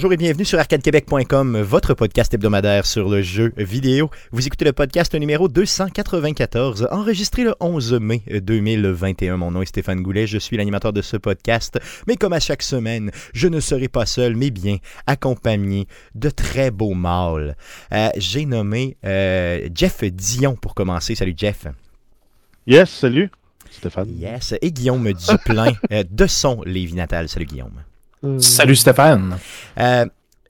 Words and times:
Bonjour 0.00 0.14
et 0.14 0.16
bienvenue 0.16 0.46
sur 0.46 0.58
arcadequebec.com, 0.58 1.60
votre 1.60 1.92
podcast 1.92 2.32
hebdomadaire 2.32 2.86
sur 2.86 3.10
le 3.10 3.20
jeu 3.20 3.52
vidéo. 3.58 4.08
Vous 4.32 4.46
écoutez 4.46 4.64
le 4.64 4.72
podcast 4.72 5.14
numéro 5.14 5.46
294, 5.46 6.88
enregistré 6.90 7.44
le 7.44 7.54
11 7.60 8.00
mai 8.00 8.22
2021. 8.26 9.36
Mon 9.36 9.50
nom 9.50 9.60
est 9.60 9.66
Stéphane 9.66 10.00
Goulet, 10.00 10.26
je 10.26 10.38
suis 10.38 10.56
l'animateur 10.56 10.94
de 10.94 11.02
ce 11.02 11.18
podcast. 11.18 11.78
Mais 12.06 12.16
comme 12.16 12.32
à 12.32 12.40
chaque 12.40 12.62
semaine, 12.62 13.10
je 13.34 13.46
ne 13.48 13.60
serai 13.60 13.88
pas 13.88 14.06
seul, 14.06 14.36
mais 14.36 14.50
bien 14.50 14.78
accompagné 15.06 15.86
de 16.14 16.30
très 16.30 16.70
beaux 16.70 16.94
mâles. 16.94 17.54
Euh, 17.92 18.08
J'ai 18.16 18.46
nommé 18.46 18.96
euh, 19.04 19.68
Jeff 19.74 20.02
Dion 20.02 20.56
pour 20.56 20.74
commencer. 20.74 21.14
Salut 21.14 21.34
Jeff. 21.36 21.66
Yes, 22.66 22.88
salut 22.88 23.30
Stéphane. 23.70 24.18
Yes, 24.18 24.54
et 24.62 24.72
Guillaume 24.72 25.12
Duplain 25.12 25.74
euh, 25.92 26.04
de 26.10 26.26
son 26.26 26.62
Lévis 26.64 26.94
Natal. 26.94 27.28
Salut 27.28 27.44
Guillaume. 27.44 27.82
Salut 28.38 28.76
Stéphane. 28.76 29.38
Euh, 29.78 30.04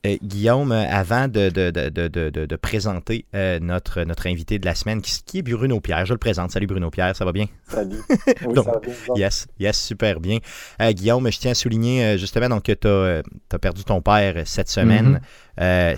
euh, 0.06 0.16
Guillaume, 0.22 0.72
avant 0.72 1.28
de, 1.28 1.50
de, 1.50 1.70
de, 1.70 2.08
de, 2.08 2.30
de 2.30 2.56
présenter 2.56 3.26
euh, 3.34 3.58
notre, 3.60 4.02
notre 4.04 4.26
invité 4.28 4.58
de 4.58 4.64
la 4.64 4.74
semaine, 4.74 5.02
qui, 5.02 5.22
qui, 5.24 5.38
est 5.38 5.42
Bruno 5.42 5.78
Pierre, 5.80 6.06
je 6.06 6.14
le 6.14 6.18
présente. 6.18 6.50
Salut 6.50 6.66
Bruno 6.66 6.90
Pierre, 6.90 7.14
ça 7.14 7.24
va 7.26 7.32
bien? 7.32 7.46
Salut. 7.68 8.00
Oui, 8.46 8.54
donc, 8.54 8.64
ça 8.64 8.72
va 8.72 8.80
bien. 8.80 8.94
Yes, 9.14 9.46
yes, 9.58 9.78
super 9.78 10.18
bien. 10.18 10.38
Euh, 10.80 10.92
Guillaume, 10.92 11.30
je 11.30 11.38
tiens 11.38 11.50
à 11.50 11.54
souligner 11.54 12.04
euh, 12.04 12.16
justement 12.16 12.48
donc, 12.48 12.62
que 12.64 12.72
tu 12.72 12.88
as, 12.88 13.22
as, 13.54 13.58
perdu 13.58 13.84
ton 13.84 14.00
père 14.00 14.42
cette 14.46 14.70
semaine. 14.70 15.20
Mm 15.58 15.62
-hmm. 15.62 15.94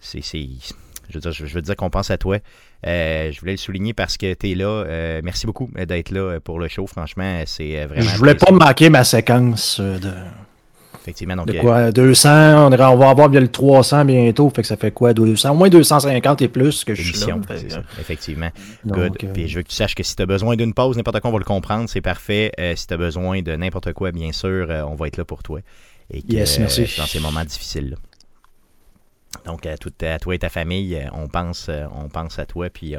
C'est. 0.00 0.85
Je 1.08 1.14
veux 1.14 1.20
dire, 1.20 1.32
je 1.32 1.54
veux 1.54 1.62
dire 1.62 1.76
qu'on 1.76 1.90
pense 1.90 2.10
à 2.10 2.18
toi. 2.18 2.38
Euh, 2.86 3.30
je 3.32 3.40
voulais 3.40 3.52
le 3.52 3.58
souligner 3.58 3.94
parce 3.94 4.16
que 4.16 4.34
tu 4.34 4.50
es 4.50 4.54
là. 4.54 4.66
Euh, 4.66 5.20
merci 5.24 5.46
beaucoup 5.46 5.70
d'être 5.74 6.10
là 6.10 6.38
pour 6.40 6.58
le 6.58 6.68
show. 6.68 6.86
Franchement, 6.86 7.42
c'est 7.46 7.86
vraiment. 7.86 8.02
Je 8.02 8.16
voulais 8.16 8.34
pas 8.34 8.50
manquer 8.52 8.90
ma 8.90 9.04
séquence 9.04 9.80
de. 9.80 10.12
Effectivement. 11.06 11.36
Donc, 11.36 11.46
de 11.46 11.60
quoi 11.60 11.92
200, 11.92 12.66
on, 12.66 12.70
va 12.70 13.08
avoir 13.08 13.28
bien 13.28 13.38
le 13.38 13.46
300 13.46 14.04
bientôt. 14.06 14.50
Fait 14.50 14.62
que 14.62 14.66
ça 14.66 14.76
fait 14.76 14.90
quoi 14.90 15.14
200 15.14 15.50
Au 15.50 15.54
moins 15.54 15.68
250 15.68 16.42
et 16.42 16.48
plus 16.48 16.82
que 16.82 16.96
je 16.96 17.02
suis 17.02 17.26
là. 17.28 17.36
C'est 17.48 17.70
ça, 17.70 17.82
effectivement. 18.00 18.48
Donc, 18.84 18.96
Good. 18.96 19.18
Euh... 19.22 19.32
Puis 19.32 19.46
je 19.46 19.56
veux 19.56 19.62
que 19.62 19.68
tu 19.68 19.76
saches 19.76 19.94
que 19.94 20.02
si 20.02 20.16
tu 20.16 20.22
as 20.22 20.26
besoin 20.26 20.56
d'une 20.56 20.74
pause, 20.74 20.96
n'importe 20.96 21.20
quoi, 21.20 21.30
on 21.30 21.32
va 21.32 21.38
le 21.38 21.44
comprendre. 21.44 21.88
C'est 21.88 22.00
parfait. 22.00 22.50
Euh, 22.58 22.74
si 22.74 22.88
tu 22.88 22.94
as 22.94 22.96
besoin 22.96 23.40
de 23.40 23.54
n'importe 23.54 23.92
quoi, 23.92 24.10
bien 24.10 24.32
sûr, 24.32 24.66
euh, 24.68 24.82
on 24.82 24.96
va 24.96 25.06
être 25.06 25.16
là 25.16 25.24
pour 25.24 25.44
toi. 25.44 25.60
Et 26.10 26.22
que, 26.22 26.32
yes, 26.32 26.58
merci. 26.58 26.92
dans 26.98 27.06
ces 27.06 27.20
moments 27.20 27.44
difficiles-là. 27.44 27.96
Donc, 29.44 29.66
à, 29.66 29.76
tout, 29.76 29.92
à, 30.02 30.18
toi 30.18 30.34
et 30.34 30.38
ta 30.38 30.48
famille, 30.48 31.00
on 31.12 31.28
pense, 31.28 31.70
on 31.94 32.08
pense 32.08 32.38
à 32.38 32.46
toi. 32.46 32.68
Puis, 32.70 32.94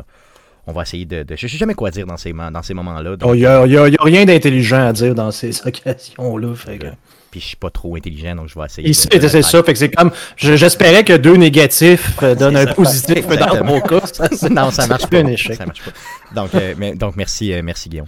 on 0.66 0.74
va 0.74 0.82
essayer 0.84 1.06
de. 1.06 1.24
de 1.24 1.36
je 1.36 1.46
ne 1.46 1.50
sais 1.50 1.58
jamais 1.58 1.74
quoi 1.74 1.92
dire 1.92 2.06
dans 2.06 2.18
ces, 2.18 2.34
dans 2.34 2.64
ces 2.64 2.74
moments-là. 2.74 3.16
Il 3.26 3.32
n'y 3.34 3.46
a, 3.46 3.64
rien 4.00 4.26
d'intelligent 4.26 4.88
à 4.88 4.94
dire 4.94 5.16
dans 5.16 5.32
ces 5.32 5.50
occasions-là. 5.68 6.54
Que... 6.66 6.88
Puis, 7.32 7.40
je 7.40 7.46
suis 7.46 7.56
pas 7.56 7.70
trop 7.70 7.96
intelligent, 7.96 8.36
donc 8.36 8.50
je 8.50 8.60
vais 8.60 8.66
essayer. 8.66 8.90
De, 8.90 9.28
c'est 9.28 9.42
ça. 9.42 9.64
Fait 9.64 9.74
que 9.74 9.80
c'est 9.80 9.92
comme. 9.92 10.12
J'espérais 10.36 11.04
que 11.04 11.14
deux 11.14 11.36
négatifs 11.36 12.18
donnent 12.38 12.58
un 12.58 12.66
ça, 12.66 12.74
positif. 12.74 13.26
Mais 13.30 13.38
dans 13.38 13.64
mon 13.64 13.82
cas, 13.82 14.06
ça, 14.06 14.50
non, 14.50 14.72
ça 14.72 14.88
marche 14.88 15.08
pas. 15.08 15.20
Un 15.20 15.28
échec. 15.28 15.56
Ça 15.56 15.66
marche 15.66 15.84
pas. 15.84 15.92
Donc, 16.36 16.54
euh, 16.56 16.76
mais, 16.78 16.96
donc 16.96 17.16
merci, 17.16 17.54
euh, 17.54 17.62
merci 17.64 17.90
Guillaume. 17.90 18.08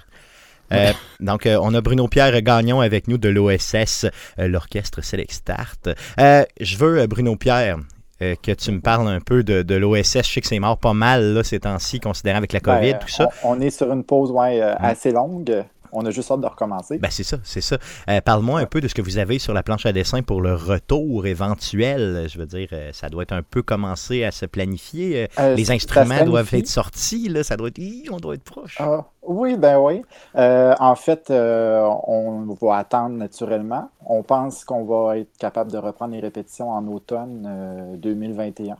Euh, 0.71 0.93
donc, 1.19 1.45
euh, 1.45 1.59
on 1.61 1.73
a 1.73 1.81
Bruno 1.81 2.07
Pierre 2.07 2.41
Gagnon 2.41 2.81
avec 2.81 3.07
nous 3.07 3.17
de 3.17 3.29
l'OSS, 3.29 4.05
euh, 4.37 4.47
l'Orchestre 4.47 5.03
Select 5.03 5.31
Start. 5.31 5.89
je 6.17 6.77
veux, 6.77 7.05
Bruno 7.07 7.35
Pierre, 7.35 7.77
euh, 8.21 8.35
que 8.41 8.51
tu 8.51 8.71
me 8.71 8.79
parles 8.81 9.07
un 9.07 9.19
peu 9.19 9.43
de, 9.43 9.61
de 9.61 9.75
l'OSS. 9.75 10.17
Je 10.17 10.33
sais 10.33 10.41
que 10.41 10.47
c'est 10.47 10.59
mort 10.59 10.77
pas 10.77 10.93
mal 10.93 11.33
là, 11.33 11.43
ces 11.43 11.59
temps-ci, 11.59 11.99
considérant 11.99 12.37
avec 12.37 12.53
la 12.53 12.59
COVID, 12.59 12.91
ben, 12.93 12.99
tout 12.99 13.09
ça. 13.09 13.29
On, 13.43 13.57
on, 13.57 13.61
est 13.61 13.69
sur 13.69 13.91
une 13.91 14.03
pause 14.03 14.31
ouais, 14.31 14.61
euh, 14.61 14.75
assez 14.77 15.11
longue. 15.11 15.63
On 15.91 16.05
a 16.05 16.11
juste 16.11 16.29
hâte 16.29 16.41
de 16.41 16.45
recommencer. 16.45 16.99
Ben 16.99 17.09
c'est 17.09 17.23
ça, 17.23 17.37
c'est 17.43 17.61
ça. 17.61 17.77
Euh, 18.09 18.21
Parle-moi 18.21 18.59
un 18.59 18.67
peu 18.67 18.79
de 18.79 18.87
ce 18.87 18.93
que 18.93 19.01
vous 19.01 19.17
avez 19.17 19.39
sur 19.39 19.55
la 19.55 19.63
planche 19.63 19.87
à 19.87 19.91
dessin 19.91 20.21
pour 20.21 20.39
le 20.39 20.53
retour 20.53 21.25
éventuel. 21.25 22.27
Je 22.31 22.37
veux 22.37 22.45
dire, 22.45 22.69
ça 22.91 23.09
doit 23.09 23.23
être 23.23 23.31
un 23.31 23.41
peu 23.41 23.63
commencé 23.63 24.23
à 24.23 24.29
se 24.29 24.45
planifier. 24.45 25.27
Les 25.55 25.71
instruments 25.71 26.23
doivent 26.25 26.53
être 26.53 26.67
sortis, 26.67 27.27
là. 27.29 27.43
Ça 27.43 27.57
doit 27.57 27.69
être, 27.69 27.81
on 28.11 28.17
doit 28.17 28.35
être 28.35 28.43
proche. 28.43 28.77
Ah, 28.79 29.07
oui, 29.29 29.55
ben 29.55 29.79
oui. 29.79 30.03
en 30.35 30.95
fait, 30.95 31.31
on 31.31 32.57
va 32.61 32.77
attendre 32.77 33.15
naturellement. 33.15 33.89
On 34.05 34.23
pense 34.23 34.65
qu'on 34.65 34.83
va 34.83 35.17
être 35.17 35.37
capable 35.37 35.71
de 35.71 35.77
reprendre 35.77 36.13
les 36.13 36.19
répétitions 36.19 36.71
en 36.71 36.85
automne 36.87 37.97
2021 37.97 38.75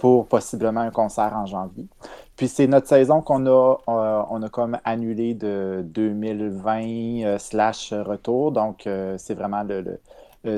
pour 0.00 0.26
possiblement 0.28 0.80
un 0.80 0.90
concert 0.90 1.36
en 1.36 1.44
janvier. 1.44 1.86
Puis 2.34 2.48
c'est 2.48 2.66
notre 2.66 2.88
saison 2.88 3.20
qu'on 3.20 3.44
a, 3.44 3.76
euh, 3.86 4.22
on 4.30 4.40
comme 4.48 4.78
annulé 4.86 5.34
de 5.34 5.82
2020 5.84 6.82
euh, 7.22 7.38
slash 7.38 7.92
retour. 7.92 8.50
Donc 8.50 8.86
euh, 8.86 9.16
c'est 9.18 9.34
vraiment 9.34 9.62
le, 9.62 10.00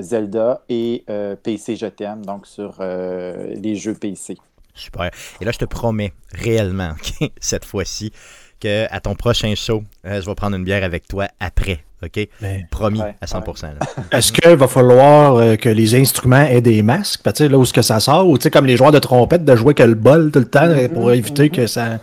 Zelda 0.01 0.63
et 0.69 1.05
PC 1.43 1.75
Je 1.75 1.87
t'aime, 1.87 2.25
donc 2.25 2.47
sur 2.47 2.81
les 2.81 3.75
jeux 3.75 3.95
PC. 3.95 4.39
Super. 4.75 5.11
Et 5.41 5.45
là, 5.45 5.51
je 5.51 5.59
te 5.59 5.65
promets 5.65 6.13
réellement, 6.31 6.93
cette 7.41 7.65
fois-ci, 7.65 8.13
qu'à 8.63 9.01
ton 9.01 9.15
prochain 9.15 9.53
show, 9.57 9.83
je 10.05 10.25
vais 10.29 10.35
prendre 10.35 10.57
une 10.57 10.65
bière 10.65 10.85
avec 10.85 11.09
toi 11.09 11.27
après. 11.41 11.81
OK? 12.05 12.29
Ben, 12.41 12.67
Promis 12.71 13.01
ouais, 13.01 13.15
à 13.21 13.27
100%. 13.27 13.65
Ouais. 13.65 13.71
Est-ce 14.19 14.33
qu'il 14.33 14.57
va 14.57 14.67
falloir 14.69 15.37
euh, 15.37 15.57
que 15.57 15.69
les 15.69 15.95
instruments 15.95 16.43
aient 16.43 16.61
des 16.61 16.83
masques? 16.83 17.23
Tu 17.25 17.31
sais, 17.35 17.49
là 17.49 17.59
où 17.59 17.65
ce 17.65 17.73
que 17.73 17.83
ça 17.83 18.01
sort, 18.01 18.29
ou 18.29 18.39
tu 18.39 18.45
sais, 18.45 18.51
comme 18.51 18.67
les 18.67 18.77
joueurs 18.77 18.93
de 18.93 18.99
trompette, 18.99 19.45
de 19.45 19.57
jouer 19.57 19.75
que 19.75 19.83
le 19.85 19.95
bol 19.95 20.31
tout 20.33 20.41
le 20.41 20.49
temps 20.49 20.67
mm 20.67 20.73
-hmm, 20.73 20.89
pour 20.89 21.13
éviter 21.13 21.45
mm 21.45 21.47
-hmm. 21.47 21.57
que 21.57 21.67
ça, 21.67 22.01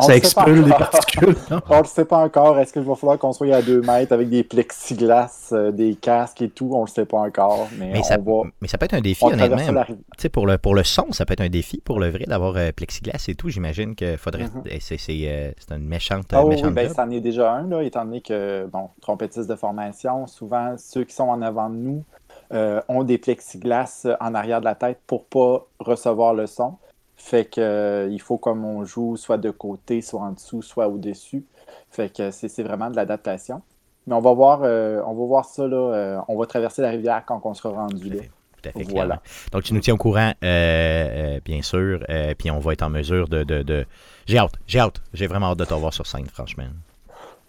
ça 0.00 0.16
expulse 0.16 0.64
des 0.64 0.70
particules. 0.70 1.36
on 1.68 1.76
ne 1.76 1.82
le 1.82 1.88
sait 1.88 2.04
pas 2.04 2.18
encore. 2.18 2.58
Est-ce 2.58 2.72
qu'il 2.72 2.82
va 2.82 2.94
falloir 2.94 3.18
qu'on 3.18 3.32
soit 3.32 3.54
à 3.54 3.62
2 3.62 3.82
mètres 3.82 4.12
avec 4.12 4.28
des 4.28 4.42
plexiglas, 4.42 5.50
euh, 5.52 5.70
des 5.70 5.94
casques 5.94 6.42
et 6.42 6.48
tout? 6.48 6.70
On 6.72 6.82
ne 6.82 6.86
le 6.86 6.90
sait 6.90 7.04
pas 7.04 7.18
encore. 7.18 7.68
Mais, 7.78 7.90
mais, 7.92 8.02
ça, 8.02 8.16
va, 8.16 8.42
mais 8.60 8.68
ça 8.68 8.78
peut 8.78 8.86
être 8.86 8.94
un 8.94 9.00
défi, 9.00 9.24
honnêtement. 9.24 9.84
Pour 10.32 10.46
le, 10.46 10.58
pour 10.58 10.74
le 10.74 10.84
son, 10.84 11.12
ça 11.12 11.26
peut 11.26 11.34
être 11.34 11.40
un 11.40 11.48
défi 11.48 11.80
pour 11.84 12.00
le 12.00 12.10
vrai 12.10 12.24
d'avoir 12.26 12.56
euh, 12.56 12.72
plexiglas 12.72 13.24
et 13.28 13.34
tout. 13.34 13.48
J'imagine 13.48 13.94
qu'il 13.94 14.16
faudrait. 14.16 14.44
Mm 14.44 14.62
-hmm. 14.64 14.80
C'est 14.80 14.98
euh, 15.10 15.76
une 15.76 15.88
méchante. 15.88 16.26
Oh, 16.34 16.48
méchante 16.48 16.68
oui, 16.68 16.72
ben, 16.72 16.92
c'en 16.94 17.10
est 17.10 17.20
déjà 17.20 17.52
un, 17.52 17.68
là, 17.68 17.82
étant 17.82 18.04
donné 18.04 18.20
que, 18.20 18.66
bon, 18.66 18.88
trompettistes 19.00 19.48
de 19.48 19.56
formation, 19.56 20.26
souvent 20.26 20.76
ceux 20.78 21.04
qui 21.04 21.14
sont 21.14 21.28
en 21.28 21.42
avant 21.42 21.68
de 21.68 21.76
nous 21.76 22.04
euh, 22.52 22.82
ont 22.88 23.02
des 23.02 23.16
plexiglas 23.16 24.06
en 24.20 24.34
arrière 24.34 24.60
de 24.60 24.66
la 24.66 24.74
tête 24.74 24.98
pour 25.06 25.20
ne 25.20 25.40
pas 25.40 25.66
recevoir 25.78 26.34
le 26.34 26.46
son. 26.46 26.76
Fait 27.22 27.44
que 27.44 27.60
euh, 27.60 28.08
il 28.10 28.20
faut 28.20 28.36
comme 28.36 28.64
on 28.64 28.84
joue 28.84 29.16
soit 29.16 29.38
de 29.38 29.52
côté, 29.52 30.02
soit 30.02 30.22
en 30.22 30.32
dessous, 30.32 30.60
soit 30.60 30.88
au-dessus. 30.88 31.44
Fait 31.88 32.12
que 32.12 32.32
c'est 32.32 32.62
vraiment 32.64 32.90
de 32.90 32.96
l'adaptation. 32.96 33.62
Mais 34.08 34.14
on 34.16 34.20
va 34.20 34.32
voir, 34.32 34.62
euh, 34.64 35.00
on 35.06 35.14
va 35.14 35.24
voir 35.26 35.44
ça 35.44 35.68
là. 35.68 35.76
Euh, 35.76 36.20
on 36.26 36.36
va 36.36 36.46
traverser 36.46 36.82
la 36.82 36.90
rivière 36.90 37.22
quand 37.24 37.40
on 37.44 37.54
sera 37.54 37.70
rendu 37.70 38.10
là. 38.10 38.22
Tout 38.60 38.68
à 38.68 38.72
fait, 38.72 38.82
voilà. 38.90 39.22
Donc 39.52 39.62
tu 39.62 39.72
nous 39.72 39.78
tiens 39.78 39.94
au 39.94 39.98
courant, 39.98 40.32
bien 40.42 41.62
sûr, 41.62 42.04
puis 42.38 42.50
on 42.50 42.58
va 42.58 42.72
être 42.72 42.82
en 42.82 42.90
mesure 42.90 43.28
de. 43.28 43.44
de, 43.44 43.62
de... 43.62 43.86
J'ai 44.26 44.38
hâte, 44.38 44.54
j'ai 44.66 44.80
hâte, 44.80 45.00
j'ai 45.14 45.28
vraiment 45.28 45.52
hâte 45.52 45.58
de 45.60 45.64
te 45.64 45.72
revoir 45.72 45.94
sur 45.94 46.08
scène, 46.08 46.26
franchement. 46.26 46.64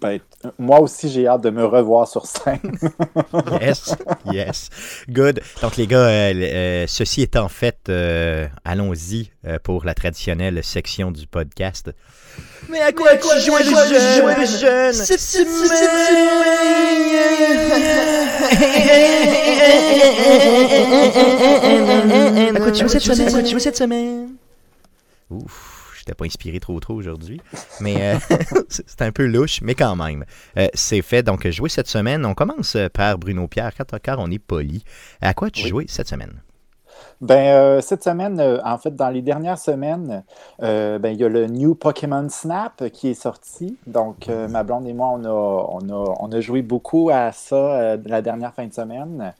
Ben, 0.03 0.19
moi 0.59 0.81
aussi, 0.81 1.09
j'ai 1.09 1.27
hâte 1.27 1.39
de 1.43 1.49
me 1.49 1.63
revoir 1.63 2.09
sur 2.09 2.25
scène. 2.25 2.59
yes, 3.61 3.95
yes. 4.25 4.69
Good. 5.07 5.39
Donc, 5.61 5.77
les 5.77 5.87
gars, 5.87 6.07
euh, 6.07 6.33
euh, 6.33 6.85
ceci 6.89 7.21
étant 7.21 7.47
fait, 7.47 7.77
euh, 7.87 8.45
allons-y 8.65 9.31
pour 9.63 9.85
la 9.85 9.93
traditionnelle 9.93 10.61
section 10.61 11.09
du 11.09 11.25
podcast. 11.25 11.91
Mais 12.67 12.81
à 12.81 12.91
quoi, 12.91 13.11
à 13.11 13.17
quoi 13.17 13.35
tu 13.35 13.45
joues 13.45 13.57
les 13.57 13.63
jeunes, 13.63 14.45
jeunes 14.59 14.93
cette 14.93 15.19
semaine? 15.21 15.47
À 22.55 22.59
quoi 22.59 22.71
tu 22.71 22.81
joues 22.81 22.89
cette 22.89 23.01
semaine? 23.03 23.27
À 23.27 23.31
quoi 23.31 23.43
tu 23.43 23.51
joues 23.51 23.59
cette 23.59 23.77
semaine? 23.77 24.35
Ouf 25.29 25.72
j'étais 26.03 26.15
pas 26.15 26.25
inspiré 26.25 26.59
trop 26.59 26.79
trop 26.79 26.93
aujourd'hui, 26.93 27.41
mais 27.79 28.15
euh, 28.15 28.35
c'est 28.69 29.01
un 29.01 29.11
peu 29.11 29.25
louche, 29.25 29.61
mais 29.61 29.75
quand 29.75 29.95
même. 29.95 30.25
Euh, 30.57 30.67
c'est 30.73 31.01
fait, 31.01 31.23
donc 31.23 31.47
jouer 31.47 31.69
cette 31.69 31.87
semaine, 31.87 32.25
on 32.25 32.33
commence 32.33 32.77
par 32.93 33.17
Bruno 33.17 33.47
Pierre, 33.47 33.71
car 34.01 34.19
on 34.19 34.29
est 34.29 34.39
poli. 34.39 34.83
À 35.21 35.33
quoi 35.33 35.49
tu 35.49 35.63
oui. 35.63 35.69
jouais 35.69 35.85
cette 35.87 36.07
semaine? 36.07 36.41
Ben, 37.21 37.55
euh, 37.55 37.81
cette 37.81 38.03
semaine, 38.03 38.39
euh, 38.39 38.59
en 38.65 38.77
fait, 38.77 38.95
dans 38.95 39.09
les 39.09 39.21
dernières 39.21 39.57
semaines, 39.57 40.23
euh, 40.61 40.99
ben, 40.99 41.09
il 41.13 41.19
y 41.19 41.23
a 41.23 41.29
le 41.29 41.47
New 41.47 41.73
Pokémon 41.73 42.27
Snap 42.29 42.89
qui 42.89 43.09
est 43.09 43.13
sorti. 43.13 43.77
Donc, 43.87 44.27
ma 44.27 44.63
blonde 44.63 44.87
et 44.87 44.93
moi, 44.93 45.07
on 45.13 45.23
a, 45.23 45.29
on 45.29 45.89
a, 45.89 46.15
on 46.19 46.31
a 46.31 46.41
joué 46.41 46.61
beaucoup 46.61 47.09
à 47.13 47.31
ça 47.31 47.95
la 48.05 48.21
dernière 48.21 48.53
fin 48.53 48.67
de 48.67 48.73
semaine. 48.73 49.33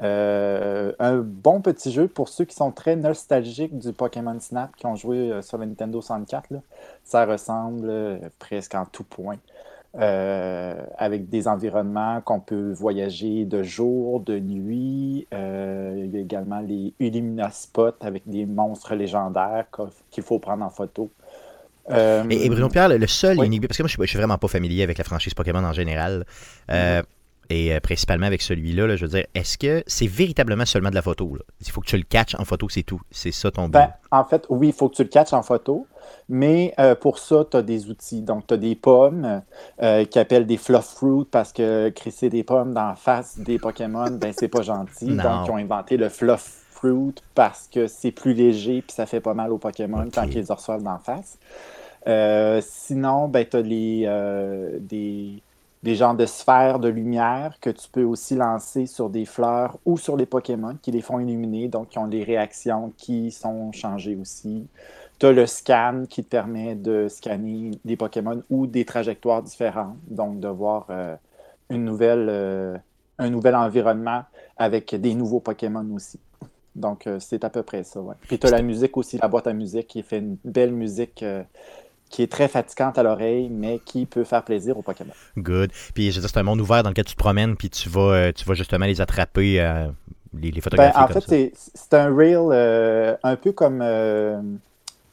Un 0.00 1.18
bon 1.18 1.60
petit 1.60 1.92
jeu 1.92 2.08
pour 2.08 2.28
ceux 2.28 2.44
qui 2.44 2.54
sont 2.54 2.72
très 2.72 2.96
nostalgiques 2.96 3.78
du 3.78 3.92
Pokémon 3.92 4.38
Snap, 4.40 4.74
qui 4.76 4.86
ont 4.86 4.96
joué 4.96 5.40
sur 5.42 5.58
la 5.58 5.66
Nintendo 5.66 6.00
64. 6.00 6.50
Là. 6.50 6.58
Ça 7.04 7.26
ressemble 7.26 8.30
presque 8.38 8.74
en 8.74 8.86
tout 8.86 9.04
point. 9.04 9.38
Euh, 9.98 10.74
avec 10.98 11.28
des 11.28 11.48
environnements 11.48 12.20
qu'on 12.20 12.38
peut 12.38 12.72
voyager 12.72 13.44
de 13.44 13.64
jour, 13.64 14.20
de 14.20 14.38
nuit. 14.38 15.26
Euh, 15.34 16.04
il 16.04 16.14
y 16.14 16.16
a 16.16 16.20
également 16.20 16.60
les 16.60 16.94
Illumina 17.00 17.50
Spots 17.50 17.96
avec 18.00 18.22
des 18.24 18.46
monstres 18.46 18.94
légendaires 18.94 19.66
qu'il 20.12 20.22
faut 20.22 20.38
prendre 20.38 20.64
en 20.64 20.70
photo. 20.70 21.10
Euh, 21.90 22.22
et, 22.30 22.46
et, 22.46 22.48
Bruno 22.48 22.68
Pierre, 22.68 22.88
le 22.88 23.06
seul 23.08 23.36
oui. 23.40 23.58
parce 23.58 23.78
que 23.78 23.82
moi 23.82 23.88
je 23.88 23.94
suis, 23.94 24.02
je 24.02 24.06
suis, 24.06 24.18
vraiment 24.18 24.38
pas 24.38 24.46
familier 24.46 24.84
avec 24.84 24.96
la 24.96 25.02
franchise 25.02 25.34
Pokémon 25.34 25.64
en 25.64 25.72
général. 25.72 26.24
Euh, 26.70 27.02
et 27.50 27.74
euh, 27.74 27.80
principalement 27.80 28.26
avec 28.26 28.42
celui-là, 28.42 28.86
là, 28.86 28.94
je 28.94 29.04
veux 29.04 29.10
dire, 29.10 29.26
est-ce 29.34 29.58
que 29.58 29.82
c'est 29.88 30.06
véritablement 30.06 30.64
seulement 30.64 30.90
de 30.90 30.94
la 30.94 31.02
photo? 31.02 31.34
Là? 31.34 31.42
Il 31.60 31.68
faut 31.70 31.80
que 31.80 31.86
tu 31.86 31.96
le 31.96 32.04
catches 32.04 32.36
en 32.36 32.44
photo, 32.44 32.68
c'est 32.68 32.84
tout. 32.84 33.00
C'est 33.10 33.32
ça 33.32 33.50
ton 33.50 33.64
but. 33.64 33.72
Ben, 33.72 33.92
en 34.12 34.24
fait, 34.24 34.46
oui, 34.48 34.68
il 34.68 34.72
faut 34.72 34.88
que 34.88 34.94
tu 34.94 35.02
le 35.02 35.08
catches 35.08 35.32
en 35.32 35.42
photo, 35.42 35.88
mais 36.28 36.72
euh, 36.78 36.94
pour 36.94 37.18
ça, 37.18 37.44
tu 37.50 37.56
as 37.56 37.62
des 37.62 37.90
outils. 37.90 38.22
Donc, 38.22 38.46
tu 38.46 38.54
as 38.54 38.56
des 38.56 38.76
pommes 38.76 39.42
euh, 39.82 40.04
qui 40.04 40.18
appellent 40.20 40.46
des 40.46 40.58
fluff 40.58 40.84
fruit 40.84 41.26
parce 41.28 41.52
que 41.52 41.88
crisser 41.88 42.28
des 42.30 42.44
pommes 42.44 42.72
dans 42.72 42.86
la 42.86 42.94
face 42.94 43.38
des 43.38 43.58
Pokémon, 43.58 44.10
ben 44.12 44.32
c'est 44.36 44.48
pas 44.48 44.62
gentil. 44.62 45.06
Non. 45.06 45.22
Donc, 45.22 45.46
ils 45.46 45.50
ont 45.50 45.56
inventé 45.56 45.96
le 45.96 46.08
fluff 46.08 46.64
fruit 46.70 47.16
parce 47.34 47.66
que 47.66 47.88
c'est 47.88 48.12
plus 48.12 48.32
léger 48.32 48.80
puis 48.82 48.94
ça 48.94 49.06
fait 49.06 49.20
pas 49.20 49.34
mal 49.34 49.52
aux 49.52 49.58
Pokémon 49.58 50.04
Ok. 50.06 50.12
quand 50.14 50.22
ils 50.22 50.34
les 50.34 50.52
reçoivent 50.52 50.84
la 50.84 51.00
face. 51.04 51.36
Euh, 52.06 52.62
sinon, 52.64 53.26
ben, 53.26 53.44
tu 53.44 53.56
as 53.56 53.60
les, 53.60 54.78
des, 54.80 55.42
des 55.82 55.94
genres 55.94 56.14
de 56.14 56.26
sphères 56.26 56.78
de 56.78 56.88
lumière 56.88 57.56
que 57.60 57.70
tu 57.70 57.88
peux 57.90 58.02
aussi 58.02 58.34
lancer 58.34 58.86
sur 58.86 59.08
des 59.08 59.24
fleurs 59.24 59.78
ou 59.86 59.96
sur 59.96 60.16
les 60.16 60.26
Pokémon 60.26 60.76
qui 60.80 60.90
les 60.90 61.00
font 61.00 61.20
illuminer, 61.20 61.68
donc 61.68 61.88
qui 61.88 61.98
ont 61.98 62.08
des 62.08 62.22
réactions 62.22 62.92
qui 62.96 63.30
sont 63.30 63.72
changées 63.72 64.16
aussi. 64.16 64.66
Tu 65.18 65.26
as 65.26 65.32
le 65.32 65.46
scan 65.46 66.04
qui 66.08 66.22
te 66.22 66.28
permet 66.28 66.74
de 66.74 67.08
scanner 67.08 67.72
des 67.84 67.96
Pokémon 67.96 68.42
ou 68.50 68.66
des 68.66 68.84
trajectoires 68.84 69.42
différentes, 69.42 69.96
donc 70.08 70.40
de 70.40 70.48
voir 70.48 70.86
euh, 70.90 71.16
une 71.70 71.84
nouvelle, 71.84 72.26
euh, 72.28 72.76
un 73.18 73.30
nouvel 73.30 73.54
environnement 73.54 74.24
avec 74.56 74.94
des 74.94 75.14
nouveaux 75.14 75.40
Pokémon 75.40 75.86
aussi. 75.94 76.20
Donc, 76.74 77.06
euh, 77.06 77.18
c'est 77.20 77.42
à 77.44 77.50
peu 77.50 77.62
près 77.62 77.84
ça. 77.84 78.00
Ouais. 78.00 78.14
Puis, 78.22 78.38
tu 78.38 78.46
as 78.46 78.50
la 78.50 78.62
musique 78.62 78.96
aussi, 78.96 79.18
la 79.18 79.28
boîte 79.28 79.46
à 79.46 79.52
musique 79.52 79.88
qui 79.88 80.02
fait 80.02 80.18
une 80.18 80.36
belle 80.44 80.72
musique 80.72 81.24
qui 82.10 82.22
est 82.24 82.30
très 82.30 82.48
fatigante 82.48 82.98
à 82.98 83.02
l'oreille, 83.02 83.48
mais 83.48 83.78
qui 83.78 84.04
peut 84.04 84.24
faire 84.24 84.42
plaisir 84.42 84.76
aux 84.76 84.82
Pokémon. 84.82 85.12
Good. 85.38 85.70
Puis 85.94 86.10
je 86.10 86.16
veux 86.16 86.20
dire, 86.20 86.30
c'est 86.30 86.38
un 86.40 86.42
monde 86.42 86.60
ouvert 86.60 86.82
dans 86.82 86.90
lequel 86.90 87.04
tu 87.04 87.14
te 87.14 87.18
promènes, 87.18 87.56
puis 87.56 87.70
tu 87.70 87.88
vas, 87.88 88.00
euh, 88.12 88.32
tu 88.32 88.44
vas 88.44 88.54
justement 88.54 88.84
les 88.84 89.00
attraper, 89.00 89.60
euh, 89.60 89.86
les, 90.38 90.50
les 90.50 90.60
Ben, 90.76 90.92
en 90.94 91.06
comme 91.06 91.12
fait, 91.22 91.24
c'est 91.26 91.52
c'est 91.54 91.94
un 91.94 92.14
rail 92.14 92.34
euh, 92.36 93.16
un 93.22 93.36
peu 93.36 93.52
comme 93.52 93.80
euh, 93.82 94.40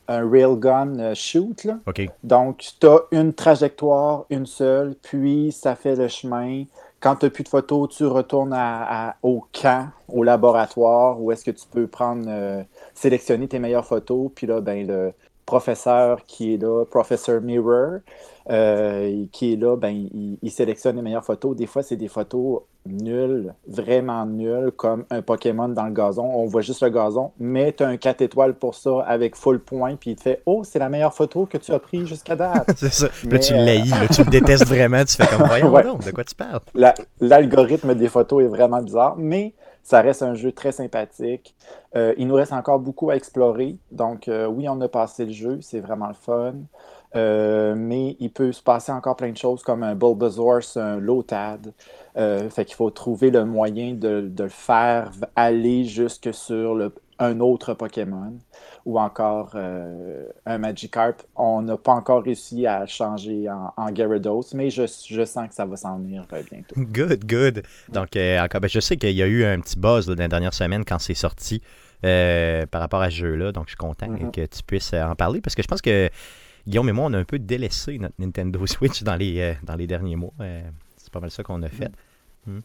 un 0.07 0.29
railgun 0.29 0.99
euh, 0.99 1.15
shoot. 1.15 1.63
Là. 1.63 1.77
OK. 1.85 2.01
Donc, 2.23 2.65
tu 2.79 2.87
as 2.87 2.99
une 3.11 3.33
trajectoire, 3.33 4.25
une 4.29 4.45
seule, 4.45 4.95
puis 5.01 5.51
ça 5.51 5.75
fait 5.75 5.95
le 5.95 6.07
chemin. 6.07 6.63
Quand 6.99 7.15
tu 7.15 7.25
n'as 7.25 7.29
plus 7.29 7.43
de 7.43 7.49
photos, 7.49 7.95
tu 7.95 8.05
retournes 8.05 8.53
à- 8.53 9.09
à- 9.09 9.15
au 9.21 9.45
camp, 9.53 9.89
au 10.07 10.23
laboratoire, 10.23 11.21
où 11.21 11.31
est-ce 11.31 11.45
que 11.45 11.51
tu 11.51 11.65
peux 11.71 11.85
prendre, 11.85 12.27
sélectionner 12.95 13.47
tes 13.47 13.59
meilleures 13.59 13.85
photos. 13.85 14.31
Puis 14.33 14.47
là, 14.47 14.61
ben, 14.61 14.87
le 14.87 15.13
professeur 15.47 16.23
qui 16.27 16.53
est 16.53 16.57
là, 16.61 16.85
Professor 16.85 17.41
Mirror, 17.41 18.01
euh, 18.51 19.25
qui 19.31 19.53
est 19.53 19.55
là, 19.55 19.75
ben, 19.75 19.89
il, 19.89 20.37
il 20.43 20.51
sélectionne 20.51 20.95
les 20.97 21.01
meilleures 21.01 21.25
photos. 21.25 21.55
Des 21.55 21.65
fois, 21.65 21.81
c'est 21.81 21.95
des 21.95 22.07
photos 22.07 22.61
nulles, 22.85 23.53
vraiment 23.67 24.25
nulles, 24.25 24.71
comme 24.75 25.05
un 25.09 25.21
Pokémon 25.21 25.67
dans 25.69 25.85
le 25.85 25.91
gazon. 25.91 26.23
On 26.23 26.45
voit 26.45 26.61
juste 26.61 26.83
le 26.83 26.89
gazon, 26.89 27.31
mais 27.39 27.73
tu 27.73 27.83
as 27.83 27.87
un 27.87 27.97
4 27.97 28.21
étoiles 28.21 28.53
pour 28.53 28.75
ça 28.75 29.01
avec 29.07 29.35
full 29.35 29.59
point, 29.59 29.95
puis 29.95 30.11
il 30.11 30.15
te 30.15 30.21
fait 30.21 30.41
Oh, 30.45 30.63
c'est 30.63 30.79
la 30.79 30.89
meilleure 30.89 31.13
photo 31.13 31.45
que 31.45 31.57
tu 31.57 31.71
as 31.73 31.79
prise 31.79 32.05
jusqu'à 32.05 32.35
date. 32.35 32.69
c'est 32.77 32.93
ça. 32.93 33.07
Puis 33.09 33.27
là, 33.27 33.33
Mais, 33.33 33.39
tu 33.39 33.53
euh, 33.53 33.57
l'haïs, 33.65 33.89
là, 33.89 34.07
tu 34.13 34.23
le 34.23 34.29
détestes 34.29 34.67
vraiment, 34.67 35.03
tu 35.03 35.15
fais 35.15 35.27
comme, 35.27 35.47
voyons 35.47 35.71
Ouais. 35.73 35.83
donc, 35.83 36.05
de 36.05 36.11
quoi 36.11 36.23
tu 36.23 36.35
parles? 36.35 36.59
La- 36.75 36.93
L'algorithme 37.19 37.95
des 37.95 38.07
photos 38.09 38.43
est 38.43 38.47
vraiment 38.47 38.81
bizarre, 38.81 39.15
mais 39.17 39.53
ça 39.87 40.01
reste 40.01 40.21
un 40.21 40.33
jeu 40.33 40.51
très 40.51 40.73
sympathique. 40.73 41.55
Euh, 41.95 42.13
il 42.17 42.27
nous 42.27 42.35
reste 42.35 42.51
encore 42.51 42.79
beaucoup 42.79 43.09
à 43.09 43.15
explorer. 43.15 43.77
Donc, 43.89 44.27
euh, 44.27 44.45
oui, 44.45 44.67
on 44.67 44.81
a 44.81 44.89
passé 44.89 45.23
le 45.25 45.31
jeu, 45.31 45.59
c'est 45.61 45.79
vraiment 45.79 46.07
le 46.09 46.13
fun. 46.13 46.55
Euh, 47.15 47.73
mais 47.77 48.17
il 48.19 48.29
peut 48.29 48.51
se 48.51 48.61
passer 48.61 48.91
encore 48.91 49.15
plein 49.15 49.31
de 49.31 49.37
choses 49.37 49.63
comme 49.63 49.83
un 49.83 49.95
Bulbasaur, 49.95 50.59
un 50.75 50.97
Lotad. 50.97 51.71
Fait 52.15 52.65
qu'il 52.65 52.75
faut 52.75 52.89
trouver 52.89 53.31
le 53.31 53.45
moyen 53.45 53.93
de 53.93 54.29
le 54.37 54.49
faire 54.49 55.11
aller 55.35 55.85
jusque 55.85 56.33
sur 56.33 56.75
le- 56.75 56.91
un 57.19 57.39
autre 57.39 57.73
Pokémon 57.73 58.37
ou 58.85 58.99
encore 58.99 59.51
euh, 59.55 60.25
un 60.45 60.57
Magikarp. 60.57 61.23
On 61.35 61.61
n'a 61.61 61.77
pas 61.77 61.93
encore 61.93 62.23
réussi 62.23 62.65
à 62.67 62.85
changer 62.85 63.49
en, 63.49 63.73
en 63.75 63.93
Gyarados, 63.93 64.53
mais 64.53 64.69
je, 64.69 64.83
je 65.09 65.25
sens 65.25 65.47
que 65.49 65.55
ça 65.55 65.65
va 65.65 65.75
s'en 65.77 65.97
venir 65.97 66.25
euh, 66.33 66.43
bientôt. 66.51 66.75
Good, 66.77 67.25
good. 67.25 67.63
Donc, 67.89 68.15
euh, 68.15 68.39
encore, 68.43 68.61
ben, 68.61 68.69
je 68.69 68.79
sais 68.79 68.97
qu'il 68.97 69.11
y 69.11 69.23
a 69.23 69.27
eu 69.27 69.43
un 69.43 69.59
petit 69.59 69.79
buzz 69.79 70.07
là, 70.07 70.15
dans 70.15 70.23
les 70.23 70.29
dernières 70.29 70.53
semaines 70.53 70.85
quand 70.85 70.99
c'est 70.99 71.13
sorti 71.13 71.61
par 72.01 72.81
rapport 72.81 73.01
à 73.01 73.09
ce 73.09 73.15
jeu-là. 73.15 73.51
Donc, 73.51 73.65
je 73.65 73.71
suis 73.71 73.77
content 73.77 74.07
Mhm. 74.07 74.31
que 74.31 74.45
tu 74.45 74.63
puisses 74.63 74.93
en 74.93 75.15
parler 75.15 75.41
parce 75.41 75.55
que 75.55 75.63
je 75.63 75.67
pense 75.67 75.81
que 75.81 76.09
Guillaume 76.67 76.89
et 76.89 76.91
moi, 76.91 77.05
on 77.05 77.13
a 77.13 77.17
un 77.17 77.23
peu 77.25 77.39
délaissé 77.39 77.97
notre 77.97 78.15
Nintendo 78.19 78.65
Switch 78.67 79.03
dans 79.03 79.15
les, 79.15 79.55
dans 79.63 79.75
les 79.75 79.87
derniers 79.87 80.15
mois. 80.15 80.33
C'est 80.97 81.11
pas 81.11 81.19
mal 81.19 81.31
ça 81.31 81.41
qu'on 81.43 81.61
a 81.63 81.69
fait. 81.69 81.89
Hmm. 82.45 82.59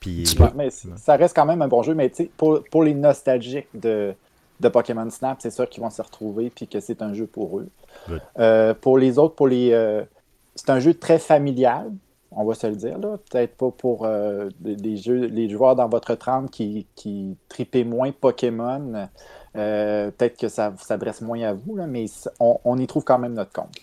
Puis, 0.00 0.26
Super. 0.26 0.52
Mais 0.54 0.68
ça 0.70 1.16
reste 1.16 1.34
quand 1.34 1.46
même 1.46 1.62
un 1.62 1.68
bon 1.68 1.82
jeu, 1.82 1.94
mais 1.94 2.08
tu 2.10 2.16
sais, 2.24 2.30
pour, 2.36 2.62
pour 2.70 2.82
les 2.82 2.94
nostalgiques 2.94 3.68
de, 3.74 4.14
de 4.60 4.68
Pokémon 4.68 5.08
Snap, 5.10 5.38
c'est 5.40 5.50
sûr 5.50 5.68
qu'ils 5.68 5.82
vont 5.82 5.90
se 5.90 6.02
retrouver 6.02 6.50
puis 6.50 6.66
que 6.68 6.80
c'est 6.80 7.02
un 7.02 7.12
jeu 7.14 7.26
pour 7.26 7.58
eux. 7.58 7.68
Good. 8.08 8.20
Euh, 8.38 8.74
pour 8.74 8.98
les 8.98 9.18
autres, 9.18 9.34
pour 9.34 9.48
les, 9.48 9.72
euh, 9.72 10.02
c'est 10.54 10.70
un 10.70 10.80
jeu 10.80 10.94
très 10.94 11.18
familial, 11.18 11.90
on 12.30 12.44
va 12.44 12.54
se 12.54 12.66
le 12.66 12.76
dire. 12.76 12.98
là. 12.98 13.16
Peut-être 13.30 13.56
pas 13.56 13.70
pour 13.70 14.04
euh, 14.04 14.48
des- 14.60 14.76
des 14.76 14.96
jeux, 14.96 15.26
les 15.26 15.48
joueurs 15.48 15.74
dans 15.76 15.88
votre 15.88 16.14
trempe 16.14 16.50
qui, 16.50 16.86
qui 16.94 17.36
tripaient 17.48 17.84
moins 17.84 18.12
Pokémon. 18.12 19.08
euh, 19.56 20.10
Peut-être 20.10 20.36
que 20.38 20.48
ça 20.48 20.74
s'adresse 20.78 21.22
moins 21.22 21.40
à 21.42 21.54
vous, 21.54 21.76
là, 21.76 21.86
mais 21.86 22.04
on, 22.38 22.58
on 22.64 22.76
y 22.78 22.86
trouve 22.86 23.04
quand 23.04 23.18
même 23.18 23.32
notre 23.32 23.52
compte. 23.52 23.78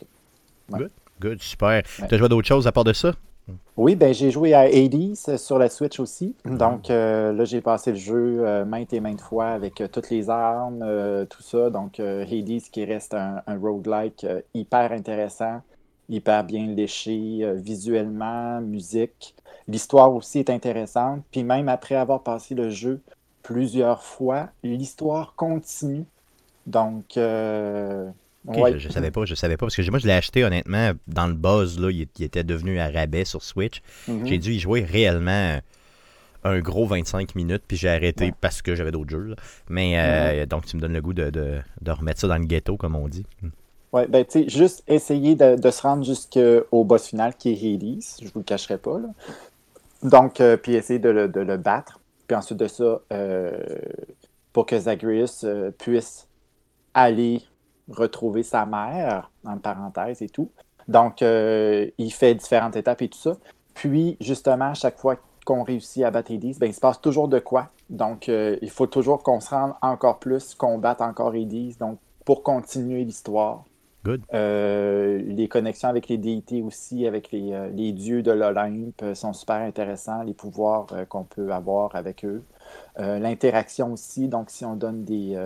là. 0.70 0.78
good, 1.20 1.42
super. 1.42 1.82
Tu 1.84 2.04
as 2.14 2.18
joué 2.18 2.26
à 2.26 2.30
d'autres 2.30 2.48
choses 2.48 2.68
à 2.68 2.72
part 2.72 2.84
de 2.84 2.94
ça? 2.94 3.14
Oui, 3.76 3.96
ben 3.96 4.14
j'ai 4.14 4.32
joué 4.32 4.54
à 4.54 4.62
Hades 4.62 5.16
sur 5.16 5.58
la 5.58 5.68
Switch 5.68 6.00
aussi. 6.00 6.36
Donc 6.46 6.90
euh, 6.90 7.34
là, 7.34 7.44
j'ai 7.44 7.60
passé 7.62 7.92
le 7.92 7.98
jeu 7.98 8.46
euh, 8.46 8.66
maintes 8.66 8.94
et 8.94 9.00
maintes 9.00 9.22
fois 9.22 9.48
avec 9.48 9.82
euh, 9.82 9.88
toutes 9.88 10.10
les 10.10 10.30
armes, 10.30 10.82
euh, 10.84 11.26
tout 11.26 11.42
ça. 11.42 11.70
Donc 11.70 12.00
Hades 12.00 12.62
qui 12.72 12.86
reste 12.86 13.14
un, 13.14 13.42
un 13.48 13.58
roguelike 13.60 14.26
hyper 14.54 14.92
intéressant, 14.92 15.62
hyper 16.08 16.44
bien 16.44 16.68
léché 16.68 17.52
visuellement, 17.56 18.62
musique. 18.62 19.36
L'histoire 19.68 20.14
aussi 20.14 20.40
est 20.40 20.50
intéressante. 20.50 21.24
Puis 21.32 21.44
même 21.44 21.68
après 21.68 21.96
avoir 21.96 22.22
passé 22.22 22.56
le 22.56 22.70
jeu 22.70 23.02
plusieurs 23.42 24.04
fois, 24.04 24.50
l'histoire 24.64 25.34
continue. 25.36 26.06
Donc, 26.66 27.18
Ok, 28.48 28.58
ouais. 28.58 28.74
je, 28.74 28.78
je 28.80 28.90
savais 28.90 29.12
pas, 29.12 29.26
je 29.26 29.36
savais 29.36 29.56
pas. 29.58 29.66
Parce 29.66 29.76
que 29.76 29.90
moi, 29.90 30.00
je 30.00 30.08
l'ai 30.08 30.14
acheté 30.14 30.44
honnêtement 30.44 30.92
dans 31.08 31.28
le 31.28 31.34
buzz. 31.34 31.80
Là, 31.80 31.90
il, 31.92 32.08
il 32.20 32.24
était 32.26 32.44
devenu 32.44 32.80
à 32.80 32.90
rabais 32.90 33.26
sur 33.26 33.44
Switch. 33.44 33.82
Mhm. 34.08 34.28
J'ai 34.28 34.38
dû 34.38 34.52
y 34.54 34.60
jouer 34.60 34.84
réellement 34.84 35.60
un 36.46 36.60
gros 36.60 36.86
25 36.86 37.36
minutes, 37.36 37.64
puis 37.68 37.78
j'ai 37.78 37.88
arrêté 37.90 38.26
Ouais. 38.26 38.34
Parce 38.42 38.62
que 38.62 38.76
j'avais 38.76 38.92
d'autres 38.92 39.12
jeux. 39.12 39.28
là. 39.28 39.36
Mais 39.70 39.94
euh, 39.98 40.46
donc, 40.46 40.66
tu 40.66 40.76
me 40.76 40.82
donnes 40.82 40.92
le 40.94 41.02
goût 41.02 41.14
de, 41.14 41.30
de- 41.30 41.60
de 41.82 41.92
remettre 41.92 42.20
ça 42.20 42.28
dans 42.28 42.38
le 42.38 42.44
ghetto, 42.46 42.76
comme 42.76 42.96
on 42.98 43.08
dit. 43.08 43.26
Ouais, 43.94 44.08
ben, 44.08 44.26
tu 44.26 44.44
sais, 44.44 44.50
juste 44.50 44.84
essayer 44.88 45.36
de, 45.36 45.56
de 45.56 45.72
se 45.72 45.82
rendre 45.82 46.04
jusqu'au 46.04 46.84
boss 46.84 47.08
final 47.08 47.36
qui 47.38 47.52
est 47.54 47.76
Hades, 47.76 48.02
je 48.22 48.26
vous 48.34 48.40
le 48.40 48.44
cacherai 48.44 48.78
pas, 48.78 49.00
là. 49.00 49.08
Donc, 50.02 50.42
euh, 50.42 50.58
puis 50.58 50.74
essayer 50.76 51.00
de 51.00 51.10
le, 51.10 51.28
de 51.30 51.40
le 51.40 51.56
battre. 51.58 52.00
Puis 52.28 52.36
ensuite 52.36 52.58
de 52.60 52.68
ça, 52.68 53.00
euh, 53.14 53.52
pour 54.52 54.66
que 54.66 54.78
Zagreus 54.78 55.44
euh, 55.46 55.72
puisse 55.72 56.28
aller 56.94 57.42
retrouver 57.90 58.44
sa 58.44 58.66
mère, 58.66 59.32
en 59.46 59.58
parenthèse 59.58 60.22
et 60.22 60.30
tout. 60.30 60.50
Donc, 60.88 61.22
euh, 61.22 61.90
il 61.98 62.12
fait 62.12 62.36
différentes 62.36 62.76
étapes 62.76 63.02
et 63.02 63.10
tout 63.10 63.20
ça. 63.20 63.38
Puis, 63.74 64.18
justement, 64.20 64.72
à 64.72 64.74
chaque 64.74 64.98
fois 64.98 65.18
qu'on 65.46 65.64
réussit 65.64 66.04
à 66.04 66.12
battre 66.12 66.32
Hades, 66.32 66.58
ben, 66.60 66.68
il 66.68 66.74
se 66.74 66.80
passe 66.80 67.02
toujours 67.02 67.28
de 67.28 67.40
quoi. 67.40 67.70
Donc, 67.90 68.30
euh, 68.30 68.58
il 68.62 68.70
faut 68.70 68.88
toujours 68.88 69.24
qu'on 69.24 69.40
se 69.40 69.50
rende 69.50 69.74
encore 69.82 70.20
plus, 70.20 70.56
qu'on 70.56 70.78
batte 70.78 71.02
encore 71.02 71.34
Hades. 71.34 71.78
Donc, 71.80 72.00
pour 72.26 72.44
continuer 72.44 73.04
l'histoire. 73.04 73.66
Good. 74.06 74.22
Euh, 74.34 75.22
les 75.26 75.48
connexions 75.48 75.88
avec 75.88 76.10
les 76.10 76.18
déités 76.18 76.62
aussi, 76.62 77.08
avec 77.08 77.32
les, 77.32 77.54
euh, 77.54 77.70
les 77.70 77.94
dieux 77.94 78.22
de 78.22 78.32
l'Olympe 78.32 79.04
sont 79.14 79.32
super 79.32 79.56
intéressants, 79.58 80.24
les 80.24 80.34
pouvoirs 80.34 80.88
qu'on 81.08 81.24
peut 81.24 81.52
avoir 81.54 81.96
avec 81.96 82.26
eux. 82.26 82.44
L'interaction 82.98 83.94
aussi, 83.94 84.28
donc 84.28 84.50
si 84.50 84.66
on 84.66 84.76
donne 84.76 85.04
des, 85.04 85.38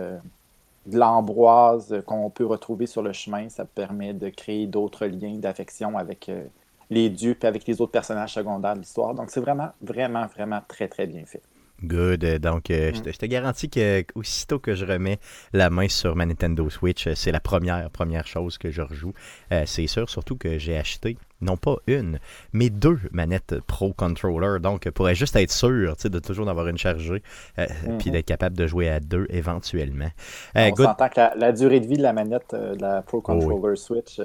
de 0.88 0.98
l'ambroise 0.98 2.02
qu'on 2.06 2.30
peut 2.30 2.46
retrouver 2.46 2.86
sur 2.86 3.02
le 3.02 3.12
chemin, 3.12 3.48
ça 3.48 3.64
permet 3.64 4.14
de 4.14 4.28
créer 4.30 4.66
d'autres 4.66 5.06
liens 5.06 5.36
d'affection 5.36 5.98
avec 5.98 6.28
euh, 6.28 6.44
les 6.90 7.10
dieux 7.10 7.36
et 7.40 7.46
avec 7.46 7.66
les 7.66 7.80
autres 7.80 7.92
personnages 7.92 8.34
secondaires 8.34 8.74
de 8.74 8.80
l'histoire. 8.80 9.14
Donc 9.14 9.30
c'est 9.30 9.40
vraiment, 9.40 9.70
vraiment, 9.82 10.26
vraiment 10.26 10.60
très, 10.66 10.88
très 10.88 11.06
bien 11.06 11.24
fait. 11.26 11.42
Good. 11.84 12.24
Euh, 12.24 12.38
Donc, 12.38 12.70
euh, 12.70 12.90
Mm. 12.90 12.94
je, 12.96 13.00
te, 13.02 13.12
je 13.12 13.18
te 13.18 13.26
garantis 13.26 13.68
que 13.70 14.04
aussitôt 14.14 14.58
que 14.58 14.74
je 14.74 14.84
remets 14.84 15.18
la 15.52 15.70
main 15.70 15.88
sur 15.88 16.16
ma 16.16 16.26
Nintendo 16.26 16.68
Switch, 16.70 17.06
euh, 17.06 17.14
c'est 17.14 17.30
la 17.32 17.40
première, 17.40 17.88
première 17.90 18.26
chose 18.26 18.58
que 18.58 18.70
je 18.70 18.82
rejoue. 18.82 19.12
Euh, 19.52 19.62
c'est 19.66 19.86
sûr, 19.86 20.08
surtout 20.10 20.36
que 20.36 20.58
j'ai 20.58 20.76
acheté, 20.76 21.16
non 21.40 21.56
pas 21.56 21.76
une, 21.86 22.18
mais 22.52 22.68
deux 22.68 22.98
manettes 23.12 23.60
Pro 23.66 23.92
Controller. 23.92 24.58
Donc, 24.60 24.90
pour 24.90 25.08
juste 25.14 25.36
être 25.36 25.52
sûr 25.52 25.94
de 26.04 26.18
toujours 26.18 26.46
d'avoir 26.46 26.66
une 26.68 26.78
chargée, 26.78 27.22
euh, 27.58 27.66
Mhm. 27.86 27.98
puis 27.98 28.10
d'être 28.10 28.26
capable 28.26 28.56
de 28.56 28.66
jouer 28.66 28.88
à 28.88 28.98
deux 29.00 29.26
éventuellement. 29.30 30.10
On 30.56 30.70
good. 30.70 30.86
que 31.10 31.20
la, 31.20 31.34
la 31.36 31.52
durée 31.52 31.78
de 31.80 31.86
vie 31.86 31.96
de 31.96 32.02
la 32.02 32.12
manette 32.12 32.54
de 32.54 32.80
la 32.80 33.02
Pro 33.02 33.18
Oh 33.18 33.32
oui. 33.34 33.40
Controller 33.46 33.76
Switch, 33.76 34.18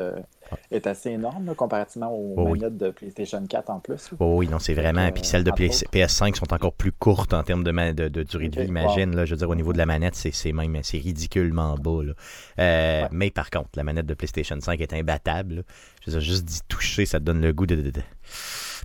est 0.72 0.88
assez 0.88 1.10
énorme 1.12 1.46
là, 1.48 1.54
comparativement 1.56 2.12
aux 2.14 2.34
Oh 2.38 2.44
oui. 2.50 2.60
manettes 2.60 2.78
de 2.78 2.90
PlayStation 2.92 3.46
4 3.46 3.70
en 3.70 3.80
plus. 3.80 4.12
Oh 4.20 4.36
oui, 4.38 4.48
non, 4.48 4.60
c'est 4.60 4.74
vraiment. 4.74 5.02
euh, 5.08 5.12
Puis 5.12 5.24
celles 5.26 5.44
de 5.44 5.52
entre 5.52 5.62
PS- 5.62 5.84
autres. 5.84 5.92
PS5 5.92 6.36
sont 6.36 6.54
encore 6.54 6.74
plus 6.74 6.92
courtes 6.92 7.34
en 7.34 7.44
termes 7.44 7.64
de, 7.64 7.72
de, 7.94 8.08
de 8.10 8.24
durée 8.24 8.50
de 8.50 8.62
vie, 8.62 8.68
imagine. 8.68 9.16
Là, 9.16 9.26
je 9.26 9.32
veux 9.32 9.38
dire, 9.38 9.50
au 9.50 9.56
niveau 9.56 9.74
de 9.74 9.78
la 9.78 9.86
manette, 9.86 10.16
c'est 10.16 10.52
même 10.54 10.78
c'est 10.84 10.98
ridiculement 10.98 11.76
bas. 11.76 12.04
là. 12.04 12.14
Euh, 12.60 13.02
Ouais. 13.04 13.08
Mais 13.12 13.32
par 13.32 13.50
contre, 13.50 13.70
la 13.76 13.84
manette 13.84 14.06
de 14.06 14.14
PlayStation 14.14 14.58
5 14.60 14.80
est 14.82 14.94
imbattable. 14.94 15.56
là. 15.56 15.62
Je 16.06 16.12
veux 16.12 16.20
dire, 16.20 16.28
juste 16.28 16.46
d'y 16.46 16.62
toucher, 16.68 17.06
ça 17.06 17.20
te 17.20 17.24
donne 17.26 17.42
le 17.42 17.54
goût 17.54 17.66
de- 17.66 17.92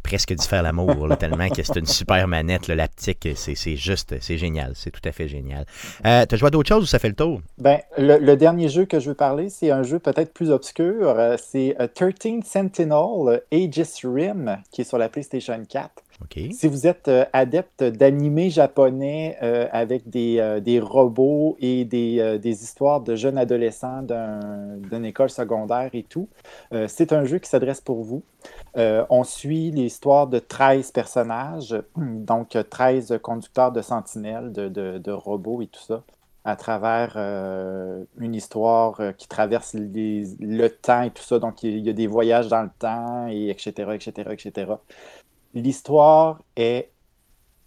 presque 0.02 0.32
d'y 0.34 0.46
faire 0.46 0.62
l'amour, 0.62 1.08
tellement 1.18 1.48
que 1.48 1.62
c'est 1.62 1.76
une 1.76 1.86
super 1.86 2.26
manette. 2.28 2.66
là, 2.68 2.74
L'aptique, 2.74 3.28
c'est 3.34 3.76
juste, 3.76 4.14
c'est 4.20 4.38
génial. 4.38 4.72
C'est 4.74 4.90
tout 4.90 5.00
à 5.04 5.12
fait 5.12 5.28
génial. 5.28 5.64
Euh, 6.06 6.24
T'as 6.26 6.36
joué 6.36 6.46
à 6.48 6.50
d'autres 6.50 6.68
choses 6.68 6.84
ou 6.84 6.86
ça 6.86 6.98
fait 6.98 7.08
le 7.08 7.14
tour? 7.14 7.40
Ben, 7.58 7.80
le, 7.96 8.18
le 8.18 8.36
dernier 8.36 8.68
jeu 8.68 8.84
que 8.84 9.00
je 9.00 9.08
veux 9.10 9.14
parler, 9.14 9.48
c'est 9.48 9.70
un 9.70 9.82
jeu 9.82 9.98
peut-être 9.98 10.32
plus 10.32 10.50
obscur. 10.50 11.08
Euh, 11.08 11.36
c'est 11.42 11.76
euh, 11.80 11.88
13 11.88 12.44
Sentinel 12.44 12.92
euh, 13.26 13.38
Aegis 13.50 14.00
Rim, 14.04 14.58
qui 14.70 14.82
est 14.82 14.84
sur 14.84 14.98
la 14.98 15.08
PlayStation 15.08 15.60
4. 15.68 15.90
Si 16.50 16.66
vous 16.66 16.86
êtes 16.86 17.08
euh, 17.08 17.24
adepte 17.32 17.82
d'animé 17.84 18.50
japonais 18.50 19.36
euh, 19.42 19.68
avec 19.70 20.08
des, 20.08 20.38
euh, 20.40 20.60
des 20.60 20.80
robots 20.80 21.56
et 21.60 21.84
des, 21.84 22.38
des 22.38 22.62
histoires 22.62 23.00
de 23.02 23.14
jeunes 23.16 23.36
adolescents 23.38 24.02
d'un- 24.02 24.78
d'une 24.78 25.04
école 25.04 25.30
secondaire 25.30 25.90
et 25.92 26.02
tout, 26.04 26.28
c'est 26.88 27.12
un 27.12 27.24
jeu 27.24 27.38
qui 27.38 27.48
s'adresse 27.48 27.80
pour 27.80 28.02
vous. 28.02 28.22
On 28.76 29.24
suit 29.24 29.70
l'histoire 29.70 30.26
de 30.26 30.38
13 30.38 30.90
personnages, 30.92 31.76
donc 31.96 32.56
euh, 32.56 32.62
13 32.62 33.18
conducteurs 33.22 33.72
de 33.72 33.82
sentinelles, 33.82 34.52
de, 34.52 34.68
de- 34.68 35.10
robots 35.12 35.62
et 35.62 35.66
tout 35.66 35.80
ça, 35.82 36.02
à 36.44 36.56
travers 36.56 37.16
une 38.18 38.34
histoire 38.34 39.00
qui 39.16 39.28
traverse 39.28 39.74
le 39.74 40.68
temps 40.68 41.02
et 41.02 41.10
tout 41.10 41.22
ça. 41.22 41.38
Donc, 41.38 41.62
il 41.62 41.78
y 41.80 41.90
a 41.90 41.92
des 41.92 42.06
voyages 42.06 42.48
dans 42.48 42.62
le 42.62 42.70
temps, 42.78 43.26
et 43.28 43.50
etc., 43.50 43.92
etc., 43.94 44.30
etc. 44.32 44.72
L'histoire 45.54 46.42
est 46.56 46.90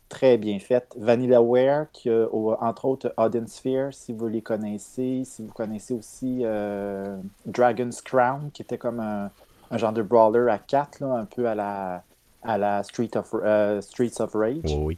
très 0.10 0.38
bien 0.38 0.60
faite. 0.60 0.94
VanillaWare, 0.98 1.88
qui 1.92 2.10
a 2.10 2.28
entre 2.32 2.86
autres 2.86 3.14
Odin 3.18 3.48
Sphere, 3.48 3.94
si 3.94 4.14
vous 4.14 4.28
les 4.28 4.42
connaissez. 4.42 5.24
Si 5.26 5.42
vous 5.42 5.54
connaissez 5.54 5.94
aussi 5.94 6.42
euh, 6.44 7.18
Dragon's 7.46 8.02
Crown, 8.02 8.52
qui 8.54 8.62
était 8.62 8.78
comme 8.78 9.00
un, 9.00 9.32
un 9.72 9.78
genre 9.78 9.94
de 9.94 10.02
brawler 10.02 10.52
à 10.52 10.60
4, 10.60 11.02
un 11.04 11.26
peu 11.26 11.48
à 11.48 11.56
la, 11.56 12.04
à 12.44 12.58
la 12.58 12.84
Street 12.84 13.10
of, 13.16 13.34
euh, 13.34 13.82
Streets 13.82 14.20
of 14.20 14.34
Rage. 14.34 14.60
Oui, 14.66 14.76
oui. 14.78 14.98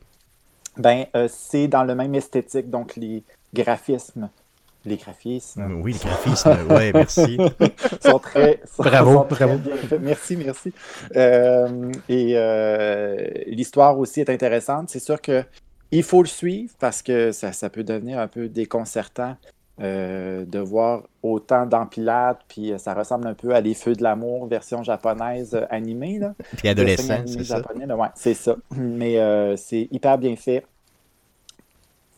Ben, 0.77 1.05
euh, 1.15 1.27
c'est 1.29 1.67
dans 1.67 1.83
le 1.83 1.93
même 1.93 2.15
esthétique, 2.15 2.69
donc 2.69 2.95
les 2.95 3.23
graphismes. 3.53 4.29
Les 4.85 4.97
graphismes 4.97 5.81
Oui, 5.81 5.93
le 5.93 5.99
graphisme. 5.99 6.49
ouais, 6.69 6.91
merci. 6.93 7.37
sont 8.01 8.19
très. 8.19 8.59
sont- 8.65 8.83
Bravo, 8.83 9.13
sont 9.13 9.23
très 9.23 9.45
bravo. 9.45 9.59
bien 9.59 9.75
faits. 9.77 10.01
Merci, 10.01 10.37
merci. 10.37 10.73
Euh, 11.15 11.91
et 12.09 12.33
euh, 12.35 13.27
l'histoire 13.47 13.97
aussi 13.97 14.19
est 14.21 14.29
intéressante. 14.29 14.89
C'est 14.89 14.99
sûr 14.99 15.21
que 15.21 15.43
il 15.91 16.03
faut 16.03 16.21
le 16.21 16.27
suivre 16.27 16.73
parce 16.79 17.01
que 17.01 17.31
ça, 17.31 17.51
ça 17.53 17.69
peut 17.69 17.83
devenir 17.83 18.19
un 18.19 18.27
peu 18.27 18.49
déconcertant 18.49 19.37
euh, 19.81 20.43
de 20.45 20.59
voir 20.59 21.03
autant 21.23 21.65
d'empilades, 21.65 22.37
puis 22.47 22.73
ça 22.77 22.93
ressemble 22.93 23.25
un 23.27 23.33
peu 23.33 23.55
à 23.55 23.61
Les 23.61 23.73
Feux 23.73 23.93
de 23.95 24.03
l'amour, 24.03 24.47
version 24.47 24.83
japonaise 24.83 25.57
animée. 25.69 26.19
Là. 26.19 26.33
Puis 26.57 26.67
adolescent, 26.67 27.23
c'est 27.25 27.43
ça. 27.43 27.61
ouais, 27.75 28.07
c'est 28.15 28.33
ça. 28.33 28.55
Mais 28.75 29.17
euh, 29.19 29.55
c'est 29.55 29.87
hyper 29.91 30.17
bien 30.17 30.35
fait. 30.35 30.65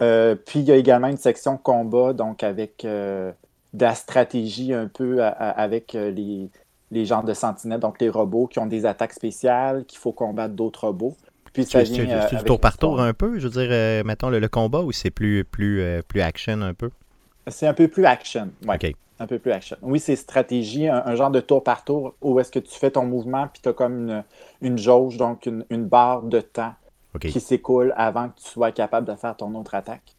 Euh, 0.02 0.36
puis 0.36 0.60
il 0.60 0.66
y 0.66 0.72
a 0.72 0.76
également 0.76 1.08
une 1.08 1.18
section 1.18 1.58
combat, 1.58 2.14
donc 2.14 2.44
avec 2.44 2.84
euh, 2.84 3.32
de 3.74 3.86
la 3.86 3.96
stratégie 3.96 4.74
un 4.74 4.88
peu 4.88 5.24
à- 5.24 5.30
à- 5.30 5.50
avec 5.52 5.96
euh, 5.96 6.12
les, 6.12 6.50
les 6.92 7.06
genres 7.06 7.24
de 7.24 7.34
sentinelles, 7.34 7.80
donc 7.80 8.02
les 8.02 8.10
robots 8.10 8.48
qui 8.48 8.60
ont 8.60 8.66
des 8.66 8.86
attaques 8.86 9.14
spéciales, 9.14 9.86
qu'il 9.86 10.00
faut 10.00 10.12
combattre 10.12 10.54
d'autres 10.54 10.88
robots. 10.88 11.16
Puis 11.54 11.64
ça 11.64 11.84
vient, 11.84 12.06
avec 12.10 12.44
tour 12.46 12.60
par 12.60 12.78
tour 12.78 13.00
un 13.00 13.14
peu, 13.14 13.40
je 13.40 13.48
veux 13.48 13.62
dire, 13.62 13.70
euh, 13.72 14.04
mettons 14.04 14.30
le, 14.30 14.40
le 14.40 14.50
combat 14.50 14.82
ou 14.82 14.92
c'est 14.92 15.12
plus, 15.12 15.46
plus, 15.46 15.82
plus 16.08 16.20
action 16.20 16.62
un 16.62 16.74
peu? 16.74 16.90
C'est 17.48 17.68
un 17.68 17.74
peu 17.74 17.88
plus 17.88 18.06
action. 18.06 18.50
OK. 18.68 18.92
Un 19.18 19.28
peu 19.28 19.40
plus 19.40 19.54
action. 19.54 19.78
Oui, 19.82 20.02
c'est 20.02 20.18
stratégie, 20.18 20.90
un, 20.90 21.02
un 21.06 21.16
genre 21.16 21.32
de 21.32 21.40
tour 21.40 21.64
par 21.64 21.86
tour 21.86 22.16
où 22.22 22.38
est-ce 22.42 22.52
que 22.52 22.60
tu 22.60 22.78
fais 22.78 22.92
ton 22.92 23.06
mouvement, 23.06 23.48
puis 23.48 23.62
tu 23.64 23.70
as 23.70 23.74
comme 23.74 24.10
une, 24.10 24.24
une 24.62 24.78
jauge, 24.78 25.16
donc 25.16 25.46
une, 25.46 25.64
une 25.70 25.86
barre 25.86 26.24
de 26.24 26.42
temps 26.42 26.74
Qui 27.20 27.40
s'écoule 27.40 27.94
avant 27.98 28.30
que 28.30 28.40
tu 28.40 28.48
sois 28.48 28.72
capable 28.72 29.08
de 29.08 29.16
faire 29.16 29.36
ton 29.36 29.54
autre 29.56 29.76
attaque. 29.76 30.16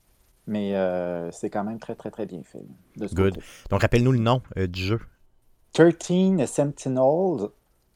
Mais 0.46 0.76
euh, 0.76 1.30
c'est 1.32 1.50
quand 1.50 1.64
même 1.64 1.78
très, 1.78 1.94
très, 1.96 2.10
très 2.10 2.24
bien 2.26 2.42
fait. 2.44 2.58
là, 2.58 2.64
de 2.96 3.08
ce 3.08 3.14
Good. 3.14 3.34
côté. 3.34 3.46
Donc, 3.70 3.82
rappelle-nous 3.82 4.12
le 4.12 4.18
nom 4.18 4.42
euh, 4.56 4.66
du 4.66 4.82
jeu. 4.82 5.00
13 5.72 6.46
Sentinels 6.46 7.48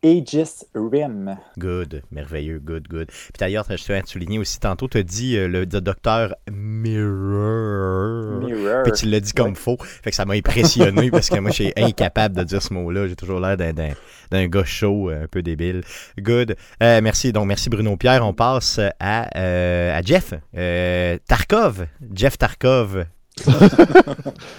Aegis 0.02 0.64
Rim. 0.74 1.36
Good, 1.58 2.02
merveilleux, 2.10 2.58
good, 2.58 2.88
good. 2.88 3.08
Puis 3.08 3.32
d'ailleurs, 3.38 3.66
je 3.68 3.76
tiens 3.76 3.96
à 3.98 4.02
te 4.02 4.08
souligner 4.08 4.38
aussi, 4.38 4.58
tantôt, 4.58 4.88
tu 4.88 4.96
as 4.96 5.02
dit 5.02 5.36
euh, 5.36 5.46
le 5.46 5.66
docteur 5.66 6.34
Mirror. 6.50 8.40
Mirror. 8.40 8.82
Puis 8.84 8.92
tu 8.92 9.06
l'as 9.06 9.20
dit 9.20 9.32
comme 9.32 9.48
Ouais. 9.50 9.54
faux. 9.54 9.76
Fait 9.80 10.08
que 10.10 10.16
ça 10.16 10.24
m'a 10.24 10.34
impressionné 10.34 11.10
parce 11.10 11.28
que 11.28 11.38
moi, 11.38 11.50
je 11.50 11.64
suis 11.64 11.72
incapable 11.76 12.36
de 12.36 12.44
dire 12.44 12.62
ce 12.62 12.72
mot-là. 12.72 13.08
J'ai 13.08 13.16
toujours 13.16 13.40
l'air 13.40 13.56
d'un, 13.58 14.46
gars 14.46 14.64
chaud, 14.64 15.10
euh, 15.10 15.24
un 15.24 15.26
peu 15.26 15.42
débile. 15.42 15.82
Good. 16.18 16.56
Euh, 16.82 17.00
merci. 17.02 17.32
Donc, 17.32 17.46
merci 17.46 17.68
Bruno 17.68 17.96
Pierre. 17.96 18.26
On 18.26 18.32
passe 18.32 18.80
à, 18.98 19.38
euh, 19.38 19.98
à 19.98 20.02
Jeff. 20.02 20.32
Euh, 20.56 21.18
Tarkov. 21.28 21.86
Jeff 22.14 22.38
Tarkov. 22.38 23.04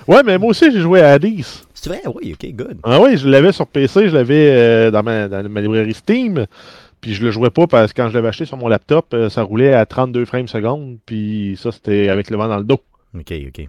Ouais, 0.08 0.24
mais 0.26 0.38
moi 0.38 0.50
aussi, 0.50 0.72
j'ai 0.72 0.82
joué 0.82 1.02
à 1.02 1.12
Hades. 1.14 1.44
C'est 1.82 1.90
vrai? 1.90 2.02
Oui, 2.06 2.36
ok, 2.36 2.54
good. 2.54 2.78
Ah 2.84 3.02
oui, 3.02 3.18
je 3.18 3.28
l'avais 3.28 3.52
sur 3.52 3.66
PC, 3.66 4.08
je 4.08 4.14
l'avais 4.14 4.52
euh, 4.52 4.92
dans, 4.92 5.02
ma, 5.02 5.28
dans 5.28 5.50
ma 5.50 5.62
librairie 5.62 5.96
Steam. 5.96 6.46
Puis 7.02 7.16
je 7.16 7.24
le 7.26 7.32
jouais 7.32 7.50
pas 7.50 7.66
parce 7.66 7.92
que 7.92 8.00
quand 8.00 8.10
je 8.10 8.14
l'avais 8.14 8.28
acheté 8.28 8.46
sur 8.46 8.56
mon 8.58 8.68
laptop, 8.68 9.08
euh, 9.16 9.30
ça 9.30 9.42
roulait 9.42 9.74
à 9.74 9.88
32 9.88 10.26
frames 10.26 10.48
secondes. 10.48 11.00
Puis 11.08 11.58
ça, 11.60 11.72
c'était 11.72 12.10
avec 12.10 12.30
le 12.30 12.38
vent 12.38 12.48
dans 12.48 12.60
le 12.60 12.66
dos. 12.66 12.82
Ok, 13.18 13.34
ok. 13.48 13.68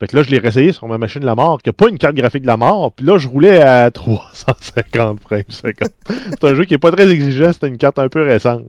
Fait 0.00 0.06
que 0.08 0.16
là, 0.16 0.24
je 0.24 0.30
l'ai 0.32 0.38
réessayé 0.38 0.72
sur 0.72 0.88
ma 0.88 0.98
machine 0.98 1.20
de 1.20 1.26
la 1.26 1.36
mort, 1.36 1.62
qui 1.62 1.68
n'a 1.68 1.74
pas 1.74 1.88
une 1.88 1.98
carte 1.98 2.16
graphique 2.16 2.42
de 2.42 2.48
la 2.48 2.56
mort. 2.56 2.90
Puis 2.90 3.06
là, 3.06 3.18
je 3.18 3.28
roulais 3.28 3.62
à 3.62 3.88
350 3.92 5.20
frames 5.20 5.42
secondes. 5.48 5.92
c'est 6.08 6.44
un 6.44 6.56
jeu 6.56 6.64
qui 6.64 6.74
est 6.74 6.78
pas 6.78 6.90
très 6.90 7.08
exigeant, 7.08 7.52
c'était 7.52 7.68
une 7.68 7.78
carte 7.78 8.00
un 8.00 8.08
peu 8.08 8.22
récente. 8.22 8.64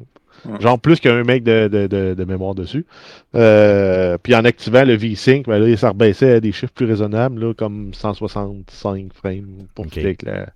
Genre 0.60 0.80
plus 0.80 1.00
qu'un 1.00 1.24
mec 1.24 1.44
de, 1.44 1.68
de, 1.68 1.88
de, 1.88 2.14
de 2.14 2.24
mémoire 2.26 2.56
dessus. 2.56 2.86
Euh, 3.36 4.18
puis 4.22 4.36
en 4.36 4.46
activant 4.46 4.84
le 4.86 4.96
V-Sync, 4.96 5.46
ben 5.48 5.60
là, 5.60 5.78
ça 5.78 5.90
rebaissait 5.90 6.34
à 6.34 6.40
des 6.40 6.52
chiffres 6.52 6.74
plus 6.74 6.86
raisonnables, 6.86 7.40
là, 7.48 7.54
comme 7.54 7.94
165 7.94 9.14
frames 9.14 9.68
pour 9.76 9.86
Ok. 9.86 9.92
filer 9.94 10.06
avec 10.06 10.22
la- 10.24 10.48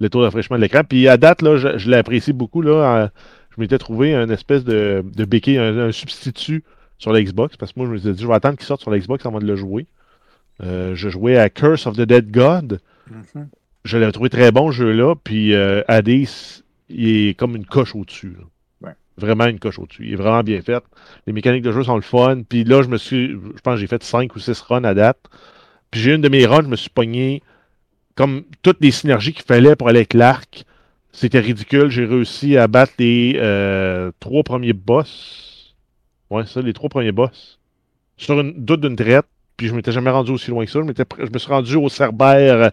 le 0.00 0.08
taux 0.10 0.22
d'afraîchissement 0.22 0.56
de 0.56 0.62
l'écran. 0.62 0.82
Puis 0.88 1.08
à 1.08 1.16
date, 1.16 1.42
là, 1.42 1.56
je, 1.56 1.78
je 1.78 1.88
l'apprécie 1.90 2.32
beaucoup. 2.32 2.62
Là, 2.62 3.04
en- 3.06 3.08
je 3.54 3.60
m'étais 3.60 3.78
trouvé 3.78 4.14
un 4.14 4.28
espèce 4.30 4.64
de, 4.64 5.04
de 5.14 5.24
béquille, 5.24 5.58
un, 5.58 5.78
un 5.78 5.92
substitut 5.92 6.64
sur 6.98 7.12
la 7.12 7.22
Xbox, 7.22 7.56
parce 7.56 7.72
que 7.72 7.78
moi, 7.80 7.86
je 7.88 7.92
me 7.92 7.98
suis 7.98 8.12
dit, 8.12 8.22
je 8.22 8.26
vais 8.26 8.34
attendre 8.34 8.56
qu'il 8.56 8.66
sorte 8.66 8.80
sur 8.82 8.90
la 8.90 8.98
Xbox 8.98 9.24
avant 9.26 9.38
de 9.38 9.46
le 9.46 9.56
jouer. 9.56 9.86
Euh, 10.62 10.94
je 10.94 11.08
jouais 11.08 11.36
à 11.38 11.48
Curse 11.50 11.86
of 11.86 11.96
the 11.96 12.02
Dead 12.02 12.30
God. 12.30 12.80
Mhm. 13.10 13.48
Je 13.84 13.98
l'avais 13.98 14.12
trouvé 14.12 14.30
très 14.30 14.50
bon, 14.52 14.70
ce 14.70 14.76
jeu-là. 14.78 15.14
Puis 15.22 15.52
euh, 15.54 15.82
Hades, 15.88 16.08
il 16.88 17.28
est 17.28 17.34
comme 17.38 17.54
une 17.56 17.66
coche 17.66 17.94
au-dessus. 17.94 18.36
Vraiment 19.16 19.46
une 19.46 19.58
coche 19.58 19.78
au-dessus. 19.78 20.06
Il 20.06 20.12
est 20.12 20.16
vraiment 20.16 20.42
bien 20.42 20.60
fait. 20.60 20.82
Les 21.26 21.32
mécaniques 21.32 21.62
de 21.62 21.72
jeu 21.72 21.84
sont 21.84 21.96
le 21.96 22.02
fun. 22.02 22.42
Puis 22.48 22.64
là, 22.64 22.82
je 22.82 22.88
me 22.88 22.96
suis. 22.96 23.28
Je 23.28 23.60
pense 23.62 23.74
que 23.74 23.80
j'ai 23.80 23.86
fait 23.86 24.02
5 24.02 24.34
ou 24.34 24.38
6 24.38 24.60
runs 24.62 24.84
à 24.84 24.94
date. 24.94 25.18
Puis 25.90 26.00
j'ai 26.00 26.14
une 26.14 26.20
de 26.20 26.28
mes 26.28 26.44
runs, 26.46 26.62
je 26.62 26.68
me 26.68 26.76
suis 26.76 26.90
pogné 26.90 27.42
comme 28.16 28.42
toutes 28.62 28.80
les 28.80 28.90
synergies 28.90 29.32
qu'il 29.32 29.44
fallait 29.44 29.76
pour 29.76 29.88
aller 29.88 29.98
avec 29.98 30.14
l'arc. 30.14 30.64
C'était 31.12 31.40
ridicule. 31.40 31.90
J'ai 31.90 32.04
réussi 32.04 32.56
à 32.56 32.66
battre 32.66 32.94
les 32.98 33.36
euh, 33.36 34.10
trois 34.18 34.42
premiers 34.42 34.72
boss. 34.72 35.74
Ouais, 36.30 36.44
ça, 36.46 36.60
les 36.60 36.72
trois 36.72 36.88
premiers 36.88 37.12
boss. 37.12 37.60
Sur 38.16 38.40
une 38.40 38.64
doute 38.64 38.80
d'une 38.80 38.96
traite. 38.96 39.26
Puis 39.56 39.68
je 39.68 39.74
m'étais 39.74 39.92
jamais 39.92 40.10
rendu 40.10 40.32
aussi 40.32 40.50
loin 40.50 40.64
que 40.64 40.70
ça. 40.70 40.80
Je, 40.80 41.24
je 41.24 41.30
me 41.30 41.38
suis 41.38 41.48
rendu 41.48 41.76
au 41.76 41.88
cerbère 41.88 42.72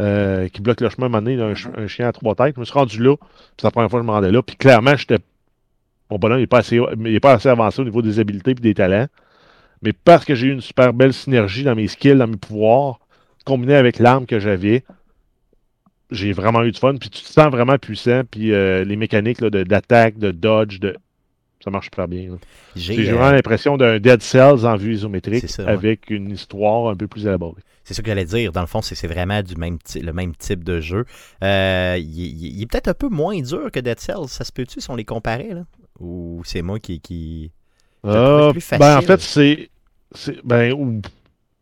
euh, 0.00 0.48
qui 0.48 0.62
bloque 0.62 0.80
le 0.80 0.88
chemin 0.88 1.12
à 1.12 1.18
un 1.18 1.26
un, 1.26 1.54
un 1.76 1.86
chien 1.86 2.08
à 2.08 2.12
trois 2.12 2.34
têtes. 2.34 2.54
Je 2.54 2.60
me 2.60 2.64
suis 2.64 2.72
rendu 2.72 3.02
là. 3.02 3.16
puis 3.16 3.28
C'est 3.58 3.66
la 3.66 3.70
première 3.70 3.90
fois 3.90 4.00
que 4.00 4.04
je 4.04 4.08
me 4.08 4.12
rendais 4.14 4.32
là. 4.32 4.42
Puis 4.42 4.56
clairement, 4.56 4.96
j'étais. 4.96 5.18
Mon 6.12 6.18
bonhomme 6.18 6.40
n'est 6.40 6.46
pas, 6.46 6.58
assez, 6.58 6.78
il 7.00 7.06
est 7.14 7.20
pas 7.20 7.32
assez 7.32 7.48
avancé 7.48 7.80
au 7.80 7.84
niveau 7.84 8.02
des 8.02 8.18
habiletés 8.20 8.50
et 8.50 8.54
des 8.54 8.74
talents. 8.74 9.06
Mais 9.80 9.94
parce 9.94 10.26
que 10.26 10.34
j'ai 10.34 10.48
eu 10.48 10.52
une 10.52 10.60
super 10.60 10.92
belle 10.92 11.14
synergie 11.14 11.64
dans 11.64 11.74
mes 11.74 11.88
skills, 11.88 12.16
dans 12.16 12.26
mes 12.26 12.36
pouvoirs, 12.36 13.00
combiné 13.46 13.74
avec 13.74 13.98
l'arme 13.98 14.26
que 14.26 14.38
j'avais, 14.38 14.84
j'ai 16.10 16.32
vraiment 16.34 16.62
eu 16.64 16.70
du 16.70 16.78
fun. 16.78 16.96
Puis 16.96 17.08
tu 17.08 17.22
te 17.22 17.28
sens 17.28 17.50
vraiment 17.50 17.78
puissant. 17.78 18.22
Puis 18.30 18.52
euh, 18.52 18.84
les 18.84 18.96
mécaniques 18.96 19.40
là, 19.40 19.48
de- 19.48 19.62
d'attaque, 19.62 20.18
de, 20.18 20.32
dodge, 20.32 20.80
de... 20.80 20.94
ça 21.64 21.70
marche 21.70 21.86
super 21.86 22.06
bien. 22.08 22.32
là. 22.32 22.36
J'ai, 22.76 22.94
J'ai 22.94 23.08
euh, 23.10 23.14
vraiment 23.14 23.32
l'impression 23.32 23.78
d'un 23.78 23.98
Dead 23.98 24.20
Cells 24.20 24.66
en 24.66 24.76
vue 24.76 24.92
isométrique 24.92 25.44
ouais. 25.58 25.64
avec 25.66 26.10
une 26.10 26.30
histoire 26.30 26.90
un 26.90 26.94
peu 26.94 27.06
plus 27.08 27.24
élaborée. 27.26 27.62
C'est 27.84 27.94
ça 27.94 28.02
que 28.02 28.08
j'allais 28.08 28.26
dire. 28.26 28.52
Dans 28.52 28.60
le 28.60 28.66
fond, 28.66 28.82
c'est 28.82 28.94
c'est 28.94 29.08
vraiment 29.08 29.42
du 29.42 29.56
même 29.56 29.78
le 29.98 30.12
même 30.12 30.36
type 30.36 30.62
de 30.62 30.80
jeu. 30.82 31.06
Euh, 31.42 31.96
il, 31.98 32.04
il- 32.20 32.56
il 32.58 32.62
est 32.62 32.66
peut-être 32.66 32.88
un 32.88 32.94
peu 32.94 33.08
moins 33.08 33.40
dur 33.40 33.70
que 33.72 33.80
Dead 33.80 33.98
Cells. 33.98 34.28
Ça 34.28 34.44
se 34.44 34.52
peut-tu 34.52 34.82
si 34.82 34.90
on 34.90 34.96
les 34.96 35.06
comparait? 35.06 35.54
Là? 35.54 35.64
Ou 36.02 36.42
c'est 36.44 36.62
moi 36.62 36.78
qui... 36.78 37.00
qui... 37.00 37.50
Ah, 38.04 38.50
ben, 38.78 38.98
en 38.98 39.02
fait, 39.02 39.20
c'est. 39.20 39.70
c'est- 40.12 40.44
Ben, 40.44 40.72
ou- 40.72 41.00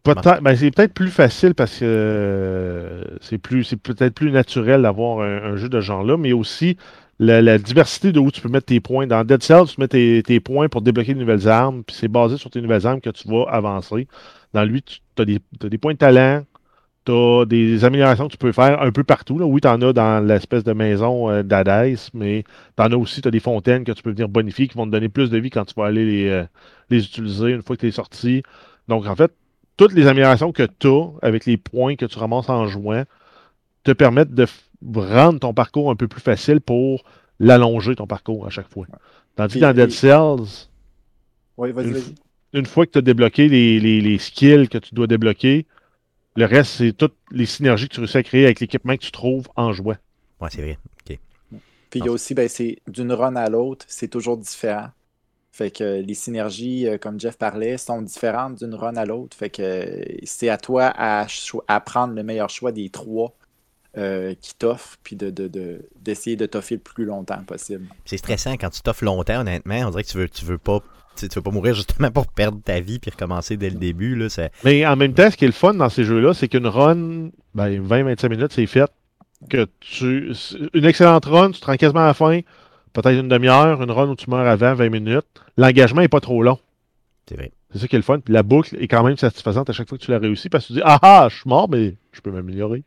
Peut-être, 0.03 0.41
ben, 0.41 0.57
c'est 0.57 0.71
peut-être 0.71 0.95
plus 0.95 1.11
facile 1.11 1.55
parce 1.55 1.79
que 1.79 1.85
euh, 1.85 3.05
c'est 3.21 3.37
plus, 3.37 3.65
c'est 3.65 3.77
peut-être 3.77 4.15
plus 4.15 4.31
naturel 4.31 4.83
d'avoir 4.83 5.21
un, 5.21 5.57
jeu 5.57 5.69
de 5.69 5.81
genre-là, 5.81 6.17
mais 6.17 6.33
aussi 6.33 6.79
la, 7.19 7.59
diversité 7.59 8.11
de 8.11 8.19
où 8.19 8.31
tu 8.31 8.41
peux 8.41 8.49
mettre 8.49 8.67
tes 8.67 8.81
points. 8.81 9.07
Dans 9.07 9.25
Dead 9.25 9.43
Cells, 9.43 9.67
tu 9.67 9.79
mets 9.79 9.89
tes, 10.23 10.41
points 10.41 10.69
pour 10.69 10.81
débloquer 10.81 11.13
de 11.13 11.19
nouvelles 11.19 11.49
armes, 11.49 11.83
puis 11.85 11.95
c'est 11.95 12.09
basé 12.09 12.39
sur 12.39 12.49
tes 12.49 12.63
nouvelles 12.63 12.87
armes 12.87 13.03
que 13.03 13.11
tu 13.11 13.29
vas 13.29 13.45
avancer. 13.51 14.09
Dans 14.55 14.65
lui, 14.65 14.83
tu 14.83 15.01
as 15.19 15.25
des, 15.27 15.39
as 15.63 15.69
des 15.69 15.79
points 15.79 15.93
de 15.93 15.99
talent, 15.99 16.45
tu 17.05 17.13
as 17.13 17.45
des 17.47 17.85
améliorations 17.85 18.27
que 18.27 18.33
tu 18.33 18.39
peux 18.39 18.53
faire 18.53 18.81
un 18.83 18.93
peu 18.93 19.05
partout. 19.05 19.39
Là. 19.39 19.47
Oui, 19.47 19.61
tu 19.61 19.69
en 19.69 19.81
as 19.83 19.93
dans 19.93 20.27
l'espèce 20.27 20.65
de 20.65 20.73
maison 20.73 21.31
euh, 21.31 21.43
mais 22.15 22.45
tu 22.77 22.83
en 22.83 22.93
as 22.93 22.97
aussi, 22.97 23.23
tu 23.23 23.29
as 23.29 23.31
des 23.31 23.41
fontaines 23.41 23.85
que 23.85 23.93
tu 23.93 24.03
peux 24.03 24.11
venir 24.11 24.29
bonifier 24.29 24.69
qui 24.69 24.77
vont 24.77 24.87
te 24.87 24.93
donner 24.93 25.09
plus 25.09 25.31
de 25.31 25.39
vie 25.39 25.51
quand 25.51 25.65
tu 25.65 25.75
vas 25.77 25.87
aller 25.87 26.05
les, 26.05 26.29
euh, 26.29 26.45
les 26.91 27.05
utiliser 27.05 27.51
une 27.51 27.63
fois 27.63 27.77
que 27.77 27.81
tu 27.81 27.89
es 27.89 27.93
sorti. 27.93 28.43
Donc, 28.89 29.07
en 29.07 29.17
fait, 29.17 29.33
toutes 29.77 29.93
les 29.93 30.07
améliorations 30.07 30.53
que 30.53 30.67
tu 30.79 30.89
as 30.89 31.07
avec 31.23 31.47
les 31.47 31.57
points 31.57 31.97
que 31.97 32.05
tu 32.05 32.19
ramasses 32.19 32.51
en 32.51 32.67
jouant 32.67 33.05
te 33.83 33.93
permettent 33.93 34.35
de 34.35 34.47
rendre 34.95 35.41
ton 35.41 35.55
parcours 35.55 35.91
un 35.91 35.97
peu 35.97 36.09
plus 36.09 36.21
facile 36.21 36.61
pour 36.61 37.05
l'allonger 37.39 37.95
ton 37.95 38.07
parcours 38.07 38.47
à 38.47 38.51
chaque 38.51 38.69
fois. 38.69 38.87
Tandis 39.37 39.55
que 39.55 39.61
dans 39.61 39.73
Dead 39.73 39.91
Cells, 39.91 40.69
une, 42.53 42.67
fois 42.67 42.87
que 42.87 42.93
tu 42.93 42.99
as 42.99 43.03
débloqué 43.03 43.49
les, 43.49 43.81
les, 43.81 44.19
skills 44.19 44.69
que 44.69 44.79
tu 44.79 44.95
dois 44.95 45.07
débloquer, 45.07 45.67
le 46.41 46.47
reste, 46.47 46.73
c'est 46.73 46.93
toutes 46.93 47.17
les 47.31 47.47
synergies 47.47 47.89
que 47.89 47.95
tu 47.95 48.01
réussis 48.01 48.17
à 48.17 48.23
créer 48.23 48.45
avec 48.45 48.61
l'équipement 48.61 48.97
que 48.97 49.03
tu 49.03 49.13
trouves 49.13 49.49
en 49.57 49.73
jouant. 49.73 49.97
Ouais, 50.41 50.49
c'est 50.51 50.63
vrai. 50.63 50.79
Puis 51.91 51.99
il 51.99 52.07
y 52.07 52.09
a 52.09 52.13
aussi, 52.13 52.35
ben, 52.35 52.49
c'est 52.49 52.79
d'une 52.87 53.13
run 53.13 53.35
à 53.35 53.49
l'autre, 53.51 53.85
c'est 53.89 54.07
toujours 54.07 54.37
différent. 54.37 54.91
Fait 55.51 55.73
que 55.73 56.01
les 56.01 56.15
synergies, 56.15 56.87
euh, 56.87 56.99
comme 56.99 57.19
Jeff 57.19 57.37
parlait, 57.37 57.77
sont 57.77 58.01
différentes 58.01 58.55
d'une 58.63 58.75
run 58.75 58.95
à 58.95 59.05
l'autre. 59.05 59.37
Fait 59.37 59.51
que 59.51 60.05
c'est 60.23 60.49
à 60.49 60.57
toi 60.57 60.93
à, 60.97 61.27
prendre 61.81 62.15
le 62.15 62.23
meilleur 62.23 62.49
choix 62.49 62.71
des 62.71 62.89
trois 62.91 63.35
euh, 63.99 64.35
qui 64.41 64.55
t'offrent, 64.55 64.99
puis 65.03 65.17
d'essayer 65.17 66.37
de, 66.37 66.45
de, 66.45 66.47
t'offrir 66.47 66.79
le 66.79 66.83
plus 66.83 67.05
longtemps 67.05 67.43
possible. 67.43 67.89
C'est 68.05 68.19
stressant 68.19 68.53
quand 68.53 68.71
tu 68.71 68.81
t'offres 68.83 69.05
longtemps, 69.05 69.41
honnêtement. 69.41 69.81
On 69.87 69.91
dirait 69.91 70.05
que 70.05 70.09
tu 70.09 70.19
veux, 70.19 70.29
tu 70.29 70.45
veux 70.45 70.59
pas. 70.59 70.81
Tu 71.29 71.35
veux 71.35 71.43
pas 71.43 71.51
mourir 71.51 71.75
justement 71.75 72.11
pour 72.11 72.27
perdre 72.29 72.61
ta 72.63 72.81
vie 72.81 72.99
puis 72.99 73.11
recommencer 73.11 73.57
dès 73.57 73.71
le 73.71 73.77
début. 73.77 74.17
Là, 74.17 74.29
Mais 74.65 74.87
en 74.87 74.97
même 74.97 75.15
temps, 75.15 75.31
ce 75.31 75.37
qui 75.37 75.45
est 75.45 75.49
le 75.49 75.53
fun 75.53 75.75
dans 75.75 75.89
ces 75.89 76.05
jeux-là, 76.05 76.35
c'est 76.35 76.49
qu'une 76.49 76.67
run, 76.67 77.31
ben, 77.55 77.87
20-25 77.87 78.29
minutes, 78.29 78.53
c'est 78.53 78.67
fait. 78.67 78.91
Que 79.49 79.67
tu, 79.81 80.35
une 80.75 80.85
excellente 80.85 81.25
run, 81.25 81.53
tu 81.53 81.61
te 81.61 81.67
rends 81.67 81.77
quasiment 81.77 82.01
à 82.01 82.07
la 82.07 82.15
fin 82.15 82.41
peut-être 82.93 83.19
une 83.19 83.29
demi-heure, 83.29 83.83
une 83.83 83.91
run 83.91 84.09
où 84.09 84.17
tu 84.17 84.31
meurs 84.31 84.47
avant 84.47 84.75
20 84.75 84.89
minutes. 84.91 85.27
L'engagement 85.57 86.01
n'est 86.01 86.09
pas 86.09 86.21
trop 86.21 86.43
long. 86.43 86.59
C'est 87.29 87.37
vrai. 87.37 87.53
C'est 87.73 87.79
ça 87.79 87.89
qui 87.89 87.97
est 87.97 87.99
le 87.99 88.05
fun. 88.05 88.19
Puis 88.21 88.35
la 88.35 88.43
boucle 88.43 88.77
est 88.81 88.89
quand 88.89 89.05
même 89.05 89.17
satisfaisante 89.17 89.71
à 89.71 89.73
chaque 89.73 89.89
fois 89.89 89.97
que 89.97 90.03
tu 90.03 90.11
l'as 90.11 90.19
réussi 90.19 90.49
parce 90.49 90.65
que 90.65 90.69
tu 90.69 90.73
dis 90.75 90.83
Ah 90.85 90.99
ah, 91.03 91.29
je 91.31 91.37
suis 91.37 91.49
mort, 91.49 91.69
mais 91.69 91.95
je 92.13 92.21
peux 92.21 92.31
m'améliorer. 92.31 92.83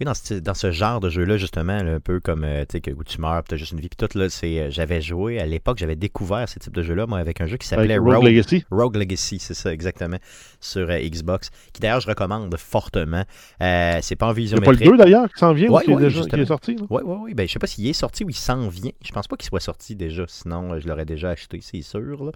Oui, 0.00 0.04
dans 0.04 0.14
ce, 0.14 0.34
dans 0.34 0.54
ce 0.54 0.70
genre 0.70 1.00
de 1.00 1.10
jeu-là, 1.10 1.38
justement, 1.38 1.72
un 1.72 1.98
peu 1.98 2.20
comme 2.20 2.44
euh, 2.44 2.64
tu 2.68 2.78
sais, 2.84 2.92
où 2.92 3.02
tu 3.02 3.20
meurs, 3.20 3.42
tu 3.42 3.54
as 3.54 3.56
juste 3.56 3.72
une 3.72 3.80
vie. 3.80 3.88
Puis 3.88 4.06
tout, 4.06 4.16
là, 4.16 4.28
c'est, 4.30 4.60
euh, 4.60 4.70
j'avais 4.70 5.00
joué 5.00 5.40
à 5.40 5.46
l'époque, 5.46 5.78
j'avais 5.78 5.96
découvert 5.96 6.48
ce 6.48 6.60
type 6.60 6.72
de 6.72 6.84
jeu-là, 6.84 7.06
moi, 7.08 7.18
avec 7.18 7.40
un 7.40 7.46
jeu 7.46 7.56
qui 7.56 7.66
s'appelait 7.66 7.98
Rogue, 7.98 8.22
Legacy. 8.22 8.64
Rogue 8.70 8.94
Legacy, 8.94 9.40
c'est 9.40 9.54
ça, 9.54 9.72
exactement, 9.72 10.18
sur 10.60 10.88
euh, 10.88 10.98
Xbox, 11.00 11.50
qui 11.72 11.80
d'ailleurs, 11.80 12.00
je 12.00 12.06
recommande 12.06 12.56
fortement. 12.56 13.24
c'est 13.60 14.16
pas 14.16 14.28
en 14.28 14.32
vision. 14.32 14.58
C'est 14.58 14.64
pas 14.64 14.72
le 14.72 14.78
2 14.78 14.96
d'ailleurs 14.96 15.28
qui 15.32 15.40
s'en 15.40 15.52
vient 15.52 15.68
ou 15.68 15.80
qui, 15.80 15.90
est 15.90 15.96
déjà, 15.96 16.22
qui 16.22 16.36
est 16.36 16.46
sorti 16.46 16.76
Oui, 16.90 17.02
oui, 17.04 17.16
oui. 17.22 17.34
Ben, 17.34 17.48
je 17.48 17.52
sais 17.52 17.58
pas 17.58 17.66
s'il 17.66 17.88
est 17.88 17.92
sorti 17.92 18.22
ou 18.22 18.30
il 18.30 18.36
s'en 18.36 18.68
vient. 18.68 18.92
Je 19.04 19.10
pense 19.10 19.26
pas 19.26 19.36
qu'il 19.36 19.48
soit 19.48 19.60
sorti 19.60 19.96
déjà, 19.96 20.24
sinon 20.28 20.78
je 20.78 20.86
l'aurais 20.86 21.06
déjà 21.06 21.30
acheté, 21.30 21.58
c'est 21.60 21.82
sûr. 21.82 22.30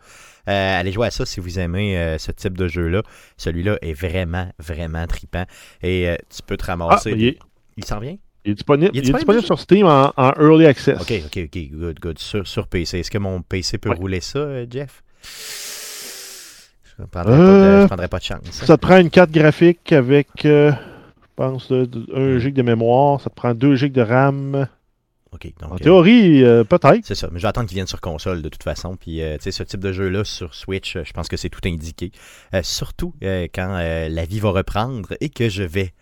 allez 0.46 0.90
jouer 0.90 1.06
à 1.06 1.10
ça 1.12 1.24
si 1.24 1.38
vous 1.38 1.60
aimez 1.60 2.16
ce 2.18 2.32
type 2.32 2.58
de 2.58 2.66
jeu-là. 2.66 3.02
Celui-là 3.36 3.78
est 3.82 3.92
vraiment, 3.92 4.48
vraiment 4.58 5.06
tripant. 5.06 5.44
Et 5.82 6.16
tu 6.28 6.42
peux 6.44 6.56
te 6.56 6.64
ramasser. 6.64 7.36
Ah, 7.40 7.44
il 7.76 7.84
s'en 7.84 8.00
vient? 8.00 8.16
Il 8.44 8.52
est 8.52 8.54
disponible, 8.54 9.42
sur 9.42 9.58
Steam 9.58 9.86
en, 9.86 10.12
Early 10.16 10.66
Access. 10.66 11.00
OK, 11.00 11.12
OK, 11.26 11.44
OK. 11.44 11.68
Good, 11.70 12.00
good. 12.00 12.18
Sur, 12.18 12.46
sur 12.46 12.66
PC. 12.66 12.98
Est-ce 12.98 13.10
que 13.10 13.18
mon 13.18 13.40
PC 13.40 13.78
peut 13.78 13.92
rouler 13.92 14.20
ça, 14.20 14.40
euh, 14.40 14.66
Jeff? 14.68 15.02
Je 16.84 17.02
ne 17.02 17.06
euh, 17.06 17.86
prendrais, 17.86 18.08
pas 18.08 18.18
de 18.18 18.24
chance. 18.24 18.40
Hein. 18.44 18.66
Ça 18.66 18.76
te 18.76 18.82
prend 18.82 18.98
une 18.98 19.10
carte 19.10 19.30
graphique 19.30 19.92
avec, 19.92 20.44
euh, 20.44 20.72
je 20.72 21.28
pense, 21.36 21.72
un 21.72 22.38
gig 22.38 22.54
de 22.54 22.62
mémoire. 22.62 23.20
Ça 23.20 23.30
te 23.30 23.34
prend 23.34 23.54
2 23.54 23.76
gigs 23.76 23.92
de 23.92 24.02
RAM. 24.02 24.66
OK. 25.32 25.48
Donc, 25.60 25.72
en 25.72 25.76
théorie, 25.76 26.42
peut-être. 26.68 27.04
C'est 27.04 27.14
ça. 27.14 27.28
Mais 27.30 27.38
je 27.38 27.42
vais 27.42 27.48
attendre 27.48 27.68
qu'il 27.68 27.76
vienne 27.76 27.86
sur 27.86 28.00
console 28.00 28.42
de 28.42 28.48
toute 28.48 28.64
façon. 28.64 28.96
Puis, 28.96 29.20
tu 29.20 29.38
sais, 29.40 29.52
ce 29.52 29.62
type 29.62 29.80
de 29.80 29.92
jeu-là 29.92 30.24
sur 30.24 30.54
Switch, 30.54 30.98
je 31.02 31.12
pense 31.12 31.28
que 31.28 31.36
c'est 31.36 31.48
tout 31.48 31.60
indiqué. 31.64 32.10
surtout 32.62 33.14
quand 33.54 33.78
la 33.78 34.24
vie 34.24 34.40
va 34.40 34.50
reprendre 34.50 35.14
et 35.20 35.28
que 35.28 35.48
je 35.48 35.62
vais 35.62 35.94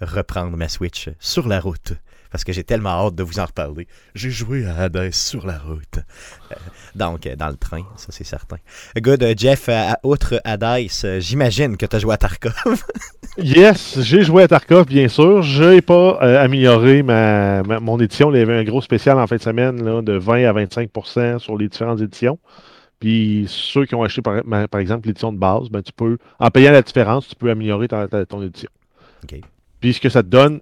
reprendre 0.00 0.56
ma 0.56 0.68
Switch 0.68 1.08
sur 1.18 1.48
la 1.48 1.60
route. 1.60 1.94
Parce 2.30 2.44
que 2.44 2.52
j'ai 2.52 2.62
tellement 2.62 2.90
hâte 2.90 3.16
de 3.16 3.24
vous 3.24 3.40
en 3.40 3.44
reparler. 3.44 3.88
J'ai 4.14 4.30
joué 4.30 4.64
à 4.64 4.82
Hades 4.82 5.12
sur 5.12 5.44
la 5.46 5.58
route. 5.58 5.98
Euh, 6.52 6.54
donc, 6.94 7.26
euh, 7.26 7.34
dans 7.34 7.48
le 7.48 7.56
train, 7.56 7.82
ça 7.96 8.08
c'est 8.10 8.24
certain. 8.24 8.58
Good, 8.96 9.22
euh, 9.22 9.34
Jeff, 9.36 9.68
outre 10.04 10.40
Hades, 10.44 10.88
j'imagine 11.18 11.76
que 11.76 11.86
tu 11.86 11.96
as 11.96 11.98
joué 11.98 12.14
à 12.14 12.16
Tarkov. 12.16 12.84
yes, 13.38 13.98
j'ai 14.00 14.22
joué 14.22 14.44
à 14.44 14.48
Tarkov, 14.48 14.86
bien 14.86 15.08
sûr. 15.08 15.42
Je 15.42 15.64
n'ai 15.64 15.82
pas 15.82 16.18
amélioré 16.40 17.02
ma, 17.02 17.62
mon 17.62 17.98
édition. 17.98 18.32
Il 18.32 18.38
y 18.38 18.42
avait 18.42 18.58
un 18.58 18.64
gros 18.64 18.80
spécial 18.80 19.18
en 19.18 19.26
fin 19.26 19.36
de 19.36 19.42
semaine 19.42 19.84
là, 19.84 20.00
de 20.00 20.12
20 20.12 20.44
à 20.44 20.52
25% 20.52 21.40
sur 21.40 21.58
les 21.58 21.68
différentes 21.68 22.00
éditions. 22.00 22.38
Puis 23.00 23.46
ceux 23.48 23.86
qui 23.86 23.94
ont 23.96 24.04
acheté, 24.04 24.22
par, 24.22 24.40
par 24.68 24.80
exemple, 24.80 25.08
l'édition 25.08 25.32
de 25.32 25.38
base, 25.38 25.68
ben, 25.68 25.82
tu 25.82 25.92
peux, 25.92 26.18
en 26.38 26.50
payant 26.50 26.70
la 26.70 26.82
différence, 26.82 27.26
tu 27.26 27.34
peux 27.34 27.50
améliorer 27.50 27.88
ton 27.88 28.42
édition. 28.42 28.70
Puis 29.80 29.94
ce 29.94 30.00
que 30.00 30.08
ça 30.08 30.22
te 30.22 30.28
donne, 30.28 30.60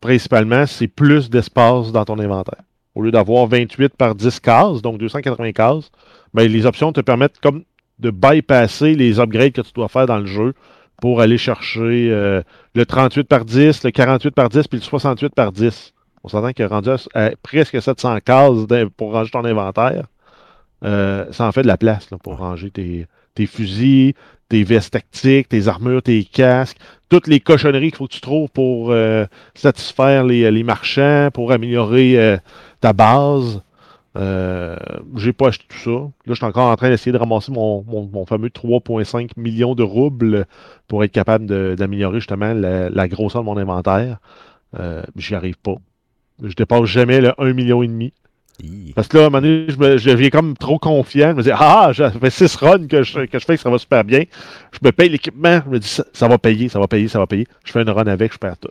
principalement, 0.00 0.66
c'est 0.66 0.88
plus 0.88 1.30
d'espace 1.30 1.92
dans 1.92 2.04
ton 2.04 2.18
inventaire. 2.18 2.62
Au 2.94 3.02
lieu 3.02 3.10
d'avoir 3.10 3.46
28 3.46 3.94
par 3.96 4.14
10 4.14 4.40
cases, 4.40 4.82
donc 4.82 4.98
280 4.98 5.52
cases, 5.52 5.90
ben, 6.34 6.50
les 6.50 6.66
options 6.66 6.92
te 6.92 7.00
permettent 7.00 7.38
comme 7.40 7.64
de 7.98 8.10
bypasser 8.10 8.94
les 8.94 9.20
upgrades 9.20 9.52
que 9.52 9.60
tu 9.60 9.72
dois 9.72 9.88
faire 9.88 10.06
dans 10.06 10.18
le 10.18 10.26
jeu 10.26 10.54
pour 11.00 11.20
aller 11.20 11.38
chercher 11.38 12.10
euh, 12.10 12.42
le 12.74 12.86
38 12.86 13.24
par 13.24 13.44
10, 13.44 13.84
le 13.84 13.90
48 13.90 14.34
par 14.34 14.48
10, 14.48 14.68
puis 14.68 14.78
le 14.78 14.84
68 14.84 15.34
par 15.34 15.52
10. 15.52 15.94
On 16.22 16.28
s'entend 16.28 16.48
est 16.48 16.66
rendu 16.66 16.90
à, 17.14 17.30
presque 17.42 17.80
700 17.80 18.18
cases 18.24 18.66
pour 18.96 19.12
ranger 19.12 19.30
ton 19.30 19.44
inventaire. 19.44 20.06
Euh, 20.84 21.26
ça 21.30 21.46
en 21.46 21.52
fait 21.52 21.62
de 21.62 21.66
la 21.66 21.76
place 21.76 22.08
pour 22.22 22.38
ranger 22.38 22.70
tes 22.70 23.46
fusils, 23.46 24.14
tes 24.48 24.64
vestes 24.64 24.92
tactiques, 24.92 25.48
tes 25.48 25.68
armures, 25.68 26.02
tes 26.02 26.24
casques, 26.24 26.78
toutes 27.10 27.26
les 27.26 27.40
cochonneries 27.40 27.90
qu'il 27.90 27.96
faut 27.96 28.06
que 28.06 28.14
tu 28.14 28.20
trouves 28.20 28.48
pour 28.48 28.92
euh, 28.92 29.26
satisfaire 29.54 30.24
les, 30.24 30.62
marchands, 30.62 31.28
pour 31.34 31.52
améliorer 31.52 32.18
euh, 32.18 32.36
ta 32.80 32.94
base. 32.94 33.62
Euh, 34.16 34.76
j'ai 35.16 35.32
pas 35.32 35.48
acheté 35.48 35.64
tout 35.68 35.78
ça. 35.78 35.90
Là, 35.90 36.10
je 36.28 36.34
suis 36.34 36.44
encore 36.44 36.70
en 36.70 36.76
train 36.76 36.88
d'essayer 36.88 37.12
de 37.12 37.18
ramasser 37.18 37.52
mon, 37.52 38.24
fameux 38.26 38.48
3,5 38.48 39.32
millions 39.36 39.74
de 39.74 39.82
roubles 39.82 40.46
pour 40.88 41.04
être 41.04 41.12
capable 41.12 41.76
d'améliorer 41.76 42.20
justement 42.20 42.54
la, 42.54 43.08
grosseur 43.08 43.42
de 43.42 43.46
mon 43.46 43.56
inventaire. 43.56 44.18
J'y 45.16 45.34
arrive 45.34 45.58
pas. 45.58 45.76
Je 46.42 46.54
dépasse 46.54 46.84
jamais 46.84 47.20
le 47.20 47.28
1,5 47.30 47.52
million 47.52 47.82
et 47.82 47.88
demi. 47.88 48.12
Parce 48.94 49.08
que 49.08 49.16
là, 49.16 49.24
à 49.24 49.26
un 49.26 49.30
moment 49.30 49.42
donné, 49.42 49.66
je, 49.68 50.10
deviens 50.10 50.30
comme 50.30 50.56
trop 50.56 50.78
confiant. 50.78 51.30
Je 51.30 51.36
me 51.36 51.42
dis, 51.42 51.50
ah, 51.52 51.90
j'ai 51.92 52.08
fait 52.10 52.30
6 52.30 52.56
runs 52.56 52.86
que 52.86 53.02
je, 53.02 53.26
que 53.26 53.38
je 53.38 53.44
fais 53.44 53.56
que 53.56 53.62
ça 53.62 53.70
va 53.70 53.78
super 53.78 54.04
bien. 54.04 54.24
Je 54.72 54.78
me 54.82 54.92
paye 54.92 55.08
l'équipement. 55.08 55.60
Je 55.64 55.70
me 55.70 55.78
dis, 55.78 56.00
ça, 56.12 56.28
va 56.28 56.38
payer, 56.38 56.68
ça 56.68 56.78
va 56.78 56.88
payer, 56.88 57.08
ça 57.08 57.18
va 57.18 57.26
payer. 57.26 57.46
Je 57.64 57.72
fais 57.72 57.82
une 57.82 57.90
run 57.90 58.06
avec, 58.06 58.32
je 58.32 58.38
perds 58.38 58.58
tout. 58.58 58.70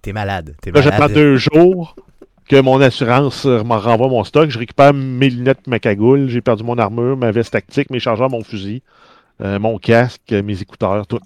T'es 0.00 0.12
malade. 0.12 0.56
Es 0.66 0.70
là, 0.70 0.80
j'attends 0.80 1.08
deux 1.08 1.36
jours 1.36 1.94
que 2.48 2.60
mon 2.60 2.80
assurance 2.80 3.44
me 3.44 3.74
renvoie 3.74 4.08
mon 4.08 4.24
stock. 4.24 4.50
Je 4.50 4.58
récupère 4.58 4.94
mes 4.94 5.28
lunettes, 5.28 5.66
ma 5.66 5.78
cagoule. 5.78 6.28
J'ai 6.28 6.40
perdu 6.40 6.64
mon 6.64 6.78
armure, 6.78 7.16
ma 7.16 7.30
veste 7.30 7.52
tactique, 7.52 7.90
mes 7.90 8.00
chargeurs, 8.00 8.30
mon 8.30 8.42
fusil, 8.42 8.82
euh, 9.42 9.58
mon 9.58 9.78
casque, 9.78 10.32
mes 10.32 10.60
écouteurs, 10.60 11.06
tout. 11.06 11.20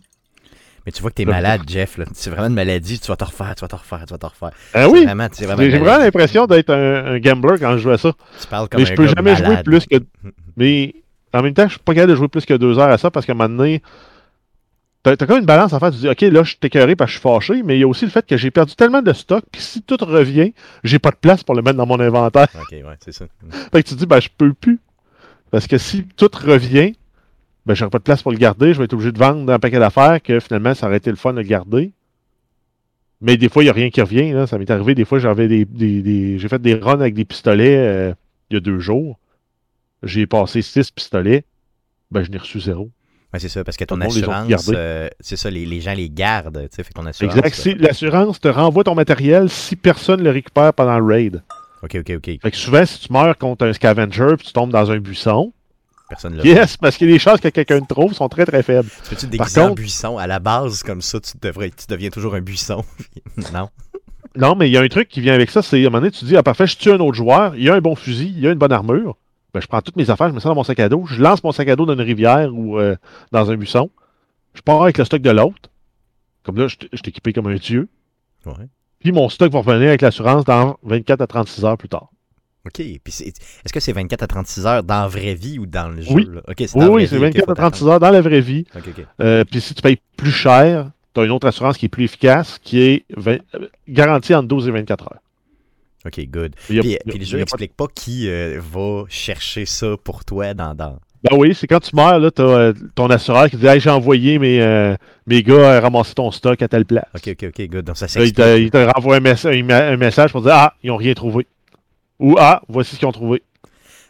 Mais 0.84 0.92
tu 0.92 1.00
vois 1.00 1.10
que 1.10 1.16
t'es 1.16 1.24
malade, 1.24 1.62
Jeff. 1.66 1.98
C'est 2.12 2.30
vraiment 2.30 2.48
une 2.48 2.54
maladie. 2.54 2.98
Tu 2.98 3.06
vas 3.06 3.16
te 3.16 3.24
refaire, 3.24 3.54
tu 3.54 3.60
vas 3.60 3.68
te 3.68 3.76
refaire, 3.76 4.04
tu 4.06 4.12
vas 4.12 4.18
te 4.18 4.26
refaire. 4.26 4.50
Ah 4.74 4.88
oui. 4.88 5.06
J'ai 5.38 5.46
vraiment 5.46 5.98
l'impression 5.98 6.46
d'être 6.46 6.70
un, 6.70 7.18
gambler 7.18 7.58
quand 7.60 7.72
je 7.76 7.78
joue 7.78 7.90
à 7.90 7.98
ça. 7.98 8.12
Tu 8.40 8.46
parles 8.46 8.68
comme 8.68 8.80
Mais 8.80 8.86
je 8.86 8.94
peux 8.94 9.06
jamais 9.06 9.36
jouer 9.36 9.62
plus 9.62 9.86
que. 9.86 9.96
Mais 10.56 10.94
en 11.32 11.42
même 11.42 11.54
temps, 11.54 11.64
je 11.64 11.72
suis 11.72 11.78
pas 11.78 11.94
capable 11.94 12.12
de 12.12 12.16
jouer 12.16 12.28
plus 12.28 12.44
que 12.44 12.54
deux 12.54 12.78
heures 12.78 12.90
à 12.90 12.98
ça 12.98 13.10
parce 13.10 13.24
qu'à 13.24 13.32
un 13.32 13.36
moment 13.36 13.56
donné, 13.56 13.82
t'as 15.02 15.16
quand 15.16 15.28
même 15.30 15.40
une 15.40 15.46
balance 15.46 15.72
à 15.72 15.78
faire. 15.78 15.90
Tu 15.90 15.98
dis, 15.98 16.08
OK, 16.08 16.20
là, 16.20 16.42
je 16.42 16.50
suis 16.50 16.58
écœuré 16.62 16.96
parce 16.96 17.10
que 17.10 17.14
je 17.14 17.20
suis 17.20 17.22
fâché, 17.22 17.62
mais 17.62 17.76
il 17.76 17.80
y 17.80 17.84
a 17.84 17.88
aussi 17.88 18.04
le 18.04 18.10
fait 18.10 18.26
que 18.26 18.36
j'ai 18.36 18.50
perdu 18.50 18.74
tellement 18.74 19.02
de 19.02 19.12
stock 19.12 19.44
que 19.52 19.60
si 19.60 19.82
tout 19.82 19.96
revient, 20.00 20.52
j'ai 20.84 20.98
pas 20.98 21.10
de 21.10 21.16
place 21.16 21.42
pour 21.42 21.54
le 21.54 21.62
mettre 21.62 21.76
dans 21.76 21.86
mon 21.86 22.00
inventaire. 22.00 22.48
OK, 22.54 22.72
ouais, 22.72 22.82
c'est 23.04 23.12
ça. 23.12 23.24
fait 23.72 23.82
que 23.82 23.88
tu 23.88 23.94
dis, 23.94 24.06
ben, 24.06 24.20
je 24.20 24.28
peux 24.36 24.52
plus. 24.52 24.80
Parce 25.50 25.66
que 25.66 25.78
si 25.78 26.04
tout 26.16 26.30
revient, 26.34 26.94
ben, 27.66 27.74
j'aurais 27.74 27.90
pas 27.90 27.98
de 27.98 28.04
place 28.04 28.22
pour 28.22 28.32
le 28.32 28.38
garder. 28.38 28.72
Je 28.72 28.78
vais 28.78 28.84
être 28.84 28.92
obligé 28.92 29.12
de 29.12 29.18
vendre 29.18 29.52
un 29.52 29.58
paquet 29.58 29.78
d'affaires 29.78 30.20
que 30.22 30.40
finalement, 30.40 30.74
ça 30.74 30.86
aurait 30.86 30.96
été 30.96 31.10
le 31.10 31.16
fun 31.16 31.32
de 31.32 31.40
le 31.40 31.46
garder. 31.46 31.92
Mais 33.20 33.36
des 33.36 33.48
fois, 33.48 33.62
il 33.62 33.66
n'y 33.66 33.70
a 33.70 33.74
rien 33.74 33.90
qui 33.90 34.00
revient. 34.00 34.32
Là. 34.32 34.46
Ça 34.46 34.58
m'est 34.58 34.70
arrivé, 34.70 34.94
des 34.94 35.04
fois, 35.04 35.18
j'avais 35.18 35.46
des, 35.46 35.64
des, 35.64 36.38
j'ai 36.38 36.48
fait 36.48 36.60
des 36.60 36.74
runs 36.74 37.00
avec 37.00 37.14
des 37.14 37.24
pistolets 37.24 37.76
euh, 37.76 38.14
il 38.50 38.54
y 38.54 38.56
a 38.56 38.60
deux 38.60 38.80
jours. 38.80 39.18
J'ai 40.02 40.26
passé 40.26 40.60
six 40.60 40.90
pistolets. 40.90 41.44
Ben, 42.10 42.24
je 42.24 42.30
n'ai 42.30 42.38
reçu 42.38 42.58
zéro. 42.60 42.90
Ouais, 43.32 43.38
c'est 43.38 43.48
ça, 43.48 43.64
parce 43.64 43.78
que 43.78 43.84
ton 43.84 43.98
assurance, 44.02 44.70
euh, 44.74 45.08
c'est 45.20 45.36
ça, 45.36 45.48
les, 45.48 45.64
les 45.64 45.80
gens 45.80 45.94
les 45.94 46.10
gardent, 46.10 46.68
tu 46.68 46.76
sais, 46.76 46.82
fait 46.82 46.92
ton 46.92 47.06
assurance. 47.06 47.34
Exact. 47.34 47.54
Si 47.54 47.74
l'assurance 47.76 48.40
te 48.40 48.48
renvoie 48.48 48.84
ton 48.84 48.94
matériel 48.94 49.48
si 49.48 49.74
personne 49.74 50.18
ne 50.18 50.24
le 50.24 50.30
récupère 50.30 50.74
pendant 50.74 50.98
le 50.98 51.04
raid. 51.04 51.42
Ok, 51.82 51.96
ok, 52.00 52.12
ok. 52.16 52.38
Fait 52.42 52.50
que 52.50 52.56
souvent, 52.56 52.84
si 52.84 53.00
tu 53.00 53.12
meurs 53.12 53.38
contre 53.38 53.64
un 53.64 53.72
scavenger 53.72 54.34
puis 54.36 54.48
tu 54.48 54.52
tombes 54.52 54.70
dans 54.70 54.90
un 54.90 54.98
buisson, 54.98 55.52
Personne 56.12 56.38
yes, 56.44 56.76
parce 56.76 56.98
que 56.98 57.06
les 57.06 57.18
chances 57.18 57.40
que 57.40 57.48
quelqu'un 57.48 57.80
te 57.80 57.86
trouve 57.86 58.12
sont 58.12 58.28
très 58.28 58.44
très 58.44 58.62
faibles. 58.62 58.90
Tu 59.04 59.08
peux-tu 59.10 59.26
déguiser 59.28 59.60
en 59.60 59.68
contre- 59.68 59.76
buisson? 59.76 60.18
À 60.18 60.26
la 60.26 60.40
base, 60.40 60.82
comme 60.82 61.00
ça, 61.00 61.18
tu, 61.20 61.32
devrais, 61.40 61.70
tu 61.70 61.86
deviens 61.88 62.10
toujours 62.10 62.34
un 62.34 62.42
buisson. 62.42 62.84
non? 63.54 63.70
Non, 64.36 64.54
mais 64.54 64.68
il 64.68 64.72
y 64.72 64.76
a 64.76 64.82
un 64.82 64.88
truc 64.88 65.08
qui 65.08 65.22
vient 65.22 65.32
avec 65.32 65.50
ça, 65.50 65.62
c'est 65.62 65.76
à 65.76 65.80
un 65.80 65.84
moment 65.84 66.00
donné, 66.00 66.10
tu 66.10 66.20
te 66.20 66.24
dis, 66.26 66.36
ah 66.36 66.42
parfait, 66.42 66.66
je 66.66 66.76
tue 66.76 66.90
un 66.90 67.00
autre 67.00 67.14
joueur, 67.14 67.56
il 67.56 67.62
y 67.62 67.70
a 67.70 67.74
un 67.74 67.80
bon 67.80 67.94
fusil, 67.94 68.30
il 68.36 68.40
y 68.40 68.46
a 68.46 68.50
une 68.52 68.58
bonne 68.58 68.72
armure. 68.72 69.16
Ben, 69.54 69.60
je 69.60 69.66
prends 69.66 69.80
toutes 69.80 69.96
mes 69.96 70.10
affaires, 70.10 70.28
je 70.28 70.34
mets 70.34 70.40
ça 70.40 70.50
dans 70.50 70.54
mon 70.54 70.64
sac 70.64 70.80
à 70.80 70.90
dos, 70.90 71.06
je 71.06 71.20
lance 71.22 71.42
mon 71.42 71.52
sac 71.52 71.68
à 71.68 71.76
dos 71.76 71.86
dans 71.86 71.94
une 71.94 72.00
rivière 72.02 72.54
ou 72.54 72.78
euh, 72.78 72.94
dans 73.30 73.50
un 73.50 73.56
buisson. 73.56 73.90
Je 74.52 74.60
pars 74.60 74.82
avec 74.82 74.98
le 74.98 75.04
stock 75.06 75.22
de 75.22 75.30
l'autre. 75.30 75.70
Comme 76.42 76.58
là, 76.58 76.68
je 76.68 76.76
suis 76.76 76.88
équipé 77.06 77.32
comme 77.32 77.46
un 77.46 77.56
dieu. 77.56 77.88
Ouais. 78.44 78.68
Puis 79.00 79.12
mon 79.12 79.30
stock 79.30 79.50
va 79.50 79.60
revenir 79.60 79.88
avec 79.88 80.02
l'assurance 80.02 80.44
dans 80.44 80.76
24 80.82 81.22
à 81.22 81.26
36 81.26 81.64
heures 81.64 81.78
plus 81.78 81.88
tard. 81.88 82.08
Ok. 82.66 82.74
Puis 82.76 83.00
est-ce 83.06 83.72
que 83.72 83.80
c'est 83.80 83.92
24 83.92 84.22
à 84.22 84.26
36 84.26 84.66
heures 84.66 84.82
dans 84.84 85.02
la 85.02 85.08
vraie 85.08 85.34
vie 85.34 85.58
ou 85.58 85.66
dans 85.66 85.88
le 85.88 86.00
jeu? 86.02 86.12
Oui. 86.14 86.28
c'est 86.58 86.74
Oui, 86.76 87.06
c'est 87.08 87.16
vie, 87.18 87.24
ok, 87.26 87.34
24 87.34 87.44
faut 87.44 87.50
à 87.50 87.54
36 87.54 87.78
t'attendre. 87.80 87.92
heures 87.92 88.00
dans 88.00 88.10
la 88.10 88.20
vraie 88.20 88.40
vie. 88.40 88.64
Ok, 88.76 88.84
ok. 88.96 89.04
Euh, 89.20 89.44
puis 89.44 89.60
si 89.60 89.74
tu 89.74 89.82
payes 89.82 89.98
plus 90.16 90.30
cher, 90.30 90.90
tu 91.14 91.20
as 91.20 91.24
une 91.24 91.30
autre 91.32 91.46
assurance 91.48 91.76
qui 91.76 91.86
est 91.86 91.88
plus 91.88 92.04
efficace, 92.04 92.58
qui 92.62 92.80
est 92.80 93.04
euh, 93.26 93.38
garantie 93.88 94.34
entre 94.34 94.48
12 94.48 94.68
et 94.68 94.70
24 94.70 95.04
heures. 95.04 95.18
Ok, 96.06 96.20
good. 96.28 96.54
Puis, 96.68 96.78
a- 96.78 96.82
puis 96.82 97.18
le 97.18 97.24
jeu 97.24 97.32
pas 97.32 97.38
n'explique 97.42 97.74
pas 97.76 97.86
qui 97.94 98.28
euh, 98.28 98.60
va 98.60 99.04
chercher 99.08 99.66
ça 99.66 99.94
pour 100.02 100.24
toi 100.24 100.52
dans. 100.54 100.74
dans... 100.74 100.98
Ben 101.28 101.36
oui, 101.36 101.54
c'est 101.54 101.68
quand 101.68 101.78
tu 101.78 101.94
meurs, 101.94 102.18
là, 102.18 102.30
euh, 102.40 102.72
ton 102.96 103.06
assureur 103.08 103.48
qui 103.48 103.56
dit 103.56 103.66
Hey, 103.66 103.78
j'ai 103.78 103.90
envoyé 103.90 104.40
mes, 104.40 104.60
euh, 104.60 104.96
mes 105.28 105.42
gars 105.44 105.80
ramasser 105.80 106.14
ton 106.14 106.30
stock 106.32 106.60
à 106.62 106.66
telle 106.66 106.84
place. 106.84 107.04
Ok, 107.14 107.28
ok, 107.40 107.44
ok, 107.56 107.68
good. 107.70 107.84
Donc 107.84 107.96
ça 107.96 108.06
Là, 108.18 108.24
il, 108.24 108.32
te, 108.32 108.42
s'explique. 108.42 108.64
il 108.64 108.70
te 108.72 108.92
renvoie 108.92 109.16
un, 109.16 109.92
un 109.92 109.96
message 109.96 110.32
pour 110.32 110.42
dire 110.42 110.52
Ah, 110.54 110.74
ils 110.82 110.88
n'ont 110.88 110.96
rien 110.96 111.14
trouvé. 111.14 111.46
Ou 112.22 112.36
Ah, 112.38 112.62
voici 112.68 112.94
ce 112.94 112.98
qu'ils 113.00 113.08
ont 113.08 113.12
trouvé. 113.12 113.42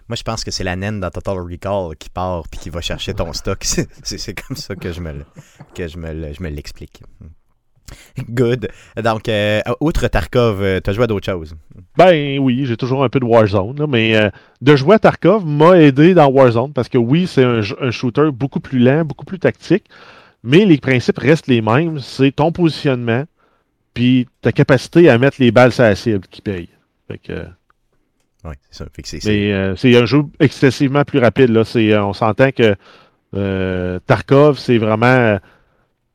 Moi, 0.08 0.16
je 0.16 0.22
pense 0.22 0.44
que 0.44 0.50
c'est 0.50 0.64
la 0.64 0.76
naine 0.76 1.00
dans 1.00 1.10
Total 1.10 1.38
Recall 1.38 1.96
qui 1.96 2.10
part 2.10 2.42
puis 2.50 2.60
qui 2.60 2.70
va 2.70 2.80
chercher 2.80 3.14
ton 3.14 3.32
stock. 3.32 3.62
C'est 4.02 4.34
comme 4.40 4.56
ça 4.56 4.74
que 4.76 4.92
je 4.92 5.00
me 5.00 5.24
que 5.74 5.88
je 5.88 5.96
me 5.96 6.12
le- 6.12 6.32
je 6.34 6.42
me 6.42 6.48
l'explique. 6.50 7.02
Good. 8.30 8.68
Donc, 9.02 9.28
euh, 9.28 9.60
outre 9.80 10.08
Tarkov, 10.08 10.62
euh, 10.62 10.80
t'as 10.80 10.92
joué 10.92 11.04
à 11.04 11.06
d'autres 11.06 11.26
choses? 11.30 11.54
Ben 11.96 12.38
oui, 12.38 12.64
j'ai 12.64 12.76
toujours 12.76 13.04
un 13.04 13.08
peu 13.10 13.20
de 13.20 13.24
Warzone, 13.24 13.78
là, 13.78 13.86
mais 13.86 14.16
euh, 14.16 14.30
de 14.62 14.76
jouer 14.76 14.94
à 14.94 14.98
Tarkov 14.98 15.44
m'a 15.46 15.78
aidé 15.78 16.14
dans 16.14 16.28
Warzone 16.28 16.72
parce 16.72 16.88
que 16.88 16.96
oui, 16.98 17.26
c'est 17.26 17.44
un 17.44 17.90
shooter 17.90 18.30
beaucoup 18.32 18.60
plus 18.60 18.78
lent, 18.78 19.04
beaucoup 19.04 19.26
plus 19.26 19.38
tactique, 19.38 19.84
mais 20.42 20.64
les 20.64 20.78
principes 20.78 21.18
restent 21.18 21.48
les 21.48 21.60
mêmes. 21.60 22.00
C'est 22.00 22.32
ton 22.32 22.50
positionnement, 22.50 23.24
puis 23.94 24.26
ta 24.40 24.52
capacité 24.52 25.08
à 25.10 25.18
mettre 25.18 25.36
les 25.38 25.50
balles 25.52 25.72
sur 25.72 25.84
la 25.84 25.94
cible 25.94 26.26
qui 26.30 26.40
paye. 26.40 26.68
Fait 27.08 27.18
que, 27.18 27.46
Ouais, 28.44 28.54
c'est 28.70 28.78
ça. 28.78 28.86
C'est- 29.20 29.52
euh, 29.52 29.74
un 30.02 30.04
jeu 30.06 30.22
excessivement 30.40 31.04
plus 31.04 31.18
rapide. 31.20 31.50
Là. 31.50 31.64
C'est, 31.64 31.92
euh, 31.92 32.04
on 32.04 32.12
s'entend 32.12 32.50
que 32.50 32.74
euh, 33.34 33.98
Tarkov, 34.06 34.58
c'est 34.58 34.78
vraiment 34.78 35.06
euh, 35.06 35.38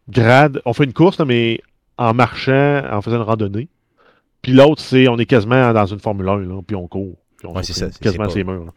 grade. 0.09 0.61
On 0.65 0.73
fait 0.73 0.83
une 0.83 0.93
course, 0.93 1.19
là, 1.19 1.25
mais 1.25 1.61
en 1.97 2.13
marchant, 2.13 2.81
en 2.91 3.01
faisant 3.01 3.17
une 3.17 3.23
randonnée. 3.23 3.69
Puis 4.41 4.51
l'autre, 4.53 4.81
c'est 4.81 5.07
on 5.07 5.17
est 5.17 5.25
quasiment 5.25 5.73
dans 5.73 5.85
une 5.85 5.99
Formule 5.99 6.29
1, 6.29 6.37
là, 6.41 6.61
puis 6.65 6.75
on 6.75 6.87
court. 6.87 7.15
Ouais, 7.43 7.61
c'est 7.61 7.73
ça, 7.73 7.91
c'est- 7.91 7.99
quasiment 8.01 8.25
murs. 8.43 8.73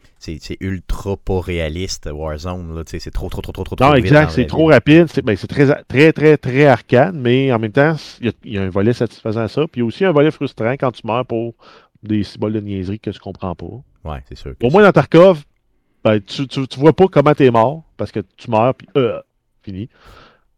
ultra 0.61 1.17
pas 1.17 1.39
réaliste, 1.41 2.07
Warzone. 2.13 2.83
C'est 2.85 3.09
trop, 3.11 3.27
trop, 3.27 3.41
trop, 3.41 3.51
trop, 3.51 3.63
trop, 3.63 3.75
Non, 3.79 3.87
trop 3.87 3.95
exact, 3.95 4.31
c'est 4.31 4.45
trop 4.45 4.67
rapide. 4.67 5.07
C'est, 5.11 5.23
ben, 5.23 5.35
c'est 5.35 5.47
très, 5.47 5.65
très, 5.83 6.13
très, 6.13 6.37
très 6.37 6.65
arcade, 6.67 7.15
mais 7.15 7.51
en 7.51 7.57
même 7.59 7.71
temps, 7.71 7.95
il 8.19 8.27
y, 8.27 8.29
a- 8.29 8.33
il 8.43 8.53
y 8.53 8.57
a 8.59 8.61
un 8.61 8.69
volet 8.69 8.93
satisfaisant 8.93 9.41
à 9.41 9.47
ça. 9.47 9.61
Puis 9.63 9.79
il 9.79 9.79
y 9.79 9.81
a 9.81 9.85
aussi 9.85 10.05
un 10.05 10.11
volet 10.11 10.29
frustrant 10.29 10.73
quand 10.73 10.91
tu 10.91 11.05
meurs 11.07 11.25
pour 11.25 11.55
des 12.03 12.23
symboles 12.23 12.53
de 12.53 12.59
niaiserie 12.61 12.99
que 12.99 13.09
tu 13.11 13.19
comprends 13.19 13.55
pas. 13.55 13.65
Ouais, 14.03 14.23
c'est 14.27 14.37
sûr. 14.37 14.53
Au 14.63 14.69
moins 14.69 14.83
dans 14.83 14.91
Tarkov, 14.91 15.43
ben, 16.03 16.19
tu, 16.19 16.47
tu, 16.47 16.67
tu 16.67 16.79
vois 16.79 16.93
pas 16.93 17.05
comment 17.07 17.33
t'es 17.35 17.51
mort, 17.51 17.83
parce 17.97 18.11
que 18.11 18.21
tu 18.37 18.49
meurs, 18.49 18.73
puis 18.75 18.87
euh, 18.97 19.21
fini. 19.61 19.89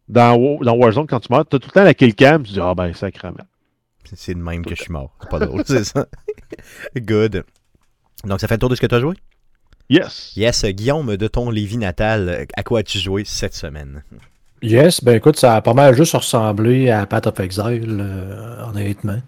Dans, 0.07 0.59
dans 0.61 0.75
Warzone, 0.75 1.07
quand 1.07 1.19
tu 1.19 1.31
meurs, 1.31 1.45
t'as 1.45 1.59
tout 1.59 1.67
le 1.69 1.73
temps 1.73 1.83
la 1.83 1.93
kill 1.93 2.13
cam, 2.15 2.43
tu 2.43 2.53
dis, 2.53 2.59
ah 2.61 2.73
ben, 2.75 2.93
sacrément. 2.93 3.37
c'est- 4.05 4.15
c'est 4.17 4.33
de 4.33 4.39
même 4.39 4.65
que 4.65 4.75
je 4.75 4.81
suis 4.83 4.91
mort. 4.91 5.15
C'est 5.21 5.29
pas 5.29 5.39
drôle, 5.39 5.63
c'est 5.65 5.83
ça. 5.83 6.05
Good. 6.95 7.43
Donc, 8.25 8.39
ça 8.39 8.47
fait 8.47 8.55
le 8.55 8.59
tour 8.59 8.69
de 8.69 8.75
ce 8.75 8.81
que 8.81 8.87
tu 8.87 8.95
as 8.95 8.99
joué? 8.99 9.15
Yes! 9.89 10.33
Yes, 10.37 10.63
Guillaume, 10.65 11.17
de 11.17 11.27
ton 11.27 11.49
Lévis 11.49 11.77
natal, 11.77 12.45
à 12.55 12.63
quoi 12.63 12.79
as-tu 12.79 12.99
joué 12.99 13.23
cette 13.25 13.53
semaine? 13.53 14.03
Yes, 14.61 15.03
ben 15.03 15.15
écoute, 15.17 15.37
ça 15.37 15.55
a 15.57 15.61
pas 15.61 15.73
mal 15.73 15.93
juste 15.93 16.13
ressemblé 16.15 16.89
à 16.89 17.05
Path 17.05 17.27
of 17.27 17.37
Exile, 17.41 17.97
euh, 17.99 18.63
honnêtement. 18.65 19.19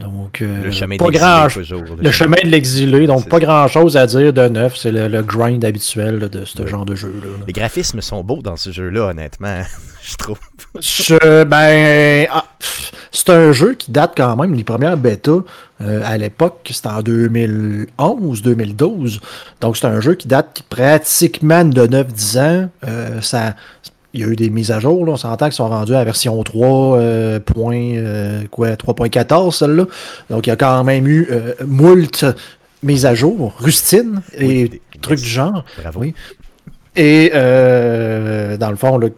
Donc, 0.00 0.40
euh, 0.42 0.64
Le 0.64 0.70
chemin 0.70 0.96
de 0.96 0.98
pas 0.98 1.06
l'exilé, 1.10 1.20
grand 1.20 1.48
toujours. 1.48 1.82
Le 2.02 2.10
chemin 2.10 2.36
de 2.42 2.48
l'exilé, 2.48 3.06
donc 3.06 3.28
pas 3.28 3.36
ça. 3.38 3.44
grand 3.44 3.68
chose 3.68 3.96
à 3.96 4.06
dire 4.06 4.32
de 4.32 4.48
neuf, 4.48 4.76
c'est 4.76 4.90
le, 4.92 5.08
le 5.08 5.22
grind 5.22 5.64
habituel 5.64 6.18
là, 6.18 6.28
de 6.28 6.44
ce 6.44 6.66
genre 6.66 6.86
de 6.86 6.94
jeu-là. 6.94 7.26
là. 7.38 7.44
Les 7.46 7.52
graphismes 7.52 8.00
sont 8.00 8.24
beaux 8.24 8.40
dans 8.42 8.56
ce 8.56 8.70
jeu-là, 8.72 9.08
honnêtement. 9.10 9.62
je 10.02 10.16
trouve. 10.16 10.38
Je- 10.80 11.44
ben, 11.44 12.26
ah, 12.32 12.44
c'est 13.12 13.30
un 13.30 13.52
jeu 13.52 13.74
qui 13.74 13.90
date 13.90 14.12
quand 14.16 14.36
même, 14.36 14.54
les 14.54 14.64
premières 14.64 14.96
bêtas, 14.96 15.40
euh, 15.82 16.00
à 16.04 16.16
l'époque, 16.16 16.68
c'était 16.72 16.88
en 16.88 17.02
2011, 17.02 18.42
2012. 18.42 19.20
Donc, 19.60 19.76
c'est 19.76 19.86
un 19.86 20.00
jeu 20.00 20.14
qui 20.14 20.28
date 20.28 20.62
pratiquement 20.68 21.64
de 21.64 21.86
9-10 21.86 22.38
ans. 22.38 22.70
Euh, 22.86 23.20
ça, 23.20 23.54
il 24.12 24.20
y 24.20 24.24
a 24.24 24.26
eu 24.26 24.36
des 24.36 24.50
mises 24.50 24.70
à 24.72 24.80
jour, 24.80 25.06
là, 25.06 25.12
on 25.12 25.16
s'entend 25.16 25.46
qu'ils 25.46 25.54
sont 25.54 25.68
rendus 25.68 25.94
à 25.94 25.98
la 25.98 26.04
version 26.04 26.42
3, 26.42 26.96
euh, 26.98 27.38
point, 27.40 27.94
euh, 27.94 28.42
quoi, 28.50 28.70
3.14, 28.76 29.52
celle-là. 29.58 29.84
Donc, 30.30 30.46
il 30.46 30.50
y 30.50 30.52
a 30.52 30.56
quand 30.56 30.82
même 30.84 31.06
eu 31.06 31.28
euh, 31.30 31.54
moult 31.66 32.24
mises 32.82 33.06
à 33.06 33.14
jour, 33.14 33.54
rustines 33.58 34.20
et 34.36 34.46
Oui, 34.46 34.68
des- 34.68 34.80
trucs 35.00 35.20
du 35.20 35.28
genre. 35.28 35.64
Bravo. 35.80 36.00
Oui. 36.00 36.14
Et 36.96 37.30
euh, 37.34 38.56
dans 38.56 38.70
le 38.70 38.76
fond, 38.76 38.98
là, 38.98 39.08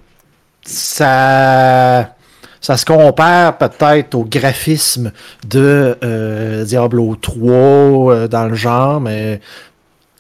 ça, 0.64 2.14
ça 2.60 2.76
se 2.76 2.84
compare 2.84 3.58
peut-être 3.58 4.14
au 4.14 4.24
graphisme 4.24 5.12
de 5.48 5.96
euh, 6.04 6.64
Diablo 6.64 7.16
3 7.16 7.50
euh, 7.52 8.28
dans 8.28 8.46
le 8.46 8.54
genre, 8.54 9.00
mais 9.00 9.40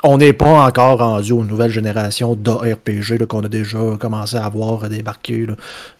on 0.02 0.18
n'est 0.18 0.32
pas 0.32 0.66
encore 0.66 0.98
rendu 0.98 1.32
aux 1.32 1.44
nouvelles 1.44 1.70
générations 1.70 2.34
d'ARPG 2.34 3.24
qu'on 3.26 3.44
a 3.44 3.48
déjà 3.48 3.78
commencé 4.00 4.36
à 4.36 4.48
voir 4.48 4.88
débarquer. 4.88 5.46
là. 5.46 5.54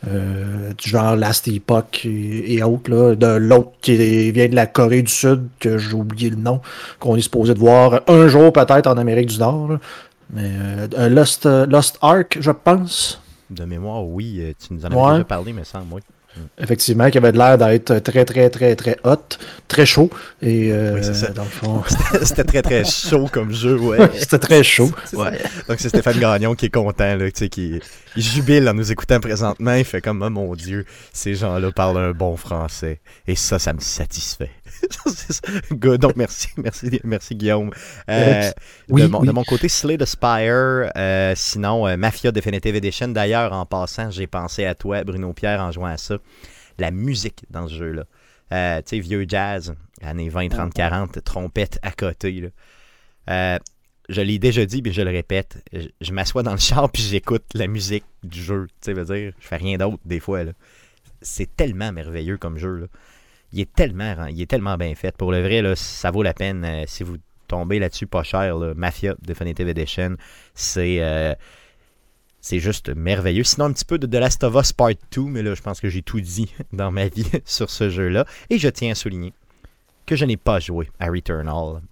Euh, 0.09 0.73
du 0.77 0.88
genre 0.88 1.17
Last 1.17 1.47
Epoch 1.49 2.05
et, 2.05 2.55
et 2.55 2.62
autres. 2.62 2.91
là, 2.91 3.15
de 3.15 3.27
l'autre 3.37 3.71
qui 3.81 4.31
vient 4.33 4.49
de 4.49 4.55
la 4.57 4.67
Corée 4.67 5.03
du 5.03 5.12
Sud, 5.12 5.45
que 5.61 5.79
j'ai 5.79 5.95
oublié 5.95 6.31
le 6.31 6.37
nom, 6.37 6.61
qu'on 6.99 7.17
est 7.17 7.21
supposé 7.21 7.55
de 7.55 7.59
voir 7.59 8.01
un 8.09 8.27
jour 8.29 8.53
peut-être 8.53 8.87
en 8.88 8.97
Amérique 8.99 9.29
du 9.29 9.38
Nord. 9.38 9.69
là. 9.73 9.79
Mais 10.35 10.51
euh, 10.99 11.09
Lost, 11.09 11.47
euh, 11.47 11.67
Lost 11.67 11.99
Ark, 12.01 12.38
je 12.41 12.51
pense. 12.51 13.21
De 13.51 13.65
mémoire, 13.65 14.05
oui, 14.07 14.38
euh, 14.41 14.53
tu 14.59 14.73
nous 14.75 14.85
en 14.87 14.88
Ouais. 14.91 15.12
déjà 15.12 15.25
parlé, 15.25 15.53
me 15.53 15.62
semble, 15.62 15.87
oui. 15.93 16.01
Effectivement, 16.59 17.11
qui 17.11 17.18
avait 17.18 17.33
de 17.33 17.38
l'air 17.38 17.59
d'être 17.59 17.99
très, 17.99 18.25
très, 18.25 18.49
très, 18.51 18.75
très 18.75 18.97
hot, 19.05 19.16
très 19.68 19.85
chaud. 19.87 20.11
Et 20.40 20.73
euh, 20.73 20.95
Oui, 20.95 21.05
ça. 21.05 21.29
dans 21.29 21.45
le 21.45 21.49
fond, 21.49 21.83
C'était 22.23 22.45
très, 22.45 22.62
très 22.62 22.85
chaud 22.85 23.29
comme 23.31 23.53
jeu, 23.53 23.79
ouais. 23.79 23.99
c'était 24.18 24.38
très 24.38 24.62
chaud. 24.62 24.90
Ça. 25.05 25.31
Donc 25.68 25.79
c'est 25.79 25.88
Stéphane 25.88 26.18
Gagnon 26.18 26.55
qui 26.55 26.66
est 26.66 26.71
content, 26.71 27.16
là, 27.16 27.31
tu 27.31 27.38
sais, 27.40 27.49
qui 27.49 27.81
il 28.16 28.23
jubile 28.23 28.68
en 28.68 28.75
nous 28.75 28.92
écoutant 28.92 29.21
présentement. 29.21 29.75
Il 29.75 29.85
fait 29.85 30.01
comme, 30.01 30.23
oh 30.23 30.31
mon 30.31 30.55
Dieu, 30.55 30.85
ces 31.12 31.35
gens-là 31.35 31.73
parlent 31.73 31.99
un 31.99 32.12
bon 32.12 32.37
français. 32.37 33.01
Et 33.27 33.37
ça, 33.37 33.59
ça 33.59 33.73
me 33.73 33.81
satisfait. 33.81 34.51
Good. 35.73 36.01
Donc 36.01 36.16
merci, 36.16 36.49
merci, 36.57 37.01
merci 37.05 37.35
Guillaume. 37.35 37.71
Euh, 38.09 38.51
Oui, 38.88 39.03
de, 39.03 39.07
mon, 39.07 39.21
oui. 39.21 39.27
de 39.27 39.33
mon 39.33 39.45
côté, 39.45 39.68
Slay 39.68 39.97
the 39.99 40.05
Spire. 40.05 40.90
euh, 40.97 41.33
sinon, 41.37 41.87
euh, 41.87 41.97
Mafia 41.97 42.33
Definitive 42.33 42.75
Edition. 42.77 43.09
D'ailleurs, 43.09 43.53
en 43.53 43.66
passant, 43.66 44.11
j'ai 44.11 44.27
pensé 44.27 44.64
à 44.64 44.75
toi, 44.75 45.05
Bruno 45.05 45.33
Pierre, 45.33 45.61
en 45.61 45.71
jouant 45.73 45.87
à 45.87 45.97
ça. 45.97 46.18
La 46.79 46.90
musique 46.90 47.45
dans 47.51 47.68
ce 47.68 47.75
jeu-là. 47.75 48.05
Euh, 48.53 48.79
tu 48.83 48.97
sais, 48.97 49.01
vieux 49.01 49.25
jazz, 49.29 49.75
années 50.03 50.29
20, 50.29 50.49
30, 50.49 50.75
40, 50.75 51.25
trompette 51.25 51.79
à 51.83 51.90
côté. 51.92 52.33
Là. 52.40 52.49
Euh, 53.31 53.59
je 54.09 54.21
l'ai 54.21 54.38
déjà 54.38 54.66
dit, 54.66 54.83
mais 54.85 54.92
je 54.92 55.01
le 55.03 55.11
répète. 55.11 55.62
Je, 55.73 55.88
je 56.01 56.12
m'assois 56.12 56.42
dans 56.42 56.53
le 56.53 56.59
char 56.59 56.90
puis 56.90 57.03
j'écoute 57.03 57.45
la 57.55 57.66
musique 57.66 58.05
du 58.25 58.42
jeu. 58.42 58.66
Tu 58.68 58.75
sais, 58.87 58.92
veux 58.92 59.05
dire, 59.05 59.33
je 59.38 59.47
fais 59.47 59.57
rien 59.57 59.79
d'autre 59.79 59.99
des 60.05 60.21
fois. 60.21 60.45
là. 60.45 60.53
C'est 61.23 61.55
tellement 61.57 61.92
merveilleux 61.92 62.37
comme 62.37 62.59
jeu. 62.59 62.77
Là. 62.81 62.87
Il 63.53 63.61
est 63.61 63.73
tellement, 63.73 64.27
il 64.27 64.41
est 64.41 64.47
tellement 64.47 64.77
bien 64.77 64.95
fait. 64.95 65.17
Pour 65.17 65.33
le 65.33 65.43
vrai, 65.43 65.62
là, 65.62 65.77
ça 65.77 66.11
vaut 66.11 66.23
la 66.23 66.35
peine 66.35 66.65
euh, 66.65 66.85
si 66.87 67.03
vous 67.03 67.17
tombez 67.49 67.79
là-dessus 67.79 68.07
pas 68.07 68.23
cher. 68.23 68.57
là. 68.57 68.73
Mafia 68.75 69.15
Definitive 69.21 69.69
Edition, 69.69 70.17
c'est 70.55 70.99
euh, 71.01 71.35
c'est 72.41 72.59
juste 72.59 72.88
merveilleux. 72.91 73.45
Sinon, 73.45 73.67
un 73.67 73.73
petit 73.73 73.85
peu 73.85 73.99
de 73.99 74.07
The 74.07 74.21
Last 74.21 74.43
of 74.45 74.55
Us 74.57 74.73
Part 74.73 74.95
2, 75.15 75.23
mais 75.23 75.43
là, 75.43 75.55
je 75.55 75.62
pense 75.62 75.81
que 75.81 75.88
j'ai 75.88 76.03
tout 76.03 76.21
dit 76.21 76.53
dans 76.73 76.91
ma 76.91 77.09
vie 77.09 77.31
sur 77.45 77.71
ce 77.71 77.88
jeu-là. 77.88 78.27
Et 78.51 78.59
je 78.59 78.69
tiens 78.69 78.93
à 78.93 78.95
souligner 78.95 79.33
que 80.07 80.17
je 80.17 80.25
n'ai 80.25 80.37
pas 80.37 80.59
joué 80.59 80.91
à 80.99 81.07
Returnal. 81.09 81.83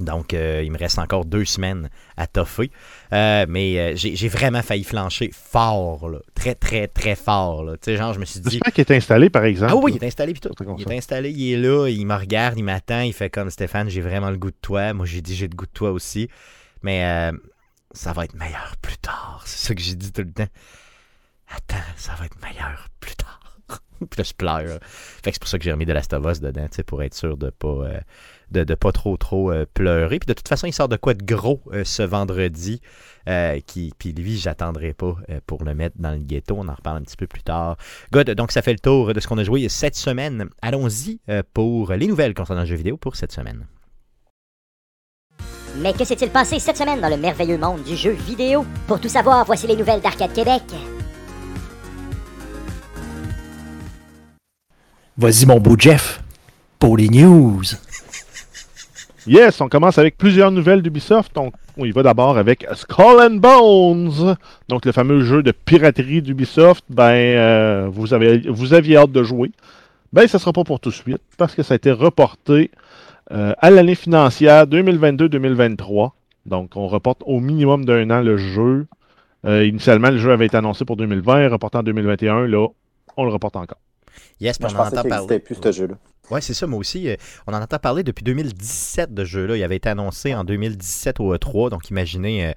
Donc, 0.00 0.32
euh, 0.32 0.62
il 0.64 0.70
me 0.70 0.78
reste 0.78 0.98
encore 0.98 1.24
deux 1.24 1.44
semaines 1.44 1.90
à 2.16 2.26
toffer. 2.26 2.70
Euh, 3.12 3.46
mais 3.48 3.78
euh, 3.78 3.92
j'ai 3.96 4.28
vraiment 4.28 4.62
failli 4.62 4.84
flancher 4.84 5.30
fort, 5.32 6.08
là. 6.08 6.18
très, 6.34 6.54
très, 6.54 6.88
très 6.88 7.16
fort. 7.16 7.64
là. 7.64 7.72
Tu 7.76 7.90
sais, 7.90 7.96
genre, 7.96 8.12
je 8.12 8.20
me 8.20 8.24
suis 8.24 8.40
dit. 8.40 8.50
J'espère 8.50 8.72
qu'il 8.72 8.82
est 8.82 8.96
installé, 8.96 9.30
par 9.30 9.44
exemple. 9.44 9.72
Ah 9.74 9.76
oui, 9.76 9.92
il 9.94 10.02
est 10.02 10.06
installé 10.06 10.32
puis 10.32 10.40
tout. 10.40 10.54
Il 10.78 10.90
est 10.92 10.96
installé, 10.96 11.30
il 11.30 11.52
est 11.52 11.56
là, 11.56 11.88
il 11.88 12.06
me 12.06 12.14
regarde, 12.14 12.56
il 12.56 12.64
m'attend, 12.64 13.00
il 13.00 13.12
fait 13.12 13.30
comme 13.30 13.50
Stéphane, 13.50 13.88
j'ai 13.88 14.00
vraiment 14.00 14.30
le 14.30 14.36
goût 14.36 14.50
de 14.50 14.56
toi. 14.60 14.92
Moi, 14.92 15.06
j'ai 15.06 15.20
dit 15.20 15.34
j'ai 15.34 15.48
le 15.48 15.56
goût 15.56 15.66
de 15.66 15.72
toi 15.72 15.90
aussi. 15.90 16.28
Mais 16.82 17.32
ça 17.92 18.12
va 18.12 18.24
être 18.24 18.34
meilleur 18.34 18.74
plus 18.80 18.98
tard. 18.98 19.42
C'est 19.46 19.68
ça 19.68 19.74
que 19.74 19.80
j'ai 19.80 19.94
dit 19.94 20.12
tout 20.12 20.22
le 20.22 20.32
temps. 20.32 20.48
Attends, 21.50 21.76
ça 21.96 22.14
va 22.14 22.26
être 22.26 22.40
meilleur 22.42 22.88
plus 23.00 23.16
tard. 23.16 23.58
puis 23.98 24.18
là, 24.18 24.24
je 24.24 24.34
pleure. 24.34 24.78
Fait 24.82 25.30
que 25.30 25.34
c'est 25.34 25.40
pour 25.40 25.48
ça 25.48 25.58
que 25.58 25.64
j'ai 25.64 25.72
remis 25.72 25.86
de 25.86 25.92
la 25.92 26.02
dedans, 26.02 26.68
tu 26.68 26.76
sais, 26.76 26.82
pour 26.82 27.02
être 27.02 27.14
sûr 27.14 27.36
de 27.36 27.50
pas. 27.50 27.88
De, 28.50 28.64
de 28.64 28.74
pas 28.74 28.92
trop 28.92 29.16
trop 29.16 29.50
euh, 29.52 29.66
pleurer. 29.74 30.18
Puis 30.18 30.26
de 30.26 30.32
toute 30.32 30.48
façon, 30.48 30.66
il 30.66 30.72
sort 30.72 30.88
de 30.88 30.96
quoi 30.96 31.14
de 31.14 31.24
gros 31.24 31.60
euh, 31.72 31.84
ce 31.84 32.02
vendredi. 32.02 32.80
euh, 33.28 33.60
qui, 33.66 33.92
puis 33.98 34.12
lui, 34.12 34.36
j'attendrai 34.36 34.94
pas 34.94 35.16
euh, 35.30 35.40
pour 35.46 35.64
le 35.64 35.74
mettre 35.74 35.96
dans 35.98 36.12
le 36.12 36.18
ghetto. 36.18 36.56
On 36.58 36.68
en 36.68 36.74
reparle 36.74 36.98
un 36.98 37.02
petit 37.02 37.16
peu 37.16 37.26
plus 37.26 37.42
tard. 37.42 37.76
Good, 38.12 38.30
donc 38.30 38.52
ça 38.52 38.62
fait 38.62 38.72
le 38.72 38.78
tour 38.78 39.12
de 39.12 39.20
ce 39.20 39.28
qu'on 39.28 39.38
a 39.38 39.44
joué 39.44 39.68
cette 39.68 39.96
semaine. 39.96 40.48
Allons-y 40.62 41.20
euh, 41.28 41.42
pour 41.52 41.92
les 41.92 42.06
nouvelles 42.06 42.34
concernant 42.34 42.62
le 42.62 42.66
jeu 42.66 42.76
vidéo 42.76 42.96
pour 42.96 43.16
cette 43.16 43.32
semaine. 43.32 43.66
Mais 45.80 45.92
que 45.92 46.04
s'est-il 46.04 46.30
passé 46.30 46.58
cette 46.58 46.76
semaine 46.76 47.00
dans 47.00 47.08
le 47.08 47.18
merveilleux 47.18 47.58
monde 47.58 47.82
du 47.84 47.94
jeu 47.94 48.12
vidéo? 48.12 48.64
Pour 48.86 49.00
tout 49.00 49.08
savoir, 49.08 49.44
voici 49.44 49.66
les 49.66 49.76
nouvelles 49.76 50.00
d'Arcade 50.00 50.32
Québec. 50.32 50.62
Vas-y, 55.16 55.46
mon 55.46 55.58
beau 55.58 55.74
Jeff, 55.76 56.22
pour 56.78 56.96
les 56.96 57.08
news. 57.08 57.62
Yes, 59.28 59.60
on 59.60 59.68
commence 59.68 59.98
avec 59.98 60.16
plusieurs 60.16 60.50
nouvelles 60.50 60.80
d'Ubisoft. 60.80 61.36
On 61.36 61.84
y 61.84 61.90
va 61.90 62.02
d'abord 62.02 62.38
avec 62.38 62.66
Skull 62.72 63.20
and 63.20 63.34
Bones. 63.36 64.36
Donc, 64.70 64.86
le 64.86 64.92
fameux 64.92 65.20
jeu 65.20 65.42
de 65.42 65.52
piraterie 65.52 66.22
d'Ubisoft. 66.22 66.82
Ben, 66.88 67.12
euh, 67.12 67.88
vous, 67.92 68.14
avez, 68.14 68.38
vous 68.48 68.72
aviez 68.72 68.96
hâte 68.96 69.12
de 69.12 69.22
jouer. 69.22 69.50
Ben, 70.14 70.26
ça 70.26 70.38
sera 70.38 70.54
pas 70.54 70.64
pour 70.64 70.80
tout 70.80 70.88
de 70.88 70.94
suite 70.94 71.20
parce 71.36 71.54
que 71.54 71.62
ça 71.62 71.74
a 71.74 71.76
été 71.76 71.92
reporté 71.92 72.70
euh, 73.30 73.52
à 73.58 73.68
l'année 73.68 73.96
financière 73.96 74.66
2022-2023. 74.66 76.12
Donc, 76.46 76.76
on 76.76 76.86
reporte 76.86 77.22
au 77.26 77.38
minimum 77.38 77.84
d'un 77.84 78.08
an 78.08 78.22
le 78.22 78.38
jeu. 78.38 78.86
Euh, 79.44 79.66
initialement, 79.66 80.08
le 80.08 80.16
jeu 80.16 80.32
avait 80.32 80.46
été 80.46 80.56
annoncé 80.56 80.86
pour 80.86 80.96
2020, 80.96 81.50
reporté 81.50 81.76
en 81.76 81.82
2021. 81.82 82.46
Là, 82.46 82.66
on 83.18 83.24
le 83.26 83.30
reporte 83.30 83.56
encore. 83.56 83.78
Yes, 84.40 84.58
puis 84.58 84.64
Moi, 84.64 84.70
je 84.70 84.74
on 84.76 84.78
en 84.78 84.84
pensais 84.84 84.94
entend 84.98 85.02
qu'il 85.02 85.10
parler. 85.10 85.26
n'existait 85.26 85.54
plus, 85.60 85.72
ce 85.72 85.72
jeu-là. 85.78 85.94
Ouais, 86.30 86.40
c'est 86.42 86.54
ça, 86.54 86.66
moi 86.66 86.78
aussi. 86.78 87.08
euh, 87.08 87.16
on 87.46 87.54
en 87.54 87.62
entend 87.62 87.78
parler 87.78 88.02
depuis 88.02 88.22
2017 88.24 89.14
de 89.14 89.24
ce 89.24 89.28
jeu-là. 89.30 89.56
Il 89.56 89.62
avait 89.62 89.76
été 89.76 89.88
annoncé 89.88 90.34
en 90.34 90.44
2017 90.44 91.20
au 91.20 91.34
E3, 91.34 91.70
donc 91.70 91.88
imaginez. 91.90 92.46
euh, 92.48 92.52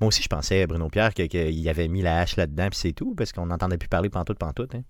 moi 0.00 0.08
aussi, 0.08 0.22
je 0.22 0.28
pensais, 0.28 0.66
Bruno 0.66 0.88
Pierre, 0.88 1.14
que- 1.14 1.22
qu'il 1.22 1.68
avait 1.68 1.86
mis 1.86 2.02
la 2.02 2.18
hache 2.20 2.36
là-dedans, 2.36 2.68
puis 2.70 2.78
c'est 2.78 2.92
tout, 2.92 3.14
parce 3.14 3.32
qu'on 3.32 3.46
n'entendait 3.46 3.78
plus 3.78 3.88
parler 3.88 4.08
pantoute, 4.10 4.38
pantoute. 4.38 4.74
Hein. 4.74 4.82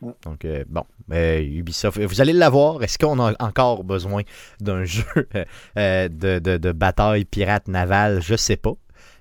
Mm. 0.00 0.10
Donc, 0.24 0.44
euh, 0.44 0.64
bon, 0.68 0.84
euh, 1.12 1.40
Ubisoft, 1.40 1.98
vous 1.98 2.20
allez 2.20 2.32
l'avoir. 2.32 2.80
Est-ce 2.84 2.96
qu'on 2.98 3.18
a 3.18 3.32
encore 3.42 3.82
besoin 3.82 4.22
d'un 4.60 4.84
jeu 4.84 5.04
euh, 5.76 6.08
de, 6.08 6.38
de- 6.38 6.56
de 6.58 6.72
bataille 6.72 7.24
pirate 7.24 7.66
navale? 7.66 8.22
Je 8.22 8.36
sais 8.36 8.56
pas. 8.56 8.74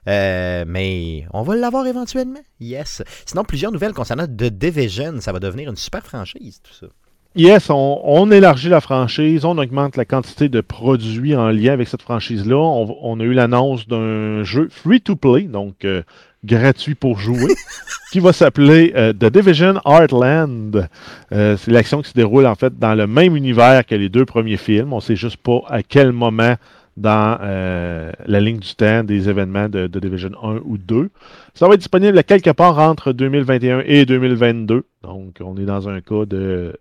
Euh, 0.08 0.66
mais 0.68 1.26
on 1.34 1.44
va 1.44 1.56
l'avoir 1.56 1.88
éventuellement. 1.88 2.42
Yes. 2.60 3.04
Sinon, 3.26 3.44
plusieurs 3.44 3.72
nouvelles 3.72 3.94
concernant 3.94 4.26
The 4.28 4.46
Division. 4.46 5.22
Ça 5.22 5.32
va 5.32 5.39
devenir 5.39 5.70
une 5.70 5.78
super 5.78 6.06
franchise, 6.06 6.62
tout 6.63 6.74
ça. 6.74 6.88
Yes, 7.36 7.72
on, 7.72 8.00
on 8.04 8.30
élargit 8.30 8.70
la 8.70 8.80
franchise, 8.80 9.44
on 9.44 9.58
augmente 9.58 9.98
la 9.98 10.06
quantité 10.06 10.50
de 10.50 10.62
produits 10.62 11.36
en 11.36 11.50
lien 11.50 11.74
avec 11.74 11.88
cette 11.88 12.04
franchise-là. 12.04 12.56
On, 12.56 12.96
on 13.02 13.20
a 13.20 13.24
eu 13.24 13.34
l'annonce 13.34 13.88
d'un 13.88 14.44
jeu 14.44 14.68
free-to-play, 14.70 15.44
donc 15.44 15.84
euh, 15.84 16.04
gratuit 16.44 16.94
pour 16.94 17.18
jouer, 17.18 17.56
qui 18.12 18.20
va 18.20 18.34
s'appeler 18.34 18.94
euh, 18.96 19.13
The 19.13 19.26
Division 19.32 19.80
Heartland. 19.84 20.88
Euh, 21.32 21.58
C'est 21.58 21.72
l'action 21.72 22.04
qui 22.04 22.10
se 22.10 22.13
déroule 22.13 22.46
en 22.46 22.54
fait 22.54 22.78
dans 22.78 22.94
le 22.94 23.08
même 23.08 23.36
univers 23.36 23.84
que 23.84 23.96
les 23.96 24.10
deux 24.10 24.26
premiers 24.26 24.58
films. 24.58 24.94
On 24.94 25.00
sait 25.00 25.16
juste 25.16 25.38
pas 25.38 25.62
à 25.70 25.82
quel 25.82 26.12
moment 26.12 26.54
dans 26.95 27.39
euh, 27.41 28.12
la 28.25 28.39
ligne 28.39 28.60
du 28.60 28.75
temps 28.75 29.03
des 29.03 29.29
événements 29.29 29.67
de, 29.67 29.88
de 29.88 29.99
Division 29.99 30.32
1 30.41 30.58
ou 30.63 30.77
2. 30.77 31.10
Ça 31.53 31.67
va 31.67 31.73
être 31.73 31.79
disponible 31.79 32.23
quelque 32.23 32.51
part 32.51 32.77
entre 32.79 33.12
2021 33.13 33.84
et 33.86 34.06
2022. 34.06 34.86
Donc, 35.03 35.38
on 35.41 35.58
est 35.58 35.65
dans 35.65 35.89
un 35.89 36.01
cas 36.01 36.25
de 36.25 36.75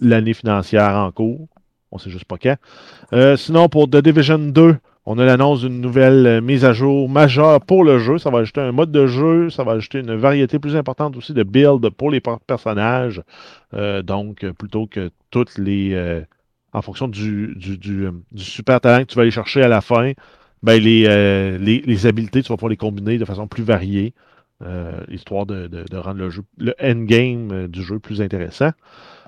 l'année 0.00 0.34
financière 0.34 0.96
en 0.96 1.10
cours. 1.10 1.46
On 1.92 1.98
sait 1.98 2.10
juste 2.10 2.24
pas 2.24 2.38
quand. 2.38 2.56
Euh, 3.12 3.36
sinon, 3.36 3.68
pour 3.68 3.90
The 3.90 3.96
Division 3.96 4.38
2, 4.38 4.76
on 5.06 5.18
a 5.18 5.24
l'annonce 5.24 5.60
d'une 5.62 5.80
nouvelle 5.80 6.26
euh, 6.26 6.40
mise 6.40 6.64
à 6.64 6.72
jour 6.72 7.08
majeure 7.08 7.60
pour 7.60 7.84
le 7.84 7.98
jeu. 7.98 8.16
Ça 8.16 8.30
va 8.30 8.38
ajouter 8.38 8.60
un 8.62 8.72
mode 8.72 8.92
de 8.92 9.06
jeu, 9.06 9.50
ça 9.50 9.64
va 9.64 9.72
ajouter 9.72 9.98
une 9.98 10.14
variété 10.14 10.58
plus 10.58 10.76
importante 10.76 11.16
aussi 11.16 11.34
de 11.34 11.42
build 11.42 11.90
pour 11.90 12.10
les 12.10 12.20
per- 12.20 12.36
personnages. 12.46 13.22
Donc, 14.04 14.46
plutôt 14.58 14.86
que 14.86 15.10
toutes 15.30 15.58
les. 15.58 16.22
En 16.72 16.82
fonction 16.82 17.06
euh, 17.08 17.54
du 17.56 18.10
super 18.36 18.80
talent 18.80 19.04
que 19.04 19.10
tu 19.10 19.16
vas 19.16 19.22
aller 19.22 19.30
chercher 19.30 19.62
à 19.62 19.68
la 19.68 19.80
fin, 19.80 20.12
ben 20.62 20.80
les, 20.80 21.04
euh, 21.06 21.58
les, 21.58 21.80
les 21.80 22.06
habiletés, 22.06 22.42
tu 22.42 22.48
vas 22.48 22.56
pouvoir 22.56 22.70
les 22.70 22.76
combiner 22.76 23.18
de 23.18 23.24
façon 23.24 23.46
plus 23.46 23.62
variée, 23.62 24.14
euh, 24.62 24.92
histoire 25.08 25.46
de, 25.46 25.84
rendre 25.96 26.18
le 26.18 26.30
jeu, 26.30 26.42
le 26.58 26.74
endgame 26.82 27.50
euh, 27.52 27.68
du 27.68 27.82
jeu 27.82 27.98
plus 27.98 28.20
intéressant. 28.20 28.70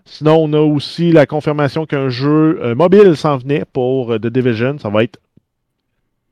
Sinon, 0.04 0.36
on 0.36 0.52
a 0.52 0.58
aussi 0.58 1.12
la 1.12 1.26
confirmation 1.26 1.86
qu'un 1.86 2.08
jeu 2.08 2.74
mobile 2.74 3.16
s'en 3.16 3.38
venait 3.38 3.64
pour 3.64 4.18
The 4.18 4.26
Division. 4.26 4.76
Ça 4.78 4.88
va 4.88 5.04
être, 5.04 5.20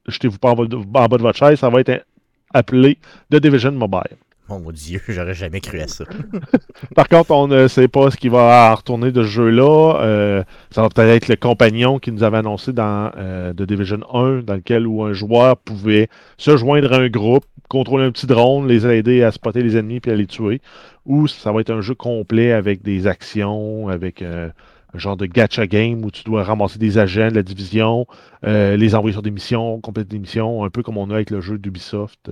jetez-vous 0.09 0.39
pas 0.39 0.51
en 0.51 0.57
bas, 0.57 0.67
de, 0.67 1.23
votre 1.23 1.39
chaise, 1.39 1.61
ça 1.61 1.71
va 1.71 1.81
être 1.81 2.05
appelé 2.53 2.99
The 3.31 3.37
Division 3.37 3.71
Mobile. 3.71 4.17
Oh 4.53 4.59
mon 4.59 4.73
dieu, 4.73 5.01
j'aurais 5.09 5.35
jamais 5.35 5.61
cru 5.61 5.81
à 5.81 5.87
ça. 5.87 6.05
Par 6.97 7.09
contre, 7.09 7.31
on 7.31 7.47
ne 7.47 7.69
sait 7.69 7.87
pas 7.87 8.11
ce 8.11 8.17
qui 8.17 8.29
va 8.29 8.75
retourner 8.75 9.13
de 9.13 9.23
ce 9.23 9.29
jeu-là. 9.29 10.01
Euh, 10.01 10.43
ça 10.73 10.83
va 10.83 10.89
peut-être 10.89 11.09
être 11.09 11.29
le 11.29 11.37
compagnon 11.37 12.01
qui 12.01 12.11
nous 12.11 12.25
avait 12.25 12.39
annoncé 12.39 12.73
dans 12.73 13.13
euh, 13.17 13.53
Division 13.53 14.01
1, 14.13 14.41
dans 14.43 14.55
lequel 14.55 14.87
un 14.87 15.13
joueur 15.13 15.57
pouvait 15.57 16.09
se 16.37 16.57
joindre 16.57 16.93
à 16.93 16.97
un 16.97 17.09
groupe, 17.09 17.45
contrôler 17.69 18.05
un 18.05 18.11
petit 18.11 18.27
drone, 18.27 18.67
les 18.67 18.87
aider 18.89 19.23
à 19.23 19.31
spotter 19.31 19.63
les 19.63 19.77
ennemis 19.77 20.01
puis 20.01 20.11
à 20.11 20.17
les 20.17 20.27
tuer. 20.27 20.61
Ou 21.07 21.29
ça 21.29 21.53
va 21.53 21.61
être 21.61 21.71
un 21.71 21.81
jeu 21.81 21.95
complet 21.95 22.51
avec 22.51 22.83
des 22.83 23.07
actions, 23.07 23.89
avec 23.89 24.21
euh, 24.21 24.49
un 24.95 24.99
genre 24.99 25.17
de 25.17 25.27
gacha 25.27 25.69
game 25.69 26.05
où 26.05 26.11
tu 26.11 26.25
dois 26.25 26.43
ramasser 26.43 26.81
des 26.81 26.99
agents 26.99 27.29
de 27.29 27.37
la 27.37 27.45
division, 27.45 28.07
les 28.43 28.95
envoyer 28.97 29.13
sur 29.13 29.23
des 29.23 29.31
missions, 29.31 29.81
compléter 29.81 30.09
des 30.09 30.19
missions, 30.19 30.65
un 30.65 30.71
peu 30.71 30.83
comme 30.83 30.97
on 30.97 31.11
a 31.11 31.15
avec 31.15 31.31
le 31.31 31.41
jeu 31.41 31.57
d'Ubisoft. 31.57 32.29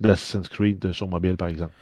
d'Assassin's 0.00 0.48
Creed 0.48 0.92
sur 0.92 1.08
mobile, 1.08 1.36
par 1.36 1.48
exemple. 1.48 1.72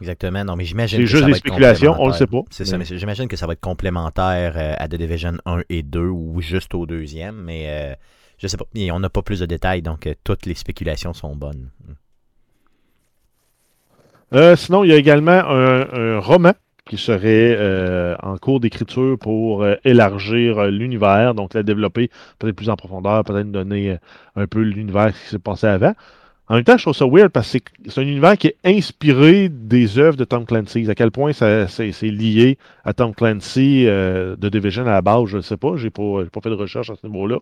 Exactement. 0.00 0.44
Non, 0.44 0.56
mais 0.56 0.64
j'imagine 0.64 0.98
C'est 0.98 1.04
que 1.04 1.10
juste 1.10 1.22
ça 1.22 1.26
des 1.26 1.32
être 1.32 1.38
spéculations, 1.38 1.96
on 1.98 2.08
le 2.08 2.12
sait 2.12 2.26
pas. 2.26 2.42
C'est 2.50 2.66
ça, 2.66 2.76
Mais- 2.76 2.84
j'imagine 2.84 3.28
que 3.28 3.36
ça 3.36 3.46
va 3.46 3.54
être 3.54 3.60
complémentaire 3.60 4.52
euh, 4.56 4.74
à 4.76 4.88
The 4.88 4.96
Division 4.96 5.38
1 5.46 5.62
et 5.70 5.82
2 5.82 6.00
ou 6.08 6.40
juste 6.42 6.74
au 6.74 6.84
deuxième, 6.84 7.36
mais 7.36 7.64
euh, 7.68 7.94
je 8.38 8.46
sais 8.46 8.58
pas. 8.58 8.66
Et 8.74 8.92
on 8.92 9.00
n'a 9.00 9.08
pas 9.08 9.22
plus 9.22 9.40
de 9.40 9.46
détails, 9.46 9.80
donc 9.80 10.06
euh, 10.06 10.14
toutes 10.22 10.44
les 10.44 10.54
spéculations 10.54 11.14
sont 11.14 11.34
bonnes. 11.34 11.70
Euh, 14.34 14.56
sinon, 14.56 14.84
il 14.84 14.90
y 14.90 14.92
a 14.92 14.96
également 14.96 15.30
un, 15.32 15.86
un 15.92 16.18
roman 16.20 16.52
qui 16.88 16.98
serait 16.98 18.16
en 18.22 18.36
cours 18.36 18.60
d'écriture 18.60 19.18
pour 19.18 19.66
élargir 19.84 20.66
l'univers, 20.66 21.34
donc 21.34 21.54
la 21.54 21.64
développer 21.64 22.10
peut-être 22.38 22.54
plus 22.54 22.70
en 22.70 22.76
profondeur, 22.76 23.24
peut-être 23.24 23.50
donner 23.50 23.96
un 24.36 24.46
peu 24.46 24.60
l'univers 24.60 25.12
qui 25.12 25.28
s'est 25.30 25.38
passé 25.40 25.66
avant. 25.66 25.94
En 26.48 26.54
même 26.54 26.64
temps, 26.64 26.76
je 26.76 26.82
trouve 26.84 26.94
ça 26.94 27.06
weird 27.06 27.30
parce 27.30 27.52
que 27.52 27.58
c'est- 27.88 27.98
un 28.00 28.04
univers 28.04 28.38
qui 28.38 28.46
est 28.48 28.56
inspiré 28.64 29.48
des 29.48 29.98
œuvres 29.98 30.16
de 30.16 30.24
Tom 30.24 30.44
Clancy. 30.46 30.88
À 30.88 30.94
quel 30.94 31.10
point 31.10 31.32
c'est 31.32 31.92
lié 32.02 32.56
à 32.84 32.92
Tom 32.92 33.12
Clancy 33.14 33.84
euh, 33.86 34.36
de 34.36 34.48
Division 34.48 34.82
à 34.86 34.90
la 34.92 35.02
base, 35.02 35.26
je 35.26 35.38
ne 35.38 35.42
sais 35.42 35.56
pas. 35.56 35.72
J'ai 35.76 35.90
pas, 35.90 36.22
j'ai 36.22 36.30
pas 36.30 36.40
fait 36.40 36.50
de 36.50 36.54
recherche 36.54 36.90
à 36.90 36.94
ce 36.94 37.04
niveau-là. 37.06 37.38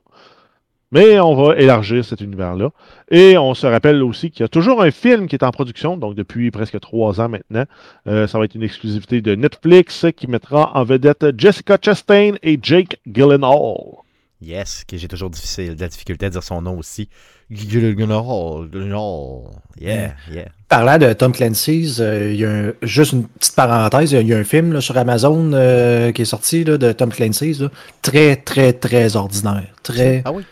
Mais 0.92 1.18
on 1.18 1.34
va 1.34 1.56
élargir 1.56 2.04
cet 2.04 2.20
univers-là. 2.20 2.70
Et 3.10 3.36
on 3.36 3.52
se 3.54 3.66
rappelle 3.66 4.00
aussi 4.02 4.30
qu'il 4.30 4.40
y 4.42 4.44
a 4.44 4.48
toujours 4.48 4.80
un 4.80 4.92
film 4.92 5.26
qui 5.26 5.34
est 5.34 5.42
en 5.42 5.50
production, 5.50 5.96
donc 5.96 6.14
depuis 6.14 6.50
presque 6.52 6.78
trois 6.78 7.20
ans 7.20 7.28
maintenant. 7.28 7.64
Euh, 8.06 8.26
ça 8.28 8.38
va 8.38 8.44
être 8.44 8.54
une 8.54 8.62
exclusivité 8.62 9.20
de 9.20 9.34
Netflix 9.34 10.06
qui 10.16 10.28
mettra 10.28 10.70
en 10.74 10.84
vedette 10.84 11.26
Jessica 11.36 11.78
Chastain 11.82 12.34
et 12.42 12.58
Jake 12.62 13.00
Gyllenhaal. 13.06 14.03
Yes, 14.44 14.84
que 14.86 14.96
j'ai 14.96 15.08
toujours 15.08 15.30
difficile, 15.30 15.74
de 15.74 15.80
la 15.80 15.88
difficulté 15.88 16.26
à 16.26 16.30
dire 16.30 16.42
son 16.42 16.60
nom 16.60 16.76
aussi. 16.78 17.08
Gyllenhaal, 17.50 18.68
Gyllenhaal. 18.70 19.50
Yeah, 19.80 20.14
yeah. 20.32 20.46
Parlant 20.68 20.98
de 20.98 21.12
Tom 21.12 21.32
Clancy's, 21.32 21.98
euh, 22.00 22.30
il 22.32 22.40
y 22.40 22.44
a 22.44 22.50
un- 22.50 22.72
juste 22.82 23.12
une 23.12 23.24
petite 23.26 23.54
parenthèse, 23.54 24.12
il 24.12 24.14
y 24.14 24.18
a- 24.18 24.20
il 24.22 24.28
y 24.28 24.34
a 24.34 24.38
un 24.38 24.44
film 24.44 24.72
là, 24.72 24.80
sur 24.80 24.96
Amazon 24.98 25.50
euh, 25.54 26.12
qui 26.12 26.22
est 26.22 26.26
sorti 26.26 26.64
là, 26.64 26.78
de 26.78 26.92
Tom 26.92 27.10
Clancy's, 27.10 27.60
là, 27.60 27.68
très, 28.02 28.36
très, 28.36 28.72
très 28.72 29.16
ordinaire. 29.16 29.64
Très... 29.82 30.22
Ah 30.24 30.32
oui? 30.32 30.42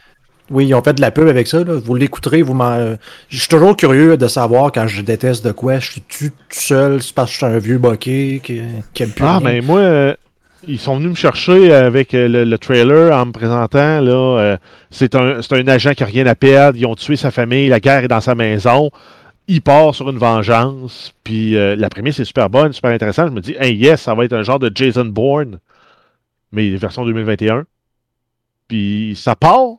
Oui, 0.50 0.66
ils 0.66 0.74
ont 0.74 0.82
fait 0.82 0.92
de 0.92 1.00
la 1.00 1.10
pub 1.10 1.28
avec 1.28 1.46
ça. 1.46 1.64
là. 1.64 1.74
Vous 1.74 1.94
l'écouterez, 1.94 2.42
vous 2.42 2.52
m'en... 2.52 2.96
Je 3.30 3.38
suis 3.38 3.48
toujours 3.48 3.74
curieux 3.76 4.16
de 4.18 4.28
savoir 4.28 4.70
quand 4.70 4.86
je 4.86 5.00
déteste 5.00 5.44
de 5.46 5.52
quoi. 5.52 5.78
Je 5.78 5.92
suis 5.92 6.02
tout 6.02 6.30
seul, 6.50 7.02
c'est 7.02 7.14
parce 7.14 7.30
que 7.30 7.32
je 7.32 7.36
suis 7.38 7.46
un 7.46 7.58
vieux 7.58 7.78
boquet 7.78 8.40
qui, 8.42 8.60
qui 8.92 9.02
aime 9.02 9.10
plus 9.12 9.24
Ah, 9.24 9.38
rien. 9.38 9.48
mais 9.48 9.60
moi, 9.62 9.78
euh, 9.80 10.14
ils 10.66 10.78
sont 10.78 10.96
venus 10.96 11.10
me 11.10 11.14
chercher 11.16 11.72
avec 11.72 12.14
euh, 12.14 12.28
le, 12.28 12.44
le 12.44 12.58
trailer 12.58 13.12
en 13.16 13.26
me 13.26 13.32
présentant. 13.32 14.00
là 14.00 14.38
euh, 14.40 14.56
C'est 14.90 15.14
un, 15.14 15.42
c'est 15.42 15.54
un 15.54 15.66
agent 15.68 15.94
qui 15.94 16.02
n'a 16.02 16.08
rien 16.08 16.26
à 16.26 16.34
perdre. 16.34 16.78
Ils 16.78 16.86
ont 16.86 16.94
tué 16.94 17.16
sa 17.16 17.30
famille. 17.30 17.68
La 17.68 17.80
guerre 17.80 18.04
est 18.04 18.08
dans 18.08 18.20
sa 18.20 18.34
maison. 18.34 18.90
Il 19.48 19.60
part 19.62 19.94
sur 19.94 20.08
une 20.10 20.18
vengeance. 20.18 21.12
Puis 21.24 21.56
euh, 21.56 21.74
la 21.76 21.88
première, 21.88 22.14
c'est 22.14 22.24
super 22.24 22.48
bonne, 22.48 22.72
super 22.72 22.90
intéressante. 22.92 23.28
Je 23.30 23.34
me 23.34 23.40
dis, 23.40 23.54
hey, 23.58 23.74
yes, 23.74 24.02
ça 24.02 24.14
va 24.14 24.24
être 24.24 24.32
un 24.34 24.42
genre 24.42 24.58
de 24.60 24.70
Jason 24.74 25.04
Bourne, 25.06 25.58
mais 26.52 26.70
version 26.76 27.04
2021. 27.04 27.64
Puis 28.68 29.18
ça 29.20 29.34
part. 29.36 29.76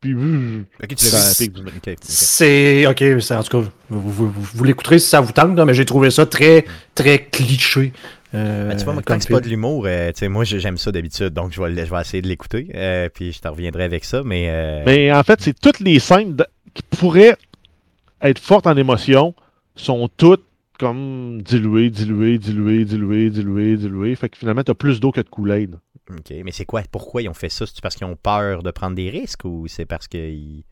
Puis. 0.00 0.12
euh, 0.14 0.62
Ok, 0.82 0.94
tu 0.94 1.04
ça 1.06 1.16
l'as 1.18 1.30
vu. 1.38 1.50
pique 1.50 1.52
du- 1.52 1.62
Ok, 1.62 1.72
ok. 1.88 1.94
C'est. 2.02 2.86
Ok, 2.86 3.02
en 3.02 3.42
tout 3.42 3.62
cas, 3.62 3.68
vous, 3.90 4.00
vous, 4.00 4.30
vous- 4.30 4.32
vous 4.54 4.64
l'écouterez 4.64 4.98
si 4.98 5.08
ça 5.08 5.20
vous 5.20 5.32
tente, 5.32 5.58
mais 5.58 5.74
j'ai 5.74 5.84
trouvé 5.84 6.10
ça 6.10 6.26
très, 6.26 6.64
très 6.94 7.18
cliché. 7.26 7.92
Euh, 8.34 8.68
Ben, 8.68 8.76
tu 8.76 8.84
vois, 8.84 8.92
moi, 8.94 9.02
quand 9.04 9.20
c'est 9.20 9.32
pas 9.32 9.40
de 9.40 9.48
l'humour, 9.48 9.84
euh, 9.86 10.12
moi 10.28 10.44
j'ai- 10.44 10.60
j'aime 10.60 10.78
ça 10.78 10.92
d'habitude, 10.92 11.30
donc 11.30 11.52
je 11.52 11.60
vais, 11.62 11.84
je 11.86 11.90
vais 11.90 12.00
essayer 12.00 12.22
de 12.22 12.28
l'écouter, 12.28 12.70
euh, 12.74 13.08
puis 13.12 13.32
je 13.32 13.40
te 13.40 13.48
reviendrai 13.48 13.84
avec 13.84 14.04
ça, 14.04 14.22
mais, 14.24 14.46
euh, 14.48 14.82
Mais 14.86 15.12
en 15.12 15.22
fait, 15.22 15.40
c'est 15.40 15.58
toutes 15.58 15.80
les 15.80 15.98
scènes 15.98 16.36
de- 16.36 16.46
qui 16.74 16.82
pourraient 16.82 17.36
être 18.22 18.38
fortes 18.38 18.66
en 18.66 18.76
émotion 18.76 19.34
sont 19.74 20.08
toutes 20.16 20.44
comme 20.78 21.42
diluées, 21.42 21.90
diluées, 21.90 22.38
diluées, 22.38 22.84
diluées, 22.84 23.28
diluées, 23.30 23.76
diluées. 23.76 24.14
Fait 24.16 24.28
que 24.30 24.38
finalement, 24.38 24.62
t'as 24.62 24.74
plus 24.74 24.98
d'eau 25.00 25.12
que 25.12 25.20
de 25.20 25.28
Kool-Aid. 25.28 25.76
ok. 26.10 26.32
Mais 26.44 26.52
c'est 26.52 26.64
quoi, 26.64 26.82
pourquoi 26.90 27.20
ils 27.22 27.28
ont 27.28 27.34
fait 27.34 27.50
ça? 27.50 27.66
C'est 27.66 27.80
parce 27.82 27.96
qu'ils 27.96 28.06
ont 28.06 28.16
peur 28.16 28.62
de 28.62 28.70
prendre 28.70 28.96
des 28.96 29.10
risques 29.10 29.44
ou 29.44 29.66
c'est 29.68 29.84
parce 29.86 30.08
que 30.08 30.16
ils- 30.18 30.64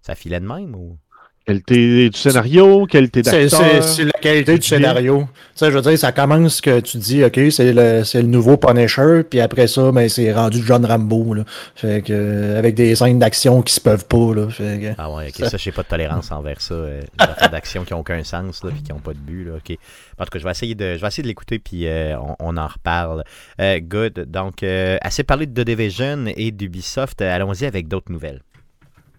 ça 0.00 0.14
filait 0.14 0.40
de 0.40 0.46
même? 0.46 0.74
Ou... 0.76 0.96
Qualité 1.44 2.08
du 2.08 2.16
scénario, 2.18 2.86
qualité 2.86 3.20
d'acteur? 3.22 3.82
c'est 3.82 4.04
la 4.04 4.12
qualité 4.12 4.58
du 4.58 4.62
scénario. 4.66 5.26
Tu 5.34 5.38
sais, 5.56 5.70
je 5.72 5.76
veux 5.76 5.82
dire, 5.82 5.98
ça 5.98 6.12
commence 6.12 6.60
que 6.60 6.78
tu 6.78 6.98
dis, 6.98 7.24
OK, 7.24 7.38
c'est 7.50 7.72
le, 7.72 8.04
c'est 8.04 8.22
le 8.22 8.28
nouveau 8.28 8.56
Punisher, 8.56 9.22
puis 9.28 9.40
après 9.40 9.66
ça, 9.66 9.90
ben, 9.90 10.08
c'est 10.08 10.32
rendu 10.32 10.62
John 10.64 10.86
Rambo. 10.86 11.34
Là. 11.34 11.42
Fait 11.74 12.00
que, 12.06 12.12
euh, 12.12 12.58
avec 12.60 12.76
des 12.76 12.94
scènes 12.94 13.18
d'action 13.18 13.60
qui 13.62 13.74
se 13.74 13.80
peuvent 13.80 14.06
pas. 14.06 14.34
Là. 14.36 14.48
Fait 14.50 14.78
que- 14.80 14.94
Ah 14.98 15.10
ouais, 15.10 15.28
ok, 15.36 15.46
ça, 15.48 15.56
j'ai 15.56 15.72
pas 15.72 15.82
de 15.82 15.88
tolérance 15.88 16.30
envers 16.30 16.60
ça. 16.60 16.74
Euh, 16.74 17.00
des 17.00 17.24
affaires 17.24 17.50
d'action 17.50 17.84
qui 17.84 17.92
n'ont 17.92 18.00
aucun 18.00 18.22
sens, 18.22 18.62
là, 18.62 18.70
puis 18.70 18.82
qui 18.84 18.92
n'ont 18.92 19.00
pas 19.00 19.12
de 19.12 19.18
but, 19.18 19.44
là, 19.44 19.52
ok. 19.56 19.76
En 20.18 20.24
tout 20.24 20.30
cas, 20.30 20.38
je 20.38 20.44
vais 20.44 20.50
essayer 20.52 20.74
de, 20.76 20.94
je 20.94 21.00
vais 21.00 21.06
essayer 21.08 21.24
de 21.24 21.28
l'écouter, 21.28 21.58
puis 21.58 21.88
euh, 21.88 22.16
on, 22.18 22.36
on 22.38 22.56
en 22.56 22.68
reparle. 22.68 23.24
Euh, 23.60 23.80
good, 23.80 24.26
donc, 24.30 24.62
euh, 24.62 24.96
assez 25.02 25.24
parlé 25.24 25.46
de 25.46 25.60
The 25.60 25.66
Division 25.66 26.26
et 26.36 26.52
d'Ubisoft, 26.52 27.20
euh, 27.20 27.34
allons-y 27.34 27.64
avec 27.64 27.88
d'autres 27.88 28.12
nouvelles. 28.12 28.42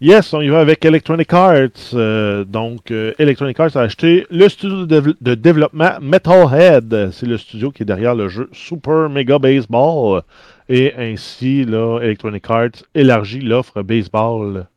Yes, 0.05 0.33
on 0.33 0.41
y 0.41 0.49
va 0.49 0.59
avec 0.59 0.83
Electronic 0.83 1.31
Arts. 1.31 1.69
Euh, 1.93 2.43
donc, 2.43 2.91
euh, 2.91 3.13
Electronic 3.19 3.57
Arts 3.57 3.77
a 3.77 3.81
acheté 3.83 4.27
le 4.29 4.49
studio 4.49 4.85
de, 4.85 4.99
dév- 4.99 5.15
de 5.21 5.33
développement 5.33 5.91
Metalhead. 6.01 7.11
C'est 7.11 7.25
le 7.25 7.37
studio 7.37 7.71
qui 7.71 7.83
est 7.83 7.85
derrière 7.85 8.13
le 8.13 8.27
jeu 8.27 8.49
Super 8.51 9.09
Mega 9.09 9.39
Baseball. 9.39 10.23
Et 10.67 10.93
ainsi, 10.97 11.63
là, 11.63 11.99
Electronic 12.01 12.43
Arts 12.49 12.83
élargit 12.93 13.39
l'offre 13.39 13.81
baseball 13.81 14.67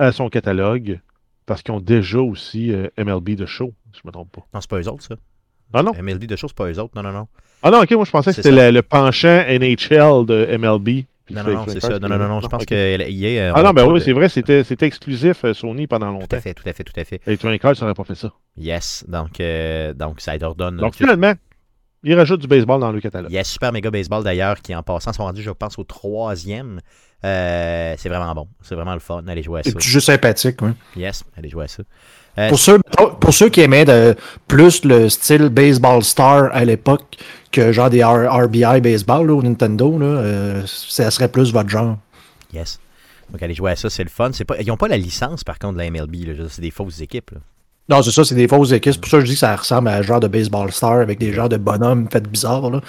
à 0.00 0.10
son 0.10 0.28
catalogue 0.28 0.98
parce 1.46 1.62
qu'ils 1.62 1.74
ont 1.74 1.80
déjà 1.80 2.18
aussi 2.18 2.72
euh, 2.72 2.88
MLB 2.98 3.36
de 3.36 3.46
show, 3.46 3.72
si 3.92 4.00
je 4.02 4.08
me 4.08 4.12
trompe 4.12 4.32
pas. 4.32 4.42
Non, 4.52 4.60
c'est 4.60 4.70
pas 4.70 4.80
eux 4.80 4.88
autres, 4.88 5.04
ça. 5.04 5.14
Ah 5.72 5.84
non? 5.84 5.92
MLD 5.92 6.26
de 6.26 6.34
choses, 6.36 6.50
c'est 6.50 6.56
pas 6.56 6.68
eux 6.70 6.78
autres. 6.80 6.92
Non, 6.96 7.02
non, 7.04 7.12
non. 7.12 7.28
Ah 7.62 7.70
non, 7.70 7.80
ok, 7.82 7.92
moi 7.92 8.04
je 8.04 8.10
pensais 8.10 8.30
que 8.32 8.42
c'était 8.42 8.72
le 8.72 8.82
penchant 8.82 9.44
NHL 9.48 10.26
de 10.26 10.56
MLB. 10.58 11.04
Puis 11.24 11.34
Non, 11.34 11.42
non, 11.44 11.52
non, 11.54 11.64
c'est 11.68 11.80
ça. 11.80 11.98
Non, 11.98 12.08
non, 12.08 12.18
non, 12.18 12.40
je 12.40 12.48
pense 12.48 12.62
ok. 12.62 12.68
que. 12.68 13.52
Ah 13.54 13.62
non, 13.62 13.70
ben 13.72 13.86
oui, 13.86 14.00
c'est 14.00 14.12
vrai, 14.12 14.28
c'était 14.28 14.64
c'était 14.64 14.86
exclusif 14.86 15.44
euh, 15.44 15.54
Sony 15.54 15.86
pendant 15.86 16.12
Tout 16.12 16.20
longtemps. 16.20 16.36
à 16.36 16.40
fait, 16.40 16.54
tout 16.54 16.68
à 16.68 16.72
fait, 16.72 16.84
tout 16.84 16.98
à 16.98 17.04
fait. 17.04 17.20
Electronic 17.26 17.64
Arts 17.64 17.74
n'aurait 17.80 17.94
pas 17.94 18.04
fait 18.04 18.14
ça. 18.14 18.32
Yes, 18.56 19.04
donc, 19.08 19.40
euh, 19.40 19.92
donc 19.94 20.20
ça 20.20 20.36
leur 20.36 20.54
donne. 20.54 20.76
Donc 20.76 20.94
finalement, 20.94 21.34
ils 22.04 22.14
rajoutent 22.14 22.40
du 22.40 22.48
baseball 22.48 22.80
dans 22.80 22.90
le 22.92 23.00
catalogue. 23.00 23.30
Il 23.30 23.34
y 23.34 23.38
a 23.38 23.44
Super 23.44 23.72
Mega 23.72 23.90
Baseball 23.90 24.24
d'ailleurs 24.24 24.60
qui 24.60 24.74
en 24.74 24.82
passant 24.82 25.12
sont 25.12 25.24
rendus, 25.24 25.42
je 25.42 25.50
pense, 25.50 25.78
au 25.78 25.84
troisième. 25.84 26.80
Euh, 27.24 27.94
c'est 27.96 28.08
vraiment 28.08 28.34
bon. 28.34 28.48
C'est 28.60 28.74
vraiment 28.74 28.94
le 28.94 29.00
fun. 29.00 29.22
Allez 29.28 29.42
jouer 29.44 29.60
à 29.60 29.62
ça. 29.62 29.70
C'est 29.70 29.80
juste 29.80 30.06
sympathique. 30.06 30.60
ouais. 30.62 30.72
Yes, 30.96 31.22
allez 31.36 31.48
jouer 31.48 31.64
à 31.66 31.68
ça. 31.68 31.84
Euh, 32.38 32.48
Pour, 32.48 32.58
ceux, 32.58 32.78
pour 33.20 33.34
ceux 33.34 33.50
qui 33.50 33.60
aimaient 33.60 33.84
de, 33.84 34.14
plus 34.48 34.84
le 34.84 35.08
style 35.10 35.48
Baseball 35.50 36.02
Star 36.02 36.48
à 36.52 36.64
l'époque 36.64 37.18
que 37.50 37.72
genre 37.72 37.90
des 37.90 37.98
R- 37.98 38.26
RBI 38.46 38.80
Baseball 38.80 39.26
là, 39.26 39.34
au 39.34 39.42
Nintendo, 39.42 39.98
là, 39.98 40.06
euh, 40.06 40.62
ça 40.66 41.10
serait 41.10 41.28
plus 41.28 41.52
votre 41.52 41.68
genre. 41.68 41.98
Yes. 42.54 42.80
Donc 43.30 43.42
allez 43.42 43.54
jouer 43.54 43.72
à 43.72 43.76
ça, 43.76 43.90
c'est 43.90 44.02
le 44.02 44.08
fun. 44.10 44.30
Pas, 44.46 44.56
ils 44.60 44.66
n'ont 44.66 44.76
pas 44.78 44.88
la 44.88 44.96
licence 44.96 45.44
par 45.44 45.58
contre 45.58 45.74
de 45.74 45.78
la 45.80 45.90
MLB. 45.90 46.48
C'est 46.48 46.62
des 46.62 46.70
fausses 46.70 47.00
équipes. 47.00 47.30
là. 47.32 47.38
Non, 47.88 48.02
c'est 48.02 48.10
ça, 48.12 48.24
c'est 48.24 48.34
des 48.34 48.48
fausses 48.48 48.72
équipes. 48.72 48.92
C'est 48.94 49.00
pour 49.00 49.10
ça 49.10 49.18
que 49.18 49.24
je 49.24 49.28
dis 49.28 49.34
que 49.34 49.38
ça 49.40 49.54
ressemble 49.56 49.88
à 49.88 49.96
un 49.96 50.02
genre 50.02 50.20
de 50.20 50.28
Baseball 50.28 50.70
Star 50.72 51.00
avec 51.00 51.18
des 51.18 51.32
genres 51.34 51.48
de 51.50 51.56
bonhommes 51.58 52.08
faits 52.10 52.28
bizarres. 52.28 52.70
Là. 52.70 52.80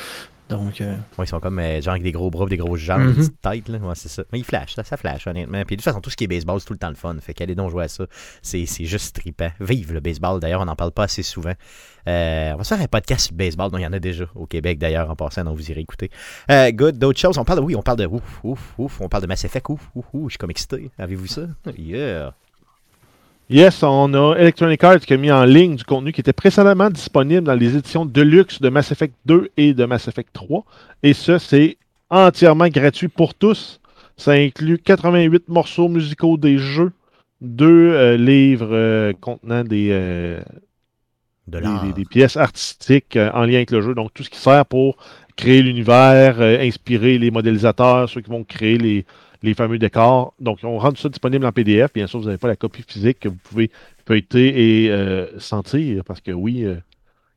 Donc, 0.53 0.81
euh, 0.81 0.95
Ouais, 1.17 1.25
ils 1.25 1.27
sont 1.27 1.39
comme 1.39 1.59
euh, 1.59 1.81
genre 1.81 1.91
avec 1.93 2.03
des 2.03 2.11
gros 2.11 2.29
bras, 2.29 2.45
des 2.45 2.57
grosses 2.57 2.79
jambes, 2.79 3.01
Mhm. 3.01 3.07
des 3.13 3.13
petites 3.19 3.41
têtes. 3.41 3.67
Là. 3.69 3.77
Ouais, 3.79 3.95
c'est 3.95 4.09
ça. 4.09 4.23
Mais 4.31 4.39
ils 4.39 4.43
flashent, 4.45 4.75
ça, 4.75 4.83
ça 4.83 4.97
flash 4.97 5.25
honnêtement. 5.27 5.63
Puis 5.65 5.75
de 5.75 5.81
toute 5.81 5.85
façon, 5.85 5.99
tout 6.01 6.09
ce 6.09 6.15
qui 6.15 6.23
est 6.25 6.27
baseball, 6.27 6.59
c'est 6.59 6.65
tout 6.67 6.73
le 6.73 6.79
temps 6.79 6.89
le 6.89 6.95
fun. 6.95 7.15
Fait 7.21 7.33
qu'allez 7.33 7.55
donc 7.55 7.71
jouer 7.71 7.85
à 7.85 7.87
ça. 7.87 8.05
C'est, 8.41 8.65
c'est 8.65 8.85
juste 8.85 9.15
trippant. 9.15 9.49
Vive 9.59 9.93
le 9.93 9.99
baseball. 9.99 10.39
D'ailleurs, 10.39 10.61
on 10.61 10.65
n'en 10.65 10.75
parle 10.75 10.91
pas 10.91 11.03
assez 11.03 11.23
souvent. 11.23 11.53
Euh, 12.07 12.51
on 12.53 12.57
va 12.57 12.63
se 12.63 12.73
faire 12.75 12.83
un 12.83 12.87
podcast 12.87 13.25
sur 13.27 13.33
le 13.33 13.37
baseball. 13.37 13.71
dont 13.71 13.77
il 13.77 13.83
y 13.83 13.87
en 13.87 13.93
a 13.93 13.99
déjà 13.99 14.25
au 14.35 14.45
Québec 14.45 14.77
d'ailleurs 14.77 15.09
en 15.09 15.15
passant, 15.15 15.43
donc 15.43 15.55
vous 15.57 15.71
irez 15.71 15.81
écouter. 15.81 16.11
Good, 16.49 16.97
d'autres 16.97 17.19
choses? 17.19 17.37
On 17.37 17.45
parle 17.45 17.59
de 17.59 17.63
oui, 17.65 17.75
on 17.75 17.81
parle 17.81 17.97
de 17.99 18.05
ouf, 18.05 18.39
ouf, 18.43 18.73
ouf. 18.77 19.01
On 19.01 19.09
parle 19.09 19.23
de 19.23 19.27
Mass 19.27 19.43
Effect, 19.45 19.69
ouf, 19.69 19.89
ouf, 19.95 20.05
ouf. 20.13 20.23
Je 20.25 20.29
suis 20.33 20.37
comme 20.37 20.51
excité. 20.51 20.91
Avez-vous 20.97 21.27
ça? 21.27 21.41
Yeah. 21.77 22.33
Yes, 23.49 23.83
on 23.83 24.13
a 24.13 24.35
Electronic 24.37 24.83
Arts 24.83 25.01
qui 25.01 25.13
a 25.13 25.17
mis 25.17 25.31
en 25.31 25.43
ligne 25.43 25.75
du 25.75 25.83
contenu 25.83 26.13
qui 26.13 26.21
était 26.21 26.31
précédemment 26.31 26.89
disponible 26.89 27.43
dans 27.43 27.53
les 27.53 27.75
éditions 27.75 28.05
Deluxe 28.05 28.61
de 28.61 28.69
Mass 28.69 28.91
Effect 28.91 29.13
2 29.25 29.51
et 29.57 29.73
de 29.73 29.83
Mass 29.85 30.07
Effect 30.07 30.29
3. 30.31 30.63
Et 31.03 31.13
ça, 31.13 31.39
c'est 31.39 31.77
entièrement 32.09 32.69
gratuit 32.69 33.09
pour 33.09 33.35
tous. 33.35 33.81
Ça 34.15 34.31
inclut 34.31 34.77
88 34.77 35.49
morceaux 35.49 35.89
musicaux 35.89 36.37
des 36.37 36.57
jeux, 36.57 36.93
deux 37.41 37.91
euh, 37.91 38.15
livres 38.15 38.69
euh, 38.71 39.11
contenant 39.19 39.65
des, 39.65 39.89
euh, 39.91 40.39
De 41.47 41.59
des, 41.93 42.05
pièces 42.05 42.37
artistiques 42.37 43.17
en 43.17 43.41
lien 43.41 43.55
avec 43.55 43.71
le 43.71 43.81
jeu. 43.81 43.93
Donc, 43.93 44.13
tout 44.13 44.23
ce 44.23 44.29
qui 44.29 44.39
sert 44.39 44.65
pour 44.65 44.95
créer 45.35 45.61
l'univers, 45.61 46.39
inspirer 46.39 47.17
les 47.17 47.29
modélisateurs, 47.29 48.07
ceux 48.07 48.21
qui 48.21 48.29
vont 48.29 48.45
créer 48.45 48.77
les, 48.77 49.05
les 49.43 49.53
fameux 49.53 49.77
décors. 49.77 50.33
Donc, 50.39 50.59
on 50.63 50.79
rend 50.79 50.95
ça 50.95 51.09
disponible 51.09 51.45
en 51.45 51.51
PDF. 51.51 51.93
Bien 51.93 52.07
sûr, 52.07 52.19
vous 52.19 52.25
n'avez 52.25 52.37
pas 52.37 52.47
la 52.47 52.55
copie 52.55 52.83
physique 52.87 53.19
que 53.19 53.29
vous 53.29 53.37
pouvez 53.43 53.69
feuilleter 54.07 54.85
et 54.85 54.91
euh, 54.91 55.27
sentir, 55.37 56.03
parce 56.05 56.21
que 56.21 56.31
oui, 56.31 56.63
euh, 56.63 56.75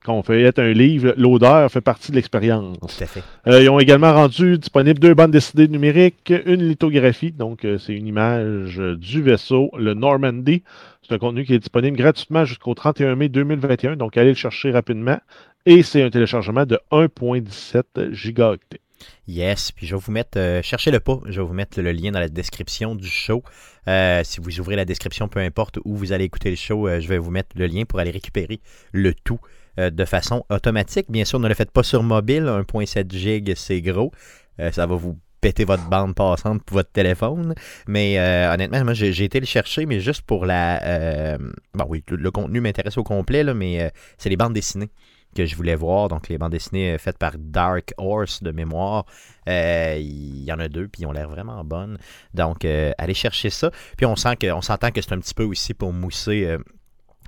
quand 0.05 0.14
on 0.14 0.23
feuillette 0.23 0.61
un 0.61 0.73
livre, 0.73 1.14
l'odeur 1.16 1.71
fait 1.71 1.81
partie 1.81 2.12
de 2.12 2.16
l'expérience. 2.16 2.79
Tout 2.79 3.03
à 3.05 3.07
fait. 3.07 3.23
Euh, 3.49 3.62
ils 3.62 3.69
ont 3.69 3.81
également 3.81 4.12
rendu 4.12 4.57
disponible 4.57 5.01
deux 5.01 5.14
bandes 5.14 5.33
dessinées 5.33 5.66
numériques, 5.66 6.33
une 6.47 6.69
lithographie, 6.69 7.33
donc 7.33 7.66
c'est 7.79 7.95
une 7.95 8.07
image 8.07 8.77
du 8.79 9.23
vaisseau, 9.23 9.71
le 9.77 9.95
Normandy. 9.95 10.62
C'est 11.03 11.14
un 11.14 11.19
contenu 11.19 11.45
qui 11.45 11.55
est 11.55 11.59
disponible 11.59 11.97
gratuitement 11.97 12.45
jusqu'au 12.45 12.75
31 12.75 13.16
mai 13.16 13.29
2021, 13.29 13.97
donc 13.97 14.16
allez 14.16 14.31
le 14.31 14.35
chercher 14.35 14.71
rapidement. 14.71 15.19
Et 15.64 15.83
c'est 15.83 16.03
un 16.03 16.11
téléchargement 16.11 16.64
de 16.66 16.79
1.17 16.92 18.12
gigaoctets. 18.12 18.81
Yes, 19.29 19.73
puis 19.73 19.87
je 19.87 19.97
vais 19.97 20.01
vous 20.01 20.12
mettre, 20.12 20.38
euh, 20.38 20.62
cherchez-le 20.62 21.01
pas, 21.01 21.19
je 21.27 21.40
vais 21.40 21.47
vous 21.47 21.55
mettre 21.55 21.81
le 21.81 21.92
lien 21.92 22.12
dans 22.12 22.21
la 22.21 22.29
description 22.29 22.95
du 22.95 23.09
show. 23.09 23.42
Euh, 23.88 24.23
si 24.25 24.40
vous 24.40 24.61
ouvrez 24.61 24.77
la 24.77 24.85
description, 24.85 25.29
peu 25.29 25.40
importe 25.40 25.79
où 25.85 25.97
vous 25.97 26.12
allez 26.12 26.25
écouter 26.25 26.51
le 26.51 26.57
show, 26.57 26.87
euh, 26.87 27.01
je 27.01 27.09
vais 27.09 27.19
vous 27.19 27.31
mettre 27.31 27.51
le 27.57 27.66
lien 27.66 27.85
pour 27.85 27.99
aller 27.99 28.11
récupérer 28.11 28.61
le 28.92 29.14
tout 29.14 29.38
de 29.79 30.07
façon 30.07 30.42
automatique. 30.49 31.11
Bien 31.11 31.27
sûr, 31.27 31.38
ne 31.38 31.49
le 31.49 31.53
faites 31.53 31.71
pas 31.71 31.83
sur 31.83 32.03
mobile, 32.03 32.45
1.7 32.45 33.12
gig, 33.14 33.53
c'est 33.57 33.83
gros. 33.83 34.11
Ça 34.59 34.87
va 34.87 34.95
vous 34.95 35.19
péter 35.42 35.66
votre 35.66 35.87
bande 35.90 36.14
passante 36.14 36.62
pour 36.62 36.79
votre 36.79 36.90
téléphone. 36.90 37.55
Mais 37.87 38.19
honnêtement, 38.51 38.83
moi, 38.85 38.95
j'ai 38.95 39.23
été 39.23 39.38
le 39.38 39.45
chercher, 39.45 39.85
mais 39.85 40.01
juste 40.01 40.23
pour 40.23 40.47
la... 40.47 41.37
bon 41.74 41.85
oui, 41.91 42.03
le, 42.09 42.16
le 42.16 42.30
contenu 42.30 42.62
m'intéresse 42.62 42.97
au 42.97 43.05
complet, 43.05 43.45
là, 43.45 43.53
mais 43.53 43.93
c'est 44.16 44.30
les 44.30 44.39
bandes 44.39 44.55
dessinées 44.55 44.89
que 45.37 45.47
je 45.47 45.55
voulais 45.55 45.76
voir. 45.76 46.09
Donc, 46.09 46.28
les 46.28 46.39
bandes 46.39 46.51
dessinées 46.53 46.95
euh, 46.95 46.99
faites 46.99 47.18
par 47.18 47.32
Dark 47.39 47.93
Horse 47.99 48.43
de 48.43 48.51
mémoire. 48.51 49.05
Euh, 49.49 49.97
Il 50.01 50.43
y 50.45 50.53
en 50.53 50.59
a 50.59 50.68
deux, 50.68 50.89
puis 50.89 51.03
ils 51.03 51.07
ont 51.07 51.12
l'air 51.12 51.28
vraiment 51.28 51.62
bonnes. 51.62 51.99
Donc, 52.34 52.64
euh, 52.64 52.93
allez 52.99 53.14
chercher 53.14 53.51
ça. 53.51 53.70
Puis, 53.97 54.07
on 54.07 54.16
sent 54.16 54.37
que, 54.37 54.51
on 54.53 54.62
s'entend 54.62 54.91
que 54.91 55.01
c'est 55.01 55.12
un 55.12 55.18
petit 55.20 55.34
peu 55.34 55.45
aussi 55.45 55.74
pour 55.74 55.93
mousser 55.93 56.45
euh, 56.47 56.59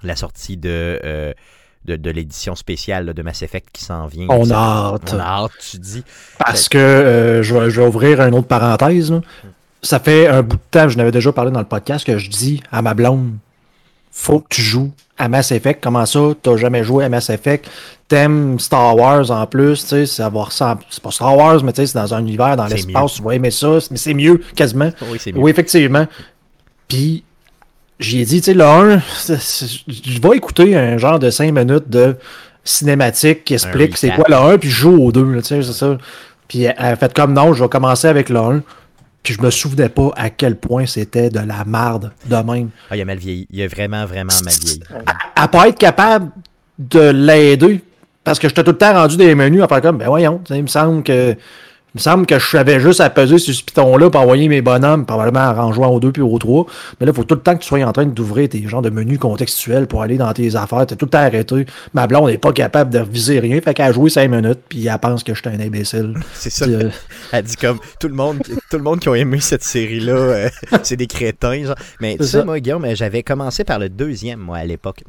la 0.03 0.17
sortie 0.17 0.57
de, 0.57 1.01
euh, 1.05 1.33
de, 1.85 1.97
de 1.97 2.11
l'édition 2.11 2.55
spéciale 2.57 3.07
là, 3.07 3.13
de 3.13 3.23
Mass 3.23 3.43
Effect 3.43 3.69
qui 3.73 3.85
s'en 3.85 4.07
vient. 4.07 4.27
on 4.31 4.51
a 4.51 4.55
hâte. 4.95 5.13
On 5.15 5.19
a 5.19 5.23
hâte, 5.25 5.53
tu 5.71 5.79
dis. 5.79 6.03
Parce 6.39 6.69
que 6.69 6.79
euh, 6.79 7.43
je, 7.43 7.55
vais, 7.55 7.71
je 7.71 7.81
vais 7.81 7.87
ouvrir 7.87 8.21
une 8.23 8.35
autre 8.35 8.49
parenthèse. 8.49 9.13
là. 9.13 9.21
Ça 9.83 10.01
fait 10.01 10.27
un 10.27 10.43
bout 10.43 10.57
de 10.57 10.63
temps, 10.73 10.89
je 10.89 10.97
n'avais 10.99 11.13
déjà 11.13 11.31
parlé 11.33 11.53
dans 11.53 11.61
le 11.61 11.67
podcast, 11.67 12.05
que 12.05 12.19
je 12.19 12.29
dis 12.31 12.63
à 12.73 12.83
ma 12.83 12.95
blonde 12.95 13.37
faut 14.11 14.41
que 14.41 14.49
tu 14.51 14.63
joues 14.63 14.93
à 15.19 15.29
Mass 15.29 15.51
Effect. 15.53 15.83
Comment 15.83 16.07
ça, 16.07 16.21
t'as 16.43 16.57
jamais 16.57 16.85
joué 16.85 17.05
à 17.05 17.09
Mass 17.09 17.31
Effect? 17.31 17.69
T'aimes 18.09 18.59
Star 18.59 18.97
Wars 18.97 19.31
en 19.31 19.47
plus, 19.47 19.83
tu 19.83 19.89
sais, 19.89 20.07
ça 20.07 20.29
va 20.31 20.45
ressembler. 20.45 20.85
C'est 20.89 21.03
pas 21.03 21.11
Star 21.11 21.37
Wars, 21.37 21.63
mais 21.63 21.73
tu 21.73 21.83
sais, 21.83 21.87
c'est 21.89 21.99
dans 21.99 22.15
un 22.15 22.21
univers, 22.21 22.57
dans 22.57 22.67
l'espace, 22.87 23.15
tu 23.15 23.23
vas 23.23 23.35
aimer 23.35 23.51
ça, 23.51 23.79
mais 23.91 23.97
c'est 23.99 24.15
mieux, 24.15 24.41
quasiment. 24.57 24.91
Oui, 25.11 25.19
c'est 25.21 25.33
mieux. 25.33 25.41
Oui, 25.41 25.51
effectivement. 25.51 26.07
Puis, 26.89 27.23
j'y 28.01 28.21
ai 28.21 28.25
dit, 28.25 28.41
tu 28.41 28.47
sais, 28.47 28.55
le 28.55 28.65
1, 28.65 29.01
c'est- 29.19 29.41
c'est- 29.41 29.83
je 29.89 30.21
vais 30.23 30.37
écouter 30.37 30.77
un 30.77 30.97
genre 30.97 31.19
de 31.19 31.29
5 31.31 31.53
minutes 31.53 31.89
de 31.91 32.17
cinématique 32.65 33.45
qui 33.45 33.55
explique 33.55 33.97
c'est 33.97 34.09
quoi 34.15 34.25
le 34.29 34.37
1, 34.37 34.59
puis 34.59 34.69
je 34.71 34.75
joue 34.77 35.03
au 35.03 35.13
2, 35.13 35.25
là, 35.33 35.43
tu 35.43 35.49
sais, 35.49 35.63
c'est 35.63 35.73
ça. 35.73 35.99
Puis 36.49 36.63
elle 36.63 36.75
a 36.79 36.97
fait 36.97 37.13
comme 37.13 37.33
non, 37.35 37.53
je 37.53 37.63
vais 37.63 37.69
commencer 37.69 38.09
avec 38.09 38.29
le 38.31 38.39
1. 38.39 38.63
Puis 39.23 39.35
je 39.35 39.43
me 39.43 39.51
souvenais 39.51 39.89
pas 39.89 40.11
à 40.17 40.31
quel 40.31 40.57
point 40.57 40.87
c'était 40.87 41.29
de 41.29 41.41
la 41.41 41.65
marde 41.65 42.13
de 42.27 42.37
même. 42.37 42.71
Ah, 42.91 42.97
il 42.97 43.03
a 43.03 43.05
mal 43.05 43.19
vieilli. 43.19 43.47
Il 43.51 43.63
a 43.63 43.69
vraiment, 43.69 44.07
vraiment 44.07 44.33
mal 44.45 44.55
vieilli. 44.55 44.81
À, 45.07 45.43
à 45.43 45.49
pas 45.49 45.69
être 45.69 45.79
capable 45.79 46.31
de 46.79 47.11
l'aider. 47.11 47.85
Parce 48.25 48.39
que 48.39 48.49
j'étais 48.49 48.63
tout 48.63 48.73
le 48.73 48.79
temps 48.79 48.93
rendu 48.93 49.17
des 49.17 49.35
menus 49.35 49.63
à 49.63 49.69
faire 49.69 49.81
comme, 49.81 49.99
ben 49.99 50.07
voyons, 50.07 50.41
il 50.51 50.63
me 50.63 50.69
semble 50.69 51.03
que. 51.03 51.35
Il 51.95 51.99
me 51.99 52.03
semble 52.03 52.27
que 52.27 52.39
je 52.39 52.47
savais 52.47 52.81
juste 52.81 53.01
à 53.01 53.09
peser 53.09 53.39
sur 53.39 53.55
ce 53.55 53.65
piton-là 53.65 54.11
pour 54.11 54.21
envoyer 54.21 54.47
mes 54.49 54.61
bonhommes, 54.61 55.07
probablement 55.07 55.49
en 55.49 55.73
jouant 55.73 55.89
au 55.89 56.01
2 56.01 56.13
puis 56.13 56.21
au 56.21 56.39
3. 56.39 56.67
Mais 57.01 57.07
là, 57.07 57.13
il 57.13 57.17
faut 57.17 57.25
tout 57.25 57.35
le 57.35 57.41
temps 57.41 57.55
que 57.55 57.63
tu 57.63 57.67
sois 57.67 57.83
en 57.83 57.93
train 57.93 58.05
d'ouvrir 58.05 58.51
tes 58.51 58.63
genres 58.69 58.83
de 58.83 58.91
menus 58.91 59.19
contextuels 59.19 59.87
pour 59.87 60.03
aller 60.03 60.19
dans 60.19 60.31
tes 60.35 60.55
affaires. 60.55 60.87
T'es 60.87 60.97
tout 60.97 61.07
le 61.07 61.11
temps 61.11 61.19
arrêté. 61.19 61.65
Ma 61.95 62.07
blonde 62.07 62.29
n'est 62.29 62.37
pas 62.37 62.53
capable 62.53 62.93
de 62.93 62.99
viser 62.99 63.41
rien. 63.41 63.59
Fait 63.63 63.73
qu'elle 63.73 63.87
a 63.87 63.93
joué 63.93 64.11
5 64.11 64.29
minutes, 64.29 64.61
puis 64.69 64.87
elle 64.87 64.99
pense 64.99 65.25
que 65.25 65.33
je 65.35 65.41
suis 65.41 65.49
un 65.49 65.61
imbécile. 65.61 66.15
C'est 66.35 66.51
ça. 66.51 66.67
Euh, 66.67 66.91
elle 67.33 67.45
dit 67.45 67.57
comme 67.57 67.79
tout 67.99 68.09
le 68.09 68.15
monde, 68.15 68.43
tout 68.71 68.77
le 68.77 68.83
monde 68.83 69.01
qui 69.01 69.09
a 69.09 69.15
aimé 69.15 69.41
cette 69.41 69.65
série-là, 69.65 70.13
euh, 70.13 70.49
c'est 70.83 70.97
des 70.97 71.07
crétins. 71.07 71.65
Genre. 71.65 71.77
Mais 72.01 72.19
tu 72.19 72.25
sais, 72.25 72.45
moi, 72.45 72.61
Guillaume, 72.61 72.85
euh, 72.85 72.95
j'avais 72.95 73.23
commencé 73.23 73.65
par 73.65 73.79
le 73.79 73.89
deuxième, 73.89 74.41
moi, 74.41 74.59
à 74.59 74.65
l'époque. 74.65 75.03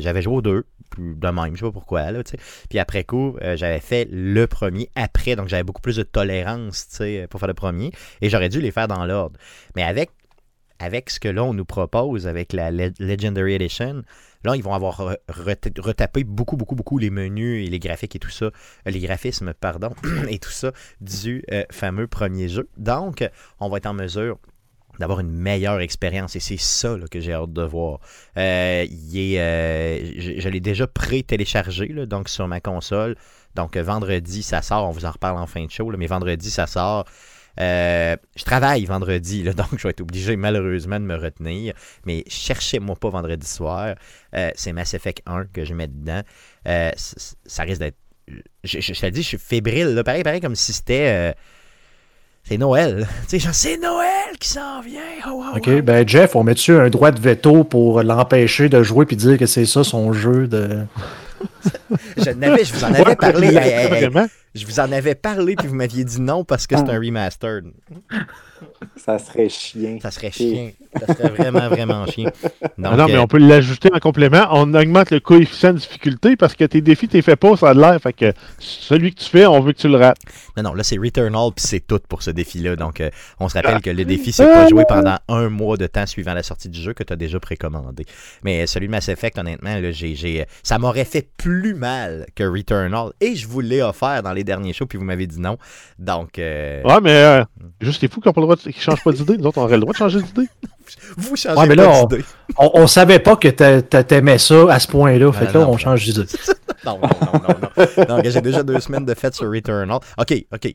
J'avais 0.00 0.22
joué 0.22 0.34
au 0.34 0.42
2 0.42 0.64
de 0.98 1.28
même. 1.28 1.54
Je 1.54 1.60
sais 1.60 1.66
pas 1.66 1.72
pourquoi, 1.72 2.10
là, 2.10 2.22
tu 2.22 2.32
sais. 2.32 2.38
Puis 2.68 2.78
après 2.78 3.04
coup, 3.04 3.36
euh, 3.42 3.56
j'avais 3.56 3.80
fait 3.80 4.08
le 4.10 4.46
premier 4.46 4.90
après, 4.94 5.36
donc 5.36 5.48
j'avais 5.48 5.64
beaucoup 5.64 5.82
plus 5.82 5.96
de 5.96 6.02
tolérance, 6.02 6.88
tu 6.88 6.96
sais, 6.96 7.26
pour 7.30 7.40
faire 7.40 7.48
le 7.48 7.54
premier. 7.54 7.92
Et 8.20 8.30
j'aurais 8.30 8.48
dû 8.48 8.60
les 8.60 8.70
faire 8.70 8.88
dans 8.88 9.04
l'ordre. 9.04 9.38
Mais 9.74 9.82
avec, 9.82 10.10
avec 10.78 11.10
ce 11.10 11.20
que 11.20 11.28
là, 11.28 11.44
on 11.44 11.54
nous 11.54 11.64
propose, 11.64 12.26
avec 12.26 12.52
la 12.52 12.70
Legendary 12.70 13.54
Edition, 13.54 14.02
Là, 14.46 14.54
ils 14.54 14.62
vont 14.62 14.74
avoir 14.74 15.16
retapé 15.28 16.22
beaucoup, 16.22 16.56
beaucoup, 16.56 16.76
beaucoup 16.76 16.98
les 16.98 17.10
menus 17.10 17.66
et 17.66 17.68
les 17.68 17.80
graphiques 17.80 18.14
et 18.14 18.20
tout 18.20 18.30
ça, 18.30 18.44
euh, 18.44 18.50
les 18.86 19.00
graphismes, 19.00 19.52
pardon, 19.54 19.90
et 20.28 20.38
tout 20.38 20.50
ça 20.50 20.70
du 21.00 21.42
euh, 21.50 21.64
fameux 21.72 22.06
premier 22.06 22.48
jeu. 22.48 22.68
Donc, 22.76 23.28
on 23.58 23.68
va 23.68 23.78
être 23.78 23.86
en 23.86 23.94
mesure 23.94 24.38
d'avoir 24.98 25.20
une 25.20 25.30
meilleure 25.30 25.80
expérience 25.80 26.36
et 26.36 26.40
c'est 26.40 26.56
ça 26.56 26.96
que 27.10 27.20
j'ai 27.20 27.32
hâte 27.32 27.52
de 27.52 27.62
voir. 27.62 28.00
Euh, 28.36 28.86
il 28.88 29.18
est, 29.18 29.40
euh, 29.40 30.38
je 30.38 30.48
l'ai 30.48 30.60
déjà 30.60 30.86
pré-téléchargé 30.86 31.88
donc 32.06 32.28
sur 32.28 32.48
ma 32.48 32.60
console. 32.60 33.16
Donc 33.54 33.76
euh, 33.76 33.82
vendredi 33.82 34.42
ça 34.42 34.62
sort, 34.62 34.88
on 34.88 34.90
vous 34.90 35.04
en 35.04 35.10
reparle 35.10 35.38
en 35.38 35.46
fin 35.46 35.64
de 35.64 35.70
show, 35.70 35.90
mais 35.96 36.06
vendredi 36.06 36.50
ça 36.50 36.66
sort. 36.66 37.06
Je 37.58 38.44
travaille 38.44 38.84
vendredi, 38.84 39.42
donc 39.54 39.78
je 39.78 39.82
vais 39.82 39.90
être 39.90 40.00
obligé 40.00 40.36
malheureusement 40.36 41.00
de 41.00 41.04
me 41.04 41.16
retenir. 41.16 41.74
Mais 42.04 42.24
cherchez-moi 42.28 42.96
pas 42.96 43.10
vendredi 43.10 43.46
soir. 43.46 43.94
C'est 44.54 44.72
Mass 44.72 44.94
Effect 44.94 45.22
1 45.26 45.46
que 45.46 45.64
je 45.64 45.74
mets 45.74 45.88
dedans. 45.88 46.22
Ça 46.64 47.62
risque 47.62 47.80
d'être. 47.80 47.98
Je, 48.64 48.92
te 48.92 49.06
le 49.06 49.12
dis, 49.12 49.22
je 49.22 49.28
suis 49.28 49.38
fébrile. 49.38 50.02
Pareil, 50.04 50.24
pareil, 50.24 50.40
comme 50.40 50.56
si 50.56 50.72
c'était. 50.72 51.34
Euh, 52.46 52.48
c'est 52.48 52.58
Noël. 52.58 53.08
Tu 53.28 53.40
sais, 53.40 53.48
c'est 53.52 53.78
Noël 53.78 54.36
qui 54.38 54.48
s'en 54.48 54.80
vient. 54.80 55.00
Oh, 55.28 55.42
oh, 55.44 55.56
OK, 55.56 55.80
ben 55.82 56.06
Jeff, 56.06 56.36
on 56.36 56.44
met-tu 56.44 56.72
un 56.72 56.88
droit 56.88 57.10
de 57.10 57.20
veto 57.20 57.64
pour 57.64 58.02
l'empêcher 58.02 58.68
de 58.68 58.82
jouer 58.82 59.06
puis 59.06 59.16
dire 59.16 59.38
que 59.38 59.46
c'est 59.46 59.66
ça 59.66 59.84
son 59.84 60.12
jeu 60.12 60.46
de. 60.46 60.84
Je, 62.16 62.22
je 62.24 62.72
vous 62.72 62.84
en 62.84 62.94
avais 62.94 63.14
parlé. 63.16 63.48
Hey, 63.48 63.56
hey, 63.56 64.04
hey. 64.04 64.26
Je 64.56 64.66
vous 64.66 64.80
en 64.80 64.90
avais 64.90 65.14
parlé, 65.14 65.54
puis 65.54 65.68
vous 65.68 65.74
m'aviez 65.74 66.04
dit 66.04 66.20
non 66.20 66.44
parce 66.44 66.66
que 66.66 66.76
c'est 66.76 66.88
un 66.88 66.98
remastered. 66.98 67.66
Ça 68.96 69.18
serait 69.18 69.50
chien. 69.50 69.98
Ça 70.00 70.10
serait 70.10 70.30
chien. 70.30 70.70
Ça 70.98 71.14
serait 71.14 71.28
vraiment, 71.28 71.68
vraiment 71.68 72.06
chien. 72.06 72.30
Donc, 72.78 72.92
Ah 72.92 72.96
non, 72.96 73.06
mais 73.06 73.16
euh, 73.16 73.22
on 73.22 73.26
peut 73.26 73.38
l'ajouter 73.38 73.90
en 73.92 73.98
complément. 73.98 74.46
On 74.50 74.72
augmente 74.72 75.10
le 75.10 75.20
coefficient 75.20 75.74
de 75.74 75.78
difficulté 75.78 76.36
parce 76.36 76.54
que 76.54 76.64
tes 76.64 76.80
défis, 76.80 77.06
t'es 77.06 77.20
fait 77.20 77.36
pas, 77.36 77.54
ça 77.56 77.70
a 77.70 77.74
de 77.74 77.80
l'air. 77.80 78.00
Fait 78.00 78.14
que 78.14 78.32
celui 78.58 79.14
que 79.14 79.20
tu 79.20 79.28
fais, 79.28 79.44
on 79.46 79.60
veut 79.60 79.72
que 79.72 79.78
tu 79.78 79.88
le 79.88 79.98
rates. 79.98 80.18
Non, 80.56 80.62
non, 80.62 80.74
là, 80.74 80.82
c'est 80.82 80.96
Returnal, 80.96 81.50
puis 81.54 81.66
c'est 81.66 81.86
tout 81.86 82.00
pour 82.08 82.22
ce 82.22 82.30
défi-là. 82.30 82.76
Donc, 82.76 83.00
euh, 83.00 83.10
on 83.38 83.48
se 83.50 83.54
rappelle 83.54 83.82
que 83.82 83.90
le 83.90 84.04
défi, 84.06 84.32
c'est 84.32 84.46
pas 84.46 84.68
jouer 84.68 84.84
pendant 84.88 85.18
un 85.28 85.50
mois 85.50 85.76
de 85.76 85.86
temps 85.86 86.06
suivant 86.06 86.32
la 86.32 86.42
sortie 86.42 86.70
du 86.70 86.80
jeu 86.80 86.94
que 86.94 87.02
tu 87.02 87.12
as 87.12 87.16
déjà 87.16 87.38
précommandé. 87.38 88.06
Mais 88.42 88.62
euh, 88.62 88.66
celui 88.66 88.86
de 88.86 88.92
Mass 88.92 89.08
Effect, 89.10 89.38
honnêtement, 89.38 89.78
là, 89.78 89.90
j'ai, 89.90 90.14
j'ai, 90.14 90.42
euh, 90.42 90.44
ça 90.62 90.78
m'aurait 90.78 91.04
fait 91.04 91.28
plus 91.36 91.74
mal 91.74 92.26
que 92.34 92.44
Returnal. 92.44 93.10
Et 93.20 93.36
je 93.36 93.46
vous 93.46 93.60
l'ai 93.60 93.82
offert 93.82 94.22
dans 94.22 94.32
les 94.32 94.44
derniers 94.46 94.72
shows, 94.72 94.86
puis 94.86 94.96
vous 94.96 95.04
m'avez 95.04 95.26
dit 95.26 95.38
non. 95.40 95.58
Donc, 95.98 96.38
euh, 96.38 96.82
Ouais, 96.84 97.00
mais 97.02 97.14
euh, 97.14 97.44
juste 97.82 98.00
les 98.00 98.08
fous 98.08 98.20
qui 98.22 98.28
ont 98.28 98.32
pas 98.32 98.40
le 98.40 98.46
droit 98.46 98.56
de... 98.56 98.62
qui 98.62 98.80
changent 98.80 99.04
pas 99.04 99.12
d'idée. 99.12 99.36
Nous 99.36 99.44
autres, 99.44 99.58
on 99.58 99.64
aurait 99.64 99.74
le 99.74 99.80
droit 99.82 99.92
de 99.92 99.98
changer 99.98 100.22
d'idée. 100.22 100.48
vous 101.18 101.36
changez 101.36 101.58
Ouais, 101.60 101.66
mais 101.66 101.76
pas 101.76 101.82
là, 101.82 101.90
on- 101.90 102.06
d'idée. 102.06 102.24
On, 102.56 102.70
on 102.74 102.86
savait 102.86 103.18
pas 103.18 103.36
que 103.36 103.48
t'a- 103.48 103.82
t'a- 103.82 104.04
t'aimais 104.04 104.38
ça 104.38 104.72
à 104.72 104.78
ce 104.80 104.88
point-là. 104.88 105.30
Fait 105.32 105.46
que 105.48 105.52
là, 105.52 105.60
non, 105.60 105.66
on 105.68 105.72
non. 105.72 105.76
change 105.78 106.04
d'idée. 106.04 106.24
Non, 106.84 107.00
non, 107.02 107.08
non, 107.32 107.40
non, 107.48 108.16
non. 108.16 108.22
J'ai 108.24 108.40
déjà 108.40 108.62
deux 108.62 108.78
semaines 108.78 109.04
de 109.04 109.14
fête 109.14 109.34
sur 109.34 109.50
Returnal. 109.50 109.98
OK, 110.18 110.34
OK. 110.52 110.74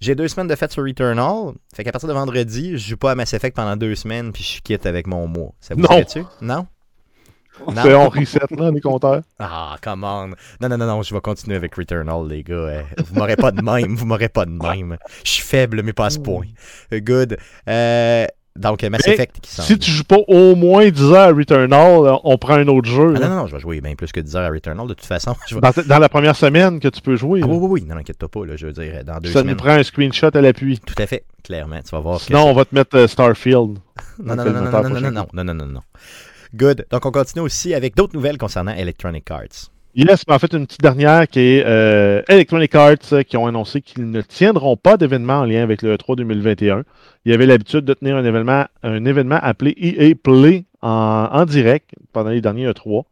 J'ai 0.00 0.14
deux 0.14 0.28
semaines 0.28 0.48
de 0.48 0.54
fête 0.54 0.70
sur 0.70 0.82
Returnal. 0.84 1.54
Fait 1.74 1.82
qu'à 1.82 1.92
partir 1.92 2.08
de 2.10 2.12
vendredi, 2.12 2.72
je 2.76 2.88
joue 2.90 2.96
pas 2.98 3.12
à 3.12 3.14
Mass 3.14 3.32
Effect 3.32 3.56
pendant 3.56 3.74
deux 3.74 3.94
semaines, 3.94 4.32
puis 4.32 4.42
je 4.42 4.48
suis 4.48 4.60
quitte 4.60 4.84
avec 4.84 5.06
mon 5.06 5.26
mois. 5.26 5.52
Ça 5.60 5.74
vous 5.74 5.80
Non. 5.80 5.88
dirait-tu? 5.88 6.24
Non? 6.42 6.66
C'est 7.82 7.94
on 7.94 8.08
reset, 8.08 8.40
là, 8.58 8.70
les 8.70 8.80
compteurs. 8.80 9.22
Ah, 9.38 9.76
come 9.82 10.04
on. 10.04 10.28
Non, 10.60 10.68
non, 10.68 10.76
non, 10.76 10.86
non, 10.86 11.02
je 11.02 11.14
vais 11.14 11.20
continuer 11.20 11.56
avec 11.56 11.74
Returnal, 11.74 12.26
les 12.28 12.42
gars. 12.42 12.54
Euh, 12.54 12.82
Vous 13.06 13.14
m'aurez 13.18 13.36
pas 13.36 13.52
de 13.52 13.62
même, 13.62 13.94
vous 13.94 14.06
m'aurez 14.06 14.28
pas 14.28 14.44
de 14.44 14.50
même. 14.50 14.96
Je 15.24 15.30
suis 15.30 15.42
faible, 15.42 15.82
mais 15.82 15.92
pas 15.92 16.06
à 16.06 16.10
ce 16.10 16.18
point. 16.18 16.44
Euh, 16.92 17.00
Good. 17.00 17.36
Euh, 17.68 18.26
donc, 18.56 18.84
Mass 18.84 19.06
Effect 19.08 19.40
qui 19.40 19.50
s'en 19.50 19.62
Si 19.64 19.76
tu 19.78 19.90
joues 19.90 20.04
pas 20.04 20.18
au 20.28 20.54
moins 20.54 20.88
10 20.88 21.02
heures 21.12 21.28
à 21.28 21.32
Returnal, 21.32 22.06
euh, 22.06 22.16
on 22.22 22.38
prend 22.38 22.54
un 22.54 22.68
autre 22.68 22.88
jeu. 22.88 23.14
Ah, 23.16 23.20
non, 23.20 23.28
non, 23.28 23.36
non, 23.36 23.46
je 23.48 23.54
vais 23.56 23.60
jouer 23.60 23.80
bien 23.80 23.96
plus 23.96 24.12
que 24.12 24.20
10 24.20 24.36
heures 24.36 24.44
à 24.44 24.50
Returnal, 24.50 24.86
de 24.86 24.94
toute 24.94 25.06
façon. 25.06 25.34
Je 25.48 25.56
vais- 25.56 25.60
Dans, 25.88 25.98
la 25.98 26.08
première 26.08 26.36
semaine 26.36 26.78
que 26.78 26.86
tu 26.88 27.00
peux 27.00 27.16
jouer. 27.16 27.40
Ah 27.42 27.46
oui, 27.48 27.56
oui, 27.60 27.80
oui, 27.82 27.84
non, 27.88 27.96
inquiète-toi 27.96 28.28
pas, 28.28 28.46
là, 28.46 28.54
je 28.56 28.66
veux 28.66 28.72
dire, 28.72 29.02
dans 29.04 29.18
deux 29.18 29.32
ça 29.32 29.42
nous 29.42 29.56
prend 29.56 29.70
un 29.70 29.82
screenshot 29.82 30.30
à 30.32 30.40
l'appui. 30.40 30.78
Tout 30.78 30.94
à 31.02 31.06
fait, 31.06 31.24
clairement, 31.42 31.80
tu 31.82 31.90
vas 31.90 32.00
voir. 32.00 32.20
Sinon, 32.20 32.44
on 32.48 32.52
va 32.54 32.64
te 32.64 32.74
mettre 32.74 32.96
euh, 32.96 33.08
Starfield. 33.08 33.78
Non, 34.22 34.36
non, 34.36 34.36
non, 34.36 34.44
non, 34.44 34.52
non, 34.52 34.70
non, 34.70 34.70
prochain 34.70 35.10
non, 35.10 35.26
non, 35.32 35.44
non, 35.44 35.54
non, 35.54 35.66
non. 35.66 35.80
Good. 36.54 36.86
Donc, 36.90 37.04
on 37.06 37.10
continue 37.10 37.42
aussi 37.42 37.74
avec 37.74 37.96
d'autres 37.96 38.14
nouvelles 38.14 38.38
concernant 38.38 38.72
Electronic 38.72 39.30
Arts. 39.30 39.70
Yes, 39.96 40.24
mais 40.26 40.34
en 40.34 40.38
fait, 40.38 40.52
une 40.52 40.66
petite 40.66 40.80
dernière 40.80 41.28
qui 41.28 41.38
est 41.38 41.64
euh, 41.64 42.20
Electronic 42.28 42.74
Arts 42.74 43.12
euh, 43.12 43.22
qui 43.22 43.36
ont 43.36 43.46
annoncé 43.46 43.80
qu'ils 43.80 44.10
ne 44.10 44.20
tiendront 44.22 44.76
pas 44.76 44.96
d'événement 44.96 45.40
en 45.40 45.44
lien 45.44 45.62
avec 45.62 45.82
le 45.82 45.96
E3 45.96 46.16
2021. 46.16 46.82
Il 47.24 47.30
y 47.30 47.34
avait 47.34 47.46
l'habitude 47.46 47.84
de 47.84 47.94
tenir 47.94 48.16
un 48.16 48.24
événement, 48.24 48.64
un 48.82 49.04
événement 49.04 49.38
appelé 49.40 49.74
EA 49.78 50.14
Play 50.20 50.64
en, 50.82 51.28
en 51.30 51.44
direct 51.44 51.90
pendant 52.12 52.30
les 52.30 52.40
derniers 52.40 52.68
E3. 52.68 53.04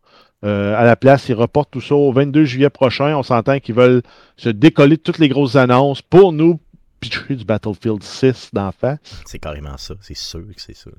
Euh, 0.44 0.74
à 0.76 0.84
la 0.84 0.96
place, 0.96 1.28
ils 1.28 1.34
reportent 1.34 1.70
tout 1.70 1.80
ça 1.80 1.94
au 1.94 2.12
22 2.12 2.44
juillet 2.44 2.70
prochain. 2.70 3.16
On 3.16 3.22
s'entend 3.22 3.60
qu'ils 3.60 3.76
veulent 3.76 4.02
se 4.36 4.48
décoller 4.48 4.96
de 4.96 5.02
toutes 5.02 5.18
les 5.18 5.28
grosses 5.28 5.54
annonces 5.54 6.02
pour 6.02 6.32
nous 6.32 6.58
pitcher 6.98 7.36
du 7.36 7.44
Battlefield 7.44 8.02
6 8.02 8.50
d'en 8.52 8.72
face. 8.72 9.22
C'est 9.24 9.38
carrément 9.38 9.76
ça, 9.76 9.94
c'est 10.00 10.16
sûr 10.16 10.40
que 10.40 10.60
c'est 10.60 10.76
ça. 10.76 10.90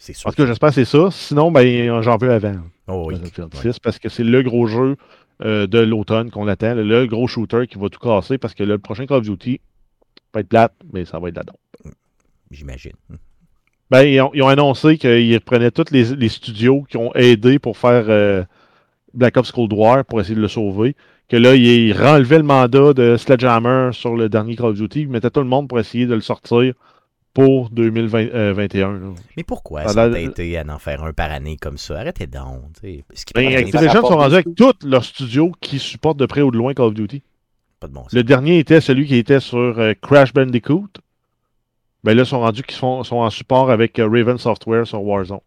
C'est 0.00 0.14
sûr. 0.14 0.28
En 0.28 0.30
tout 0.32 0.38
cas, 0.38 0.46
j'espère 0.46 0.70
que 0.70 0.74
c'est 0.76 0.86
ça. 0.86 1.10
Sinon, 1.10 1.52
ben, 1.52 2.00
j'en 2.00 2.16
veux 2.16 2.32
avant. 2.32 2.56
Oh, 2.88 3.04
oui. 3.06 3.16
Battlefield 3.16 3.54
Ouais. 3.54 3.72
6 3.72 3.78
parce 3.80 3.98
que 3.98 4.08
c'est 4.08 4.24
le 4.24 4.42
gros 4.42 4.66
jeu 4.66 4.96
euh, 5.44 5.66
de 5.66 5.78
l'automne 5.78 6.30
qu'on 6.30 6.48
attend, 6.48 6.74
le, 6.74 7.06
gros 7.06 7.28
shooter 7.28 7.66
qui 7.66 7.78
va 7.78 7.90
tout 7.90 8.00
casser 8.00 8.38
parce 8.38 8.54
que 8.54 8.62
là, 8.62 8.74
le 8.74 8.78
prochain 8.78 9.04
Call 9.04 9.18
of 9.18 9.24
Duty 9.24 9.60
va 10.32 10.40
être 10.40 10.48
plate, 10.48 10.72
mais 10.90 11.04
ça 11.04 11.18
va 11.18 11.28
être 11.28 11.36
là-dedans. 11.36 11.58
J'imagine. 12.50 12.94
Ben, 13.90 14.02
ils, 14.04 14.18
ont, 14.22 14.30
ils 14.32 14.42
ont 14.42 14.48
annoncé 14.48 14.96
qu'ils 14.96 15.34
reprenaient 15.34 15.70
tous 15.70 15.90
les, 15.90 16.04
les 16.16 16.28
studios 16.30 16.86
qui 16.88 16.96
ont 16.96 17.14
aidé 17.14 17.58
pour 17.58 17.76
faire 17.76 18.06
euh, 18.08 18.42
Black 19.12 19.36
Ops 19.36 19.52
Cold 19.52 19.72
War 19.74 20.06
pour 20.06 20.18
essayer 20.22 20.34
de 20.34 20.40
le 20.40 20.48
sauver. 20.48 20.96
Que 21.28 21.36
là, 21.36 21.54
ils, 21.54 21.66
ils 21.66 21.92
renlevaient 21.92 22.38
le 22.38 22.44
mandat 22.44 22.94
de 22.94 23.18
Sledgehammer 23.18 23.90
sur 23.92 24.16
le 24.16 24.30
dernier 24.30 24.56
Call 24.56 24.66
of 24.68 24.76
Duty. 24.78 25.02
Ils 25.02 25.08
mettaient 25.10 25.30
tout 25.30 25.40
le 25.40 25.46
monde 25.46 25.68
pour 25.68 25.78
essayer 25.78 26.06
de 26.06 26.14
le 26.14 26.22
sortir 26.22 26.72
pour 27.32 27.70
2021. 27.70 28.92
là. 28.92 28.98
Mais 29.36 29.44
pourquoi 29.44 29.86
Ça 29.88 30.02
a 30.02 30.08
l'air- 30.08 30.26
s'entêter 30.26 30.58
à 30.58 30.64
en 30.68 30.78
faire 30.78 31.04
un 31.04 31.12
par 31.12 31.30
année 31.30 31.56
comme 31.56 31.78
ça? 31.78 32.00
Arrêtez 32.00 32.26
donc. 32.26 32.62
Ce 32.82 33.24
qui 33.24 33.32
Ben, 33.34 33.54
Activision 33.54 34.00
sont 34.02 34.16
rendus 34.16 34.34
avec 34.34 34.54
tous 34.56 34.74
leurs 34.84 35.04
studios 35.04 35.52
qui 35.60 35.78
supportent 35.78 36.18
de 36.18 36.26
près 36.26 36.42
ou 36.42 36.50
de 36.50 36.56
loin 36.58 36.74
Call 36.74 36.86
of 36.86 36.94
Duty. 36.94 37.22
pas 37.78 37.86
de 37.88 37.92
bon 37.92 38.02
sens. 38.02 38.12
Le 38.12 38.22
dernier 38.24 38.58
était 38.58 38.80
celui 38.80 39.06
qui 39.06 39.16
était 39.16 39.40
sur 39.40 39.58
euh, 39.78 39.94
Crash 40.02 40.32
Bandicoot. 40.34 40.88
Ben 42.02 42.14
là, 42.16 42.22
ils 42.22 42.26
sont 42.26 42.40
rendus 42.40 42.62
qui 42.62 42.74
sont, 42.74 43.04
sont 43.04 43.16
en 43.18 43.30
support 43.30 43.70
avec 43.70 43.98
euh, 43.98 44.08
Raven 44.08 44.38
Software 44.38 44.86
sur 44.86 45.02
Warzone. 45.02 45.40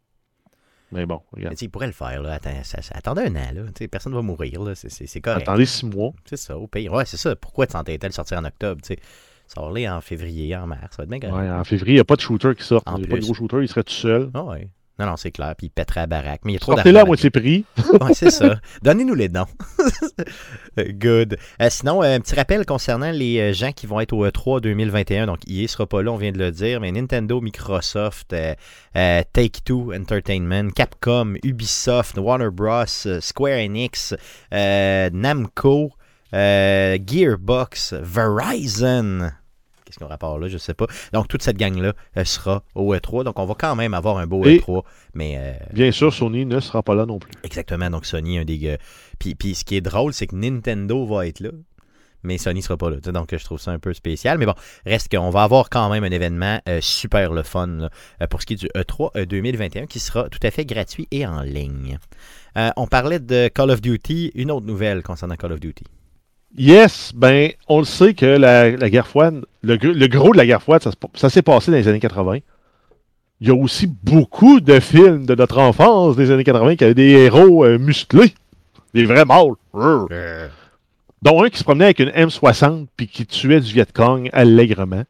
Mais 0.92 1.06
bon, 1.08 1.22
Mais 1.34 1.40
regarde. 1.40 1.56
tu 1.56 1.60
sais, 1.60 1.66
ils 1.66 1.70
pourraient 1.70 1.88
le 1.88 1.92
faire. 1.94 2.22
Là. 2.22 2.34
Attends, 2.34 2.52
ça- 2.64 2.82
ça- 2.84 2.94
attendez 2.96 3.24
un 3.24 3.36
an. 3.36 3.52
Là. 3.54 3.62
Personne 3.90 4.12
ne 4.14 4.18
va 4.18 4.22
mourir. 4.22 4.62
C'est- 4.76 5.22
correct. 5.22 5.42
Attendez 5.42 5.66
six 5.66 5.86
mois. 5.88 6.12
C'est 6.26 6.38
ça, 6.38 6.56
au 6.58 6.68
pire. 6.68 6.94
Ouais, 6.94 7.06
c'est 7.06 7.18
ça. 7.18 7.36
Pourquoi 7.36 7.66
t'entêtais 7.68 8.06
à 8.06 8.10
le 8.10 8.14
sortir 8.14 8.38
en 8.38 8.46
octobre? 8.46 8.80
Sais? 9.48 9.54
Sors-les 9.54 9.88
en 9.88 10.02
février, 10.02 10.56
en 10.56 10.68
mars. 10.68 10.82
Ça 10.92 11.04
va 11.04 11.16
être 11.16 11.22
bien. 11.22 11.34
Ouais, 11.34 11.50
en 11.50 11.64
février, 11.64 11.94
il 11.94 11.98
n'y 11.98 12.02
a 12.02 12.06
pas 12.06 12.16
de 12.16 12.22
shooter 12.22 12.56
qui 12.56 12.64
sort. 12.64 12.84
Il 12.88 13.02
n'y 13.02 13.04
a 13.06 13.08
pas 13.08 13.18
de 13.18 13.22
gros 13.22 13.34
shooter, 13.34 13.58
il 13.62 13.68
serait 13.68 13.84
tout 13.84 13.94
seul. 13.94 14.30
Ah 14.34 14.44
ouais. 14.44 14.70
Non, 15.00 15.08
non, 15.08 15.18
c'est 15.18 15.32
clair. 15.32 15.56
Puis 15.58 15.68
il 15.68 15.70
pèterait 15.72 16.02
la 16.02 16.08
baraque. 16.08 16.42
Mais 16.46 16.52
il 16.52 16.54
y 16.54 16.58
a 16.58 16.60
trop 16.60 16.74
Sortez-le 16.74 16.98
à 16.98 17.00
d'argent 17.00 17.08
moitié 17.08 17.30
prix. 17.32 17.66
Ouais, 18.02 18.14
c'est 18.14 18.30
ça. 18.30 18.60
Donnez-nous 18.84 19.16
les 19.16 19.28
dons. 19.28 19.46
Good. 20.78 21.38
Euh, 21.62 21.68
sinon, 21.70 22.04
euh, 22.04 22.16
un 22.16 22.20
petit 22.20 22.36
rappel 22.36 22.66
concernant 22.66 23.12
les 23.12 23.40
euh, 23.40 23.54
gens 23.54 23.72
qui 23.72 23.88
vont 23.88 24.00
être 24.00 24.14
au 24.14 24.28
E3 24.28 24.62
2021. 24.62 25.26
Donc, 25.26 25.40
EA 25.48 25.68
sera 25.68 25.88
pas 25.88 26.04
là, 26.04 26.12
on 26.12 26.18
vient 26.18 26.32
de 26.32 26.38
le 26.38 26.52
dire, 26.52 26.80
mais 26.80 26.92
Nintendo, 26.92 27.42
Microsoft, 27.42 28.34
euh, 28.34 28.54
euh, 28.96 29.24
Take-Two 29.34 29.94
Entertainment, 29.96 30.70
Capcom, 30.72 31.36
Ubisoft, 31.44 32.18
Warner 32.18 32.50
Bros., 32.52 32.86
Square 33.20 33.58
Enix, 33.58 34.14
Namco, 34.52 35.92
euh, 36.34 36.98
Gearbox, 37.06 37.94
Verizon. 37.94 39.30
Qu'est-ce 39.86 40.00
qu'on 40.00 40.08
rapport 40.08 40.40
là, 40.40 40.48
je 40.48 40.58
sais 40.58 40.74
pas. 40.74 40.88
Donc 41.12 41.28
toute 41.28 41.44
cette 41.44 41.58
gang-là 41.58 41.94
euh, 42.18 42.24
sera 42.26 42.64
au 42.76 42.96
E3. 42.96 43.24
Donc 43.24 43.38
on 43.40 43.46
va 43.46 43.54
quand 43.56 43.76
même 43.76 43.94
avoir 43.94 44.18
un 44.18 44.28
beau 44.28 44.44
Et- 44.46 44.60
E3. 44.60 44.84
Mais 45.14 45.36
euh, 45.38 45.54
Bien 45.74 45.92
sûr, 45.92 46.14
Sony 46.14 46.46
ne 46.46 46.60
sera 46.60 46.82
pas 46.84 46.96
là 46.96 47.06
non 47.06 47.20
plus. 47.20 47.32
exactement, 47.44 47.90
donc 47.90 48.06
Sony, 48.06 48.40
un 48.40 48.46
des 48.46 48.58
gars. 48.58 48.78
Puis, 49.20 49.36
puis 49.36 49.54
ce 49.56 49.64
qui 49.66 49.76
est 49.76 49.82
drôle, 49.82 50.14
c'est 50.14 50.28
que 50.28 50.36
Nintendo 50.36 51.06
va 51.06 51.28
être 51.28 51.40
là. 51.42 51.50
Mais 52.26 52.38
Sony 52.38 52.62
sera 52.62 52.78
pas 52.78 52.90
là. 52.90 52.98
Donc 53.02 53.36
je 53.38 53.44
trouve 53.44 53.60
ça 53.60 53.72
un 53.72 53.80
peu 53.80 53.94
spécial. 53.94 54.38
Mais 54.38 54.46
bon, 54.46 54.54
reste 54.86 55.14
qu'on 55.14 55.30
va 55.30 55.44
avoir 55.44 55.70
quand 55.70 55.90
même 55.90 56.06
un 56.06 56.12
événement 56.12 56.62
euh, 56.70 56.80
super 56.82 57.34
le 57.34 57.44
fun 57.44 57.68
là, 57.68 57.90
euh, 58.22 58.28
pour 58.28 58.42
ce 58.42 58.46
qui 58.46 58.54
est 58.54 58.56
du 58.56 58.68
E3 58.78 59.10
euh, 59.18 59.26
2021 59.26 59.86
qui 59.88 60.00
sera 60.00 60.30
tout 60.30 60.40
à 60.42 60.50
fait 60.50 60.66
gratuit 60.66 61.08
et 61.12 61.28
en 61.28 61.42
ligne. 61.42 62.00
Euh, 62.58 62.70
on 62.78 62.88
parlait 62.88 63.20
de 63.20 63.50
Call 63.50 63.70
of 63.72 63.82
Duty. 63.82 64.32
Une 64.36 64.52
autre 64.52 64.66
nouvelle 64.66 65.04
concernant 65.04 65.36
Call 65.36 65.52
of 65.52 65.60
Duty. 65.60 65.84
Yes, 66.58 67.12
ben, 67.16 67.52
on 67.68 67.80
le 67.80 67.86
sait 67.86 68.14
que 68.14 68.26
la, 68.26 68.70
la 68.72 68.90
guerre 68.90 69.08
froide, 69.08 69.44
le, 69.64 69.76
gr- 69.76 69.92
le 69.94 70.08
gros 70.08 70.32
de 70.34 70.38
la 70.38 70.46
guerre 70.46 70.62
froide, 70.62 70.84
ça, 70.84 70.92
se- 70.92 70.98
ça 71.16 71.30
s'est 71.30 71.42
passé 71.42 71.72
dans 71.72 71.78
les 71.78 71.88
années 71.88 72.00
80. 72.00 72.38
Il 73.42 73.48
y 73.48 73.52
a 73.52 73.56
aussi 73.56 73.88
beaucoup 73.88 74.60
de 74.62 74.80
films 74.80 75.26
de 75.26 75.36
notre 75.36 75.58
enfance 75.58 76.16
des 76.16 76.32
années 76.32 76.44
80 76.44 76.76
qui 76.76 76.84
avaient 76.84 76.94
des 76.94 77.10
héros 77.10 77.66
euh, 77.66 77.78
musclés, 77.80 78.34
des 78.94 79.06
vrais 79.06 79.26
mâles. 79.26 79.54
Rrr. 79.74 80.08
Dont 81.24 81.44
un 81.44 81.50
qui 81.50 81.58
se 81.58 81.64
promenait 81.64 81.86
avec 81.86 82.00
une 82.00 82.10
M60 82.10 82.86
puis 82.96 83.08
qui 83.08 83.26
tuait 83.26 83.60
du 83.60 83.74
Viet 83.74 83.86
Cong 83.94 84.30
allègrement. 84.34 85.04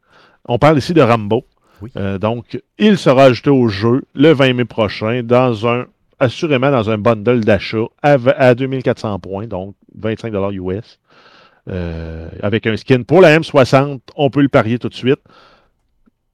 On 0.48 0.58
parle 0.60 0.78
ici 0.78 0.94
de 0.94 1.02
Rambo. 1.02 1.44
Oui. 1.82 1.92
Euh, 1.98 2.18
donc, 2.18 2.62
il 2.78 2.98
sera 2.98 3.26
ajouté 3.26 3.50
au 3.50 3.68
jeu 3.68 4.04
le 4.14 4.32
20 4.32 4.54
mai 4.54 4.66
prochain 4.66 5.22
dans 5.24 5.68
un, 5.68 5.86
assurément 6.20 6.72
dans 6.72 6.90
un 6.90 6.98
bundle 6.98 7.42
d'achat 7.42 7.84
à 8.02 8.56
2400 8.56 9.20
points, 9.20 9.48
donc 9.48 9.76
25 10.00 10.34
US. 10.54 11.00
Euh, 11.70 12.28
avec 12.42 12.68
un 12.68 12.76
skin 12.76 13.04
pour 13.04 13.22
la 13.22 13.40
M60, 13.40 14.00
on 14.18 14.30
peut 14.30 14.42
le 14.42 14.50
parier 14.50 14.80
tout 14.80 14.90
de 14.90 14.94
suite. 14.94 15.20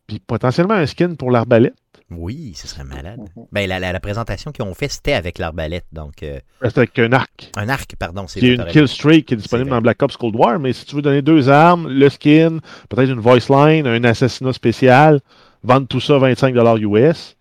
Puis 0.07 0.19
potentiellement 0.19 0.73
un 0.73 0.87
skin 0.87 1.13
pour 1.15 1.29
l'arbalète. 1.29 1.75
Oui, 2.09 2.53
ce 2.55 2.67
serait 2.67 2.83
malade. 2.83 3.19
Ben, 3.51 3.69
la, 3.69 3.77
la- 3.77 3.91
la 3.93 3.99
présentation 3.99 4.51
qu'ils 4.51 4.65
ont 4.65 4.73
fait, 4.73 4.87
c'était 4.89 5.13
avec 5.13 5.37
l'arbalète. 5.37 5.85
Donc, 5.91 6.23
euh, 6.23 6.39
C'est 6.63 6.79
avec 6.79 6.97
un 6.97 7.13
arc. 7.13 7.51
un 7.55 7.69
arc, 7.69 7.95
pardon. 7.99 8.25
C'est 8.27 8.39
une 8.39 8.57
t'as 8.57 8.63
raison. 8.63 8.79
kill 8.79 8.87
streak 8.87 9.25
qui 9.27 9.35
est 9.35 9.37
disponible 9.37 9.69
dans 9.69 9.79
Black 9.81 10.01
Ops 10.01 10.17
Cold 10.17 10.35
War, 10.35 10.57
mais 10.57 10.73
si 10.73 10.85
tu 10.87 10.95
veux 10.95 11.03
donner 11.03 11.21
deux 11.21 11.47
armes, 11.49 11.87
le 11.87 12.09
skin, 12.09 12.57
peut-être 12.89 13.11
une 13.11 13.19
voice 13.19 13.47
line, 13.49 13.85
un 13.85 14.03
assassinat 14.05 14.53
spécial, 14.53 15.19
vendre 15.61 15.87
tout 15.87 15.99
ça 15.99 16.15
25$ 16.17 16.79
US, 16.81 17.35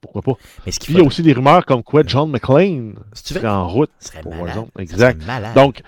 pourquoi 0.00 0.22
pas? 0.22 0.32
Mais 0.64 0.72
ce 0.72 0.80
qu'il 0.80 0.86
Puis 0.86 0.94
il 0.94 1.00
y 1.00 1.04
a 1.04 1.06
aussi 1.06 1.22
des 1.22 1.34
rumeurs 1.34 1.66
comme 1.66 1.82
quoi 1.82 2.02
John 2.06 2.30
McClane 2.30 2.94
serait 3.12 3.46
en 3.46 3.68
route. 3.68 3.90
ce 3.98 4.08
serait 4.08 4.22
pour 4.22 4.34
malade. 4.34 4.64
Exact. 4.78 5.20
serait 5.20 5.26
malade. 5.26 5.54
Donc, 5.54 5.82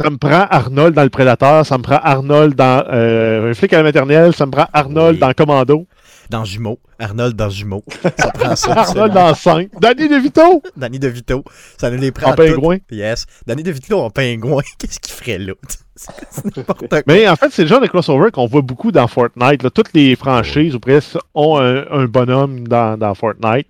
ça 0.00 0.10
me 0.10 0.16
prend 0.16 0.46
Arnold 0.48 0.94
dans 0.94 1.02
le 1.02 1.08
Predator, 1.10 1.66
ça 1.66 1.76
me 1.76 1.82
prend 1.82 1.96
Arnold 2.02 2.54
dans 2.54 2.84
euh, 2.88 3.50
un 3.50 3.54
flic 3.54 3.72
à 3.72 3.78
la 3.78 3.82
maternelle, 3.82 4.32
ça 4.34 4.46
me 4.46 4.52
prend 4.52 4.66
Arnold 4.72 5.14
Oui. 5.14 5.20
dans 5.20 5.32
Commando, 5.32 5.86
Dans 6.30 6.44
Jumeaux. 6.44 6.78
Arnold 7.00 7.34
dans 7.34 7.48
Jumeaux. 7.50 7.84
Ça 8.18 8.30
prend 8.32 8.54
ça. 8.56 8.72
Arnold 8.72 9.12
dans 9.12 9.34
5, 9.34 9.70
Danny 9.80 10.08
DeVito 10.08 10.62
Danny 10.76 10.98
DeVito. 10.98 11.42
Ça 11.80 11.90
nous 11.90 11.98
les 11.98 12.12
prend 12.12 12.30
en 12.32 12.34
pingouin. 12.34 12.78
toutes. 12.78 12.96
Yes. 12.96 13.24
Danny 13.46 13.62
DeVito 13.62 13.98
en 14.00 14.10
pingouin. 14.10 14.62
Qu'est-ce 14.78 15.00
qu'il 15.00 15.14
ferait 15.14 15.38
là? 15.38 15.52
Quoi. 16.64 17.00
Mais 17.08 17.28
en 17.28 17.34
fait, 17.36 17.50
c'est 17.50 17.62
le 17.62 17.68
genre 17.68 17.80
de 17.80 17.86
crossover 17.88 18.30
qu'on 18.30 18.46
voit 18.46 18.62
beaucoup 18.62 18.92
dans 18.92 19.06
Fortnite. 19.08 19.62
là. 19.64 19.70
Toutes 19.70 19.92
les 19.94 20.14
franchises 20.16 20.74
ou 20.76 20.80
presque 20.80 21.16
ont 21.34 21.58
un, 21.58 21.84
un 21.90 22.04
bonhomme 22.06 22.66
dans, 22.68 22.96
dans 22.96 23.14
Fortnite. 23.14 23.66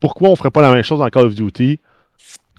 Pourquoi 0.00 0.30
on 0.30 0.36
ferait 0.36 0.50
pas 0.50 0.62
la 0.62 0.72
même 0.72 0.82
chose 0.82 0.98
dans 1.00 1.08
Call 1.10 1.26
of 1.26 1.34
Duty? 1.34 1.78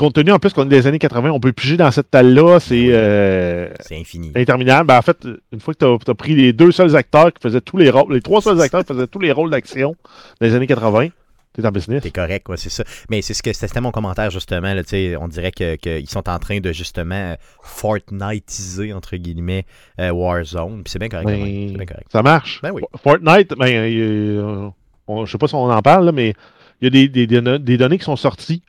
Compte 0.02 0.16
tenu 0.16 0.32
en 0.32 0.40
plus 0.40 0.52
qu'on 0.52 0.64
est 0.66 0.70
des 0.70 0.88
années 0.88 0.98
80, 0.98 1.30
on 1.30 1.40
peut 1.40 1.54
piger 1.54 1.78
dans 1.78 1.92
cette 1.92 2.10
talle-là, 2.10 2.60
c'est 2.60 2.88
euh, 2.90 3.70
C'est 3.82 4.00
infini. 4.00 4.32
interminable. 4.36 4.88
Ben, 4.88 4.98
en 4.98 5.02
fait, 5.04 5.28
une 5.52 5.60
fois 5.60 5.76
que 5.76 5.86
tu 6.04 6.10
as, 6.12 6.16
pris 6.16 6.34
les 6.34 6.54
deux 6.54 6.72
seuls 6.72 6.96
acteurs 6.96 7.32
qui 7.32 7.40
faisaient 7.40 7.62
tous 7.62 7.78
les 7.78 7.92
rôles, 7.92 8.12
les 8.12 8.22
trois 8.22 8.42
seuls 8.42 8.60
acteurs 8.62 8.84
qui 8.84 8.92
faisaient 8.94 9.06
tous 9.06 9.20
les 9.20 9.32
rôles 9.32 9.52
d'action 9.52 9.96
dans 10.40 10.48
les 10.48 10.56
années 10.56 10.66
80, 10.66 11.10
t'es 11.54 11.64
en 11.68 11.70
business. 11.72 12.02
T'es 12.02 12.10
correct, 12.10 12.44
quoi, 12.48 12.58
c'est 12.58 12.72
ça. 12.72 12.84
Mais 13.12 13.22
c'est 13.22 13.36
ce 13.36 13.44
que 13.44 13.54
c'était 13.54 13.80
mon 13.80 13.92
commentaire, 13.92 14.32
justement. 14.32 14.74
Là, 14.74 14.82
tu 14.82 14.90
sais, 14.90 15.16
on 15.18 15.28
dirait 15.28 15.52
que- 15.52 15.76
qu'ils 15.76 16.10
sont 16.10 16.28
en 16.28 16.40
train 16.40 16.60
de 16.62 16.72
justement 16.72 17.36
Fortniteiser, 17.62 18.94
entre 18.94 19.16
guillemets, 19.18 19.66
euh, 20.00 20.10
Warzone. 20.10 20.82
Puis 20.84 20.94
c'est 20.94 20.98
bien. 21.00 21.10
Ben, 21.10 21.28
C'est 21.28 21.78
bien 21.78 21.86
correct. 21.86 22.08
Ça 22.12 22.24
marche. 22.24 22.60
Ben 22.64 22.72
oui. 22.74 22.82
Fortnite, 23.04 23.54
ben, 23.56 23.68
euh, 23.70 24.68
on- 25.08 25.26
je 25.26 25.32
sais 25.32 25.38
pas 25.38 25.48
si 25.48 25.54
on 25.54 25.70
en 25.70 25.82
parle, 25.84 26.06
là, 26.08 26.12
mais 26.12 26.34
il 26.82 26.96
y 26.96 27.36
a 27.38 27.58
des 27.60 27.78
données 27.78 28.00
qui 28.00 28.06
sont 28.06 28.16
sorties 28.16 28.64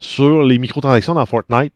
sur 0.00 0.42
les 0.42 0.58
microtransactions 0.58 1.14
dans 1.14 1.26
Fortnite. 1.26 1.72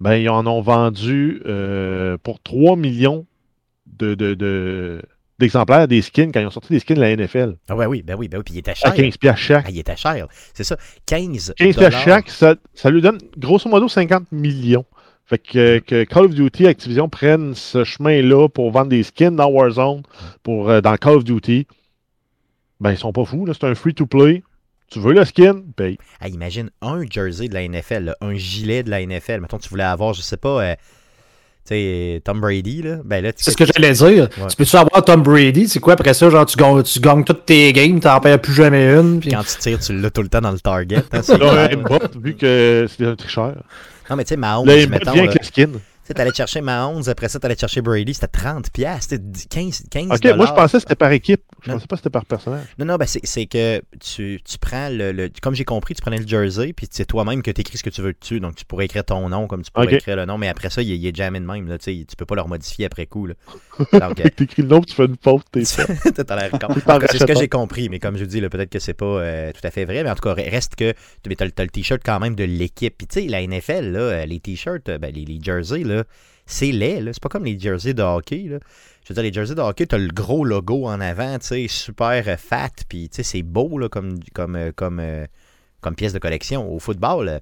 Ben, 0.00 0.14
ils 0.16 0.28
en 0.30 0.46
ont 0.46 0.60
vendu 0.62 1.42
euh, 1.46 2.16
pour 2.22 2.40
3 2.40 2.76
millions 2.76 3.26
de, 3.86 4.14
de- 4.14 4.34
de- 4.34 5.02
d'exemplaires 5.38 5.86
des 5.88 6.00
skins 6.02 6.30
quand 6.32 6.40
ils 6.40 6.46
ont 6.46 6.50
sorti 6.50 6.72
des 6.72 6.78
skins 6.80 6.96
de 6.96 7.00
la 7.00 7.14
NFL. 7.16 7.56
Ah 7.68 7.76
ouais, 7.76 7.86
oui, 7.86 8.02
ben 8.02 8.14
oui, 8.18 8.28
ben 8.28 8.38
oui. 8.38 8.44
Puis 8.44 8.54
il 8.54 8.58
était 8.58 8.74
cher. 8.74 8.90
À 8.90 8.94
15 8.94 9.16
piastres 9.18 9.40
chaque. 9.42 9.64
Ah, 9.68 9.70
il 9.70 9.78
était 9.78 9.96
cher. 9.96 10.26
C'est 10.54 10.64
ça. 10.64 10.76
15 11.06 11.54
15 11.56 11.76
piastres 11.76 11.98
chaque, 12.00 12.30
ça, 12.30 12.54
ça 12.74 12.90
lui 12.90 13.02
donne 13.02 13.18
grosso 13.36 13.68
modo 13.68 13.88
50 13.88 14.32
millions. 14.32 14.84
Fait 15.26 15.38
que, 15.38 15.78
que 15.78 16.04
Call 16.04 16.24
of 16.24 16.34
Duty, 16.34 16.66
Activision 16.66 17.08
prennent 17.08 17.54
ce 17.54 17.84
chemin-là 17.84 18.48
pour 18.48 18.70
vendre 18.72 18.88
des 18.88 19.02
skins 19.02 19.36
dans 19.36 19.48
Warzone, 19.48 20.02
pour, 20.42 20.68
euh, 20.70 20.80
dans 20.80 20.96
Call 20.96 21.16
of 21.16 21.24
Duty. 21.24 21.66
Ben, 22.80 22.92
ils 22.92 22.98
sont 22.98 23.12
pas 23.12 23.24
fous, 23.24 23.44
là. 23.46 23.52
C'est 23.54 23.66
un 23.66 23.74
free-to-play. 23.74 24.42
Tu 24.90 24.98
veux 24.98 25.12
le 25.12 25.24
skin? 25.24 25.62
Paye. 25.76 25.98
Ah, 26.20 26.28
imagine 26.28 26.70
un 26.82 27.02
jersey 27.08 27.48
de 27.48 27.54
la 27.54 27.66
NFL, 27.66 28.04
là, 28.06 28.16
un 28.20 28.34
gilet 28.34 28.82
de 28.82 28.90
la 28.90 29.00
NFL. 29.06 29.40
Mettons, 29.40 29.58
tu 29.58 29.68
voulais 29.68 29.84
avoir, 29.84 30.14
je 30.14 30.20
sais 30.22 30.36
pas, 30.36 30.62
euh, 30.62 30.74
tu 31.64 31.74
sais, 31.74 32.22
Tom 32.24 32.40
Brady, 32.40 32.82
là. 32.82 32.96
Ben 33.04 33.22
là, 33.22 33.32
tu 33.32 33.44
C'est 33.44 33.52
ce 33.52 33.56
que 33.56 33.64
j'allais 33.66 33.92
dire. 33.92 34.28
Ouais. 34.38 34.46
Tu 34.48 34.56
peux-tu 34.56 34.76
avoir 34.76 35.04
Tom 35.04 35.22
Brady? 35.22 35.68
C'est 35.68 35.78
quoi 35.78 35.92
après 35.92 36.12
ça? 36.12 36.28
Genre, 36.28 36.44
tu 36.44 36.56
gagnes, 36.56 36.82
tu 36.82 36.98
gagnes 36.98 37.22
toutes 37.22 37.46
tes 37.46 37.72
games, 37.72 38.00
t'en 38.00 38.18
perds 38.18 38.40
plus 38.40 38.52
jamais 38.54 38.90
une. 38.92 39.20
puis- 39.20 39.30
Quand 39.30 39.44
tu 39.44 39.56
tires, 39.58 39.78
tu 39.78 39.96
l'as 39.96 40.10
tout 40.10 40.22
le 40.22 40.28
temps 40.28 40.40
dans 40.40 40.50
le 40.50 40.58
target. 40.60 41.04
hein, 41.12 41.20
c'est 41.22 41.38
vu 42.20 42.34
que 42.34 42.86
c'est 42.88 43.06
un 43.06 43.14
tricheur. 43.14 43.62
non, 44.10 44.16
mais 44.16 44.24
tu 44.24 44.30
sais, 44.30 44.36
Mahomes, 44.36 44.66
Là, 44.66 44.86
mettons, 44.88 45.12
vient 45.12 45.22
là, 45.24 45.30
avec 45.30 45.40
le 45.40 45.46
skin. 45.46 45.70
T'allais 46.14 46.32
chercher 46.34 46.60
Mahomes, 46.60 47.02
après 47.08 47.28
ça, 47.28 47.38
t'allais 47.38 47.56
chercher 47.56 47.80
Brady, 47.80 48.14
c'était 48.14 48.26
30 48.28 48.70
piastres, 48.70 49.10
c'était 49.10 49.22
10 49.24 49.46
15, 49.48 49.82
15 49.90 50.06
Ok, 50.12 50.36
moi, 50.36 50.46
je 50.46 50.52
pensais 50.52 50.76
que 50.78 50.82
c'était 50.82 50.94
par 50.94 51.12
équipe. 51.12 51.42
Je 51.62 51.68
Non. 51.68 51.74
pensais 51.76 51.86
pas 51.86 51.96
que 51.96 52.00
c'était 52.00 52.10
par 52.10 52.24
personnage. 52.24 52.66
Non, 52.78 52.86
non, 52.86 52.96
ben 52.96 53.06
c'est 53.06 53.46
que 53.46 53.82
tu, 54.00 54.40
tu 54.44 54.58
prends 54.58 54.88
le, 54.88 55.12
le- 55.12 55.30
Comme 55.42 55.54
j'ai 55.54 55.64
compris, 55.64 55.94
tu 55.94 56.02
prenais 56.02 56.18
le 56.18 56.26
jersey, 56.26 56.72
puis 56.72 56.86
c'est 56.90 57.04
toi-même 57.04 57.42
que 57.42 57.50
tu 57.50 57.60
écris 57.60 57.78
ce 57.78 57.82
que 57.82 57.90
tu 57.90 58.00
veux 58.02 58.14
dessus. 58.18 58.40
Donc 58.40 58.54
tu 58.56 58.64
pourrais 58.64 58.86
écrire 58.86 59.04
ton 59.04 59.28
nom 59.28 59.46
comme 59.46 59.62
tu 59.62 59.70
pourrais 59.70 59.94
écrire 59.94 60.16
le 60.16 60.24
nom, 60.26 60.38
mais 60.38 60.48
après 60.48 60.70
ça, 60.70 60.82
il, 60.82 60.90
il 60.90 61.06
est 61.06 61.14
jamais 61.16 61.40
de 61.40 61.46
même. 61.46 61.68
Là, 61.68 61.78
tu 61.78 62.04
peux 62.16 62.26
pas 62.26 62.34
le 62.34 62.42
remodifier 62.42 62.86
après 62.86 63.06
coup. 63.06 63.26
Là. 63.26 63.34
Donc, 63.92 64.20
euh, 64.20 64.28
T'écris 64.34 64.62
le 64.62 64.68
nom, 64.68 64.80
tu 64.80 64.94
fais 64.94 65.04
une 65.06 65.16
faute, 65.22 65.44
t'es. 65.52 65.62
T'as 66.26 66.36
l'air 66.36 66.50
con. 66.50 66.58
Cas, 66.98 67.06
C'est 67.10 67.18
ce 67.18 67.24
que 67.24 67.34
j'ai 67.38 67.48
compris, 67.48 67.88
mais 67.88 67.98
comme 67.98 68.16
je 68.16 68.24
dis, 68.24 68.40
peut-être 68.40 68.70
que 68.70 68.78
c'est 68.78 68.94
pas 68.94 69.04
euh, 69.06 69.52
tout 69.52 69.66
à 69.66 69.70
fait 69.70 69.84
vrai. 69.84 70.02
Mais 70.04 70.10
en 70.10 70.14
tout 70.14 70.22
cas, 70.22 70.34
reste 70.34 70.74
que 70.76 70.92
tu 71.22 71.36
as, 71.38 71.44
le 71.44 71.68
t-shirt 71.68 72.00
quand 72.04 72.20
même 72.20 72.34
de 72.34 72.44
l'équipe. 72.44 72.94
Puis 72.96 73.06
tu 73.06 73.20
sais, 73.22 73.26
la 73.28 73.46
NFL, 73.46 73.92
là, 73.92 73.98
euh, 74.00 74.26
les 74.26 74.40
t-shirts, 74.40 74.86
ben, 74.98 75.12
les, 75.14 75.24
les 75.24 75.38
jerseys, 75.42 75.84
là, 75.84 75.99
c'est 76.50 76.72
laid. 76.72 77.00
là. 77.00 77.12
C'est 77.12 77.22
pas 77.22 77.28
comme 77.28 77.44
les 77.44 77.58
jerseys 77.58 77.94
de 77.94 78.02
hockey. 78.02 78.46
Là. 78.48 78.58
Je 79.04 79.08
veux 79.08 79.14
dire, 79.14 79.22
les 79.22 79.32
jerseys 79.32 79.54
de 79.54 79.60
hockey, 79.60 79.86
tu 79.86 79.94
as 79.94 79.98
le 79.98 80.08
gros 80.08 80.44
logo 80.44 80.86
en 80.86 81.00
avant, 81.00 81.38
tu 81.38 81.68
super 81.68 82.38
fat. 82.38 82.70
Puis 82.88 83.08
c'est 83.12 83.42
beau 83.42 83.78
là, 83.78 83.88
euh, 83.96 84.16
euh, 84.38 85.26
comme 85.80 85.94
pièce 85.96 86.12
de 86.12 86.18
collection. 86.18 86.70
Au 86.70 86.78
football, 86.78 87.28
euh, 87.28 87.38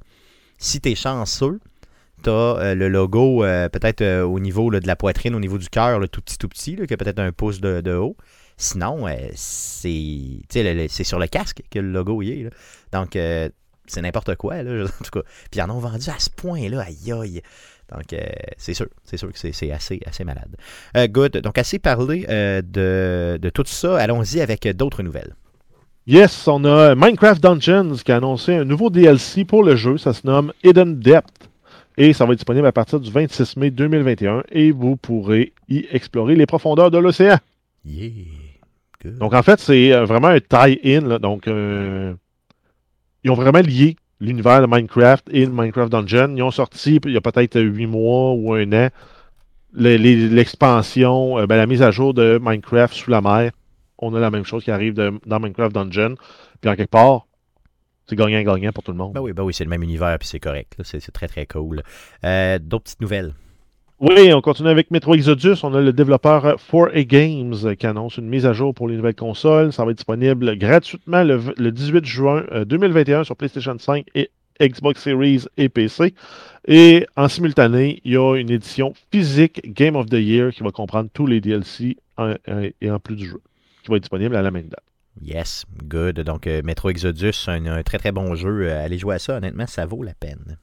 si 0.59 0.81
tu 0.81 0.91
es 0.91 0.95
chanceux, 0.95 1.59
tu 2.23 2.31
as 2.31 2.75
le 2.75 2.89
logo 2.89 3.43
peut-être 3.43 4.23
au 4.23 4.41
niveau 4.41 4.71
là, 4.71 4.81
de 4.81 4.87
la 4.87 4.97
poitrine, 4.97 5.35
au 5.35 5.41
niveau 5.41 5.59
du 5.59 5.69
cœur, 5.69 6.01
là, 6.01 6.09
tout 6.09 6.21
petit, 6.21 6.37
tout 6.37 6.49
petit, 6.49 6.77
là, 6.77 6.87
qui 6.87 6.95
a 6.95 6.97
peut-être 6.97 7.21
un 7.21 7.33
pouce 7.33 7.61
de, 7.61 7.95
haut. 7.95 8.17
Sinon, 8.57 9.07
c'est 9.37 10.41
c'est 10.49 11.05
sur 11.05 11.21
le 11.21 11.29
casque 11.29 11.63
que 11.71 11.79
le 11.79 11.93
logo 11.93 12.23
y 12.23 12.31
est. 12.31 12.43
là. 12.45 12.51
Donc, 12.93 13.17
c'est 13.89 14.03
n'importe 14.03 14.35
quoi, 14.37 14.63
là, 14.63 14.85
en 15.01 15.05
tout 15.05 15.11
cas. 15.11 15.23
Puis 15.51 15.61
ils 15.61 15.63
en 15.63 15.71
ont 15.71 15.79
vendu 15.79 16.11
à 16.11 16.19
ce 16.19 16.31
point-là, 16.31 16.81
aïe 16.81 17.13
aïe. 17.13 17.43
Donc, 17.93 18.13
euh, 18.13 18.19
c'est 18.57 18.75
sûr, 18.75 18.87
c'est 19.05 19.17
sûr 19.17 19.33
que 19.33 19.39
c'est 19.39 19.73
assez, 19.73 20.01
assez 20.07 20.25
malade. 20.25 20.57
Euh, 20.97 21.07
good. 21.07 21.39
Donc, 21.39 21.59
assez 21.59 21.79
parlé 21.79 22.27
euh, 22.29 22.61
de, 22.63 23.39
de 23.41 23.51
tout 23.51 23.65
ça. 23.67 23.99
Allons-y 23.99 24.41
avec 24.41 24.69
d'autres 24.77 25.03
nouvelles. 25.03 25.35
Yes, 26.07 26.47
on 26.49 26.65
a 26.65 26.95
Minecraft 26.95 27.43
Dungeons 27.43 27.97
qui 28.05 28.13
a 28.13 28.17
annoncé 28.17 28.55
un 28.55 28.65
nouveau 28.65 28.91
DLC 28.91 29.45
pour 29.45 29.63
le 29.63 29.77
jeu. 29.77 29.99
Ça 29.99 30.13
se 30.13 30.27
nomme 30.27 30.53
Hidden 30.65 30.99
Depth. 30.99 31.49
Et 31.97 32.13
ça 32.13 32.25
va 32.25 32.33
être 32.33 32.39
disponible 32.39 32.67
à 32.67 32.73
partir 32.73 33.01
du 33.01 33.11
26 33.11 33.57
mai 33.57 33.71
2021. 33.71 34.45
Et 34.53 34.71
vous 34.71 34.97
pourrez 34.97 35.53
y 35.69 35.87
explorer 35.91 36.37
les 36.37 36.47
profondeurs 36.47 36.91
de 36.91 36.99
l'océan. 36.99 37.39
Yeah. 37.85 38.11
Good. 39.03 39.19
Donc 39.19 39.35
en 39.35 39.43
fait, 39.43 39.61
c'est 39.61 39.93
vraiment 40.05 40.29
un 40.29 40.41
tie-in. 40.41 41.19
Donc 41.19 41.47
ils 41.47 43.31
ont 43.31 43.35
vraiment 43.35 43.61
lié 43.61 43.97
l'univers 44.21 44.61
de 44.61 44.67
Minecraft 44.67 45.29
et 45.31 45.47
le 45.47 45.53
Minecraft 45.53 45.91
Dungeon. 45.93 46.35
Ils 46.37 46.43
ont 46.43 46.51
sorti 46.51 46.99
il 47.05 47.13
y 47.13 47.17
a 47.17 47.21
peut-être 47.21 47.61
8 47.61 47.87
mois 47.87 48.33
ou 48.33 48.53
un 48.55 48.73
an 48.73 48.89
l'expansion, 49.75 51.39
euh, 51.39 51.47
ben, 51.47 51.57
la 51.57 51.67
mise 51.67 51.83
à 51.83 51.91
jour 51.91 52.15
de 52.15 52.39
Minecraft 52.43 52.95
sous 52.95 53.11
la 53.11 53.21
mer. 53.21 53.53
On 53.99 54.15
a 54.15 54.21
la 54.21 54.31
même 54.31 54.45
chose 54.45 54.65
qui 54.65 54.71
arrive 54.71 54.95
de- 54.95 55.19
dans 55.27 55.41
Minecraft 55.41 55.75
Dungeon. 55.75 56.15
Puis 56.61 56.71
en 56.71 56.77
quelque 56.77 56.91
part, 56.91 57.27
c'est 58.07 58.17
gagnant-gagnant 58.17 58.73
pour 58.73 58.83
tout 58.83 58.93
le 58.93 58.97
monde. 58.99 59.13
Ben 59.13 59.21
oui, 59.21 59.33
ben 59.33 59.43
oui, 59.43 59.53
c'est 59.53 59.65
le 59.65 59.71
même 59.71 59.83
univers, 59.83 60.19
puis 60.19 60.29
c'est 60.29 60.41
correct. 60.41 60.75
c'est 60.83 61.13
très, 61.13 61.29
très 61.29 61.47
cool. 61.47 61.83
Euh, 62.25 62.59
d'autres 62.59 62.85
petites 62.85 63.01
nouvelles? 63.01 63.35
Oui, 64.01 64.33
on 64.33 64.41
continue 64.41 64.69
avec 64.69 64.93
Metro 64.93 65.15
Exodus. 65.15 65.57
On 65.65 65.75
a 65.75 65.81
le 65.81 65.93
développeur 65.93 66.57
4A 66.57 67.05
Games 67.05 67.77
qui 67.77 67.87
annonce 67.87 68.17
une 68.17 68.29
mise 68.29 68.47
à 68.47 68.53
jour 68.53 68.73
pour 68.73 68.87
les 68.87 68.97
nouvelles 68.97 69.17
consoles. 69.17 69.73
Ça 69.73 69.85
va 69.85 69.91
être 69.91 69.97
disponible 69.97 70.57
gratuitement 70.57 71.25
le, 71.25 71.41
le 71.57 71.73
18 71.73 72.05
juin 72.05 72.45
2021 72.65 73.25
sur 73.25 73.35
PlayStation 73.35 73.77
5 73.77 74.07
et 74.15 74.31
Xbox 74.61 75.03
Series 75.03 75.47
et 75.57 75.69
PC. 75.69 76.15
Et 76.69 77.07
en 77.17 77.29
simultané, 77.29 78.01
il 78.05 78.13
y 78.13 78.17
a 78.17 78.37
une 78.37 78.51
édition 78.51 78.95
physique 79.11 79.63
Game 79.75 79.97
of 79.97 80.07
the 80.07 80.15
Year 80.15 80.53
qui 80.53 80.63
va 80.63 80.71
comprendre 80.71 81.11
tous 81.13 81.27
les 81.27 81.41
DLC 81.41 81.97
et 82.81 82.91
en 82.91 83.01
plus 83.01 83.17
du 83.17 83.27
jeu, 83.27 83.41
qui 83.83 83.91
va 83.91 83.97
être 83.97 84.03
disponible 84.03 84.37
à 84.37 84.43
la 84.43 84.51
même 84.51 84.69
date. 84.69 84.85
Yes, 85.21 85.65
good. 85.85 86.21
Donc, 86.21 86.47
euh, 86.47 86.63
Metro 86.63 86.91
Exodus, 86.91 87.49
un, 87.49 87.67
un, 87.67 87.83
très 87.83 87.99
très 87.99 88.13
bon 88.13 88.37
jeu. 88.37 88.69
Euh, 88.69 88.85
allez 88.85 88.99
jouer 88.99 89.17
à 89.17 89.19
ça, 89.19 89.39
honnêtement, 89.39 89.67
ça 89.67 89.85
vaut 89.85 90.05
la 90.05 90.15
peine. 90.15 90.57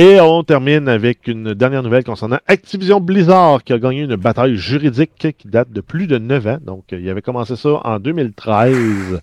Et 0.00 0.20
on 0.20 0.44
termine 0.44 0.88
avec 0.88 1.26
une 1.26 1.54
dernière 1.54 1.82
nouvelle 1.82 2.04
concernant 2.04 2.38
Activision 2.46 3.00
Blizzard 3.00 3.64
qui 3.64 3.72
a 3.72 3.80
gagné 3.80 4.02
une 4.02 4.14
bataille 4.14 4.56
juridique 4.56 5.10
qui 5.36 5.48
date 5.48 5.72
de 5.72 5.80
plus 5.80 6.06
de 6.06 6.18
9 6.18 6.46
ans. 6.46 6.58
Donc, 6.64 6.84
il 6.92 7.10
avait 7.10 7.20
commencé 7.20 7.56
ça 7.56 7.80
en 7.82 7.98
2013. 7.98 9.20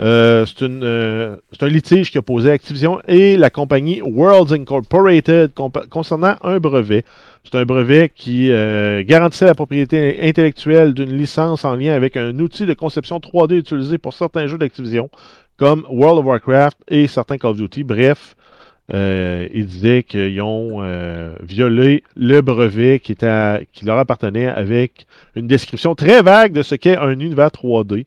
Euh, 0.00 0.46
c'est 0.46 0.62
euh, 0.62 1.36
un 1.60 1.68
litige 1.68 2.10
qui 2.10 2.16
a 2.16 2.22
posé 2.22 2.50
Activision 2.50 3.02
et 3.06 3.36
la 3.36 3.50
compagnie 3.50 4.00
Worlds 4.00 4.54
Incorporated 4.54 5.52
concernant 5.90 6.36
un 6.42 6.58
brevet. 6.58 7.04
C'est 7.44 7.58
un 7.58 7.66
brevet 7.66 8.10
qui 8.14 8.50
euh, 8.50 9.04
garantissait 9.04 9.44
la 9.44 9.54
propriété 9.54 10.26
intellectuelle 10.26 10.94
d'une 10.94 11.14
licence 11.14 11.66
en 11.66 11.76
lien 11.76 11.92
avec 11.92 12.16
un 12.16 12.38
outil 12.38 12.64
de 12.64 12.72
conception 12.72 13.18
3D 13.18 13.56
utilisé 13.56 13.98
pour 13.98 14.14
certains 14.14 14.46
jeux 14.46 14.56
d'Activision, 14.56 15.10
comme 15.58 15.84
World 15.90 16.20
of 16.20 16.24
Warcraft 16.24 16.78
et 16.88 17.08
certains 17.08 17.36
Call 17.36 17.50
of 17.50 17.58
Duty. 17.58 17.84
Bref, 17.84 18.34
euh, 18.92 19.48
ils 19.54 19.66
disaient 19.66 20.02
qu'ils 20.02 20.42
ont 20.42 20.82
euh, 20.82 21.34
violé 21.42 22.04
le 22.16 22.42
brevet 22.42 23.00
qui, 23.00 23.12
était 23.12 23.66
qui 23.72 23.86
leur 23.86 23.98
appartenait 23.98 24.46
avec 24.46 25.06
une 25.36 25.46
description 25.46 25.94
très 25.94 26.22
vague 26.22 26.52
de 26.52 26.62
ce 26.62 26.74
qu'est 26.74 26.96
un 26.96 27.18
univers 27.18 27.48
3D. 27.48 28.04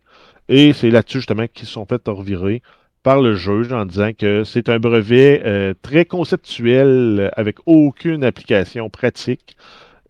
Et 0.49 0.73
c'est 0.73 0.91
là-dessus 0.91 1.19
justement 1.19 1.47
qu'ils 1.47 1.67
se 1.67 1.73
sont 1.73 1.86
fait 1.86 2.01
revirer 2.07 2.61
par 3.01 3.21
le 3.21 3.36
juge 3.36 3.71
en 3.73 3.86
disant 3.86 4.11
que 4.17 4.43
c'est 4.43 4.69
un 4.69 4.80
brevet 4.80 5.41
euh, 5.45 5.73
très 5.82 6.05
conceptuel 6.05 7.32
avec 7.36 7.57
aucune 7.65 8.23
application 8.23 8.89
pratique 8.89 9.57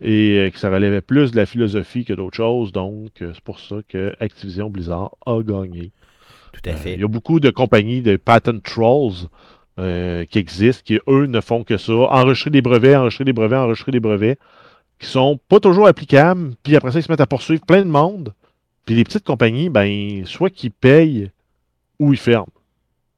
et 0.00 0.38
euh, 0.38 0.50
que 0.50 0.58
ça 0.58 0.70
relevait 0.70 1.00
plus 1.00 1.30
de 1.30 1.36
la 1.36 1.46
philosophie 1.46 2.04
que 2.04 2.12
d'autres 2.12 2.36
choses. 2.36 2.72
Donc, 2.72 3.10
c'est 3.18 3.40
pour 3.40 3.58
ça 3.58 3.76
que 3.88 4.14
Activision 4.20 4.68
Blizzard 4.68 5.12
a 5.24 5.40
gagné. 5.42 5.92
Tout 6.52 6.70
à 6.70 6.74
fait. 6.74 6.94
Il 6.94 7.00
y 7.00 7.04
a 7.04 7.08
beaucoup 7.08 7.40
de 7.40 7.50
compagnies 7.50 8.02
de 8.02 8.16
patent 8.16 8.62
trolls 8.62 9.28
qui 9.78 10.38
existent, 10.38 10.82
qui 10.84 10.98
eux 11.08 11.26
ne 11.26 11.40
font 11.40 11.62
que 11.64 11.76
ça. 11.76 11.92
Enregistrer 11.92 12.50
des 12.50 12.62
brevets, 12.62 12.96
enregistrer 12.96 13.24
des 13.24 13.32
brevets, 13.32 13.58
enregistrer 13.58 13.92
des 13.92 14.00
brevets, 14.00 14.38
qui 14.98 15.06
sont 15.06 15.38
pas 15.48 15.60
toujours 15.60 15.86
applicables. 15.86 16.54
Puis 16.62 16.76
après 16.76 16.92
ça, 16.92 16.98
ils 16.98 17.02
se 17.02 17.10
mettent 17.10 17.20
à 17.20 17.26
poursuivre 17.26 17.64
plein 17.64 17.82
de 17.82 17.90
monde. 17.90 18.34
Puis 18.84 18.94
les 18.94 19.04
petites 19.04 19.24
compagnies, 19.24 19.68
ben, 19.68 20.24
soit 20.24 20.50
qu'ils 20.50 20.70
payent 20.70 21.30
ou 21.98 22.12
ils 22.12 22.18
ferment. 22.18 22.48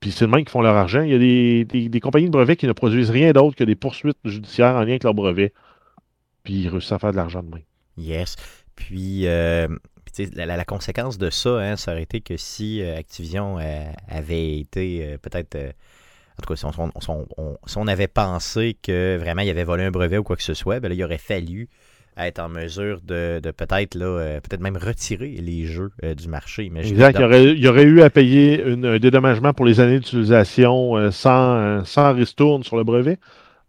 Puis 0.01 0.11
c'est 0.13 0.25
le 0.25 0.31
même 0.31 0.45
qui 0.45 0.51
font 0.51 0.63
leur 0.63 0.75
argent. 0.75 1.03
Il 1.03 1.11
y 1.11 1.15
a 1.15 1.69
des, 1.89 2.01
compagnies 2.01 2.27
de 2.27 2.33
brevets 2.33 2.57
qui 2.57 2.67
ne 2.67 2.73
produisent 2.73 3.11
rien 3.11 3.33
d'autre 3.33 3.55
que 3.55 3.65
des 3.65 3.77
poursuites 3.77 4.19
judiciaires 4.25 4.75
en 4.75 4.81
lien 4.81 4.93
avec 4.93 5.05
leurs 5.05 5.15
brevets. 5.15 5.53
Puis 6.43 6.55
ils 6.55 6.69
réussissent 6.69 6.93
à 6.93 6.99
faire 6.99 7.13
de 7.13 7.17
l'argent 7.17 7.43
de 7.43 7.51
main. 7.51 7.61
Yes. 7.99 8.37
Puis, 8.75 9.27
euh, 9.27 9.69
la, 10.35 10.65
conséquence 10.65 11.19
de 11.19 11.29
ça, 11.29 11.59
hein, 11.59 11.77
ça 11.77 11.93
aurait 11.93 12.03
été 12.03 12.23
que 12.23 12.39
si 12.39 12.83
euh, 12.83 12.97
Activision 12.97 13.59
euh, 13.59 13.85
avait 14.09 14.59
été 14.59 15.17
peut-être. 15.23 15.57
En 16.41 16.47
tout 16.47 16.55
cas, 16.55 17.57
si 17.67 17.77
on, 17.77 17.87
avait 17.87 18.09
pensé 18.09 18.77
que 18.83 19.19
vraiment 19.19 19.43
il 19.43 19.51
avait 19.51 19.65
volé 19.65 19.85
un 19.85 19.91
brevet 19.91 20.19
ou 20.19 20.23
quoi 20.23 20.37
que 20.37 20.43
ce 20.43 20.55
soit, 20.55 20.81
ben 20.81 20.89
là, 20.89 20.95
il 20.95 21.05
aurait 21.05 21.19
fallu 21.19 21.69
être 22.17 22.39
en 22.39 22.49
mesure 22.49 23.01
de, 23.03 23.41
euh, 23.41 24.41
peut-être 24.41 24.61
même 24.61 24.77
retirer 24.77 25.29
les 25.29 25.65
jeux 25.65 25.91
euh, 26.05 26.15
du 26.15 26.29
marché. 26.29 26.71
Exact. 26.75 27.19
Il 27.19 27.59
y, 27.59 27.69
aurait, 27.69 27.83
eu 27.85 28.03
à 28.03 28.11
payer 28.11 28.63
un 28.65 28.99
dédommagement 28.99 29.53
pour 29.53 29.65
les 29.65 29.81
années 29.81 29.99
d'utilisation 29.99 30.97
euh, 30.97 31.11
sans, 31.11 31.85
sans 31.85 32.13
ristourne 32.13 32.63
sur 32.65 32.77
le 32.77 32.85
brevet, 32.85 33.19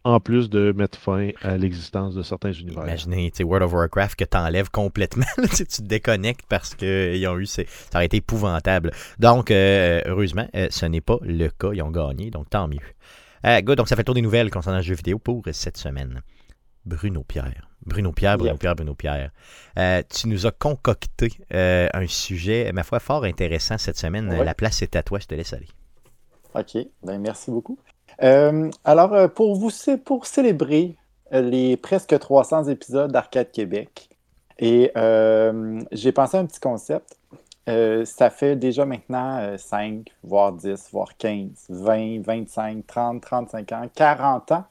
en 0.03 0.19
plus 0.19 0.49
de 0.49 0.71
mettre 0.71 0.97
fin 0.97 1.29
à 1.41 1.57
l'existence 1.57 2.15
de 2.15 2.23
certains 2.23 2.51
univers. 2.51 2.83
Imaginez 2.83 3.31
World 3.41 3.63
of 3.63 3.73
Warcraft 3.73 4.15
que 4.15 4.25
tu 4.29 4.37
enlèves 4.37 4.69
complètement, 4.71 5.25
tu 5.55 5.65
te 5.65 5.81
déconnectes 5.81 6.45
parce 6.49 6.75
qu'ils 6.75 7.27
ont 7.27 7.37
eu. 7.37 7.45
Ça 7.45 7.63
aurait 7.93 8.05
été 8.05 8.17
épouvantable. 8.17 8.91
Donc, 9.19 9.51
heureusement, 9.51 10.47
ce 10.53 10.85
n'est 10.85 11.01
pas 11.01 11.17
le 11.21 11.49
cas. 11.49 11.71
Ils 11.73 11.81
ont 11.81 11.91
gagné, 11.91 12.31
donc 12.31 12.49
tant 12.49 12.67
mieux. 12.67 12.79
good, 13.61 13.77
donc 13.77 13.87
ça 13.87 13.95
fait 13.95 14.01
le 14.01 14.05
tour 14.05 14.15
des 14.15 14.21
nouvelles 14.21 14.49
concernant 14.49 14.77
le 14.77 14.83
jeu 14.83 14.95
vidéo 14.95 15.19
pour 15.19 15.43
cette 15.51 15.77
semaine. 15.77 16.21
Bruno 16.85 17.23
Pierre. 17.23 17.71
Bruno 17.85 18.11
Pierre, 18.11 18.37
Bruno 18.37 18.57
Pierre, 18.57 18.75
Bruno 18.75 18.95
Pierre. 18.95 19.31
Euh, 19.77 20.03
tu 20.07 20.27
nous 20.27 20.45
as 20.45 20.51
concocté 20.51 21.29
euh, 21.53 21.87
un 21.93 22.07
sujet, 22.07 22.71
ma 22.73 22.83
foi, 22.83 22.99
fort 22.99 23.23
intéressant 23.23 23.77
cette 23.77 23.97
semaine. 23.97 24.29
La 24.43 24.53
place 24.53 24.81
est 24.81 24.95
à 24.95 25.03
toi, 25.03 25.19
je 25.19 25.27
te 25.27 25.35
laisse 25.35 25.53
aller. 25.53 25.67
OK, 26.53 26.77
ben, 27.03 27.19
merci 27.19 27.49
beaucoup. 27.49 27.79
Euh, 28.24 28.69
alors, 28.84 29.32
pour 29.34 29.55
vous, 29.55 29.69
célébrer 29.69 30.95
les 31.32 31.78
presque 31.78 32.17
300 32.17 32.65
épisodes 32.65 33.11
d'Arcade 33.11 33.51
Québec, 33.51 34.09
et 34.59 34.91
j'ai 35.91 36.11
pensé 36.11 36.38
à 36.38 36.41
un 36.41 36.45
petit 36.45 36.59
concept. 36.59 37.17
ça 37.67 38.30
fait 38.30 38.55
déjà 38.55 38.86
maintenant 38.86 39.57
5, 39.57 40.11
voire 40.24 40.53
10, 40.53 40.89
voire 40.91 41.17
15, 41.17 41.67
20, 41.69 42.22
25, 42.22 42.86
30, 42.86 43.22
35 43.22 43.72
ans, 43.72 43.89
40 43.95 44.51
ans 44.51 44.65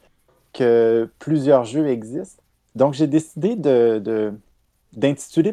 que 0.53 1.11
plusieurs 1.19 1.65
jeux 1.65 1.89
existent. 1.89 2.43
Donc, 2.75 2.95
j'ai 2.95 3.07
décidé 3.07 3.57
de, 3.57 4.33
d'intituler 4.93 5.53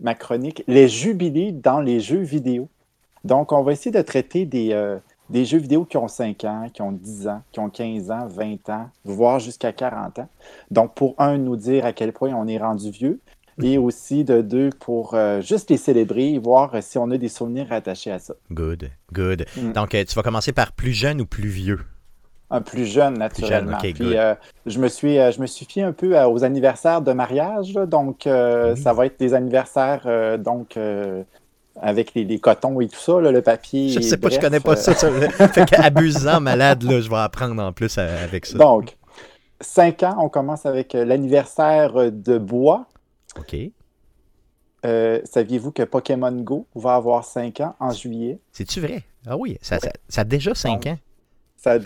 ma 0.00 0.14
chronique 0.14 0.62
Les 0.66 0.88
jubilés 0.88 1.52
dans 1.52 1.80
les 1.80 2.00
jeux 2.00 2.20
vidéo. 2.20 2.68
Donc, 3.24 3.52
on 3.52 3.62
va 3.62 3.72
essayer 3.72 3.90
de 3.90 4.02
traiter 4.02 4.46
des, 4.46 4.72
euh, 4.72 4.98
des 5.32 5.44
jeux 5.46 5.58
vidéo 5.58 5.84
qui 5.84 5.96
ont 5.96 6.08
5 6.08 6.44
ans, 6.44 6.70
qui 6.72 6.82
ont 6.82 6.92
10 6.92 7.26
ans, 7.26 7.42
qui 7.50 7.58
ont 7.58 7.70
15 7.70 8.10
ans, 8.10 8.26
20 8.28 8.68
ans, 8.68 8.90
voire 9.04 9.38
jusqu'à 9.38 9.72
40 9.72 10.20
ans. 10.20 10.28
Donc, 10.70 10.94
pour 10.94 11.14
un, 11.18 11.38
nous 11.38 11.56
dire 11.56 11.86
à 11.86 11.92
quel 11.92 12.12
point 12.12 12.32
on 12.34 12.46
est 12.46 12.58
rendu 12.58 12.90
vieux, 12.90 13.18
et 13.62 13.78
aussi 13.78 14.24
de 14.24 14.40
deux, 14.42 14.70
pour 14.70 15.14
euh, 15.14 15.40
juste 15.40 15.70
les 15.70 15.76
célébrer 15.76 16.34
et 16.34 16.38
voir 16.38 16.82
si 16.82 16.98
on 16.98 17.10
a 17.10 17.18
des 17.18 17.28
souvenirs 17.28 17.66
attachés 17.70 18.10
à 18.10 18.18
ça. 18.18 18.34
Good, 18.50 18.90
good. 19.12 19.46
Mm. 19.56 19.72
Donc, 19.72 19.94
euh, 19.94 20.04
tu 20.04 20.14
vas 20.14 20.22
commencer 20.22 20.52
par 20.52 20.72
plus 20.72 20.92
jeune 20.92 21.20
ou 21.20 21.26
plus 21.26 21.48
vieux? 21.48 21.80
un 22.54 22.60
plus 22.60 22.84
jeune, 22.84 23.16
naturellement. 23.16 23.78
Puis 23.78 23.96
euh, 24.18 24.34
je, 24.66 24.78
me 24.78 24.88
suis, 24.88 25.18
euh, 25.18 25.32
je 25.32 25.40
me 25.40 25.46
suis 25.46 25.64
fié 25.64 25.84
un 25.84 25.92
peu 25.92 26.22
aux 26.24 26.44
anniversaires 26.44 27.00
de 27.00 27.14
mariage. 27.14 27.72
donc, 27.72 28.24
ça 28.24 28.92
va 28.92 29.06
être 29.06 29.18
des 29.18 29.32
anniversaires 29.32 30.38
donc, 30.38 30.78
avec 31.80 32.14
les, 32.14 32.38
cotons 32.38 32.80
et 32.80 32.88
tout 32.88 32.98
ça, 32.98 33.20
le 33.20 33.42
papier. 33.42 33.90
Je 33.90 34.00
sais 34.00 34.16
pas, 34.16 34.28
je 34.28 34.38
connais 34.38 34.60
pas 34.60 34.76
ça. 34.76 34.94
ça 34.94 35.10
fait 35.48 35.64
qu'abusant, 35.64 36.40
malade, 36.40 36.82
là, 36.82 37.00
je 37.00 37.08
vais 37.08 37.16
apprendre 37.16 37.62
en 37.62 37.72
plus 37.72 37.96
avec 37.98 38.46
ça. 38.46 38.58
Donc, 38.58 38.96
5 39.60 40.02
ans, 40.02 40.16
on 40.18 40.28
commence 40.28 40.66
avec 40.66 40.92
l'anniversaire 40.92 42.12
de 42.12 42.38
bois. 42.38 42.86
OK. 43.38 43.56
Saviez-vous 45.24 45.72
que 45.72 45.82
Pokémon 45.84 46.32
Go 46.32 46.66
va 46.74 46.94
avoir 46.94 47.24
5 47.24 47.60
ans 47.60 47.74
en 47.80 47.92
juillet? 47.92 48.38
C'est-tu 48.52 48.80
vrai? 48.80 49.02
Ah 49.26 49.36
oui, 49.36 49.58
ça, 49.62 49.78
ça, 50.08 50.20
a 50.20 50.24
déjà 50.24 50.54
5 50.54 50.86
ans. 50.86 50.98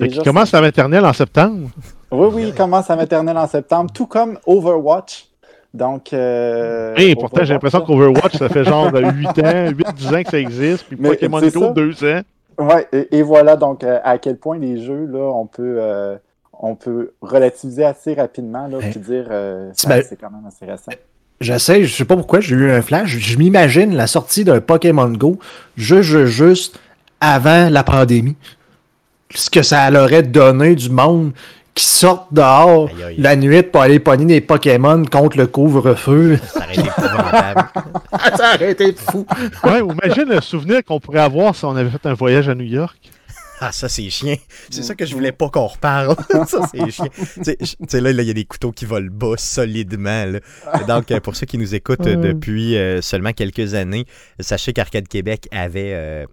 Il 0.01 0.23
commence 0.23 0.53
la 0.53 0.61
maternelle 0.63 1.05
en 1.05 1.13
septembre. 1.13 1.69
Oui, 2.11 2.29
oui, 2.33 2.43
il 2.49 2.55
commence 2.55 2.89
la 2.89 2.97
maternelle 2.97 3.37
en 3.37 3.47
septembre, 3.47 3.91
tout 3.93 4.07
comme 4.07 4.39
Overwatch. 4.47 5.29
Donc. 5.77 6.13
Euh, 6.13 6.95
pourtant, 7.19 7.45
j'ai 7.45 7.55
l'impression 7.55 7.81
qu'Overwatch, 7.81 8.37
ça 8.37 8.49
fait 8.49 8.65
genre 8.65 8.91
8 8.93 9.27
ans, 9.29 9.33
8-10 9.71 10.17
ans 10.17 10.23
que 10.23 10.31
ça 10.31 10.39
existe, 10.39 10.85
puis 10.87 10.97
Pokémon 10.97 11.41
Go, 11.41 11.71
2 11.71 12.05
ans. 12.05 12.21
Ouais, 12.59 12.89
et, 13.13 13.23
voilà 13.23 13.55
donc 13.57 13.85
euh, 13.85 13.99
à 14.03 14.17
quel 14.17 14.39
point 14.39 14.59
les 14.59 14.83
jeux, 14.83 15.07
là, 15.13 15.19
on 15.19 15.47
peut, 15.47 15.77
euh, 15.79 16.17
on 16.59 16.75
peut 16.75 17.13
relativiser 17.21 17.85
assez 17.85 18.15
rapidement, 18.15 18.67
là, 18.67 18.79
puis 18.79 18.99
dire 18.99 19.27
euh, 19.31 19.71
c'est 19.75 20.19
quand 20.19 20.31
même 20.31 20.47
assez 20.47 20.65
récent. 20.65 20.91
J'essaie, 21.39 21.85
je 21.85 21.95
sais 21.95 22.07
pas 22.07 22.17
pourquoi, 22.17 22.41
j'ai 22.41 22.55
eu 22.55 22.71
un 22.71 22.81
flash. 22.81 23.11
Je 23.11 23.37
m'imagine 23.37 23.95
la 23.95 24.07
sortie 24.07 24.43
d'un 24.43 24.63
Pokémon 24.63 25.11
Go 25.11 25.39
juste, 25.77 26.25
juste 26.25 26.81
avant 27.21 27.69
la 27.69 27.85
pandémie 27.85 28.37
ce 29.35 29.51
que 29.51 29.63
ça 29.63 29.91
aurait 29.91 30.23
donné 30.23 30.75
du 30.75 30.91
monde 30.91 31.33
qui 31.77 31.85
sortent 31.85 32.33
dehors 32.33 32.91
la 33.19 33.37
nuit 33.37 33.63
pour 33.63 33.83
aller 33.83 34.01
pogner 34.01 34.25
des 34.25 34.41
Pokémon 34.41 35.05
contre 35.05 35.37
le 35.37 35.47
couvre-feu. 35.47 36.39
Ça 36.49 36.61
aurait 36.61 36.73
été 36.73 36.89
épouvantable. 36.89 37.69
ça 38.37 38.55
aurait 38.55 38.71
été 38.73 38.95
fou. 38.95 39.27
Ouais, 39.63 39.81
imagine 39.81 40.25
le 40.25 40.41
souvenir 40.41 40.83
qu'on 40.83 40.99
pourrait 40.99 41.21
avoir 41.21 41.55
si 41.55 41.67
on 41.67 41.77
avait 41.77 41.91
fait 41.91 42.07
un 42.07 42.15
voyage 42.15 42.49
à 42.49 42.55
New 42.55 42.65
York. 42.65 42.97
Ah, 43.61 43.73
ça, 43.73 43.89
c'est 43.89 44.09
chien. 44.11 44.37
C'est 44.71 44.83
ça 44.83 44.95
que 44.95 45.07
je 45.07 45.15
voulais 45.15 45.33
pas 45.33 45.49
qu'on 45.49 45.67
reparle. 45.67 46.17
ça, 46.47 46.69
c'est 46.71 46.91
chien. 46.91 47.09
Tu 47.43 47.57
sais, 47.89 48.01
là, 48.01 48.11
il 48.11 48.21
y 48.23 48.31
a 48.31 48.35
des 48.35 48.45
couteaux 48.45 48.73
qui 48.73 48.85
volent 48.85 49.11
bas 49.11 49.37
solidement. 49.37 50.25
Donc, 50.89 51.11
euh, 51.11 51.21
pour 51.21 51.37
ceux 51.37 51.47
qui 51.47 51.59
nous 51.59 51.75
écoutent 51.75 52.03
depuis 52.03 52.77
euh, 52.77 53.01
seulement 53.01 53.33
quelques 53.33 53.75
années, 53.75 54.07
sachez 54.41 54.73
qu'Arcade 54.73 55.09
Québec 55.09 55.49
avait 55.53 55.93
euh, 55.95 56.27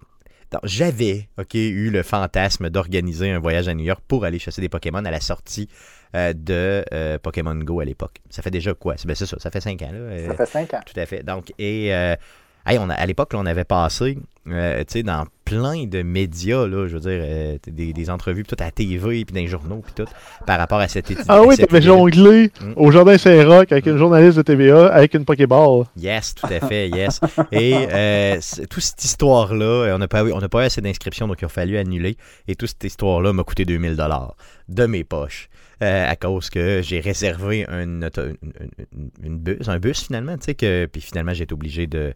j'avais 0.64 1.28
ok, 1.38 1.54
eu 1.56 1.90
le 1.90 2.04
fantasme 2.04 2.70
d'organiser 2.70 3.32
un 3.32 3.40
voyage 3.40 3.68
à 3.68 3.74
New 3.74 3.86
York 3.86 4.02
pour 4.08 4.26
aller 4.26 4.40
chasser 4.40 4.62
des 4.62 4.70
Pokémon 4.70 5.04
à 5.04 5.12
la 5.12 5.20
sortie 5.20 5.70
euh, 6.16 6.34
de 6.34 6.86
euh, 6.94 7.18
Pokémon 7.18 7.56
Go 7.56 7.80
à 7.80 7.86
l'époque. 7.86 8.22
Ça 8.30 8.42
fait 8.42 8.52
déjà 8.52 8.74
quoi? 8.74 8.96
C'est 8.98 9.08
ben, 9.08 9.16
c'est 9.16 9.26
ça, 9.26 9.38
ça 9.40 9.50
fait 9.50 9.62
5 9.62 9.82
ans. 9.82 9.92
Là, 9.92 9.98
euh, 9.98 10.28
Ça 10.28 10.36
fait 10.36 10.46
cinq 10.46 10.74
ans. 10.74 10.82
tout 10.86 11.00
à 11.00 11.06
fait. 11.06 11.24
Donc, 11.24 11.52
et 11.58 11.88
hey, 11.88 12.78
on 12.80 12.90
a, 12.90 12.94
à 12.94 13.06
l'époque, 13.06 13.32
on 13.34 13.46
avait 13.46 13.64
passé 13.64 14.18
dans 14.46 15.26
plein 15.54 15.86
de 15.86 16.02
médias, 16.04 16.66
là, 16.68 16.88
je 16.88 16.94
veux 16.96 17.00
dire, 17.00 17.20
euh, 17.24 17.58
des, 17.68 17.94
des 17.94 18.10
entrevues, 18.10 18.44
puis 18.44 18.56
tout 18.56 18.62
à 18.64 18.66
la 18.66 18.72
TV, 18.72 19.26
puis 19.26 19.34
dans 19.34 19.40
les 19.42 19.48
journaux, 19.48 19.82
puis 19.84 19.94
tout, 19.96 20.12
par 20.46 20.58
rapport 20.60 20.80
à 20.80 20.88
cette 20.88 21.10
étude. 21.12 21.26
Ah 21.28 21.42
oui, 21.44 21.56
t'avais 21.58 21.82
jonglé 21.82 22.52
Mm. 22.62 22.74
au 22.76 22.92
Jardin 22.92 23.18
Saint-Roch 23.18 23.72
avec 23.72 23.86
une 23.86 23.98
journaliste 23.98 24.38
de 24.38 24.42
TVA 24.44 24.88
avec 24.88 25.14
une 25.14 25.26
Pokéball. 25.26 25.86
Yes, 25.98 26.36
tout 26.36 26.48
à 26.48 26.60
fait, 26.60 26.90
yes. 26.90 27.20
Et 27.52 27.74
euh, 27.76 28.40
toute 28.70 28.84
cette 28.84 29.04
histoire-là, 29.04 29.66
euh, 29.66 29.96
on 29.96 30.00
n'a 30.00 30.08
pas, 30.08 30.24
on 30.24 30.40
pas 30.48 30.64
eu 30.64 30.66
assez 30.66 30.82
d'inscriptions, 30.82 31.28
donc 31.28 31.42
il 31.42 31.46
a 31.46 31.50
fallu 31.50 31.78
annuler. 31.78 32.18
Et 32.48 32.56
toute 32.56 32.70
cette 32.70 32.84
histoire-là 32.84 33.34
m'a 33.34 33.44
coûté 33.44 33.66
2000 33.66 33.96
dollars 33.96 34.36
de 34.70 34.86
mes 34.86 35.04
poches. 35.04 35.50
euh, 35.82 36.10
à 36.10 36.16
cause 36.16 36.50
que 36.50 36.82
j'ai 36.82 37.00
réservé 37.02 37.66
une, 37.68 38.10
une- 38.18 39.10
une 39.24 39.38
bus, 39.38 39.68
un 39.68 39.80
bus 39.80 40.04
finalement, 40.06 40.38
tu 40.38 40.46
sais, 40.46 40.56
que, 40.56 40.86
puis 40.86 41.02
finalement 41.02 41.34
j'ai 41.34 41.44
été 41.44 41.54
obligé 41.54 41.88
de 41.88 42.14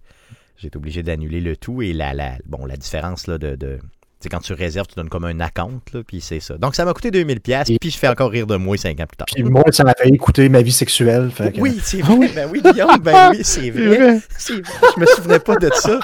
j'ai 0.57 0.67
été 0.67 0.77
obligé 0.77 1.03
d'annuler 1.03 1.39
le 1.41 1.55
tout 1.55 1.81
et 1.81 1.93
la, 1.93 2.13
la, 2.13 2.33
bon, 2.45 2.65
la 2.65 2.75
différence 2.77 3.27
là, 3.27 3.37
de, 3.37 3.55
de 3.55 3.79
sais, 4.19 4.29
quand 4.29 4.39
tu 4.39 4.53
réserves, 4.53 4.87
tu 4.87 4.95
donnes 4.95 5.09
comme 5.09 5.25
un 5.25 5.39
account, 5.39 5.79
puis 6.07 6.21
c'est 6.21 6.39
ça. 6.39 6.57
Donc 6.57 6.73
ça 6.73 6.85
m'a 6.85 6.93
coûté 6.93 7.11
2000 7.11 7.39
pièces 7.39 7.67
puis 7.79 7.91
je 7.91 7.97
fais 7.97 8.07
encore 8.07 8.31
rire 8.31 8.47
de 8.47 8.55
moi 8.55 8.75
cinq 8.77 8.99
ans 8.99 9.05
plus 9.05 9.15
tard. 9.17 9.27
Puis 9.31 9.43
moi, 9.43 9.63
ça 9.71 9.83
m'a 9.83 9.93
fait 9.93 10.09
écouter 10.09 10.49
ma 10.49 10.61
vie 10.63 10.71
sexuelle. 10.71 11.29
fait 11.29 11.51
que- 11.53 11.61
Oui, 11.61 11.79
c'est 11.83 12.01
vrai. 12.01 12.27
Ben 12.35 12.49
oui, 12.51 12.61
Guillaume, 12.63 12.97
ben 12.99 13.29
oui, 13.31 13.37
c'est 13.43 13.61
C'est 13.61 13.69
vrai. 13.69 13.97
vrai. 13.97 14.19
C'est 14.37 14.53
vrai, 14.53 14.61
je 14.95 15.01
me 15.01 15.05
souvenais 15.05 15.39
pas 15.39 15.55
de 15.57 15.69
ça. 15.73 15.99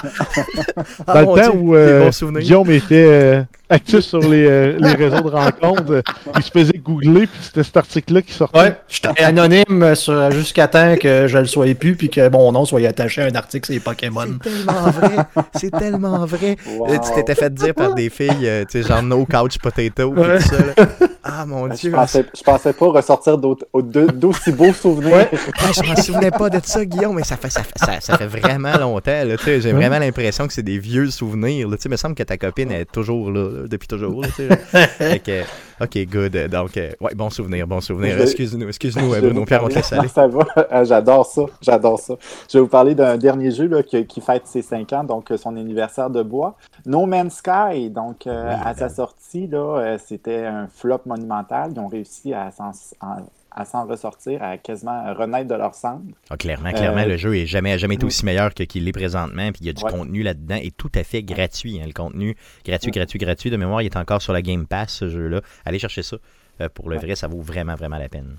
Ah, 1.06 1.14
Dans 1.14 1.20
le 1.20 1.26
temps 1.42 1.50
Dieu, 1.50 1.60
où 1.60 1.74
euh. 1.74 2.10
Guillaume 2.38 2.70
était 2.70 3.04
euh, 3.08 3.42
actif 3.70 4.00
sur 4.00 4.18
les, 4.20 4.46
euh, 4.46 4.76
les 4.78 4.92
réseaux 4.92 5.22
de 5.22 5.28
rencontres, 5.30 5.90
euh, 5.92 6.02
il 6.36 6.42
se 6.42 6.50
faisait 6.50 6.78
googler, 6.78 7.26
puis 7.26 7.38
c'était 7.42 7.62
cet 7.62 7.76
article-là 7.76 8.22
qui 8.22 8.32
sortait. 8.32 8.58
Ouais, 8.58 8.76
j'étais 8.88 9.22
anonyme 9.22 9.94
sur- 9.94 10.30
jusqu'à 10.30 10.68
temps 10.68 10.96
que 11.00 11.26
je 11.26 11.38
le 11.38 11.46
sois 11.46 11.74
plus 11.74 11.96
puis 11.96 12.08
que 12.10 12.28
mon 12.28 12.52
nom 12.52 12.64
soit 12.64 12.86
attaché 12.86 13.22
à 13.22 13.26
un 13.26 13.34
article 13.34 13.66
sur 13.66 13.74
les 13.74 13.80
Pokémon. 13.80 14.26
C'est 14.42 14.50
tellement 14.50 14.90
vrai. 14.90 15.16
C'est 15.54 15.70
tellement 15.70 16.26
vrai. 16.26 16.56
Wow. 16.76 16.90
Euh, 16.92 16.98
Tu 16.98 17.14
t'étais 17.14 17.34
fait 17.34 17.52
dire 17.54 17.74
par 17.74 17.94
des 17.94 18.10
filles, 18.10 18.28
euh, 18.44 18.64
tu 18.70 18.82
sais, 18.82 18.88
genre 18.88 19.02
no 19.02 19.24
couch 19.24 19.58
potato, 19.58 20.08
Ouais. 20.12 20.38
tout 20.38 20.42
ça. 20.48 20.56
là. 20.58 20.86
Ah 21.26 21.46
mon 21.46 21.70
Je 21.70 21.76
dieu. 21.76 21.90
pensais, 21.90 22.22
je 22.36 22.42
pensais 22.42 22.74
pas 22.74 22.86
ressortir 22.88 23.38
d'aussi 23.38 24.52
beaux 24.52 24.72
souvenirs. 24.74 25.14
Ouais. 25.16 25.30
Ah, 25.58 25.70
je 25.74 25.82
m'en 25.88 25.96
souvenais 25.96 26.30
pas 26.30 26.50
de 26.50 26.60
ça, 26.62 26.84
Guillaume, 26.84 27.16
mais 27.16 27.24
ça 27.24 27.36
fait, 27.38 27.48
ça 27.50 27.62
fait, 27.62 27.72
ça, 27.78 27.98
ça 28.00 28.18
fait 28.18 28.26
vraiment 28.26 28.76
longtemps. 28.78 29.22
J'ai 29.46 29.60
Ouais. 29.62 29.72
vraiment 29.72 29.98
l'impression 29.98 30.46
que 30.46 30.52
c'est 30.52 30.62
des 30.62 30.78
vieux 30.78 31.10
souvenirs. 31.10 31.68
là, 31.68 31.76
Il 31.82 31.90
me 31.90 31.96
semble 31.96 32.14
que 32.14 32.22
ta 32.22 32.36
copine 32.36 32.70
est 32.72 32.84
toujours 32.90 33.30
là, 33.30 33.48
là, 33.50 33.63
depuis 33.68 33.88
toujours. 33.88 34.22
là, 34.22 34.28
tu 34.28 34.34
sais, 34.34 34.48
là. 34.48 34.56
Fait 34.86 35.18
que, 35.20 35.42
ok, 35.82 36.08
good. 36.10 36.48
Donc, 36.50 36.76
euh, 36.76 36.92
ouais, 37.00 37.14
bon 37.14 37.30
souvenir, 37.30 37.66
bon 37.66 37.80
souvenir. 37.80 38.20
Excuse-nous, 38.20 38.68
excuse-nous, 38.68 39.12
euh, 39.14 39.20
Bruno 39.20 39.44
Pierre, 39.44 39.64
on 39.64 39.68
te 39.68 39.74
laisse 39.74 39.92
aller. 39.92 40.08
Ça 40.14 40.26
va. 40.26 40.44
Ah, 40.70 40.84
J'adore 40.84 41.26
ça. 41.26 41.42
J'adore 41.60 41.98
ça. 41.98 42.14
Je 42.50 42.58
vais 42.58 42.62
vous 42.62 42.68
parler 42.68 42.94
d'un 42.94 43.16
dernier 43.16 43.50
jeu 43.50 43.66
là, 43.66 43.82
qui, 43.82 44.04
qui 44.06 44.20
fête 44.20 44.46
ses 44.46 44.62
5 44.62 44.92
ans, 44.92 45.04
donc 45.04 45.30
euh, 45.30 45.36
son 45.36 45.56
anniversaire 45.56 46.10
de 46.10 46.22
bois. 46.22 46.56
No 46.86 47.06
Man's 47.06 47.36
Sky. 47.36 47.90
Donc, 47.90 48.26
euh, 48.26 48.48
Oui, 48.54 48.60
à 48.64 48.74
sa 48.74 48.88
sortie, 48.88 49.46
là, 49.46 49.78
euh, 49.78 49.98
c'était 50.04 50.44
un 50.44 50.68
flop 50.74 51.00
monumental. 51.06 51.72
Ils 51.74 51.80
ont 51.80 51.88
réussi 51.88 52.32
à 52.34 52.50
s'en 52.50 52.70
en- 53.00 53.16
à 53.54 53.64
s'en 53.64 53.86
ressortir, 53.86 54.42
à 54.42 54.58
quasiment 54.58 55.14
renaître 55.14 55.48
de 55.48 55.54
leur 55.54 55.74
cendre. 55.74 56.02
Ah, 56.30 56.36
clairement, 56.36 56.70
clairement, 56.72 57.02
Euh, 57.02 57.06
le 57.06 57.16
jeu 57.16 57.36
est 57.36 57.46
jamais, 57.46 57.78
jamais 57.78 57.94
été 57.94 58.04
aussi 58.04 58.24
meilleur 58.24 58.52
que 58.52 58.64
qu'il 58.64 58.84
l'est 58.84 58.92
présentement. 58.92 59.50
Puis 59.52 59.60
il 59.62 59.66
y 59.66 59.70
a 59.70 59.72
du 59.72 59.84
Ouais. 59.84 59.90
contenu 59.90 60.22
là-dedans 60.22 60.58
et 60.60 60.70
tout 60.72 60.90
à 60.94 61.04
fait 61.04 61.22
gratuit. 61.22 61.80
hein, 61.80 61.86
le 61.86 61.92
contenu 61.92 62.36
gratuit, 62.64 62.88
Ouais. 62.88 62.92
gratuit, 62.92 63.18
gratuit. 63.18 63.50
De 63.50 63.56
mémoire, 63.56 63.82
il 63.82 63.86
est 63.86 63.96
encore 63.96 64.20
sur 64.22 64.32
la 64.32 64.42
Game 64.42 64.66
Pass, 64.66 64.90
ce 64.94 65.08
jeu-là. 65.08 65.40
Allez 65.64 65.78
chercher 65.78 66.02
ça. 66.02 66.16
Euh, 66.60 66.68
pour 66.68 66.88
le 66.90 66.96
Ouais. 66.96 67.02
vrai, 67.02 67.14
ça 67.16 67.26
vaut 67.28 67.40
vraiment, 67.40 67.74
vraiment 67.74 67.98
la 67.98 68.08
peine. 68.08 68.38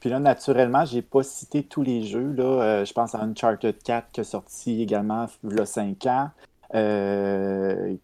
Puis 0.00 0.10
là, 0.10 0.18
naturellement, 0.18 0.84
j'ai 0.84 1.00
pas 1.02 1.22
cité 1.22 1.62
tous 1.62 1.82
les 1.82 2.04
jeux. 2.04 2.32
Là. 2.36 2.44
Euh, 2.44 2.84
je 2.84 2.92
pense 2.92 3.14
à 3.14 3.20
Uncharted 3.22 3.76
4 3.82 4.08
qui 4.12 4.20
est 4.20 4.24
sorti 4.24 4.82
également 4.82 5.26
il 5.44 5.56
y 5.56 5.60
a 5.60 5.66
5 5.66 6.04
ans. 6.06 6.30
Euh, 6.74 7.94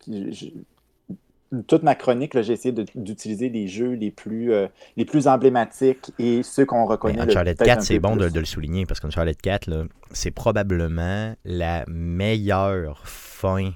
toute 1.66 1.82
ma 1.82 1.94
chronique, 1.94 2.34
là, 2.34 2.42
j'ai 2.42 2.52
essayé 2.52 2.72
de- 2.72 2.86
d'utiliser 2.94 3.48
les 3.48 3.66
jeux 3.68 3.92
les 3.92 4.10
plus, 4.10 4.52
euh, 4.52 4.68
les 4.96 5.04
plus 5.04 5.26
emblématiques 5.26 6.12
et 6.18 6.42
ceux 6.42 6.64
qu'on 6.64 6.84
reconnaît. 6.86 7.14
Mais 7.18 7.24
le- 7.24 7.30
Uncharted 7.30 7.56
peut-être 7.56 7.66
4, 7.66 7.78
un 7.78 7.82
c'est 7.82 7.98
bon 7.98 8.16
de, 8.16 8.38
le 8.38 8.44
souligner 8.44 8.86
parce 8.86 9.00
qu'Uncharted 9.00 9.36
4, 9.40 9.66
là, 9.66 9.84
c'est 10.12 10.30
probablement 10.30 11.34
la 11.44 11.84
meilleure 11.88 13.00
fin 13.06 13.72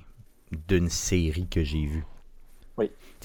d'une 0.68 0.88
série 0.88 1.48
que 1.48 1.64
j'ai 1.64 1.84
vue. 1.86 2.04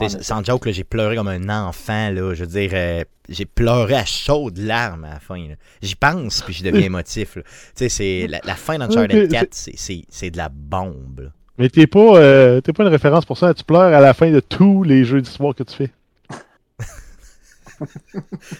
Oui, 0.02 0.10
sans 0.24 0.44
joke, 0.46 0.66
là, 0.66 0.72
j'ai 0.72 0.86
pleuré 0.86 1.16
comme 1.18 1.28
un 1.28 1.50
enfant. 1.68 2.10
Là, 2.10 2.34
je 2.34 2.46
veux 2.46 2.48
dire, 2.50 2.72
euh, 2.74 3.04
j'ai 3.28 3.46
pleuré 3.46 3.96
à 3.96 4.06
chaudes 4.06 4.58
larmes 4.58 5.04
à 5.04 5.16
la 5.16 5.20
fin. 5.20 5.46
là. 5.48 5.56
J'y 5.82 5.96
pense, 5.96 6.42
puis 6.42 6.54
je 6.54 6.64
deviens 6.64 6.86
émotif. 6.86 7.36
là. 7.36 7.42
Tu 7.44 7.50
sais, 7.76 7.90
c'est 7.90 8.28
la, 8.28 8.40
la 8.46 8.56
fin 8.56 8.78
d'Uncharted 8.80 9.12
mais 9.24 9.28
4, 9.28 9.54
c'est- 9.54 9.74
c'est 9.78 10.06
c'est 10.08 10.32
de 10.32 10.38
la 10.38 10.48
bombe. 10.50 11.20
là. 11.20 11.30
Mais 11.60 11.70
t'es 11.70 11.86
pas, 11.88 12.16
euh, 12.18 12.62
t'es 12.62 12.74
pas 12.74 12.84
une 12.84 12.90
référence 12.90 13.26
pour 13.26 13.38
ça. 13.38 13.54
Tu 13.54 13.64
pleures 13.64 13.82
à 13.94 14.00
la 14.00 14.14
fin 14.16 14.32
de 14.32 14.40
tous 14.40 14.82
les 14.84 15.04
jeux 15.04 15.22
d'histoire 15.22 15.54
que 15.54 15.64
tu 15.64 15.76
fais. 15.76 15.92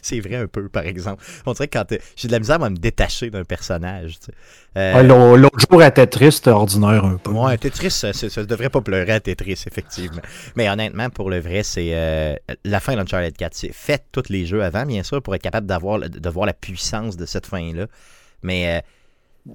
C'est 0.02 0.20
vrai 0.22 0.36
un 0.36 0.48
peu, 0.48 0.70
par 0.70 0.84
exemple. 0.86 1.24
On 1.46 1.52
dirait 1.54 1.68
que 1.68 1.78
quand 1.78 1.86
t'es- 1.86 2.02
j'ai 2.16 2.28
de 2.28 2.34
la 2.34 2.40
misère 2.40 2.62
à 2.64 2.70
me 2.70 2.78
détacher 2.78 3.30
d'un 3.30 3.44
personnage. 3.44 4.20
tu 4.20 4.28
sais. 4.28 4.32
Euh, 4.78 4.94
Ouais, 4.96 5.04
l'au- 5.04 5.36
L'autre 5.36 5.60
jour, 5.70 5.82
à 5.82 5.92
Tetris, 5.92 6.34
c'était 6.34 6.52
ordinaire 6.52 7.04
un 7.04 7.18
peu. 7.18 7.32
Ouais, 7.32 7.58
Tetris, 7.58 7.92
ça, 7.92 8.14
ça, 8.14 8.30
ça 8.30 8.44
devrait 8.46 8.70
pas 8.70 8.82
pleurer 8.82 9.12
à 9.14 9.20
Tetris, 9.20 9.64
effectivement. 9.68 10.22
Mais 10.56 10.70
honnêtement, 10.70 11.10
pour 11.10 11.30
le 11.30 11.40
vrai, 11.40 11.64
c'est 11.64 11.90
euh, 11.94 12.36
la 12.64 12.80
fin 12.80 12.96
d'Uncharted 12.96 13.36
4. 13.36 13.54
C'est 13.56 13.74
faites 13.74 14.06
tous 14.12 14.30
les 14.30 14.46
jeux 14.46 14.64
avant, 14.64 14.86
bien 14.86 15.04
sûr, 15.04 15.22
pour 15.22 15.36
être 15.36 15.42
capable 15.42 15.68
d'avoir 15.68 16.00
de 16.00 16.30
voir 16.30 16.46
la 16.46 16.54
puissance 16.54 17.18
de 17.18 17.26
cette 17.26 17.46
fin-là. 17.48 17.88
Mais 18.42 18.78
euh, 18.78 18.82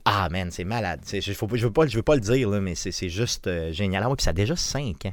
ah 0.05 0.29
man, 0.31 0.51
c'est 0.51 0.65
malade. 0.65 1.01
Je, 1.13 1.33
faut 1.33 1.49
je 1.53 1.67
veux 1.67 1.73
pas, 1.73 1.87
je 1.87 1.97
veux 1.97 2.03
pas 2.03 2.15
le 2.15 2.21
dire, 2.21 2.49
là, 2.51 2.61
mais 2.61 2.75
c'est 2.75 3.09
juste 3.09 3.47
euh, 3.47 3.73
génial. 3.73 4.03
Ah 4.05 4.09
ouais, 4.11 4.17
puis 4.17 4.25
ça 4.25 4.31
a 4.31 4.35
déjà 4.35 4.57
5 4.57 5.07
ans. 5.07 5.13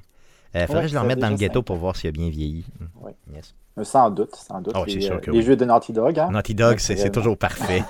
Euh, 0.55 0.67
faudrait 0.67 0.75
Ouais, 0.75 0.81
que 0.83 0.87
je 0.89 0.93
le 0.95 0.99
remette 0.99 1.19
dans 1.19 1.29
le 1.29 1.35
ghetto 1.35 1.61
pour 1.61 1.77
voir 1.77 1.95
s'il 1.95 2.09
a 2.09 2.11
bien 2.11 2.29
vieilli. 2.29 2.65
Ouais. 3.01 3.15
Yes. 3.33 3.53
Euh, 3.77 3.83
Sans 3.85 4.09
doute, 4.09 4.35
sans 4.35 4.59
doute. 4.59 4.73
Ah 4.75 4.83
les, 4.85 4.99
sûr 4.99 5.15
euh, 5.15 5.19
que 5.19 5.31
les 5.31 5.37
oui. 5.37 5.43
jeux 5.45 5.55
de 5.55 5.63
Naughty 5.63 5.93
Dog. 5.93 6.19
hein? 6.19 6.29
Naughty 6.31 6.53
Dog, 6.55 6.79
c'est 6.79 7.09
toujours 7.09 7.37
parfait. 7.37 7.83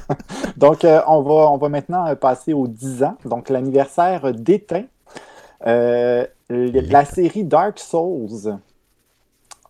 Donc, 0.56 0.84
euh, 0.84 1.00
on, 1.08 1.22
va, 1.22 1.50
on 1.50 1.56
va 1.56 1.68
maintenant 1.68 2.14
passer 2.14 2.52
aux 2.52 2.68
10 2.68 3.02
ans. 3.02 3.16
Donc, 3.24 3.48
l'anniversaire 3.48 4.32
d'éteint. 4.32 4.84
Euh, 5.66 6.26
la 6.50 7.04
série 7.04 7.42
Dark 7.42 7.78
Souls 7.80 8.58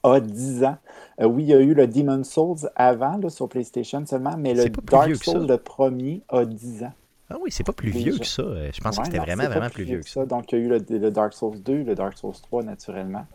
a 0.02 0.20
10 0.20 0.64
ans. 0.64 0.76
Euh, 1.20 1.26
oui, 1.26 1.44
il 1.44 1.48
y 1.48 1.54
a 1.54 1.60
eu 1.60 1.74
le 1.74 1.86
Demon 1.86 2.24
Souls 2.24 2.68
avant 2.76 3.16
là, 3.18 3.30
sur 3.30 3.48
PlayStation 3.48 4.04
seulement, 4.06 4.36
mais 4.36 4.54
le 4.54 4.68
Dark. 4.68 5.14
Souls, 5.16 5.46
le 5.46 5.58
premier, 5.58 6.22
a 6.28 6.44
10 6.44 6.84
ans. 6.84 6.92
ah 7.30 7.36
oui, 7.40 7.50
c'est 7.50 7.64
pas 7.64 7.72
plus 7.72 7.90
vieux 7.90 8.18
que 8.18 8.26
ça. 8.26 8.42
Euh, 8.42 8.70
Je 8.72 8.80
pensais 8.80 8.98
Ouais, 8.98 9.06
que 9.06 9.12
c'était 9.12 9.24
vraiment, 9.24 9.44
vraiment 9.48 9.70
plus 9.70 9.84
vieux 9.84 10.00
que 10.00 10.08
ça. 10.08 10.26
Donc, 10.26 10.50
il 10.52 10.58
y 10.58 10.62
a 10.62 10.64
eu 10.64 10.68
le, 10.68 10.84
le 10.88 11.10
Dark 11.10 11.32
Souls 11.32 11.60
2, 11.62 11.82
le 11.84 11.94
Dark 11.94 12.18
Souls 12.18 12.34
3, 12.42 12.62
naturellement. 12.64 13.26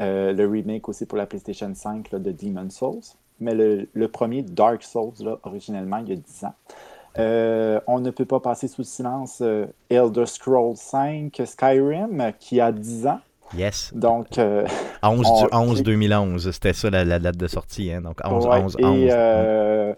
Euh, 0.00 0.32
le 0.32 0.46
remake 0.48 0.88
aussi 0.88 1.06
pour 1.06 1.18
la 1.18 1.26
PlayStation 1.26 1.70
5 1.74 2.10
là, 2.12 2.18
de 2.18 2.30
Demon 2.32 2.70
Souls. 2.70 3.02
Mais 3.40 3.54
le, 3.54 3.88
le 3.92 4.08
premier 4.08 4.42
Dark 4.42 4.82
Souls, 4.84 5.12
là, 5.20 5.38
originellement, 5.42 5.98
il 5.98 6.08
y 6.10 6.12
a 6.12 6.16
10 6.16 6.44
ans. 6.44 6.54
Euh, 7.18 7.80
on 7.86 8.00
ne 8.00 8.10
peut 8.10 8.24
pas 8.24 8.40
passer 8.40 8.66
sous 8.66 8.82
silence 8.82 9.40
Elder 9.88 10.26
Scrolls 10.26 10.76
5 10.76 11.40
Skyrim, 11.44 12.32
qui 12.38 12.60
a 12.60 12.72
10 12.72 13.06
ans. 13.06 13.20
Yes. 13.56 13.92
Donc, 13.94 14.38
euh, 14.38 14.64
11 15.02 15.26
on- 15.30 15.42
du 15.46 15.48
11 15.70 15.82
2011, 15.82 16.50
c'était 16.50 16.72
ça 16.72 16.90
la, 16.90 17.04
la 17.04 17.18
date 17.18 17.36
de 17.36 17.46
sortie. 17.46 17.92
Hein? 17.92 18.00
Donc 18.02 18.18
11 18.24 18.46
ouais, 18.46 18.58
11 18.62 18.76
et 18.78 18.84
11. 18.84 19.08
euh, 19.12 19.94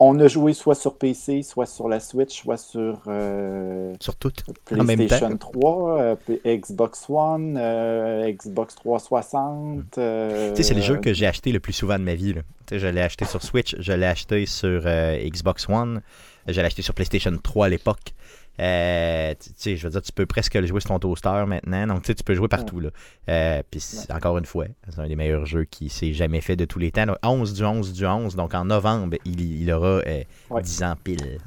on 0.00 0.18
a 0.18 0.26
joué 0.26 0.52
soit 0.54 0.74
sur 0.74 0.96
PC, 0.98 1.42
soit 1.42 1.66
sur 1.66 1.88
la 1.88 2.00
Switch, 2.00 2.42
soit 2.42 2.56
sur 2.56 3.00
euh, 3.06 3.94
Sur 4.00 4.16
toutes. 4.16 4.42
En 4.72 4.82
même 4.84 4.96
PlayStation 4.96 5.36
3, 5.36 6.00
euh, 6.00 6.16
P- 6.16 6.40
Xbox 6.58 7.06
One, 7.08 7.56
euh, 7.58 8.30
Xbox 8.32 8.74
360. 8.74 9.96
euh, 9.98 10.50
Tu 10.50 10.56
sais, 10.56 10.62
c'est 10.64 10.74
le 10.74 10.80
jeu 10.82 10.96
que 10.96 11.12
j'ai 11.14 11.26
acheté 11.26 11.52
le 11.52 11.60
plus 11.60 11.72
souvent 11.72 11.98
de 11.98 12.04
ma 12.04 12.14
vie. 12.16 12.34
là. 12.34 12.42
Tu 12.66 12.74
sais, 12.74 12.78
je 12.80 12.86
l'ai 12.88 13.00
acheté 13.02 13.24
sur 13.24 13.42
Switch, 13.42 13.76
je 13.78 13.92
l'ai 13.92 14.06
acheté 14.06 14.46
sur 14.46 14.82
euh, 14.84 15.16
Xbox 15.28 15.68
One, 15.68 16.02
je 16.48 16.60
l'ai 16.60 16.66
acheté 16.66 16.82
sur 16.82 16.92
PlayStation 16.94 17.32
3 17.42 17.66
à 17.66 17.68
l'époque. 17.68 18.14
Euh, 18.60 19.34
tu 19.40 19.50
sais, 19.56 19.76
je 19.76 19.84
veux 19.84 19.90
dire, 19.90 20.02
tu 20.02 20.12
peux 20.12 20.26
presque 20.26 20.54
le 20.54 20.66
jouer 20.66 20.80
sur 20.80 20.90
ton 20.90 20.98
toaster 20.98 21.44
maintenant. 21.46 21.86
Donc, 21.88 22.02
tu 22.02 22.08
sais, 22.08 22.14
tu 22.14 22.22
peux 22.22 22.34
jouer 22.34 22.48
partout. 22.48 22.78
Là. 22.80 22.90
Euh, 23.28 23.62
Puis, 23.70 23.82
encore 24.10 24.38
une 24.38 24.44
fois, 24.44 24.66
c'est 24.88 25.00
un 25.00 25.08
des 25.08 25.16
meilleurs 25.16 25.44
jeux 25.46 25.64
qui 25.64 25.88
s'est 25.88 26.12
jamais 26.12 26.40
fait 26.40 26.54
de 26.56 26.64
tous 26.64 26.78
les 26.78 26.92
temps. 26.92 27.06
Donc, 27.06 27.18
11 27.24 27.52
du 27.54 27.64
11 27.64 27.92
du 27.92 28.06
11. 28.06 28.36
Donc, 28.36 28.54
en 28.54 28.64
novembre, 28.66 29.16
il, 29.24 29.62
il 29.62 29.72
aura 29.72 30.00
euh, 30.06 30.22
Ouais. 30.50 30.62
10 30.62 30.82
ans 30.84 30.94
pile. 31.02 31.38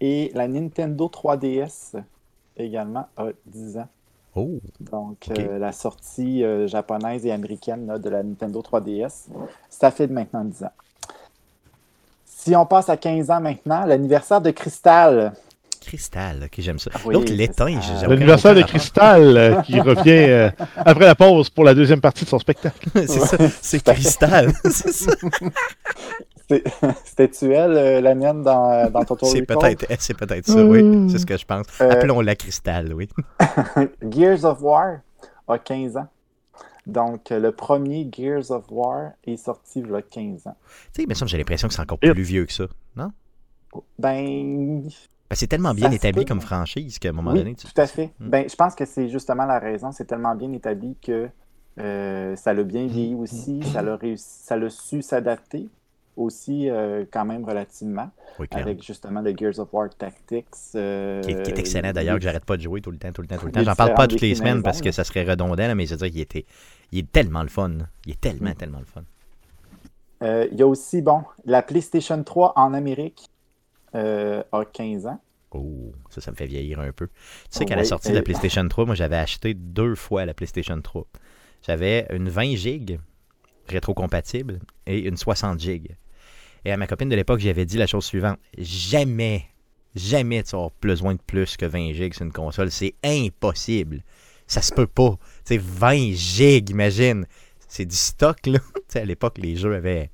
Et 0.00 0.30
la 0.34 0.46
Nintendo 0.46 1.06
3DS 1.12 2.02
également 2.56 3.08
a 3.16 3.28
10 3.46 3.78
ans. 3.78 3.88
Oh! 4.34 4.60
Donc, 4.80 5.28
euh, 5.30 5.58
la 5.58 5.72
sortie 5.72 6.44
euh, 6.44 6.66
japonaise 6.68 7.24
et 7.24 7.32
américaine 7.32 7.86
là, 7.86 7.98
de 7.98 8.10
la 8.10 8.22
Nintendo 8.22 8.60
3DS, 8.60 9.28
ça 9.70 9.90
fait 9.90 10.08
maintenant 10.08 10.44
10 10.44 10.64
ans. 10.64 10.72
Si 12.26 12.54
on 12.54 12.66
passe 12.66 12.90
à 12.90 12.98
15 12.98 13.30
ans 13.30 13.40
maintenant, 13.40 13.86
l'anniversaire 13.86 14.42
de 14.42 14.50
Crystal. 14.50 15.32
Cristal, 15.86 16.42
ok, 16.44 16.54
j'aime 16.58 16.80
ça. 16.80 16.90
Oui, 17.04 17.14
L'autre, 17.14 17.32
l'étain, 17.32 17.78
L'anniversaire 18.08 18.54
de 18.56 18.62
Cristal 18.62 19.36
euh, 19.36 19.62
qui 19.62 19.80
revient 19.80 20.26
euh, 20.28 20.50
après 20.76 21.04
la 21.06 21.14
pause 21.14 21.48
pour 21.48 21.62
la 21.62 21.74
deuxième 21.74 22.00
partie 22.00 22.24
de 22.24 22.28
son 22.28 22.40
spectacle. 22.40 22.88
c'est 22.94 23.06
ça, 23.06 23.36
c'est 23.62 23.82
Cristal. 23.84 24.52
c'est 24.64 24.92
ça. 24.92 25.12
C'est- 26.48 26.64
C'était-tu 27.04 27.52
elle, 27.54 27.76
euh, 27.76 28.00
la 28.00 28.14
mienne, 28.16 28.42
dans, 28.42 28.90
dans 28.90 29.04
Total 29.04 29.28
C'est 29.28 29.42
peut-être 29.42 29.86
c'est 30.00 30.16
peut-être 30.16 30.46
ça, 30.46 30.64
oui. 30.64 31.08
C'est 31.10 31.18
ce 31.18 31.26
que 31.26 31.36
je 31.36 31.44
pense. 31.44 31.66
Euh, 31.80 31.90
Appelons-la 31.90 32.34
Cristal, 32.34 32.92
oui. 32.92 33.08
Gears 34.10 34.44
of 34.44 34.60
War 34.62 34.98
a 35.48 35.58
15 35.58 35.96
ans. 35.96 36.08
Donc, 36.86 37.30
le 37.30 37.50
premier 37.52 38.08
Gears 38.12 38.50
of 38.50 38.64
War 38.70 39.10
est 39.24 39.36
sorti 39.36 39.80
il 39.80 39.90
y 39.90 39.94
a 39.94 40.02
15 40.02 40.46
ans. 40.48 40.56
Tu 40.94 41.02
sais, 41.02 41.14
semble 41.14 41.26
que 41.26 41.30
j'ai 41.32 41.38
l'impression 41.38 41.68
que 41.68 41.74
c'est 41.74 41.80
encore 41.82 41.98
plus 41.98 42.12
vieux 42.22 42.44
que 42.44 42.52
ça. 42.52 42.64
Non? 42.96 43.10
Ben, 43.98 44.88
c'est 45.32 45.46
tellement 45.46 45.74
bien 45.74 45.88
Ça 45.90 45.96
établi 45.96 46.24
comme 46.24 46.38
mais- 46.38 46.44
franchise 46.44 46.98
qu'à 46.98 47.08
un 47.08 47.12
moment 47.12 47.32
oui, 47.32 47.38
donné, 47.38 47.54
tu 47.54 47.66
tout 47.66 47.80
à 47.80 47.86
fait. 47.86 48.10
Hmm. 48.20 48.28
Ben, 48.28 48.48
je 48.48 48.54
pense 48.54 48.74
que 48.74 48.84
c'est 48.84 49.08
justement 49.08 49.44
la 49.46 49.58
raison. 49.58 49.90
C'est 49.92 50.04
tellement 50.04 50.34
bien 50.34 50.52
établi 50.52 50.96
que 51.02 51.28
euh, 51.78 52.36
ça 52.36 52.54
l'a 52.54 52.62
bien 52.62 52.86
vieilli 52.86 53.14
Hmm. 53.14 53.20
aussi. 53.20 53.62
Ça 53.72 53.82
l'a 53.82 53.96
réussi, 53.96 54.24
ça 54.44 54.56
l'a 54.56 54.70
su 54.70 55.02
s'adapter 55.02 55.68
aussi 56.16 56.70
euh, 56.70 57.04
quand 57.10 57.26
même 57.26 57.44
relativement 57.44 58.08
Oui, 58.38 58.46
avec 58.52 58.82
justement 58.82 59.20
le 59.20 59.36
Gears 59.36 59.58
of 59.58 59.68
War 59.72 59.90
Tactics. 59.90 60.46
euh, 60.74 61.20
Qui 61.22 61.32
est, 61.32 61.42
qui 61.42 61.50
est 61.50 61.58
excellent 61.58 61.92
d'ailleurs, 61.92 62.16
que 62.16 62.22
j'arrête 62.22 62.46
pas 62.46 62.56
de 62.56 62.62
jouer 62.62 62.80
tout 62.80 62.90
le 62.90 62.96
temps, 62.96 63.12
tout 63.12 63.20
le 63.20 63.28
temps, 63.28 63.36
tout 63.36 63.44
le 63.46 63.52
temps. 63.52 63.62
J'en 63.62 63.74
parle 63.74 63.92
pas 63.94 64.08
toutes 64.08 64.22
les 64.22 64.34
semaines 64.34 64.62
parce 64.62 64.80
que 64.80 64.90
ça 64.92 65.04
serait 65.04 65.24
redondant, 65.24 65.54
là, 65.66 65.74
mais 65.74 65.84
je 65.84 65.90
veux 65.94 65.98
dire 65.98 66.10
qu'il 66.10 66.20
était, 66.22 66.46
il 66.92 67.00
est 67.00 67.12
tellement 67.12 67.42
le 67.42 67.48
fun. 67.50 67.72
Il 68.06 68.12
est 68.12 68.20
tellement, 68.20 68.50
Mm. 68.52 68.54
tellement 68.54 68.78
le 68.78 68.86
fun. 68.86 69.02
Il 70.22 70.56
y 70.58 70.62
a 70.62 70.66
aussi, 70.66 71.02
bon, 71.02 71.22
la 71.44 71.60
PlayStation 71.60 72.22
3 72.22 72.54
en 72.56 72.72
Amérique 72.72 73.28
euh, 73.94 74.42
a 74.52 74.64
15 74.64 75.06
ans. 75.06 75.20
Oh, 75.52 75.92
ça, 76.10 76.20
ça 76.20 76.30
me 76.30 76.36
fait 76.36 76.46
vieillir 76.46 76.80
un 76.80 76.92
peu. 76.92 77.06
Tu 77.06 77.12
sais 77.50 77.64
qu'à 77.64 77.74
Oui, 77.74 77.80
la 77.80 77.84
sortie 77.84 78.10
de 78.10 78.14
la 78.14 78.22
PlayStation 78.22 78.66
3, 78.66 78.86
moi, 78.86 78.94
j'avais 78.94 79.16
acheté 79.16 79.54
deux 79.54 79.94
fois 79.94 80.24
la 80.24 80.34
PlayStation 80.34 80.80
3. 80.80 81.06
J'avais 81.66 82.06
une 82.10 82.28
20 82.28 82.56
GB 82.56 82.98
rétro-compatible 83.68 84.60
et 84.86 85.00
une 85.00 85.16
60 85.16 85.60
GB. 85.60 85.96
Et 86.64 86.72
à 86.72 86.76
ma 86.76 86.86
copine 86.86 87.08
de 87.08 87.16
l'époque, 87.16 87.40
j'avais 87.40 87.64
dit 87.64 87.78
la 87.78 87.86
chose 87.86 88.04
suivante. 88.04 88.38
Jamais, 88.58 89.46
jamais 89.94 90.42
tu 90.42 90.54
auras 90.56 90.70
besoin 90.82 91.14
de 91.14 91.20
plus 91.24 91.56
que 91.56 91.66
20 91.66 91.92
GB 91.92 92.12
sur 92.12 92.26
une 92.26 92.32
console. 92.32 92.70
C'est 92.70 92.94
impossible. 93.04 94.02
Ça 94.46 94.62
se 94.62 94.72
peut 94.72 94.86
pas. 94.86 95.16
Tu 95.44 95.54
sais, 95.54 95.58
20 95.58 96.12
GB, 96.12 96.72
imagine. 96.72 97.26
C'est 97.68 97.86
du 97.86 97.96
stock, 97.96 98.46
là. 98.46 98.58
Tu 98.74 98.82
sais, 98.88 99.00
à 99.00 99.04
l'époque, 99.04 99.38
les 99.38 99.56
jeux 99.56 99.74
avaient... 99.74 100.10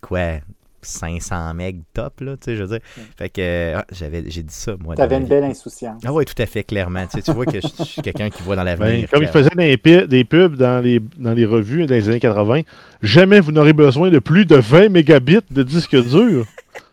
Quoi 0.00 0.40
500 0.82 1.54
MB 1.54 1.82
top, 1.92 2.20
là, 2.20 2.36
tu 2.36 2.44
sais, 2.44 2.56
je 2.56 2.62
veux 2.62 2.68
dire. 2.68 2.80
Fait 3.16 3.28
que 3.28 3.40
euh, 3.40 3.78
ah, 3.78 3.84
j'avais, 3.92 4.24
j'ai 4.28 4.42
dit 4.42 4.54
ça, 4.54 4.74
moi. 4.82 4.94
Tu 4.94 5.02
avais 5.02 5.16
dans 5.16 5.22
une 5.22 5.28
belle 5.28 5.44
insouciance. 5.44 6.02
Ah 6.06 6.12
oui, 6.12 6.24
tout 6.24 6.40
à 6.40 6.46
fait, 6.46 6.64
clairement. 6.64 7.04
Tu, 7.06 7.16
sais, 7.18 7.22
tu 7.22 7.32
vois 7.32 7.46
que 7.46 7.60
je, 7.60 7.66
je 7.78 7.84
suis 7.84 8.02
quelqu'un 8.02 8.30
qui 8.30 8.42
voit 8.42 8.56
dans 8.56 8.64
Ben, 8.64 8.78
l'avenir. 8.78 9.10
comme 9.10 9.22
il 9.22 9.28
faisait 9.28 9.50
des, 10.06 10.24
pubs 10.24 10.56
dans 10.56 10.82
les, 10.82 11.00
dans 11.16 11.32
les 11.32 11.44
revues 11.44 11.86
dans 11.86 11.94
les 11.94 12.08
années 12.08 12.20
80, 12.20 12.62
jamais 13.02 13.40
vous 13.40 13.52
n'aurez 13.52 13.72
besoin 13.72 14.10
de 14.10 14.18
plus 14.18 14.46
de 14.46 14.56
20 14.56 14.88
mégabits 14.90 15.38
de 15.50 15.62
disque 15.62 15.96
dur. 15.96 16.46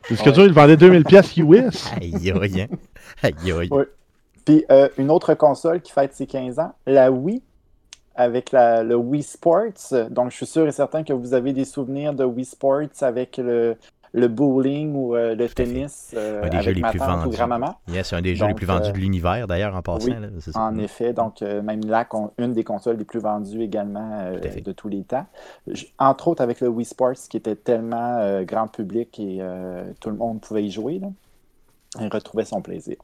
Le 0.09 0.15
disque 0.15 0.25
Ouais. 0.25 0.31
dur, 0.31 0.45
il 0.45 0.53
vendait 0.53 0.77
2000 0.77 1.03
pièces 1.03 1.35
US. 1.37 1.91
Aïe, 1.99 2.31
aïe, 2.31 2.61
hein. 2.61 2.67
Aïe, 3.23 3.33
aïe. 3.51 3.67
Ouais. 3.71 3.85
Puis 4.45 4.63
euh, 4.71 4.87
une 4.97 5.09
autre 5.09 5.33
console 5.33 5.81
qui 5.81 5.91
fête 5.91 6.13
ses 6.13 6.27
15 6.27 6.59
ans, 6.59 6.73
la 6.85 7.11
Wii, 7.11 7.41
avec 8.15 8.51
la, 8.51 8.83
le 8.83 8.95
Wii 8.95 9.23
Sports. 9.23 9.93
Donc, 10.09 10.31
je 10.31 10.37
suis 10.37 10.45
sûr 10.45 10.67
et 10.67 10.71
certain 10.71 11.03
que 11.03 11.13
vous 11.13 11.33
avez 11.33 11.53
des 11.53 11.65
souvenirs 11.65 12.13
de 12.13 12.23
Wii 12.23 12.45
Sports 12.45 12.89
avec 13.01 13.37
le, 13.37 13.75
le 14.13 14.27
bowling 14.29 14.95
ou 14.95 15.15
euh, 15.15 15.35
le 15.35 15.49
tennis 15.49 16.13
euh, 16.15 16.43
Un 16.43 16.49
des 16.49 16.61
jeux 16.61 16.71
les 16.71 16.81
plus 16.81 16.97
tante 16.99 17.09
ou 17.17 17.23
vendus. 17.23 17.35
grand-maman. 17.35 17.75
Yes, 17.89 18.07
c'est 18.07 18.15
un 18.15 18.21
des 18.21 18.35
jeux 18.35 18.47
les 18.47 18.53
plus 18.53 18.65
vendus 18.65 18.91
de 18.91 18.97
l'univers, 18.97 19.45
d'ailleurs, 19.45 19.75
en 19.75 19.81
passant. 19.81 20.05
oui, 20.05 20.13
là, 20.13 20.27
c'est 20.39 20.51
ça. 20.51 20.61
En 20.61 20.77
effet, 20.77 21.11
donc 21.11 21.41
euh, 21.41 21.61
même 21.61 21.85
là, 21.85 22.07
une 22.37 22.53
des 22.53 22.63
consoles 22.63 22.97
les 22.97 23.03
plus 23.03 23.19
vendues 23.19 23.61
également 23.61 24.31
de 24.31 24.71
tous 24.71 24.87
les 24.87 25.03
temps. 25.03 25.25
Entre 25.99 26.29
autres 26.29 26.41
avec 26.41 26.61
le 26.61 26.69
Wii 26.69 26.85
Sports 26.85 27.27
qui 27.29 27.37
était 27.37 27.55
tellement 27.55 28.41
grand 28.43 28.67
public 28.67 29.19
et 29.19 29.41
tout 29.99 30.09
le 30.09 30.15
monde 30.15 30.39
pouvait 30.39 30.63
y 30.63 30.71
jouer. 30.71 30.99
Là. 30.99 31.07
Il 31.99 32.07
retrouvait 32.07 32.45
son 32.45 32.61
plaisir. 32.61 32.95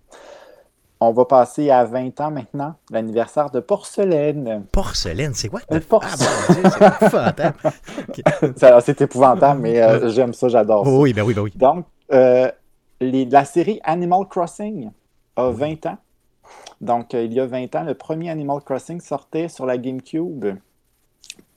On 1.04 1.12
va 1.14 1.26
passer 1.26 1.72
à 1.72 1.84
20 1.84 2.22
ans 2.22 2.30
maintenant, 2.30 2.76
l'anniversaire 2.91 3.49
de 3.49 3.60
Porcelaine. 3.60 4.66
Porcelaine, 4.72 5.34
c'est 5.34 5.49
quoi? 5.49 5.62
Euh, 5.72 5.80
Ah, 5.82 5.86
porce- 5.89 6.20
mon 6.20 6.54
Dieu, 6.62 6.70
c'est 6.78 7.06
épouvantable. 7.06 7.56
Ça, 8.58 8.82
C'est 8.82 9.02
épouvantable, 9.02 9.62
mais 9.62 9.82
euh, 9.82 10.10
j'aime 10.10 10.34
ça, 10.34 10.47
j'adore 10.47 10.86
ça. 10.86 10.91
Oui, 10.91 11.12
ben 11.14 11.24
oui, 11.24 11.34
ben 11.34 11.41
oui. 11.41 11.52
Donc, 11.56 11.86
euh, 12.14 12.52
les- 12.99 13.26
la 13.26 13.45
série 13.45 13.80
Animal 13.84 14.28
Crossing 14.30 14.91
a 15.36 15.49
20 15.49 15.86
ans. 15.88 15.97
Donc, 16.82 17.16
euh, 17.16 17.24
il 17.24 17.34
y 17.34 17.39
a 17.39 17.47
20 17.47 17.74
ans, 17.76 17.84
le 17.84 17.95
premier 17.95 18.30
Animal 18.30 18.60
Crossing 18.64 19.02
sortait 19.02 19.47
sur 19.49 19.66
la 19.66 19.80
GameCube. 19.80 20.45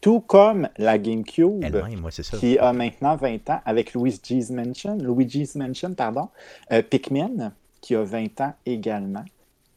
Tout 0.01 0.21
comme 0.21 0.69
la 0.79 0.97
GameCube, 0.99 1.65
moi, 2.01 2.11
ça. 2.11 2.37
qui 2.39 2.59
a 2.59 2.73
maintenant 2.73 3.17
20 3.17 3.51
ans, 3.51 3.61
avec 3.67 3.93
Luigi's 3.95 4.51
Mansion, 4.51 4.97
Luigi's 4.99 5.55
Mansion, 5.55 5.93
pardon, 5.95 6.29
euh, 6.73 6.83
Pikmin, 6.83 7.53
qui 7.83 7.95
a 7.95 8.03
20 8.05 8.41
ans 8.41 8.55
également. 8.65 9.25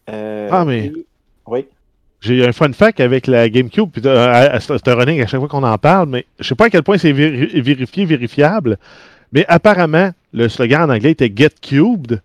Euh, 0.10 0.50
Ah, 0.52 0.66
mais- 0.66 0.86
et- 0.88 1.06
Oui. 1.48 1.66
J'ai 2.20 2.46
un 2.48 2.52
fun 2.52 2.74
fact 2.74 3.00
avec 3.00 3.28
la 3.28 3.48
GameCube, 3.48 3.90
puis 3.92 4.02
euh, 4.06 4.60
c'est 4.60 4.88
un 4.88 4.96
running 4.96 5.22
à 5.22 5.28
chaque 5.28 5.40
fois 5.40 5.48
qu'on 5.50 5.62
en 5.64 5.78
parle, 5.78 6.10
mais 6.10 6.26
je 6.40 6.48
sais 6.48 6.56
pas 6.56 6.66
à 6.66 6.70
quel 6.72 6.82
point 6.82 6.98
c'est 6.98 7.12
véri- 7.14 7.62
vérifié, 7.62 8.06
vérifiable, 8.06 8.78
mais 9.32 9.46
apparemment, 9.48 10.10
le 10.34 10.50
slogan 10.50 10.90
en 10.90 10.94
anglais 10.94 11.12
était 11.12 11.32
Get 11.34 11.52
Cubed, 11.62 12.22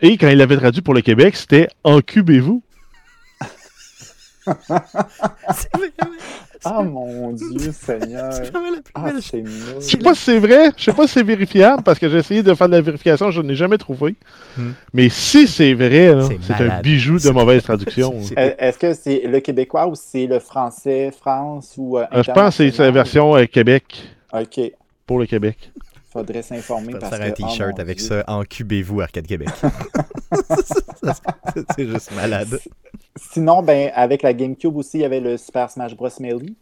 et 0.00 0.16
quand 0.16 0.28
il 0.28 0.36
l'avait 0.38 0.56
traduit 0.56 0.82
pour 0.82 0.94
le 0.94 1.00
Québec, 1.00 1.36
c'était 1.36 1.68
Encubez-vous. 1.84 2.60
Ah, 6.64 6.82
mon 6.82 7.32
Dieu, 7.32 7.72
Seigneur. 7.72 8.32
c'est 8.34 8.52
Ah, 8.94 9.10
Je 9.20 9.80
sais 9.80 9.96
pas 9.96 10.14
si 10.14 10.22
c'est 10.22 10.38
vrai, 10.38 10.70
je 10.76 10.84
sais 10.84 10.92
pas 10.92 11.06
si 11.06 11.14
c'est 11.14 11.22
vérifiable, 11.22 11.82
parce 11.82 11.98
que 11.98 12.08
j'ai 12.08 12.18
essayé 12.18 12.42
de 12.42 12.54
faire 12.54 12.68
de 12.68 12.72
la 12.74 12.80
vérification, 12.80 13.30
je 13.30 13.40
n'ai 13.42 13.54
jamais 13.54 13.78
trouvé. 13.78 14.14
Hmm. 14.56 14.70
Mais 14.94 15.08
si 15.08 15.48
c'est 15.48 15.74
vrai, 15.74 16.14
C'est 16.42 16.54
un 16.62 16.80
bijou 16.80 17.18
de 17.18 17.30
mauvaise 17.30 17.62
traduction. 17.64 18.14
Euh, 18.38 18.54
Est-ce 18.58 18.78
que 18.78 18.94
c'est 18.94 19.22
le 19.26 19.40
québécois 19.40 19.86
ou 19.86 19.94
c'est 19.94 20.26
le 20.26 20.38
français, 20.38 21.10
France 21.18 21.74
ou 21.76 21.98
euh, 21.98 22.04
Euh, 22.12 22.22
je 22.22 22.30
pense 22.30 22.56
que 22.58 22.70
c'est 22.70 22.78
la 22.82 22.90
version 22.90 23.36
euh, 23.36 23.44
Québec, 23.46 24.02
OK. 24.32 24.60
pour 25.06 25.18
le 25.18 25.26
Québec. 25.26 25.56
Faudrait 26.12 26.42
s'informer 26.42 26.92
parce 26.94 27.16
faire 27.16 27.26
un 27.26 27.30
oh 27.30 27.34
t-shirt 27.34 27.80
avec 27.80 27.98
Dieu. 27.98 28.06
ça, 28.08 28.24
encubez-vous 28.26 29.00
Arcade 29.00 29.26
Québec. 29.26 29.48
c'est 31.76 31.86
juste 31.86 32.14
malade. 32.14 32.58
Sinon, 33.16 33.62
ben, 33.62 33.90
avec 33.94 34.22
la 34.22 34.32
GameCube 34.34 34.76
aussi, 34.76 34.98
il 34.98 35.00
y 35.02 35.04
avait 35.04 35.20
le 35.20 35.36
Super 35.36 35.70
Smash 35.70 35.96
Bros. 35.96 36.08
Melee. 36.20 36.54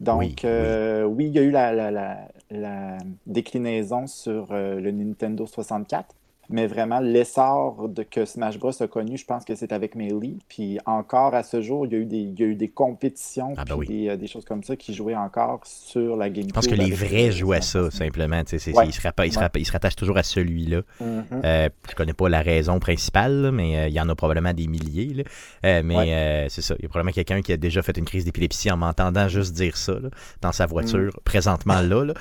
Donc, 0.00 0.18
Oui, 0.20 0.34
euh, 0.44 1.04
oui, 1.04 1.26
il 1.26 1.32
y 1.34 1.38
a 1.38 1.42
eu 1.42 1.50
la, 1.50 1.72
la- 1.72 1.90
la- 1.90 2.28
la 2.50 2.98
déclinaison 3.26 4.06
sur 4.06 4.48
euh, 4.52 4.78
le 4.78 4.90
Nintendo 4.90 5.46
64. 5.46 6.14
Mais 6.48 6.66
vraiment, 6.66 7.00
l'essor 7.00 7.88
de 7.88 8.02
que 8.02 8.24
Smash 8.24 8.58
Bros. 8.58 8.70
a 8.80 8.86
connu, 8.86 9.16
je 9.16 9.24
pense 9.24 9.44
que 9.44 9.54
c'est 9.54 9.72
avec 9.72 9.94
Melee. 9.94 10.38
Puis 10.48 10.78
encore 10.86 11.34
à 11.34 11.42
ce 11.42 11.60
jour, 11.60 11.86
il 11.86 11.92
y 11.92 11.96
a 11.96 11.98
eu 11.98 12.04
des, 12.04 12.16
il 12.18 12.38
y 12.38 12.42
a 12.44 12.46
eu 12.46 12.54
des 12.54 12.68
compétitions, 12.68 13.54
Ah, 13.56 13.64
ben 13.64 13.76
puis 13.78 13.88
oui. 13.88 14.02
des, 14.04 14.08
euh, 14.10 14.16
des 14.16 14.26
choses 14.26 14.44
comme 14.44 14.62
ça 14.62 14.76
qui 14.76 14.94
jouaient 14.94 15.16
encore 15.16 15.60
sur 15.64 16.16
la 16.16 16.28
GameCube. 16.30 16.50
Je 16.50 16.54
pense 16.54 16.66
que 16.66 16.74
les 16.74 16.90
vrais 16.92 17.30
à 17.30 17.30
Smash 17.30 17.60
ça, 17.60 17.90
simplement. 17.90 18.36
Ouais. 18.36 18.42
Ils, 18.52 18.92
se 18.92 19.00
ils 19.24 19.32
se 19.32 19.40
ils 19.58 19.70
rattachent 19.70 19.96
toujours 19.96 20.16
à 20.18 20.22
celui-là. 20.22 20.82
Mhm. 21.00 21.24
Euh, 21.44 21.68
je 21.90 21.94
connais 21.94 22.12
pas 22.12 22.28
la 22.28 22.42
raison 22.42 22.78
principale, 22.78 23.42
là, 23.42 23.50
mais 23.52 23.76
euh, 23.78 23.88
il 23.88 23.94
y 23.94 24.00
en 24.00 24.08
a 24.08 24.14
probablement 24.14 24.52
des 24.52 24.66
milliers. 24.68 25.14
là. 25.14 25.22
Euh, 25.64 25.82
mais 25.84 25.96
Ouais. 25.96 26.46
c'est 26.48 26.62
ça. 26.62 26.74
Il 26.78 26.82
y 26.82 26.86
a 26.86 26.88
probablement 26.88 27.12
quelqu'un 27.12 27.40
qui 27.42 27.52
a 27.52 27.56
déjà 27.56 27.82
fait 27.82 27.96
une 27.96 28.04
crise 28.04 28.24
d'épilepsie 28.24 28.70
en 28.70 28.76
m'entendant 28.76 29.28
juste 29.28 29.54
dire 29.54 29.76
ça 29.76 29.94
là, 29.94 30.10
dans 30.42 30.52
sa 30.52 30.66
voiture, 30.66 31.12
Mm. 31.16 31.20
présentement 31.24 31.80
là. 31.80 32.04
là. 32.04 32.14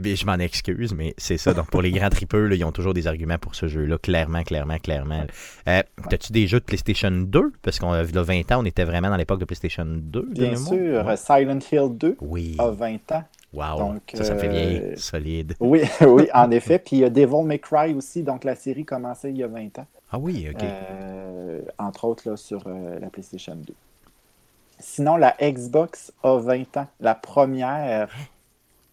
Bien, 0.00 0.14
je 0.14 0.26
m'en 0.26 0.34
excuse, 0.38 0.94
mais 0.94 1.14
c'est 1.16 1.38
ça. 1.38 1.54
Donc 1.54 1.70
pour 1.70 1.82
les 1.82 1.92
grands 1.92 2.08
tripeux, 2.10 2.52
ils 2.54 2.64
ont 2.64 2.72
toujours 2.72 2.94
des 2.94 3.06
arguments 3.06 3.38
pour 3.38 3.54
ce 3.54 3.67
jeu-là, 3.68 3.98
clairement, 3.98 4.42
clairement, 4.42 4.78
clairement. 4.78 5.24
Euh, 5.68 5.82
T'as-tu 6.10 6.32
des 6.32 6.46
jeux 6.46 6.60
de 6.60 6.64
PlayStation 6.64 7.10
2 7.10 7.52
Parce 7.62 7.78
qu'on 7.78 7.92
a 7.92 8.02
20 8.02 8.52
ans, 8.52 8.60
on 8.60 8.64
était 8.64 8.84
vraiment 8.84 9.08
dans 9.10 9.16
l'époque 9.16 9.40
de 9.40 9.44
PlayStation 9.44 9.84
2. 9.86 10.00
de 10.22 10.26
Bien 10.32 10.56
sûr, 10.56 11.04
Ouais. 11.06 11.16
Silent 11.16 11.58
Hill 11.70 11.96
2 11.96 12.16
Oui. 12.20 12.56
a 12.58 12.70
20 12.70 13.12
ans. 13.12 13.24
Wow. 13.54 13.78
donc, 13.78 14.02
ça, 14.12 14.24
ça 14.24 14.34
me 14.34 14.38
fait 14.40 14.48
euh, 14.48 14.50
vieillir. 14.50 14.98
Solide. 14.98 15.54
Oui, 15.60 15.80
oui, 16.06 16.28
en 16.34 16.50
effet. 16.50 16.78
Puis 16.78 16.96
il 16.96 16.98
y 17.00 17.04
a 17.04 17.10
Devil 17.10 17.44
May 17.44 17.58
Cry 17.58 17.94
aussi, 17.94 18.22
donc 18.22 18.44
la 18.44 18.54
série 18.54 18.84
commençait 18.84 19.30
il 19.30 19.38
y 19.38 19.42
a 19.42 19.48
20 19.48 19.78
ans. 19.78 19.86
Ah 20.12 20.18
oui, 20.18 20.48
ok. 20.50 20.62
Euh, 20.62 21.60
entre 21.78 22.04
autres 22.06 22.28
là, 22.28 22.36
sur 22.36 22.62
euh, 22.66 22.98
la 22.98 23.08
PlayStation 23.08 23.54
2. 23.56 23.72
Sinon, 24.80 25.16
la 25.16 25.34
Xbox 25.40 26.12
a 26.22 26.36
20 26.38 26.76
ans. 26.76 26.86
La 27.00 27.14
première, 27.14 28.08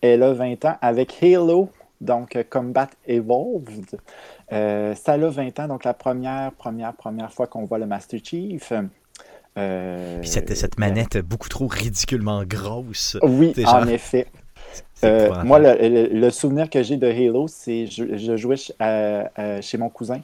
elle 0.01 0.23
a 0.23 0.33
20 0.33 0.65
ans 0.65 0.77
avec 0.81 1.21
Halo, 1.21 1.69
donc 2.01 2.35
euh, 2.35 2.43
Combat 2.49 2.89
Evolved. 3.07 3.97
Euh, 4.51 4.93
ça 4.95 5.13
a 5.13 5.17
20 5.17 5.59
ans, 5.59 5.67
donc 5.67 5.83
la 5.83 5.93
première, 5.93 6.51
première, 6.51 6.93
première 6.93 7.31
fois 7.33 7.47
qu'on 7.47 7.65
voit 7.65 7.79
le 7.79 7.85
Master 7.85 8.19
Chief. 8.23 8.71
Euh, 9.57 10.19
Puis 10.19 10.29
cette, 10.29 10.53
cette 10.55 10.77
manette 10.77 11.17
beaucoup 11.17 11.49
trop 11.49 11.67
ridiculement 11.67 12.43
grosse. 12.43 13.17
Oui, 13.23 13.53
en 13.65 13.87
effet. 13.87 14.27
Euh, 15.05 15.29
moi, 15.45 15.59
le, 15.59 15.73
le- 15.87 16.19
le 16.19 16.29
souvenir 16.31 16.69
que 16.69 16.81
j'ai 16.83 16.97
de 16.97 17.07
Halo, 17.07 17.47
c'est 17.47 17.85
je, 17.85 18.17
je 18.17 18.35
jouais 18.35 18.57
ch- 18.57 18.73
à- 18.79 19.29
à- 19.35 19.61
chez 19.61 19.77
mon 19.77 19.87
cousin. 19.89 20.19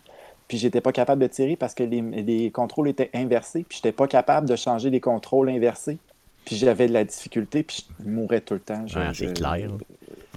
puis 0.47 0.57
j'étais 0.57 0.81
pas 0.81 0.91
capable 0.91 1.21
de 1.21 1.27
tirer 1.27 1.55
parce 1.55 1.73
que 1.73 1.83
les, 1.83 2.01
les 2.01 2.51
contrôles 2.51 2.89
étaient 2.89 3.09
inversés, 3.13 3.63
puis 3.67 3.77
j'étais 3.77 3.91
pas 3.93 4.07
capable 4.07 4.49
de 4.49 4.55
changer 4.57 4.89
les 4.89 4.99
contrôles 4.99 5.49
inversés. 5.49 5.97
Puis 6.43 6.55
j'avais 6.57 6.87
de 6.87 6.93
la 6.93 7.03
difficulté, 7.05 7.63
puis 7.63 7.85
je 8.03 8.09
mourais 8.09 8.41
tout 8.41 8.55
le 8.55 8.59
temps. 8.59 8.85
Je- 8.87 8.97
Ah, 8.99 9.11
c'est 9.13 9.33
clair. 9.33 9.69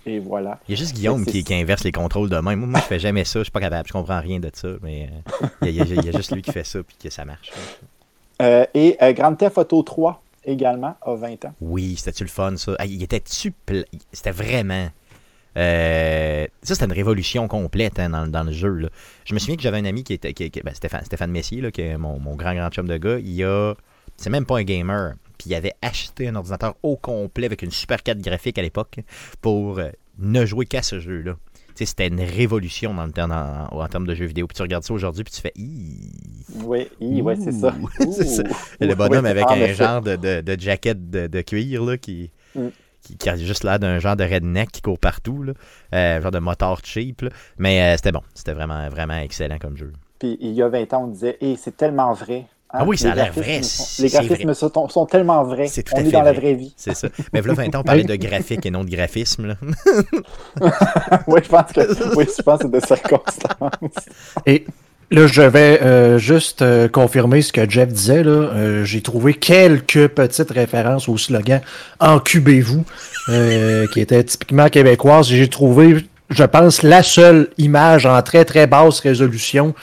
Et 0.07 0.19
voilà. 0.19 0.59
Il 0.69 0.73
y 0.73 0.75
a 0.75 0.77
juste 0.79 0.95
Guillaume 0.95 1.25
qui, 1.25 1.43
qui 1.45 1.55
inverse 1.55 1.83
les 1.85 1.93
contrôles 1.93 2.29
de 2.29 2.37
même. 2.37 2.59
Moi, 2.61 2.69
moi, 2.69 2.81
je 2.81 2.85
fais 2.87 2.99
jamais 2.99 3.25
ça. 3.25 3.41
Je 3.41 3.45
suis 3.45 3.51
pas 3.53 3.61
capable. 3.61 3.87
Je 3.89 3.93
comprends 3.93 4.21
rien 4.21 4.39
de 4.41 4.51
ça. 4.53 4.69
Mais 4.83 5.09
euh, 5.63 5.69
il 5.69 5.75
y, 5.75 5.81
a- 5.81 5.85
il 5.85 6.05
y 6.05 6.13
juste 6.13 6.33
lui 6.35 6.43
qui 6.43 6.53
fait 6.53 6.65
ça 6.65 6.83
puis 6.83 6.97
que 7.03 7.09
ça 7.11 7.25
marche. 7.25 7.51
Euh, 8.43 8.67
et 8.75 8.97
euh, 9.03 9.13
Grand 9.13 9.35
Theft 9.35 9.57
Auto 9.59 9.83
3 9.83 10.23
également, 10.45 10.95
a 11.01 11.15
20 11.15 11.45
ans. 11.47 11.55
Oui, 11.61 11.95
c'était-tu 11.97 12.25
le 12.25 12.29
fun, 12.29 12.57
ça? 12.57 12.75
Ah, 12.79 12.85
il 12.87 13.03
était-tu 13.03 13.51
pla- 13.53 13.85
C'était 14.13 14.31
vraiment... 14.33 14.89
euh, 15.57 16.47
Ça, 16.63 16.75
c'était 16.75 16.85
une 16.87 16.93
révolution 16.93 17.49
complète 17.49 17.99
hein, 17.99 18.11
dans, 18.11 18.27
dans 18.27 18.45
le 18.45 18.53
jeu. 18.53 18.69
là. 18.75 18.89
Je 19.25 19.35
me 19.35 19.39
souviens 19.39 19.57
que 19.57 19.63
j'avais 19.63 19.79
un 19.79 19.85
ami 19.85 20.05
qui 20.05 20.13
était... 20.13 20.33
Qui, 20.35 20.51
qui- 20.51 20.61
ben, 20.61 20.75
Stéphane, 20.75 21.05
Stéphane 21.05 21.31
Messier, 21.31 21.61
là, 21.61 21.71
qui 21.71 21.81
est 21.83 21.97
mon, 21.97 22.19
mon 22.19 22.35
grand, 22.35 22.55
grand 22.55 22.69
chum 22.71 22.87
de 22.89 22.97
gars. 22.97 23.19
Il 23.19 23.43
a... 23.45 23.75
C'est 24.17 24.31
même 24.31 24.45
pas 24.47 24.59
un 24.59 24.63
gamer. 24.65 25.15
Puis 25.45 25.51
il 25.51 25.55
avait 25.55 25.75
acheté 25.83 26.27
un 26.29 26.35
ordinateur 26.37 26.75
au 26.83 26.97
complet 26.97 27.45
avec 27.45 27.61
une 27.63 27.71
super 27.71 28.03
carte 28.03 28.19
graphique 28.21 28.59
à 28.59 28.63
l'époque 28.63 29.01
pour 29.43 29.79
euh, 29.79 29.91
ne 30.19 30.47
jouer 30.47 30.65
qu'à 30.65 30.81
ce 30.81 30.99
jeu-là. 31.01 31.35
Tu 31.69 31.73
sais, 31.81 31.87
C'était 31.87 32.07
une 32.07 32.21
révolution 32.21 32.95
dans 32.95 33.05
le 33.05 33.13
terme- 33.13 33.33
en, 33.33 33.77
en 33.79 33.89
termes 33.89 34.07
de 34.07 34.15
jeux 34.15 34.27
vidéo. 34.27 34.47
Puis 34.47 34.55
tu 34.57 34.63
regardes 34.63 34.85
ça 34.85 34.95
aujourd'hui, 34.95 35.25
puis 35.25 35.33
tu 35.35 35.41
fais... 35.41 35.53
Oui, 35.57 36.89
oui, 37.01 37.21
ouais, 37.21 37.37
c'est 37.37 37.53
ça. 37.53 37.75
Le 38.81 38.95
bonhomme 38.95 39.27
avec 39.27 39.45
un 39.49 39.57
effet. 39.57 39.75
genre 39.75 40.01
de, 40.01 40.17
de, 40.17 40.41
de 40.41 40.61
jacket 40.61 41.11
de, 41.11 41.27
de 41.27 41.41
cuir 41.43 41.85
là, 41.85 41.99
qui, 41.99 42.31
Mm. 42.55 42.69
qui, 43.03 43.17
qui 43.17 43.29
a 43.29 43.37
juste 43.37 43.65
l'air 43.65 43.81
d'un 43.81 43.99
genre 43.99 44.15
de 44.15 44.23
redneck 44.25 44.71
qui 44.71 44.81
court 44.81 44.99
partout. 45.01 45.43
Là. 45.43 45.53
Euh, 45.93 46.23
genre 46.23 46.31
de 46.31 46.39
motard 46.39 46.81
cheap. 46.85 47.23
là. 47.23 47.31
Mais 47.59 47.83
euh, 47.83 47.97
c'était 47.97 48.13
bon. 48.13 48.23
C'était 48.35 48.53
vraiment, 48.55 48.89
vraiment 48.89 49.19
excellent 49.19 49.59
comme 49.59 49.77
jeu. 49.77 49.93
Puis 50.21 50.39
il 50.41 50.53
y 50.53 50.63
a 50.63 50.69
20 50.69 50.93
ans, 50.95 51.05
on 51.05 51.09
disait, 51.09 51.37
hey, 51.41 51.57
c'est 51.57 51.77
tellement 51.77 52.13
vrai. 52.15 52.47
Ah 52.77 52.85
oui, 52.85 52.99
ça 52.99 53.13
a 53.13 53.15
l'air 53.15 53.33
vrai, 53.33 53.61
Les 54.01 54.09
graphismes 54.09 54.53
sont, 54.55 54.89
sont 54.89 55.07
tellement 55.07 55.45
vrais. 55.45 55.69
C'est 55.69 55.83
tout 55.85 55.93
on 55.95 55.99
à 55.99 56.01
est 56.03 56.11
dans 56.11 56.23
la 56.23 56.33
vrai. 56.33 56.41
vraie 56.41 56.55
vie. 56.55 56.75
C'est 56.77 56.95
ça. 56.95 57.09
Mais 57.33 57.41
là, 57.41 57.55
20 57.55 57.75
ans, 57.77 57.81
on 57.81 57.83
parlait 57.85 58.03
de 58.05 58.17
graphique 58.17 58.67
et 58.67 58.71
non 58.71 58.83
de 58.85 58.91
graphisme. 58.91 59.47
Là. 59.47 59.55
oui, 61.27 61.41
je 61.45 61.49
pense 61.49 61.73
que 61.73 62.17
oui, 62.17 62.25
je 62.37 62.43
pense 62.43 62.59
que 62.61 62.67
c'est 62.67 62.81
de 62.81 62.87
circonstances. 62.87 64.05
Et 64.47 64.65
là, 65.11 65.27
je 65.27 65.43
vais 65.43 65.81
euh, 65.83 66.19
juste 66.19 66.63
euh, 66.63 66.89
confirmer 66.89 67.43
ce 67.43 67.53
que 67.53 67.69
Jeff 67.69 67.89
disait. 67.89 68.25
là. 68.25 68.31
Euh, 68.31 68.85
J'ai 68.85 69.03
trouvé 69.03 69.35
quelques 69.35 70.09
petites 70.09 70.51
références 70.51 71.09
au 71.09 71.17
slogan 71.17 71.61
Encubez-vous, 72.01 72.85
euh, 73.29 73.87
qui 73.93 74.01
était 74.01 74.25
typiquement 74.25 74.69
québécoise. 74.69 75.29
J'ai 75.29 75.49
trouvé, 75.49 76.05
je 76.31 76.45
pense, 76.45 76.83
la 76.83 77.03
seule 77.03 77.49
image 77.59 78.07
en 78.07 78.21
très 78.23 78.45
très 78.45 78.67
basse 78.67 79.01
résolution 79.01 79.75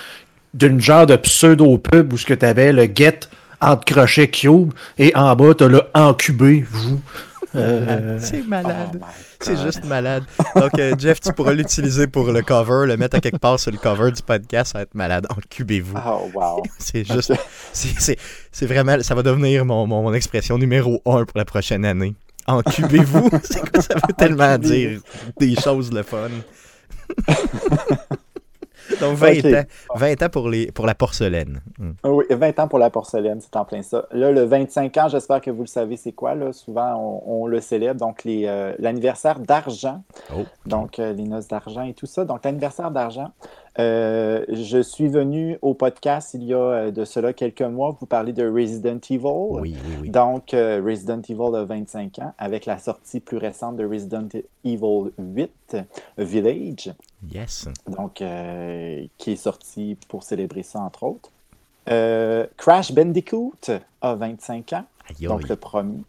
d'une 0.53 0.79
genre 0.81 1.05
de 1.05 1.15
pseudo-pub 1.15 2.13
où 2.13 2.17
ce 2.17 2.25
que 2.25 2.33
tu 2.33 2.45
avais 2.45 2.71
le 2.73 2.83
get 2.93 3.21
entre 3.61 3.85
crochet 3.85 4.27
cube 4.29 4.73
et 4.97 5.15
en 5.15 5.35
bas, 5.35 5.53
tu 5.53 5.63
as 5.63 5.67
le 5.67 5.81
Encubez-vous. 5.93 6.99
Euh, 7.53 8.17
C'est 8.21 8.39
Oh 8.45 8.47
malade. 8.47 8.93
my 8.93 9.07
C'est 9.41 9.57
juste 9.61 9.83
malade. 9.83 10.23
Donc, 10.55 10.71
euh, 10.79 10.93
Jeff, 10.97 11.19
tu 11.19 11.33
pourras 11.33 11.51
l'utiliser 11.51 12.07
pour 12.07 12.31
le 12.31 12.41
cover, 12.43 12.87
le 12.87 12.95
mettre 12.95 13.17
à 13.17 13.19
quelque 13.19 13.39
part 13.39 13.59
sur 13.59 13.71
le 13.73 13.77
cover 13.77 14.09
du 14.13 14.21
podcast. 14.21 14.71
Ça 14.71 14.77
va 14.77 14.83
être 14.83 14.95
malade. 14.95 15.27
Encubez-vous. 15.29 15.97
Oh, 15.97 16.29
wow. 16.33 16.63
C'est 16.79 17.03
juste. 17.05 17.33
c'est- 17.73 17.99
C'est 17.99 18.17
c'est 18.53 18.65
vraiment. 18.67 18.95
Ça 19.01 19.15
va 19.15 19.21
devenir 19.21 19.65
mon, 19.65 19.85
mon, 19.85 20.01
mon 20.01 20.13
expression 20.13 20.57
numéro 20.57 21.01
un 21.05 21.25
pour 21.25 21.37
la 21.37 21.43
prochaine 21.43 21.83
année. 21.83 22.15
Encubez-vous. 22.47 23.29
C'est 23.43 23.69
quoi 23.69 23.81
ça 23.81 23.95
veut 23.95 24.13
tellement 24.17 24.57
dire? 24.57 25.01
Des 25.37 25.53
choses 25.55 25.91
le 25.91 26.03
fun. 26.03 26.29
Donc 28.99 29.15
20 29.17 29.39
Ok. 29.39 29.45
ans. 29.45 29.63
20 29.95 30.23
ans 30.23 30.29
pour, 30.29 30.49
les, 30.49 30.71
pour 30.71 30.85
la 30.85 30.95
porcelaine. 30.95 31.61
Hmm. 31.77 31.91
Oui, 32.03 32.25
20 32.29 32.59
ans 32.59 32.67
pour 32.67 32.79
la 32.79 32.89
porcelaine, 32.89 33.39
c'est 33.41 33.55
en 33.55 33.65
plein 33.65 33.81
ça. 33.81 34.05
Là, 34.11 34.31
le 34.31 34.43
25 34.43 34.97
ans, 34.97 35.07
j'espère 35.09 35.41
que 35.41 35.51
vous 35.51 35.61
le 35.61 35.67
savez, 35.67 35.97
c'est 35.97 36.11
quoi. 36.11 36.35
Là? 36.35 36.53
Souvent, 36.53 36.95
on, 37.25 37.43
on 37.43 37.47
le 37.47 37.59
célèbre. 37.61 37.99
Donc, 37.99 38.23
euh, 38.25 38.73
l'anniversaire 38.79 39.39
d'argent. 39.39 40.03
Oh. 40.35 40.43
Donc, 40.65 40.99
euh, 40.99 41.13
les 41.13 41.23
noces 41.23 41.47
d'argent 41.47 41.83
et 41.83 41.93
tout 41.93 42.05
ça. 42.05 42.25
Donc, 42.25 42.43
l'anniversaire 42.45 42.91
d'argent. 42.91 43.31
Euh, 43.80 44.43
je 44.49 44.82
suis 44.82 45.07
venu 45.07 45.57
au 45.61 45.74
podcast 45.74 46.34
il 46.34 46.43
y 46.43 46.53
a 46.53 46.57
euh, 46.57 46.91
de 46.91 47.05
cela 47.05 47.32
quelques 47.32 47.61
mois 47.61 47.95
vous 47.99 48.05
parler 48.05 48.34
de 48.34 48.45
Resident 48.45 48.99
Evil. 49.09 49.19
Oui, 49.24 49.76
oui, 49.86 49.93
oui. 50.01 50.09
Donc, 50.09 50.53
euh, 50.53 50.82
Resident 50.86 51.22
Evil 51.22 51.55
a 51.55 51.63
25 51.63 52.19
ans, 52.19 52.34
avec 52.38 52.65
la 52.65 52.78
sortie 52.78 53.22
plus 53.22 53.38
récente 53.38 53.78
de 53.78 53.86
Resident 53.86 54.28
Evil 54.65 55.11
8, 55.17 55.78
Village, 56.17 56.91
Yes. 57.32 57.69
donc, 57.88 58.22
euh, 58.22 59.05
qui 59.17 59.32
est 59.32 59.36
sorti 59.38 59.97
pour 60.09 60.24
célébrer 60.24 60.63
ça, 60.63 60.82
entre 60.82 61.03
autres. 61.03 61.32
Crash 62.57 62.91
Bandicoot 62.91 63.72
a 64.01 64.15
25 64.15 64.74
ans, 64.74 64.86
Aïe, 65.09 65.28
donc 65.28 65.47
le 65.47 65.55
premier. 65.55 66.03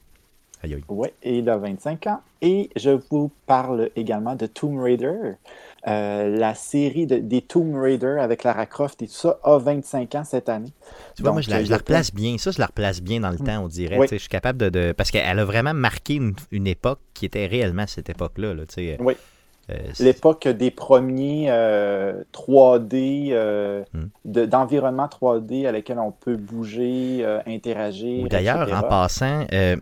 Oui, 0.89 1.09
et 1.23 1.39
il 1.39 1.51
a 1.51 1.57
25 1.57 2.07
ans. 2.07 2.21
Et 2.41 2.71
je 2.77 2.91
vous 3.11 3.31
parle 3.47 3.91
également 3.97 4.37
de 4.37 4.47
Tomb 4.47 4.79
Raider. 4.81 5.33
Euh, 5.89 6.29
la 6.39 6.55
série 6.55 7.07
de- 7.09 7.17
des 7.19 7.43
Tomb 7.43 7.75
Raider 7.75 8.17
avec 8.21 8.45
Lara 8.45 8.67
Croft 8.67 9.03
et 9.03 9.09
tout 9.09 9.15
ça 9.15 9.41
a 9.43 9.59
25 9.59 10.15
ans 10.15 10.23
cette 10.23 10.49
année. 10.49 10.73
Tu 11.17 11.23
vois, 11.23 11.33
moi, 11.33 11.41
Donc, 11.41 11.47
je 11.47 11.51
la, 11.51 11.57
euh, 11.57 11.65
je 11.65 11.71
la 11.71 11.75
a 11.75 11.79
replace 11.79 12.15
bien. 12.15 12.39
Ça, 12.39 12.53
je 12.53 12.61
la 12.61 12.67
replace 12.67 13.03
bien 13.03 13.19
dans 13.19 13.31
le 13.31 13.39
temps, 13.39 13.65
on 13.65 13.67
dirait. 13.67 13.99
Oui. 13.99 14.07
Je 14.09 14.17
suis 14.17 14.29
capable 14.29 14.59
de. 14.59 14.69
de- 14.69 14.93
Parce 14.93 15.11
qu'elle 15.11 15.39
a 15.41 15.45
vraiment 15.45 15.75
marqué 15.75 16.15
une, 16.15 16.35
une 16.53 16.69
époque 16.69 17.01
qui 17.15 17.27
était 17.27 17.47
réellement 17.47 17.87
cette 17.89 18.09
époque-là. 18.11 18.55
Là. 18.55 18.63
Oui. 19.01 19.15
Euh, 19.71 19.75
c'est- 19.93 20.05
L'époque 20.05 20.47
des 20.47 20.71
premiers 20.71 21.47
euh, 21.51 22.23
3D, 22.33 23.31
euh, 23.33 23.83
Hmm. 23.93 24.07
de- 24.25 24.45
d'environnement 24.47 25.09
3D 25.09 25.67
à 25.67 25.73
lesquels 25.73 25.99
on 25.99 26.13
peut 26.13 26.37
bouger, 26.37 27.19
euh, 27.25 27.41
interagir. 27.47 28.29
D'ailleurs, 28.29 28.69
en 28.73 28.83
passant, 28.89 29.47
euh, 29.53 29.77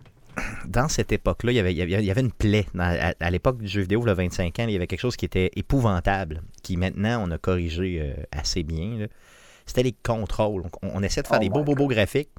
dans 0.66 0.88
cette 0.88 1.12
époque-là, 1.12 1.52
il 1.52 1.56
y 1.56 1.58
avait, 1.58 1.72
il 1.74 1.78
y 1.80 2.10
une 2.20 2.32
plaie. 2.32 2.66
Dans- 2.74 2.84
à 2.84 3.12
à 3.18 3.30
l'époque 3.30 3.58
du 3.58 3.68
jeu 3.68 3.82
vidéo, 3.82 4.04
le 4.04 4.12
25 4.12 4.58
ans, 4.58 4.64
il 4.64 4.72
y 4.72 4.76
avait 4.76 4.86
quelque 4.86 5.00
chose 5.00 5.16
qui 5.16 5.24
était 5.24 5.50
épouvantable, 5.56 6.42
qui 6.62 6.76
maintenant, 6.76 7.24
on 7.26 7.30
a 7.30 7.38
corrigé 7.38 7.98
euh, 8.00 8.22
assez 8.32 8.62
bien. 8.62 9.06
C'était 9.66 9.82
les 9.82 9.94
contrôles. 10.02 10.62
On, 10.82 10.90
on 10.94 11.02
essaie 11.02 11.22
de 11.22 11.26
faire 11.28 11.38
Oh 11.38 11.42
des 11.42 11.48
beaux, 11.50 11.62
beaux, 11.64 11.74
beaux 11.74 11.88
graphiques, 11.88 12.30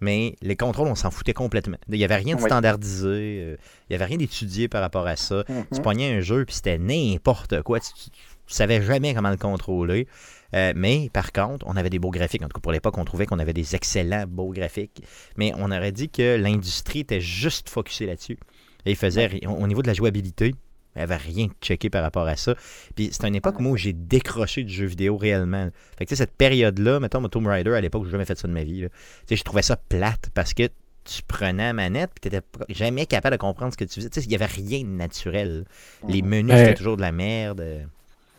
mais 0.00 0.36
les 0.42 0.56
contrôles, 0.56 0.88
on 0.88 0.94
s'en 0.94 1.10
foutait 1.10 1.32
complètement. 1.34 1.76
Il 1.88 1.96
n'y 1.98 2.04
avait 2.04 2.16
rien 2.16 2.34
de 2.36 2.40
Oui. 2.40 2.46
standardisé, 2.48 3.06
euh, 3.08 3.56
il 3.88 3.92
n'y 3.92 3.96
avait 3.96 4.04
rien 4.06 4.16
d'étudié 4.16 4.68
par 4.68 4.80
rapport 4.80 5.06
à 5.06 5.16
ça. 5.16 5.44
Tu 5.74 5.80
pognais 5.80 6.12
un 6.14 6.20
jeu, 6.20 6.44
puis 6.44 6.54
c'était 6.56 6.78
n'importe 6.78 7.62
quoi. 7.62 7.80
Tu, 7.80 7.92
tu 7.94 8.10
savais 8.54 8.82
jamais 8.82 9.14
comment 9.14 9.30
le 9.30 9.36
contrôler. 9.36 10.06
Euh, 10.54 10.72
mais 10.76 11.10
par 11.12 11.32
contre, 11.32 11.66
on 11.68 11.76
avait 11.76 11.90
des 11.90 11.98
beaux 11.98 12.10
graphiques. 12.10 12.42
En 12.42 12.46
tout 12.48 12.54
cas, 12.54 12.60
pour 12.60 12.72
l'époque, 12.72 12.98
on 12.98 13.04
trouvait 13.04 13.26
qu'on 13.26 13.38
avait 13.38 13.52
des 13.52 13.74
excellents 13.74 14.24
beaux 14.26 14.52
graphiques. 14.52 15.02
Mais 15.36 15.52
on 15.56 15.70
aurait 15.70 15.92
dit 15.92 16.08
que 16.08 16.36
l'industrie 16.36 17.00
était 17.00 17.20
juste 17.20 17.68
focusée 17.68 18.06
là-dessus. 18.06 18.38
Et 18.84 18.90
il 18.90 18.96
faisait, 18.96 19.46
au 19.46 19.50
au 19.52 19.66
niveau 19.66 19.82
de 19.82 19.86
la 19.86 19.94
jouabilité, 19.94 20.54
il 20.94 20.98
n'y 20.98 21.02
avait 21.02 21.16
rien 21.16 21.46
de 21.46 21.52
checké 21.62 21.88
par 21.88 22.02
rapport 22.02 22.26
à 22.26 22.36
ça. 22.36 22.54
Puis 22.94 23.10
c'est 23.12 23.26
une 23.26 23.34
époque 23.34 23.60
moi, 23.60 23.72
où 23.72 23.76
j'ai 23.76 23.92
décroché 23.92 24.62
du 24.62 24.72
jeu 24.72 24.86
vidéo 24.86 25.16
réellement. 25.16 25.70
Fait 25.96 26.04
que 26.04 26.10
tu 26.10 26.16
sais, 26.16 26.22
cette 26.22 26.36
période-là, 26.36 27.00
mettons, 27.00 27.20
mon 27.20 27.28
Tomb 27.28 27.46
Raider, 27.46 27.70
à 27.72 27.80
l'époque, 27.80 28.04
j'ai 28.04 28.10
jamais 28.10 28.24
fait 28.26 28.38
ça 28.38 28.46
de 28.46 28.52
ma 28.52 28.64
vie. 28.64 28.82
là. 28.82 28.88
Tu 28.88 28.96
sais, 29.28 29.36
je 29.36 29.44
trouvais 29.44 29.62
ça 29.62 29.76
plate 29.76 30.30
parce 30.34 30.52
que 30.52 30.68
tu 31.04 31.22
prenais 31.26 31.64
la 31.64 31.72
manette 31.72 32.10
puis 32.14 32.28
tu 32.30 32.34
n'étais 32.36 32.46
jamais 32.68 33.06
capable 33.06 33.36
de 33.36 33.40
comprendre 33.40 33.72
ce 33.72 33.78
que 33.78 33.84
tu 33.84 33.94
faisais. 33.94 34.10
Tu 34.10 34.20
sais, 34.20 34.26
il 34.26 34.28
n'y 34.28 34.34
avait 34.34 34.44
rien 34.46 34.80
de 34.80 34.88
naturel. 34.88 35.64
Les 36.08 36.22
menus, 36.22 36.52
Ben, 36.52 36.58
c'était 36.58 36.74
toujours 36.74 36.96
de 36.96 37.02
la 37.02 37.12
merde. 37.12 37.88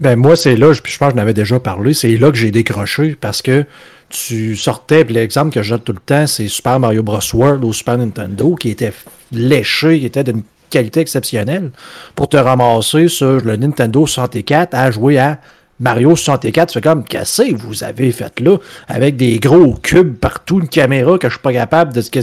Ben 0.04 0.18
moi, 0.18 0.36
c'est 0.36 0.58
là, 0.58 0.74
je- 0.74 0.82
je 0.84 0.98
pense 0.98 1.10
que 1.14 1.16
j'en 1.16 1.22
avais 1.22 1.34
déjà 1.34 1.60
parlé, 1.60 1.94
c'est 1.94 2.18
là 2.18 2.30
que 2.30 2.38
j'ai 2.38 2.52
décroché 2.52 3.16
parce 3.20 3.42
que 3.42 3.64
tu 4.10 4.56
sortais, 4.58 5.06
l'exemple 5.06 5.52
que 5.54 5.64
je 5.64 5.70
donne 5.72 5.80
tout 5.80 5.94
le 5.94 6.00
temps, 6.06 6.28
c'est 6.28 6.50
Super 6.50 6.78
Mario 6.80 7.04
Bros. 7.04 7.20
World 7.34 7.64
au 7.64 7.72
Super 7.72 7.98
Nintendo 7.98 8.54
qui 8.56 8.70
était 8.70 8.92
léché, 9.32 10.00
qui 10.02 10.06
était 10.06 10.26
d'une 10.26 10.44
qualité 10.70 11.00
exceptionnelle 11.00 11.72
pour 12.16 12.28
te 12.28 12.36
ramasser 12.36 13.08
sur 13.08 13.40
le 13.40 13.56
Nintendo 13.56 14.06
64 14.06 14.74
à 14.74 14.92
jouer 14.92 15.20
à 15.20 15.40
Mario 15.80 16.16
64. 16.18 16.68
Tu 16.70 16.74
fais 16.74 16.82
comme, 16.82 17.04
que 17.06 17.56
vous 17.66 17.84
avez 17.86 18.12
fait 18.12 18.40
là 18.42 18.58
avec 18.90 19.16
des 19.16 19.40
gros 19.40 19.76
cubes 19.76 20.16
partout, 20.18 20.60
une 20.60 20.68
caméra 20.68 21.18
que 21.18 21.30
je 21.30 21.34
suis 21.36 21.42
pas 21.42 21.54
capable 21.54 21.94
de. 21.94 22.02
que- 22.02 22.20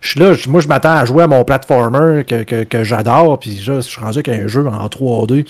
Je 0.00 0.08
suis 0.08 0.18
là, 0.20 0.32
je- 0.34 0.48
moi 0.48 0.60
je 0.60 0.68
m'attends 0.68 0.96
à 0.96 1.04
jouer 1.04 1.22
à 1.22 1.26
mon 1.28 1.44
platformer 1.44 2.24
que, 2.24 2.42
que, 2.42 2.64
que 2.64 2.82
j'adore, 2.82 3.38
puis 3.38 3.50
là, 3.66 3.76
je 3.76 3.80
suis 3.82 4.00
rendu 4.00 4.18
avec 4.18 4.28
un 4.28 4.46
jeu 4.48 4.66
en 4.66 4.88
3D 4.88 5.46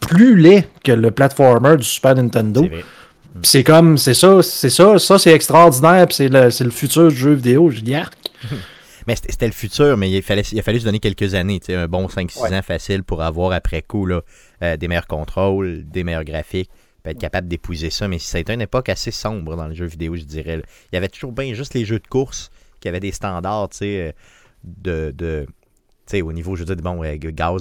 plus 0.00 0.36
laid 0.36 0.68
que 0.84 0.92
le 0.92 1.10
platformer 1.10 1.76
du 1.76 1.84
Super 1.84 2.14
Nintendo. 2.14 2.66
C'est 3.42 3.62
comme, 3.62 3.98
c'est 3.98 4.14
ça, 4.14 4.42
c'est 4.42 4.70
ça, 4.70 4.98
ça 4.98 5.18
c'est 5.18 5.32
extraordinaire, 5.32 6.06
c'est 6.10 6.28
le, 6.28 6.44
le 6.64 6.70
futur 6.70 7.08
du 7.08 7.16
jeu 7.16 7.34
vidéo. 7.34 7.70
Je 7.70 7.80
dis. 7.80 7.94
Mais 9.06 9.14
c'était 9.16 9.32
c'était 9.32 9.46
le 9.46 9.52
futur, 9.52 9.96
mais 9.96 10.10
il 10.10 10.20
fallait, 10.22 10.42
il 10.42 10.58
a 10.58 10.62
fallu 10.62 10.80
se 10.80 10.84
donner 10.84 10.98
quelques 10.98 11.32
années, 11.34 11.60
un 11.70 11.88
bon 11.88 12.08
5-6 12.08 12.42
Ouais. 12.42 12.54
ans 12.58 12.60
facile 12.62 13.02
pour 13.04 13.22
avoir 13.22 13.52
après 13.52 13.80
coup 13.80 14.04
là, 14.04 14.20
euh, 14.62 14.76
des 14.76 14.86
meilleurs 14.86 15.06
contrôles, 15.06 15.84
des 15.88 16.04
meilleurs 16.04 16.24
graphiques, 16.24 16.68
puis 17.02 17.12
être 17.12 17.18
capable 17.18 17.48
d'épouser 17.48 17.88
ça. 17.88 18.06
Mais 18.06 18.18
ça 18.18 18.36
a 18.36 18.40
été 18.42 18.52
une 18.52 18.60
époque 18.60 18.90
assez 18.90 19.10
sombre 19.10 19.56
dans 19.56 19.66
le 19.66 19.74
jeu 19.74 19.86
vidéo, 19.86 20.14
je 20.14 20.24
dirais. 20.24 20.58
là. 20.58 20.62
Il 20.92 20.96
y 20.96 20.98
avait 20.98 21.08
toujours 21.08 21.32
bien 21.32 21.54
juste 21.54 21.72
les 21.72 21.86
jeux 21.86 22.00
de 22.00 22.06
course 22.06 22.50
qui 22.80 22.88
avaient 22.88 23.00
des 23.00 23.12
standards, 23.12 23.70
tu 23.70 23.78
sais, 23.78 24.08
euh, 24.08 24.12
de, 24.64 25.14
de 25.16 25.46
au 26.22 26.32
niveau, 26.32 26.56
je 26.56 26.64
veux 26.64 26.74
bon, 26.76 27.02
euh, 27.04 27.16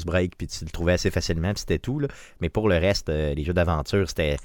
Break, 0.06 0.38
puis 0.38 0.48
tu 0.48 0.66
le 0.66 0.72
trouvais 0.72 0.93
assez 0.93 1.12
facilement, 1.12 1.50
puis 1.50 1.60
c'était 1.60 1.80
tout. 1.80 2.00
Là. 2.00 2.08
Mais 2.41 2.50
pour 2.50 2.70
le 2.70 2.78
reste, 2.78 3.10
euh, 3.10 3.34
les 3.34 3.43
jeux 3.43 3.54
d'aventure, 3.54 4.08
c'était. 4.08 4.38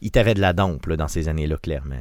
Il 0.00 0.10
t'avait 0.10 0.34
de 0.34 0.40
la 0.40 0.52
dompe 0.52 0.86
là, 0.86 0.96
dans 0.96 1.08
ces 1.08 1.28
années-là, 1.28 1.56
clairement. 1.56 2.00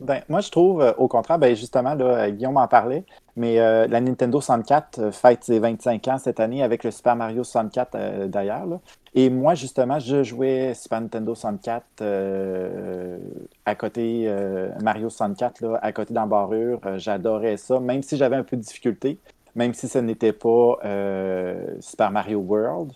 Ben, 0.00 0.22
moi, 0.28 0.40
je 0.40 0.50
trouve, 0.50 0.82
euh, 0.82 0.92
au 0.98 1.06
contraire, 1.06 1.38
ben, 1.38 1.54
justement, 1.54 1.94
là, 1.94 2.04
euh, 2.04 2.30
Guillaume 2.30 2.56
en 2.56 2.66
parlait, 2.66 3.04
mais 3.36 3.56
la 3.88 4.00
Nintendo 4.00 4.40
64 4.40 4.98
euh, 4.98 5.12
fête 5.12 5.44
ses 5.44 5.58
25 5.58 6.06
ans 6.08 6.18
cette 6.18 6.38
année 6.38 6.62
avec 6.62 6.84
le 6.84 6.90
Super 6.90 7.16
Mario 7.16 7.44
64 7.44 7.94
euh, 7.94 8.26
d'ailleurs. 8.28 8.66
Et 9.14 9.30
moi, 9.30 9.54
justement, 9.54 9.98
je 9.98 10.22
jouais 10.22 10.74
Super 10.74 11.00
Nintendo 11.00 11.34
64 11.34 11.84
euh, 12.02 13.18
à 13.64 13.74
côté 13.74 14.30
Mario 14.82 15.08
64, 15.08 15.60
là, 15.60 15.78
à 15.82 15.92
côté 15.92 16.14
d'embarrure. 16.14 16.80
J'adorais 16.96 17.56
ça, 17.56 17.78
même 17.80 18.02
si 18.02 18.16
j'avais 18.16 18.36
un 18.36 18.42
peu 18.42 18.56
de 18.56 18.62
difficulté, 18.62 19.18
même 19.54 19.74
si 19.74 19.88
ce 19.88 19.98
n'était 19.98 20.32
pas 20.32 20.78
euh, 20.84 21.64
Super 21.80 22.10
Mario 22.10 22.38
World. 22.38 22.92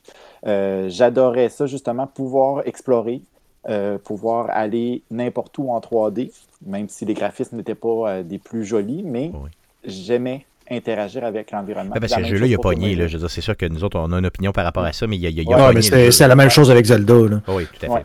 Euh, 0.46 0.86
J'adorais 0.88 1.48
ça, 1.48 1.66
justement, 1.66 2.06
pouvoir 2.06 2.62
explorer, 2.66 3.20
euh, 3.68 3.98
pouvoir 3.98 4.48
aller 4.50 5.02
n'importe 5.10 5.58
où 5.58 5.70
en 5.70 5.80
3D, 5.80 6.32
même 6.64 6.88
si 6.88 7.04
les 7.04 7.14
graphismes 7.14 7.56
n'étaient 7.56 7.74
pas 7.74 7.88
euh, 8.08 8.22
des 8.22 8.38
plus 8.38 8.64
jolis, 8.64 9.02
mais 9.04 9.30
Oui. 9.34 9.50
j'aimais 9.84 10.46
interagir 10.70 11.24
avec 11.24 11.50
l'environnement. 11.52 11.94
Ouais, 11.94 12.00
parce 12.00 12.14
que 12.14 12.22
ce 12.24 12.28
jeu-là, 12.28 12.46
il 12.46 12.54
a 12.54 12.58
pogné. 12.58 12.94
Là. 12.96 13.06
Je 13.06 13.18
c'est 13.28 13.40
sûr 13.40 13.56
que 13.56 13.66
nous 13.66 13.84
autres, 13.84 13.98
on 14.00 14.10
a 14.12 14.18
une 14.18 14.26
opinion 14.26 14.50
par 14.52 14.64
rapport 14.64 14.84
à 14.84 14.92
ça, 14.92 15.06
mais 15.06 15.16
il 15.16 15.22
y 15.22 15.26
a, 15.26 15.30
il 15.30 15.42
y 15.42 15.52
a- 15.54 15.68
Ouais, 15.68 15.72
mais 15.74 15.82
c'est 15.82 16.26
la 16.26 16.34
même 16.34 16.50
chose 16.50 16.70
avec 16.70 16.84
Zelda. 16.86 17.14
Là. 17.14 17.40
Oh 17.46 17.52
oui, 17.56 17.66
tout 17.66 17.76
à 17.86 17.88
fait. 17.88 17.92
Ouais. 17.92 18.02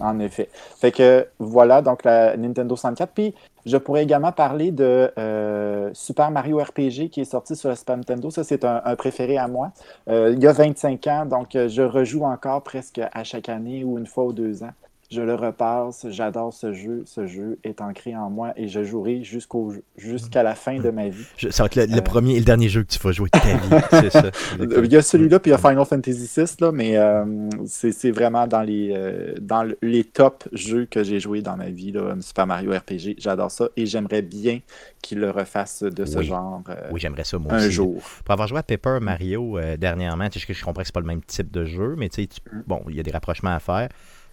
En 0.00 0.18
effet. 0.18 0.48
Fait 0.52 0.92
que 0.92 1.26
voilà, 1.38 1.82
donc 1.82 2.04
la 2.04 2.36
Nintendo 2.36 2.76
64. 2.76 3.12
Puis 3.12 3.34
je 3.66 3.76
pourrais 3.76 4.02
également 4.02 4.32
parler 4.32 4.70
de 4.70 5.12
euh, 5.18 5.90
Super 5.92 6.30
Mario 6.30 6.58
RPG 6.58 7.10
qui 7.10 7.20
est 7.20 7.30
sorti 7.30 7.56
sur 7.56 7.68
la 7.68 7.76
Super 7.76 7.96
Nintendo. 7.96 8.30
Ça, 8.30 8.44
c'est 8.44 8.64
un, 8.64 8.80
préféré 8.96 9.36
à 9.36 9.48
moi. 9.48 9.72
Euh, 10.08 10.32
il 10.34 10.42
y 10.42 10.46
a 10.46 10.52
25 10.52 11.06
ans, 11.06 11.26
donc 11.26 11.50
je 11.52 11.82
rejoue 11.82 12.24
encore 12.24 12.62
presque 12.62 13.00
à 13.12 13.24
chaque 13.24 13.48
année 13.48 13.84
ou 13.84 13.98
une 13.98 14.06
fois 14.06 14.24
ou 14.24 14.32
deux 14.32 14.62
ans. 14.62 14.72
Je 15.10 15.22
le 15.22 15.34
repasse, 15.34 16.06
j'adore 16.10 16.54
ce 16.54 16.72
jeu. 16.72 17.02
Ce 17.04 17.26
jeu 17.26 17.58
est 17.64 17.80
ancré 17.80 18.14
en 18.14 18.30
moi 18.30 18.52
et 18.56 18.68
je 18.68 18.84
jouerai 18.84 19.24
jusqu'au 19.24 19.74
jusqu'à 19.96 20.44
la 20.44 20.54
fin 20.54 20.78
de 20.78 20.90
ma 20.90 21.08
vie. 21.08 21.24
Je- 21.36 21.48
ça 21.48 21.64
va 21.64 21.66
être 21.66 21.74
le, 21.74 21.86
le 21.86 21.98
Euh. 21.98 22.00
premier 22.00 22.36
et 22.36 22.38
le 22.38 22.44
dernier 22.44 22.68
jeu 22.68 22.84
que 22.84 22.92
tu 22.92 22.98
vas 23.00 23.10
jouer 23.10 23.28
de 23.32 23.38
ta 23.40 23.56
vie. 23.56 23.84
c'est 23.90 24.10
ça. 24.10 24.18
exactement. 24.28 24.82
Il 24.84 24.92
y 24.92 24.96
a 24.96 25.02
celui-là, 25.02 25.40
puis 25.40 25.50
il 25.50 25.52
y 25.52 25.54
a 25.54 25.58
Final 25.58 25.84
Fantasy 25.84 26.30
VI, 26.36 26.44
là, 26.60 26.70
mais 26.70 26.96
euh, 26.96 27.24
c'est 27.66 28.12
vraiment 28.12 28.46
dans 28.46 28.62
les, 28.62 28.92
euh, 28.94 29.34
dans 29.40 29.64
le- 29.64 29.76
les 29.82 30.04
top 30.04 30.44
jeux 30.52 30.86
que 30.86 31.02
j'ai 31.02 31.18
joués 31.18 31.42
dans 31.42 31.56
ma 31.56 31.70
vie, 31.70 31.90
là, 31.90 32.14
Super 32.20 32.46
Mario 32.46 32.70
RPG. 32.70 33.16
J'adore 33.18 33.50
ça 33.50 33.68
et 33.76 33.86
j'aimerais 33.86 34.22
bien 34.22 34.60
qu'il 35.02 35.18
le 35.18 35.30
refasse 35.30 35.82
de 35.82 36.04
ce 36.04 36.18
Oui. 36.18 36.26
genre 36.26 36.62
Oui, 36.92 37.00
j'aimerais 37.00 37.24
ça, 37.24 37.36
moi 37.36 37.54
un 37.54 37.56
aussi. 37.58 37.72
jour. 37.72 38.00
Pour 38.24 38.32
avoir 38.32 38.46
joué 38.46 38.58
à 38.58 38.62
Paper 38.62 38.98
Mario 39.00 39.58
dernièrement, 39.76 40.28
je, 40.32 40.38
je 40.52 40.64
comprends 40.64 40.82
que 40.82 40.86
c'est 40.86 40.94
pas 40.94 41.00
le 41.00 41.06
même 41.06 41.22
type 41.22 41.50
de 41.50 41.64
jeu, 41.64 41.96
mais 41.98 42.08
tu 42.10 42.22
sais, 42.22 42.28
tu- 42.28 42.40
Mm. 42.56 42.62
bon, 42.68 42.82
il 42.88 42.94
y 42.94 43.00
a 43.00 43.02
des 43.02 43.10
rapprochements 43.10 43.54
à 43.54 43.58
faire. 43.58 43.88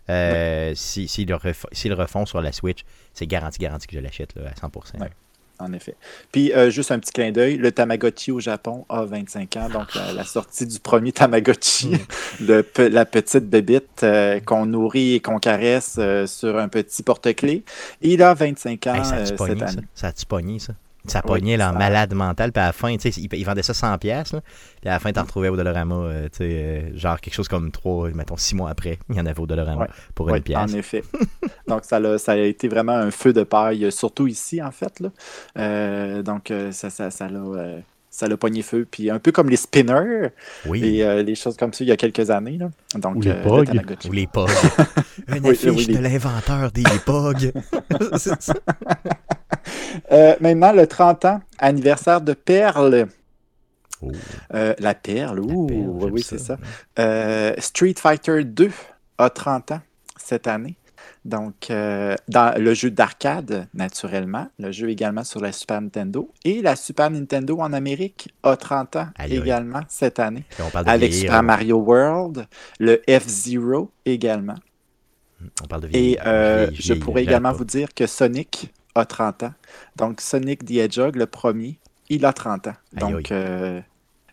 Euh, 0.10 0.74
si- 0.76 1.08
S'ils 1.08 1.28
le, 1.28 1.38
le 1.38 1.94
refont 1.96 2.26
sur 2.26 2.42
la 2.42 2.52
Switch, 2.52 2.84
c'est 3.14 3.28
garanti, 3.28 3.60
garanti 3.60 3.88
que 3.88 3.96
je 3.96 4.02
l'achète 4.02 4.34
à 4.38 4.54
100%. 4.68 5.00
Ouais. 5.02 5.10
En 5.60 5.74
effet. 5.74 5.96
Puis, 6.32 6.54
euh, 6.54 6.70
juste 6.70 6.92
un 6.92 7.00
petit 7.00 7.12
clin 7.12 7.32
d'œil, 7.32 7.58
le 7.58 7.72
Tamagotchi 7.72 8.32
au 8.32 8.40
Japon 8.40 8.86
a 8.90 9.06
25 9.06 9.58
ans, 9.58 9.70
donc 9.70 9.96
la, 9.96 10.14
la 10.14 10.24
sortie 10.24 10.68
du 10.68 10.80
premier 10.80 11.12
Tamagotchi, 11.12 11.94
le 12.40 12.62
pe- 12.62 12.90
la 12.90 13.06
petite 13.06 13.50
bébite 13.50 14.04
euh, 14.04 14.40
qu'on 14.40 14.68
nourrit 14.68 15.16
et 15.16 15.20
qu'on 15.20 15.40
caresse 15.40 15.96
euh, 15.98 16.28
sur 16.28 16.60
un 16.60 16.68
petit 16.68 17.02
porte-clés. 17.02 17.64
Il 18.04 18.22
a 18.22 18.36
25 18.36 18.86
ans 18.86 18.94
Hey, 18.94 19.04
ça 19.04 19.16
a-tu 19.16 19.26
cette 19.30 19.38
pogné, 19.38 19.60
ça? 19.62 19.66
année. 19.66 19.82
Ça 19.96 20.08
a-tu 20.10 20.26
pogné, 20.28 20.60
ça? 20.60 20.74
Ça 21.06 21.22
Oui, 21.24 21.28
pognait 21.40 21.56
là, 21.58 21.72
en 21.72 21.74
malade 21.74 22.14
mental, 22.14 22.52
puis 22.52 22.62
à 22.62 22.66
la 22.68 22.74
fin, 22.74 22.96
tu 22.98 23.12
sais, 23.12 23.22
ils, 23.22 23.34
ils 23.34 23.46
vendaient 23.46 23.64
ça 23.64 23.74
100$, 23.74 23.98
pièces 24.00 24.32
puis 24.82 24.90
à 24.90 24.94
la 24.94 25.00
fin, 25.00 25.12
t'en 25.14 25.22
retrouvais 25.24 25.48
au 25.50 25.56
Dollarama, 25.56 25.96
euh, 25.96 26.24
tu 26.30 26.38
sais, 26.40 26.44
euh, 26.44 26.98
genre 26.98 27.20
quelque 27.22 27.34
chose 27.34 27.48
comme 27.48 27.72
3, 27.72 28.10
mettons 28.10 28.36
6 28.38 28.56
mois 28.56 28.70
après, 28.70 29.00
il 29.10 29.16
y 29.16 29.20
en 29.22 29.26
avait 29.26 29.40
au 29.40 29.48
Dollarama 29.48 29.88
pour 30.16 30.30
une 30.30 30.42
pièce. 30.42 30.58
en 30.58 30.68
effet. 30.68 31.04
donc, 31.68 31.86
ça, 31.86 32.00
l'a- 32.00 32.18
ça 32.18 32.34
a 32.34 32.38
été 32.38 32.68
vraiment 32.68 32.94
un 32.94 33.12
feu 33.12 33.32
de 33.32 33.44
paille, 33.44 33.90
surtout 33.92 34.28
ici, 34.28 34.62
en 34.62 34.72
fait. 34.72 35.00
Là. 35.00 35.10
Euh, 35.58 36.24
donc, 36.24 36.52
ça, 36.72 36.90
ça, 36.90 37.10
ça 37.10 37.30
l'a. 37.30 37.42
Ça 38.18 38.28
l'a 38.28 38.36
pogné 38.36 38.64
feu, 38.64 38.88
puis 38.90 39.12
un 39.12 39.20
peu 39.20 39.32
comme 39.32 39.48
les 39.48 39.58
spinners 39.58 40.30
Oui, 40.66 40.84
et 40.84 41.06
euh, 41.06 41.22
les 41.22 41.36
choses 41.36 41.56
comme 41.56 41.72
ça 41.72 41.84
il 41.84 41.88
y 41.88 41.92
a 41.92 41.98
quelques 41.98 42.32
années. 42.32 42.58
Là. 42.58 42.70
Donc, 42.96 43.18
Ou 43.18 43.22
les 43.22 43.30
euh, 43.30 43.36
le 43.36 43.44
pogs. 43.44 43.98
Ou 44.08 44.12
les 44.12 44.26
pogs. 44.26 44.50
Une 45.28 45.44
Oui, 45.44 45.50
affiche 45.52 45.70
oui, 45.72 45.86
les- 45.86 45.98
de 45.98 46.00
l'inventeur 46.02 46.72
des 46.72 46.84
pogs. 47.06 47.52
Ça. 48.18 48.36
Euh, 50.12 50.36
maintenant, 50.42 50.72
le 50.72 50.88
30 50.88 51.26
ans, 51.26 51.42
anniversaire 51.60 52.22
de 52.22 52.34
Perle. 52.34 53.08
Oh, 54.02 54.12
Euh, 54.54 54.74
la 54.80 54.94
Perle, 54.96 55.40
ouh, 55.40 55.68
Perle, 55.68 56.12
oui, 56.12 56.24
c'est 56.24 56.40
ça. 56.40 56.58
Euh, 57.00 57.54
Street 57.60 57.96
Fighter 57.98 58.44
2 58.44 58.72
a 59.20 59.30
30 59.30 59.72
ans 59.74 59.82
cette 60.18 60.48
année. 60.48 60.76
Donc, 61.28 61.70
euh, 61.70 62.16
dans 62.30 62.58
le 62.58 62.74
jeu 62.74 62.90
d'arcade, 62.90 63.68
naturellement, 63.74 64.48
le 64.60 64.72
jeu 64.72 64.90
également 64.90 65.26
sur 65.26 65.42
la 65.42 65.52
Super 65.52 65.82
Nintendo. 65.82 66.32
Et 66.46 66.62
la 66.62 66.78
Super 66.78 67.12
Nintendo 67.12 67.60
en 67.60 67.74
Amérique 67.74 68.34
a 68.44 68.56
30 68.56 68.96
ans 68.96 69.10
également 69.30 69.82
cette 69.90 70.20
année. 70.20 70.46
On 70.60 70.70
parle 70.70 70.86
de 70.86 70.90
Avec 70.90 71.12
vieillir, 71.12 71.22
Super 71.32 71.36
là. 71.36 71.42
Mario 71.42 71.78
World, 71.80 72.48
le 72.80 73.02
F-Zero 73.10 73.92
également. 74.06 74.56
On 75.62 75.68
parle 75.68 75.82
de 75.84 75.88
Et 75.88 75.90
vieillir. 75.90 76.22
euh, 76.26 76.68
vieillir, 76.70 76.82
je 76.82 76.94
pourrais 76.94 77.24
également 77.24 77.52
vous 77.52 77.66
dire 77.66 77.94
que 77.94 78.08
Sonic 78.08 78.74
a 78.96 79.06
30 79.06 79.44
ans. 79.44 79.54
Donc, 79.98 80.22
Sonic 80.22 80.66
the 80.66 80.72
Hedgehog, 80.78 81.16
le 81.18 81.26
premier, 81.28 81.78
il 82.10 82.26
a 82.26 82.32
30 82.34 82.68
ans. 82.68 82.74
Donc, 82.94 83.32
euh, 83.32 83.82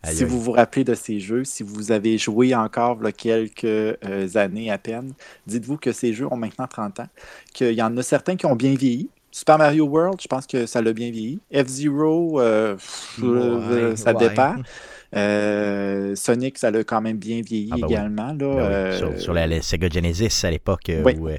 Aïe, 0.05 0.15
si 0.15 0.23
aïe. 0.23 0.29
vous 0.29 0.41
vous 0.41 0.51
rappelez 0.53 0.83
de 0.83 0.93
ces 0.93 1.19
jeux, 1.19 1.43
si 1.43 1.63
vous 1.63 1.91
avez 1.91 2.17
joué 2.17 2.53
encore 2.55 3.01
là, 3.01 3.11
quelques 3.11 3.63
euh, 3.65 4.27
années 4.35 4.71
à 4.71 4.77
peine, 4.77 5.13
dites-vous 5.47 5.77
que 5.77 5.91
ces 5.91 6.13
jeux 6.13 6.27
ont 6.31 6.37
maintenant 6.37 6.67
30 6.67 6.99
ans. 7.01 7.07
Qu'il 7.53 7.73
y 7.73 7.81
en 7.81 7.95
a 7.97 8.03
certains 8.03 8.35
qui 8.35 8.45
ont 8.45 8.55
bien 8.55 8.75
vieilli. 8.75 9.09
Super 9.31 9.57
Mario 9.57 9.85
World, 9.85 10.19
je 10.21 10.27
pense 10.27 10.47
que 10.47 10.65
ça 10.65 10.81
l'a 10.81 10.93
bien 10.93 11.11
vieilli. 11.11 11.39
F-Zero, 11.53 12.39
euh, 12.39 12.77
euh, 13.21 13.89
Ouais, 13.89 13.95
ça 13.97 14.13
ouais. 14.13 14.29
dépend. 14.29 14.55
Euh, 15.15 16.15
Sonic, 16.15 16.57
ça 16.57 16.71
l'a 16.71 16.83
quand 16.83 17.01
même 17.01 17.17
bien 17.17 17.41
vieilli 17.41 17.69
Ah, 17.71 17.77
bah 17.79 17.87
oui. 17.87 17.93
également. 17.93 18.27
Là, 18.27 18.33
oui, 18.39 18.45
euh, 18.59 18.97
sur, 18.97 19.19
sur 19.19 19.33
la, 19.33 19.47
la 19.47 19.61
Sega 19.61 19.87
Genesis 19.89 20.45
à 20.45 20.51
l'époque. 20.51 20.91
Oui, 21.03 21.15
où, 21.19 21.29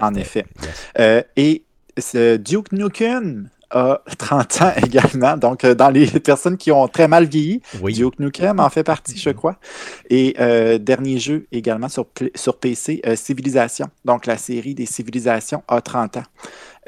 en 0.00 0.14
effet. 0.14 0.44
yes. 0.62 0.70
Euh, 0.98 1.22
et 1.36 1.62
ce 1.98 2.36
Duke 2.36 2.72
Nukem 2.72 3.48
a 3.74 4.00
30 4.18 4.62
ans 4.62 4.72
également. 4.86 5.36
Donc, 5.36 5.64
euh, 5.64 5.74
dans 5.74 5.90
les 5.90 6.06
personnes 6.20 6.56
qui 6.56 6.72
ont 6.72 6.88
très 6.88 7.08
mal 7.08 7.26
vieilli, 7.26 7.60
Oui, 7.82 7.92
Duke 7.92 8.18
Nukem 8.18 8.58
en 8.60 8.70
fait 8.70 8.84
partie, 8.84 9.18
je 9.18 9.30
crois. 9.30 9.58
Et 10.08 10.34
euh, 10.40 10.78
dernier 10.78 11.18
jeu 11.18 11.46
également 11.52 11.88
sur, 11.88 12.06
sur 12.34 12.56
PC, 12.58 13.02
euh, 13.06 13.16
Civilisation. 13.16 13.86
Donc, 14.04 14.26
la 14.26 14.38
série 14.38 14.74
des 14.74 14.86
Civilisations 14.86 15.62
a 15.68 15.80
30 15.80 16.16
ans 16.18 16.22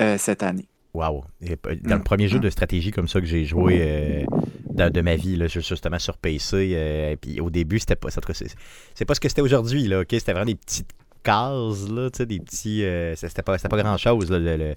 euh, 0.01 0.17
cette 0.19 0.43
année. 0.43 0.67
wow. 0.95 1.25
Et, 1.43 1.57
Dans 1.83 1.97
Mm. 1.97 1.99
le 1.99 2.03
premier 2.05 2.29
jeu 2.29 2.39
de 2.39 2.49
stratégie 2.49 2.91
comme 2.93 3.09
ça 3.09 3.21
que 3.21 3.27
j'ai 3.27 3.45
joué 3.45 3.79
euh, 3.83 4.25
dans- 4.71 4.91
de 4.93 5.01
ma 5.03 5.17
vie, 5.17 5.37
là, 5.37 5.47
ju- 5.47 5.61
justement 5.61 5.99
sur 5.99 6.17
PC, 6.17 6.73
euh, 6.75 7.11
et 7.13 7.17
puis 7.17 7.41
au 7.41 7.51
début, 7.51 7.79
c'était 7.79 7.97
pas. 7.97 8.09
C'est 8.11 9.05
pas 9.05 9.15
ce 9.15 9.21
que 9.21 9.29
c'était 9.29 9.43
aujourd'hui, 9.43 9.87
là, 9.89 10.01
ok? 10.01 10.07
C'était 10.11 10.33
vraiment 10.33 10.47
des 10.47 10.55
petites 10.55 10.89
cases, 11.23 11.89
là, 11.91 12.09
tu 12.11 12.19
sais, 12.19 12.27
des 12.27 12.39
petits. 12.41 12.85
euh, 12.85 13.15
c'était 13.17 13.43
pas, 13.43 13.59
pas 13.59 13.83
grand 13.83 13.97
chose, 13.99 14.31
là, 14.31 14.39
le- 14.39 14.57
le- 14.57 14.75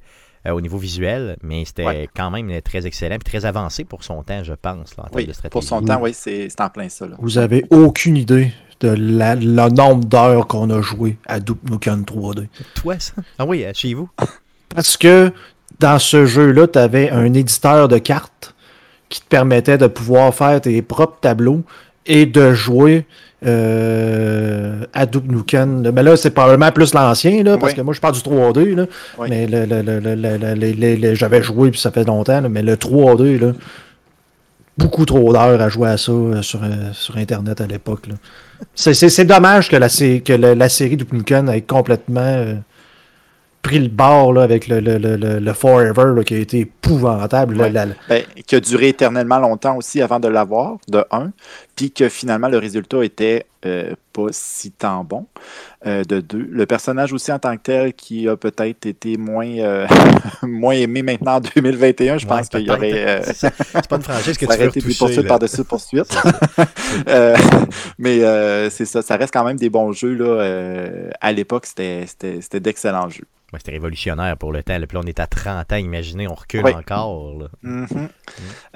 euh, 0.48 0.52
au 0.52 0.62
niveau 0.62 0.78
visuel, 0.78 1.38
mais 1.44 1.66
c'était 1.66 1.86
Ouais. 1.86 2.10
quand 2.16 2.32
même 2.32 2.50
euh, 2.50 2.62
très 2.62 2.86
excellent 2.86 3.16
et 3.16 3.20
très 3.20 3.46
avancé 3.46 3.84
pour 3.84 4.04
son 4.04 4.24
temps, 4.24 4.44
je 4.44 4.54
pense, 4.54 4.96
là, 4.98 5.04
en 5.04 5.08
termes 5.08 5.16
Oui, 5.16 5.26
de 5.26 5.34
stratégie. 5.34 5.52
pour 5.52 5.64
son 5.64 5.82
temps, 5.82 6.00
oui, 6.02 6.12
c'est 6.14 6.50
c'est 6.50 6.62
en 6.62 6.70
plein 6.70 6.90
ça. 6.90 7.08
là. 7.08 7.16
Vous 7.20 7.38
avez 7.38 7.66
aucune 7.70 8.18
idée 8.18 8.52
de 8.80 8.90
la- 8.98 9.36
le 9.36 9.70
nombre 9.70 10.06
d'heures 10.06 10.48
qu'on 10.48 10.70
a 10.70 10.82
joué 10.82 11.18
à 11.26 11.40
Duke 11.42 11.70
Nukem 11.70 12.04
3D. 12.06 12.48
Toi, 12.76 12.98
ça? 13.00 13.14
Ah 13.38 13.46
oui, 13.46 13.66
euh, 13.66 13.72
chez 13.74 13.94
vous? 13.94 14.10
Parce 14.70 14.96
que 14.98 15.32
dans 15.80 16.00
ce 16.00 16.26
jeu-là, 16.26 16.68
tu 16.68 16.80
avais 16.80 17.10
un 17.10 17.34
éditeur 17.34 17.88
de 17.90 17.98
cartes 17.98 18.56
qui 19.10 19.22
te 19.22 19.28
permettait 19.28 19.78
de 19.78 19.88
pouvoir 19.88 20.34
faire 20.34 20.62
tes 20.62 20.82
propres 20.82 21.20
tableaux 21.20 21.64
et 22.06 22.26
de 22.26 22.54
jouer 22.54 23.06
euh, 23.46 24.84
à 24.94 25.06
Duke 25.06 25.28
Nukem. 25.32 25.90
Mais 25.94 26.04
là, 26.04 26.16
c'est 26.18 26.32
probablement 26.32 26.72
plus 26.72 26.94
l'ancien, 26.94 27.44
là, 27.44 27.58
parce 27.58 27.72
Oui. 27.74 27.78
que 27.78 27.82
moi, 27.82 27.94
je 27.94 28.00
parle 28.02 28.14
du 28.16 28.22
3D. 28.22 28.76
Là, 28.76 28.86
Oui. 29.18 29.28
Mais 29.30 29.48
le, 29.48 29.66
le- 29.66 30.96
le- 31.02 31.16
j'avais 31.16 31.42
joué, 31.42 31.72
puis 31.72 31.80
ça 31.80 31.92
fait 31.92 32.06
longtemps, 32.06 32.42
là, 32.42 32.50
mais 32.50 32.62
le 32.62 32.76
3D, 32.76 33.40
là, 33.40 33.54
beaucoup 34.78 35.06
trop 35.06 35.34
d'heures 35.34 35.62
à 35.62 35.70
jouer 35.70 35.90
à 35.90 35.98
ça 35.98 36.12
euh, 36.12 36.42
sur, 36.42 36.64
euh, 36.64 36.68
sur 36.94 37.18
Internet 37.18 37.60
à 37.62 37.68
l'époque. 37.68 38.08
C'est, 38.76 38.94
c'est- 38.94 39.10
c'est 39.10 39.26
dommage 39.26 39.70
que 39.70 39.76
la, 39.76 39.88
que 39.90 40.34
la 40.34 40.70
série 40.70 40.98
Duke 40.98 41.14
Nukem 41.14 41.50
ait 41.50 41.62
complètement 41.62 42.22
euh, 42.22 42.56
pris 43.62 43.80
le 43.80 43.90
bord 43.90 44.34
là, 44.34 44.44
avec 44.44 44.68
le, 44.68 44.80
le, 44.80 44.98
le, 44.98 45.16
le- 45.16 45.40
le 45.40 45.54
Forever 45.54 46.14
là, 46.16 46.24
qui 46.24 46.34
a 46.36 46.38
été 46.38 46.60
épouvantable. 46.60 47.56
là, 47.56 47.64
Ouais. 47.66 47.70
la- 47.72 47.86
la- 47.88 47.94
Ben, 48.08 48.24
qui 48.48 48.56
a 48.56 48.60
duré 48.60 48.88
éternellement 48.90 49.40
longtemps 49.40 49.76
aussi 49.78 50.02
avant 50.02 50.20
de 50.20 50.28
l'avoir, 50.28 50.78
de 50.88 51.04
un, 51.12 51.32
puis 51.76 51.92
que 51.92 52.08
finalement 52.10 52.48
le 52.48 52.58
résultat 52.58 53.04
était 53.04 53.46
euh, 53.66 53.94
pas 54.14 54.28
si 54.32 54.72
tant 54.72 55.04
bon, 55.04 55.26
euh, 55.86 56.06
de 56.06 56.22
deux. 56.22 56.48
Le 56.50 56.66
personnage 56.66 57.12
aussi 57.12 57.30
en 57.34 57.40
tant 57.40 57.58
que 57.58 57.62
tel 57.64 57.92
qui 57.94 58.30
a 58.30 58.38
peut-être 58.38 58.86
été 58.86 59.18
moins, 59.18 59.46
euh, 59.50 59.86
moins 60.44 60.74
aimé 60.76 61.02
maintenant 61.04 61.36
en 61.36 61.40
2021, 61.42 62.18
je 62.20 62.26
Ouais, 62.26 62.30
pense 62.38 62.48
qu'il 62.48 62.62
y 62.62 62.70
aurait... 62.72 62.94
euh, 62.94 63.22
C'est 63.34 63.88
pas 63.90 63.98
une 63.98 64.02
franchise 64.02 64.38
que 64.38 64.46
tu 64.72 64.80
veux 64.80 64.94
poursuites 64.98 65.18
là. 65.24 65.28
par-dessus 65.28 65.64
poursuites. 65.66 66.18
Euh, 67.08 67.36
mais 67.98 68.24
euh, 68.24 68.70
c'est 68.70 68.86
ça, 68.86 69.02
ça 69.02 69.16
reste 69.16 69.32
quand 69.34 69.44
même 69.44 69.58
des 69.58 69.70
bons 69.70 69.92
jeux. 69.92 70.14
Là, 70.16 70.26
euh, 70.42 71.10
à 71.22 71.32
l'époque, 71.32 71.66
c'était 71.66 72.06
c'était- 72.08 72.40
c'était 72.42 72.60
d'excellents 72.60 73.10
jeux. 73.10 73.26
C'était 73.58 73.72
révolutionnaire 73.72 74.38
pour 74.38 74.52
le 74.52 74.62
temps. 74.64 74.78
là. 74.78 74.86
Puis 74.86 74.96
là, 74.96 75.02
on 75.04 75.08
est 75.08 75.20
à 75.20 75.28
30 75.28 75.74
ans, 75.74 75.76
imaginez, 75.78 76.28
on 76.28 76.36
recule 76.36 76.66
encore. 76.68 77.34
là. 77.40 77.48
Mhm. 77.64 78.10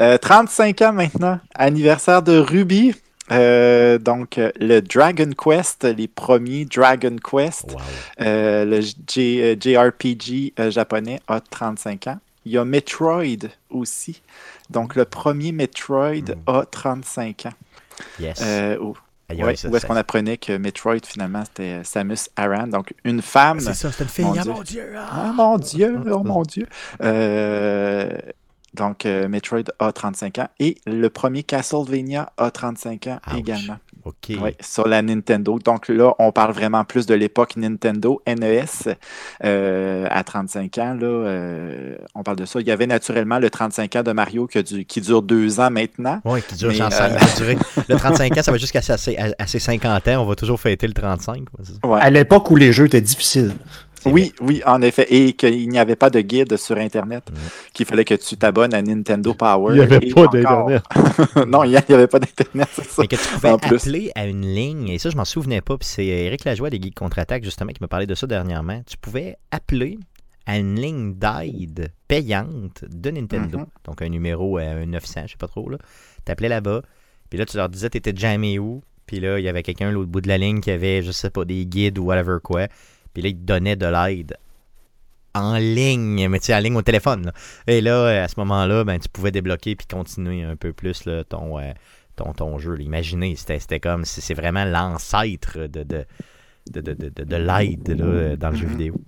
Euh, 0.02 0.18
35 0.18 0.82
ans 0.82 0.94
maintenant, 0.94 1.40
anniversaire 1.56 2.22
de 2.24 2.38
Ruby. 2.40 2.96
Euh, 3.32 3.98
donc, 4.00 4.38
euh, 4.38 4.52
le 4.60 4.82
Dragon 4.82 5.30
Quest, 5.32 5.86
les 5.86 6.08
premiers 6.10 6.66
Dragon 6.66 7.16
Quest, 7.24 7.72
Wow. 7.72 7.80
euh, 8.22 8.66
le 8.66 8.82
J- 8.82 9.56
JRPG 9.62 10.54
japonais 10.70 11.22
a 11.28 11.40
35 11.40 12.08
ans. 12.08 12.20
Il 12.46 12.52
y 12.52 12.58
a 12.58 12.66
Metroid 12.66 13.48
aussi. 13.70 14.22
Donc, 14.70 14.96
le 14.96 15.06
premier 15.06 15.52
Metroid 15.54 16.16
Mm. 16.36 16.36
a 16.48 16.66
35 16.70 17.46
ans. 17.46 17.54
Yes. 18.20 18.42
Euh, 18.44 18.78
où 18.80 18.98
Aïe, 19.30 19.42
ouais, 19.44 19.50
aïe, 19.50 19.58
ça, 19.58 19.70
où 19.70 19.76
est-ce 19.76 19.86
qu'on 19.86 19.96
apprenait 19.96 20.38
que 20.38 20.58
Metroid, 20.58 20.98
finalement, 21.06 21.44
c'était 21.46 21.84
Samus 21.84 22.30
Aran. 22.36 22.68
Donc, 22.68 22.94
une 23.04 23.22
femme. 23.22 23.60
C'est 23.60 23.74
ça, 23.74 23.92
c'était 23.92 24.04
une 24.04 24.10
fille. 24.10 24.26
Mon 24.26 24.34
Ah, 24.36 24.42
Dieu. 24.44 24.52
mon 24.54 24.62
Dieu. 24.64 24.94
ah. 24.98 25.08
Ah 25.12 25.32
mon 25.34 25.58
Dieu, 25.58 26.00
oh 26.12 26.24
mon 26.24 26.42
Dieu. 26.44 26.68
Euh, 27.02 28.10
donc, 28.74 29.06
euh, 29.06 29.28
Metroid 29.28 29.64
a 29.80 29.92
35 29.92 30.40
ans 30.40 30.48
et 30.60 30.78
le 30.88 31.10
premier 31.10 31.44
Castlevania 31.44 32.32
a 32.38 32.52
35 32.52 33.08
ans 33.08 33.20
Ouch. 33.32 33.38
également. 33.40 33.78
OK. 34.06 34.32
Oui, 34.42 34.50
sur 34.60 34.86
la 34.88 35.02
Nintendo. 35.02 35.58
Donc 35.64 35.88
là, 35.88 36.14
on 36.20 36.32
parle 36.34 36.52
vraiment 36.52 36.84
plus 36.84 37.06
de 37.06 37.14
l'époque 37.14 37.56
Nintendo, 37.56 38.22
NES, 38.28 38.66
euh, 39.46 40.08
à 40.10 40.24
35 40.24 40.78
ans. 40.78 40.94
Là, 40.94 41.08
euh, 41.08 41.96
on 42.16 42.24
parle 42.24 42.38
de 42.38 42.46
ça. 42.46 42.60
Il 42.60 42.68
y 42.68 42.72
avait 42.72 42.88
naturellement 42.88 43.40
le 43.40 43.50
35 43.50 43.96
ans 43.96 44.04
de 44.04 44.12
Mario 44.12 44.48
qui, 44.48 44.58
a 44.58 44.64
du- 44.64 44.86
qui 44.86 45.00
dure 45.00 45.22
deux 45.22 45.60
ans 45.62 45.72
maintenant. 45.72 46.20
Oui, 46.26 46.42
qui 46.48 46.56
dure 46.56 46.70
Mais, 46.70 46.76
genre 46.76 46.88
euh, 46.88 46.98
cinq- 46.98 47.12
va 47.14 47.36
durer- 47.38 47.58
Le 47.88 47.96
35 47.96 48.38
ans, 48.38 48.44
ça 48.44 48.52
va 48.52 48.58
jusqu'à 48.58 48.82
ses, 48.82 49.18
à- 49.18 49.34
à 49.40 49.48
ses 49.48 49.60
50 49.60 50.08
ans. 50.10 50.22
On 50.22 50.26
va 50.26 50.36
toujours 50.36 50.60
fêter 50.60 50.88
le 50.88 50.94
35. 50.94 51.36
ouais, 51.38 51.46
c'est 51.64 51.74
ça. 51.74 51.88
Ouais. 51.88 52.00
À 52.02 52.10
l'époque 52.10 52.50
où 52.52 52.56
les 52.58 52.74
jeux 52.74 52.86
étaient 52.88 53.00
difficiles. 53.02 53.54
Oui, 54.06 54.34
oui, 54.42 54.62
en 54.66 54.82
effet. 54.82 55.06
Et 55.10 55.34
qu'il 55.34 55.70
n'y 55.70 55.80
avait 55.80 55.96
pas 55.96 56.10
de 56.10 56.20
guide 56.22 56.58
sur 56.58 56.78
Internet, 56.78 57.24
Mhm. 57.32 57.38
qu'il 57.74 57.86
fallait 57.86 58.06
que 58.06 58.16
tu 58.16 58.38
t'abonnes 58.38 58.74
à 58.74 58.82
Nintendo 58.82 59.34
Power. 59.34 59.74
Il 59.74 59.78
n'y 59.78 59.82
avait 59.84 60.06
Et 60.08 60.14
pas 60.14 60.28
d'Internet. 60.28 60.84
non, 61.48 61.64
il 61.64 61.72
n'y 61.72 61.78
avait 61.78 62.08
pas 62.08 62.20
d'Internet, 62.20 62.68
c'est 62.74 62.86
ça. 62.86 63.02
Mais 63.02 63.08
que 63.08 63.16
tu 63.16 63.28
pouvais 63.34 63.50
En 63.52 63.58
plus. 63.58 63.76
appeler 63.76 64.12
à 64.16 64.26
une 64.26 64.46
ligne, 64.46 64.90
et 64.90 64.98
ça, 65.00 65.10
je 65.10 65.16
m'en 65.18 65.26
souvenais 65.26 65.62
pas, 65.62 65.78
puis 65.78 65.88
c'est 65.88 66.06
Eric 66.06 66.46
Lajoie 66.46 66.70
des 66.70 66.82
Geeks 66.82 66.96
Contre-Attaque, 66.96 67.44
justement, 67.44 67.72
qui 67.72 67.82
me 67.82 67.88
parlait 67.88 68.08
de 68.08 68.16
ça 68.16 68.28
dernièrement. 68.28 68.82
Tu 68.88 68.98
pouvais 68.98 69.36
appeler 69.52 69.98
à 70.46 70.58
une 70.58 70.76
ligne 70.80 71.14
d'aide 71.14 71.92
payante 72.08 72.84
de 72.90 73.10
Nintendo. 73.12 73.60
Mhm. 73.60 73.66
Donc, 73.86 74.02
un 74.02 74.10
numéro 74.10 74.58
à 74.58 74.64
un 74.64 74.86
900, 74.86 75.22
je 75.26 75.32
sais 75.32 75.38
pas 75.38 75.48
trop, 75.48 75.70
là. 75.70 75.78
T'appelais 76.26 76.50
là-bas, 76.50 76.82
puis 77.30 77.40
là, 77.40 77.46
tu 77.46 77.58
leur 77.58 77.70
disais 77.70 77.90
t'étais 77.90 78.14
jamais 78.16 78.60
où, 78.60 78.82
puis 79.06 79.20
là, 79.20 79.40
il 79.40 79.44
y 79.46 79.48
avait 79.50 79.64
quelqu'un 79.64 79.90
à 79.90 79.92
l'autre 79.92 80.10
bout 80.10 80.22
de 80.22 80.28
la 80.28 80.38
ligne 80.38 80.60
qui 80.62 80.72
avait, 80.72 81.02
je 81.02 81.12
sais 81.12 81.30
pas, 81.30 81.46
des 81.46 81.66
guides 81.66 81.98
ou 81.98 82.06
whatever 82.06 82.38
quoi, 82.44 82.68
puis 83.14 83.22
là, 83.24 83.30
il 83.30 83.36
te 83.38 83.42
donnait 83.44 83.76
de 83.76 83.86
l'aide 83.86 84.38
en 85.36 85.58
ligne, 85.58 86.28
mais 86.30 86.40
tu 86.40 86.46
sais, 86.48 86.56
en 86.56 86.60
ligne 86.60 86.76
au 86.76 86.82
téléphone. 86.84 87.26
là. 87.26 87.34
Et 87.68 87.82
là, 87.82 88.24
à 88.24 88.28
ce 88.28 88.36
moment-là, 88.38 88.84
ben, 88.84 89.00
tu 89.00 89.10
pouvais 89.10 89.32
débloquer 89.32 89.76
puis 89.76 89.88
continuer 89.88 90.44
un 90.44 90.56
peu 90.56 90.74
plus 90.74 91.06
là, 91.06 91.24
ton, 91.24 91.58
euh, 91.60 91.72
ton, 92.16 92.34
ton 92.34 92.60
jeu. 92.60 92.76
là. 92.76 92.84
Imaginez, 92.84 93.36
c'était 93.36 93.80
comme, 93.80 94.06
c'est 94.06 94.34
vraiment 94.36 94.64
l'ancêtre 94.66 95.58
de, 95.68 95.84
de, 95.84 96.06
de, 96.72 96.82
de, 96.82 96.94
de, 96.94 97.10
de- 97.10 97.24
de 97.24 97.36
l'aide 97.36 98.38
dans 98.40 98.50
le 98.52 98.56
jeu 98.56 98.68
Mhm. 98.68 98.72
vidéo. 98.72 99.02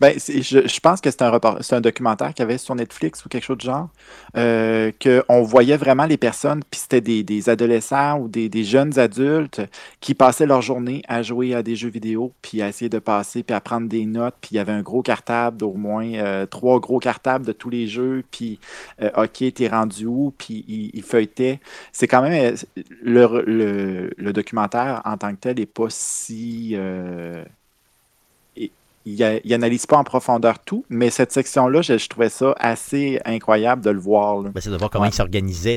Ben, 0.00 0.16
je, 0.16 0.68
je 0.68 0.80
pense 0.80 1.00
que 1.00 1.10
c'est 1.10 1.22
un, 1.22 1.32
un 1.72 1.80
documentaire 1.80 2.32
qu'il 2.32 2.44
y 2.44 2.46
avait 2.48 2.58
sur 2.58 2.76
Netflix 2.76 3.24
ou 3.24 3.28
quelque 3.28 3.42
chose 3.42 3.56
de 3.58 3.62
genre, 3.62 3.88
euh, 4.36 4.92
qu'on 5.02 5.42
voyait 5.42 5.76
vraiment 5.76 6.06
les 6.06 6.16
personnes, 6.16 6.62
puis 6.70 6.80
c'était 6.80 7.00
des, 7.00 7.24
des 7.24 7.48
adolescents 7.48 8.16
ou 8.20 8.28
des, 8.28 8.48
des 8.48 8.62
jeunes 8.62 8.96
adultes 9.00 9.60
qui 10.00 10.14
passaient 10.14 10.46
leur 10.46 10.62
journée 10.62 11.02
à 11.08 11.22
jouer 11.24 11.52
à 11.52 11.64
des 11.64 11.74
jeux 11.74 11.88
vidéo, 11.88 12.32
puis 12.42 12.62
à 12.62 12.68
essayer 12.68 12.88
de 12.88 13.00
passer, 13.00 13.42
puis 13.42 13.56
à 13.56 13.60
prendre 13.60 13.88
des 13.88 14.06
notes, 14.06 14.36
puis 14.40 14.50
il 14.52 14.56
y 14.56 14.60
avait 14.60 14.70
un 14.72 14.82
gros 14.82 15.02
cartable 15.02 15.56
d'au 15.56 15.72
moins 15.72 16.06
euh, 16.14 16.46
trois 16.46 16.78
gros 16.78 17.00
cartables 17.00 17.44
de 17.44 17.52
tous 17.52 17.68
les 17.70 17.88
jeux, 17.88 18.22
puis 18.30 18.60
euh, 19.02 19.10
OK, 19.16 19.52
t'es 19.52 19.66
rendu 19.68 20.06
où, 20.06 20.32
puis 20.38 20.64
il, 20.68 20.90
il 20.94 21.02
feuilletait. 21.02 21.58
C'est 21.92 22.06
quand 22.06 22.22
même, 22.22 22.54
euh, 22.54 22.82
le, 23.02 23.42
le- 23.46 24.10
le 24.16 24.32
documentaire 24.32 25.02
en 25.04 25.16
tant 25.16 25.32
que 25.34 25.40
tel 25.40 25.56
n'est 25.56 25.66
pas 25.66 25.86
si... 25.90 26.76
il, 29.14 29.22
a- 29.24 29.40
il 29.44 29.54
analyse 29.54 29.86
pas 29.86 29.96
en 29.96 30.04
profondeur 30.04 30.58
tout, 30.60 30.84
mais 30.88 31.10
cette 31.10 31.32
section-là, 31.32 31.82
je, 31.82 31.98
je 31.98 32.08
trouvais 32.08 32.28
ça 32.28 32.54
assez 32.58 33.20
incroyable 33.24 33.82
de 33.82 33.90
le 33.90 33.98
voir. 34.00 34.42
Ben, 34.42 34.52
c'est 34.60 34.70
de 34.70 34.76
voir 34.76 34.90
comment 34.90 35.04
Ouais. 35.04 35.10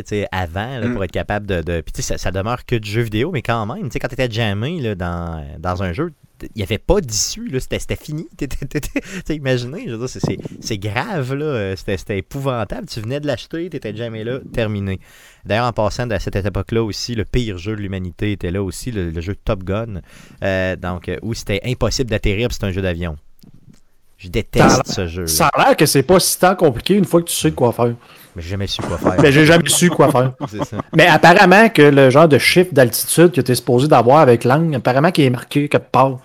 tu 0.04 0.10
sais, 0.16 0.28
avant 0.32 0.80
là, 0.80 0.88
Mm. 0.88 0.94
pour 0.94 1.04
être 1.04 1.12
capable 1.12 1.46
de. 1.62 1.82
Puis 1.82 2.04
ça, 2.04 2.18
ça 2.18 2.32
demeure 2.32 2.66
que 2.66 2.76
du 2.76 2.90
jeu 2.90 3.02
vidéo, 3.02 3.32
mais 3.32 3.42
quand 3.42 3.66
même, 3.66 3.90
quand 3.90 4.08
tu 4.08 4.14
étais 4.14 4.30
jammé 4.30 4.80
là, 4.82 4.96
dans, 4.96 5.44
dans 5.60 5.84
un 5.84 5.94
jeu, 5.94 6.12
il 6.44 6.58
n'y 6.58 6.64
avait 6.64 6.78
pas 6.78 7.02
d'issue, 7.02 7.48
là, 7.48 7.60
c'était, 7.60 7.80
c'était 7.80 7.96
fini. 7.96 8.28
T'étais- 8.38 8.66
t'étais- 8.66 9.02
sais, 9.26 9.36
imaginez, 9.36 9.86
je 9.88 9.92
veux 9.92 9.98
dire, 10.00 10.10
c'est, 10.10 10.20
c'est, 10.20 10.38
c'est 10.60 10.78
grave, 10.78 11.34
là, 11.34 11.46
euh, 11.46 11.76
c'était, 11.76 11.98
c'était 11.98 12.18
épouvantable. 12.20 12.88
Tu 12.88 13.00
venais 13.02 13.20
de 13.20 13.28
l'acheter, 13.28 13.70
tu 13.70 13.78
étais 13.78 13.96
jamais 13.96 14.24
là, 14.24 14.40
terminé. 14.54 15.00
D'ailleurs, 15.46 15.66
en 15.66 15.74
passant 15.74 16.10
à 16.10 16.20
cette 16.20 16.36
époque-là 16.36 16.84
aussi, 16.84 17.16
le 17.16 17.26
pire 17.26 17.58
jeu 17.58 17.76
de 17.76 17.82
l'humanité 17.82 18.32
était 18.34 18.52
là 18.52 18.62
aussi, 18.64 18.92
le, 18.92 19.10
le 19.12 19.22
jeu 19.22 19.36
Top 19.36 19.64
Gun, 19.64 20.02
euh, 20.44 20.76
donc, 20.76 21.10
euh, 21.10 21.18
où 21.22 21.34
c'était 21.34 21.62
impossible 21.66 22.10
d'atterrir, 22.10 22.50
c'est 22.52 22.64
un 22.64 22.72
jeu 22.72 22.82
d'avion. 22.82 23.18
Je 24.18 24.30
déteste 24.30 24.86
ce 24.86 25.08
jeu. 25.08 25.26
Ça 25.26 25.48
a 25.48 25.66
l'air 25.66 25.76
que 25.76 25.88
c'est 25.88 26.04
pas 26.04 26.20
si 26.20 26.38
tant 26.38 26.56
compliqué 26.56 26.94
une 26.94 27.06
fois 27.06 27.22
que 27.24 27.28
tu 27.30 27.36
sais 27.36 27.52
quoi 27.54 27.74
faire. 27.74 27.96
Mais 28.36 28.42
j'ai 28.44 28.50
jamais 28.52 28.68
su 28.68 28.80
quoi 28.84 29.00
faire. 29.00 29.16
Mais 29.20 29.32
j'ai 29.32 29.46
jamais 29.48 29.68
su 29.68 29.90
quoi 29.90 30.12
faire. 30.12 30.34
C'est 30.48 30.64
ça. 30.64 30.78
Mais 30.96 31.08
apparemment 31.08 31.70
que 31.70 31.82
le 31.82 32.12
genre 32.12 32.28
de 32.28 32.38
chiffre 32.38 32.70
d'altitude 32.72 33.32
que 33.32 33.42
tu 33.42 33.52
es 33.52 33.56
supposé 33.56 33.88
d'avoir 33.88 34.20
avec 34.20 34.44
l'angle, 34.44 34.76
apparemment 34.76 35.10
qu'il 35.12 35.24
est 35.26 35.30
marqué 35.32 35.68
quelque 35.68 35.90
part. 35.92 36.20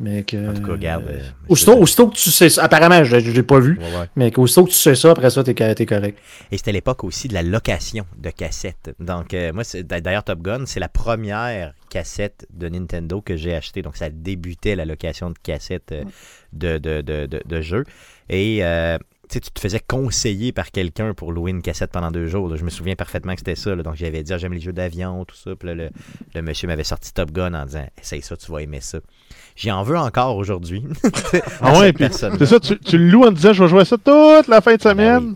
Mais 0.00 0.22
que. 0.22 0.50
En 0.50 0.54
tout 0.54 0.62
cas, 0.62 0.72
regarde. 0.72 1.04
euh, 1.08 1.20
Aussitôt, 1.48 1.76
aussitôt 1.76 2.08
que 2.08 2.14
tu 2.16 2.30
sais 2.30 2.48
ça, 2.48 2.62
apparemment, 2.64 3.02
je 3.02 3.16
l'ai 3.16 3.42
pas 3.42 3.58
vu, 3.58 3.78
Ouais, 3.78 3.84
ouais. 3.98 4.06
mais 4.14 4.30
qu'aussitôt 4.30 4.64
que 4.64 4.70
tu 4.70 4.76
sais 4.76 4.94
ça, 4.94 5.10
après 5.10 5.28
ça, 5.30 5.42
t'es 5.42 5.54
t'es 5.74 5.86
correct. 5.86 6.18
Et 6.52 6.56
c'était 6.56 6.70
l'époque 6.72 7.02
aussi 7.02 7.26
de 7.26 7.34
la 7.34 7.42
location 7.42 8.06
de 8.16 8.30
cassettes. 8.30 8.94
Donc, 9.00 9.34
euh, 9.34 9.52
moi, 9.52 9.64
d'ailleurs, 9.82 10.22
Top 10.22 10.40
Gun, 10.40 10.66
c'est 10.66 10.78
la 10.80 10.88
première 10.88 11.74
cassette 11.90 12.46
de 12.52 12.68
Nintendo 12.68 13.20
que 13.20 13.36
j'ai 13.36 13.54
achetée. 13.56 13.82
Donc, 13.82 13.96
ça 13.96 14.08
débutait 14.08 14.76
la 14.76 14.84
location 14.84 15.30
de 15.30 15.38
cassettes 15.42 15.90
euh, 15.92 16.04
de, 16.52 16.78
de, 16.78 17.00
de, 17.00 17.26
de, 17.26 17.42
de 17.44 17.60
jeux. 17.60 17.84
Et 18.28 18.58
euh, 18.64 18.98
tu 19.28 19.34
sais, 19.34 19.40
tu 19.40 19.50
te 19.50 19.60
faisais 19.60 19.80
conseiller 19.80 20.52
par 20.52 20.70
quelqu'un 20.70 21.12
pour 21.12 21.32
louer 21.32 21.50
une 21.50 21.60
cassette 21.60 21.90
pendant 21.90 22.10
deux 22.10 22.28
jours. 22.28 22.48
là. 22.48 22.56
Je 22.56 22.64
me 22.64 22.70
souviens 22.70 22.94
parfaitement 22.94 23.32
que 23.34 23.40
c'était 23.40 23.56
ça. 23.56 23.74
là. 23.74 23.82
Donc, 23.82 23.96
j'avais 23.96 24.22
dit, 24.22 24.32
Ah, 24.32 24.38
j'aime 24.38 24.52
les 24.54 24.60
jeux 24.60 24.72
d'avion, 24.72 25.24
tout 25.24 25.36
ça. 25.36 25.56
Puis 25.56 25.68
là, 25.68 25.74
le, 25.74 25.90
le 26.34 26.42
monsieur 26.42 26.68
m'avait 26.68 26.84
sorti 26.84 27.12
Top 27.12 27.32
Gun 27.32 27.52
en 27.54 27.66
disant, 27.66 27.86
essaye 28.00 28.22
ça, 28.22 28.36
tu 28.36 28.50
vas 28.52 28.62
aimer 28.62 28.80
ça. 28.80 29.00
J'y 29.58 29.70
en 29.72 29.82
veux 29.82 29.98
encore 29.98 30.36
aujourd'hui. 30.36 30.84
Ah 31.60 31.78
ouais, 31.80 31.92
c'est 32.10 32.46
ça, 32.46 32.60
tu, 32.60 32.78
tu 32.78 32.96
le 32.96 33.08
loues 33.08 33.24
en 33.24 33.32
disant 33.32 33.52
je 33.52 33.64
vais 33.64 33.68
jouer 33.68 33.80
à 33.80 33.84
ça 33.84 33.96
toute 33.96 34.48
la 34.48 34.60
fin 34.60 34.74
de 34.74 34.78
Ah 34.84 34.94
ben 34.94 35.18
semaine. 35.18 35.24
oui. 35.30 35.34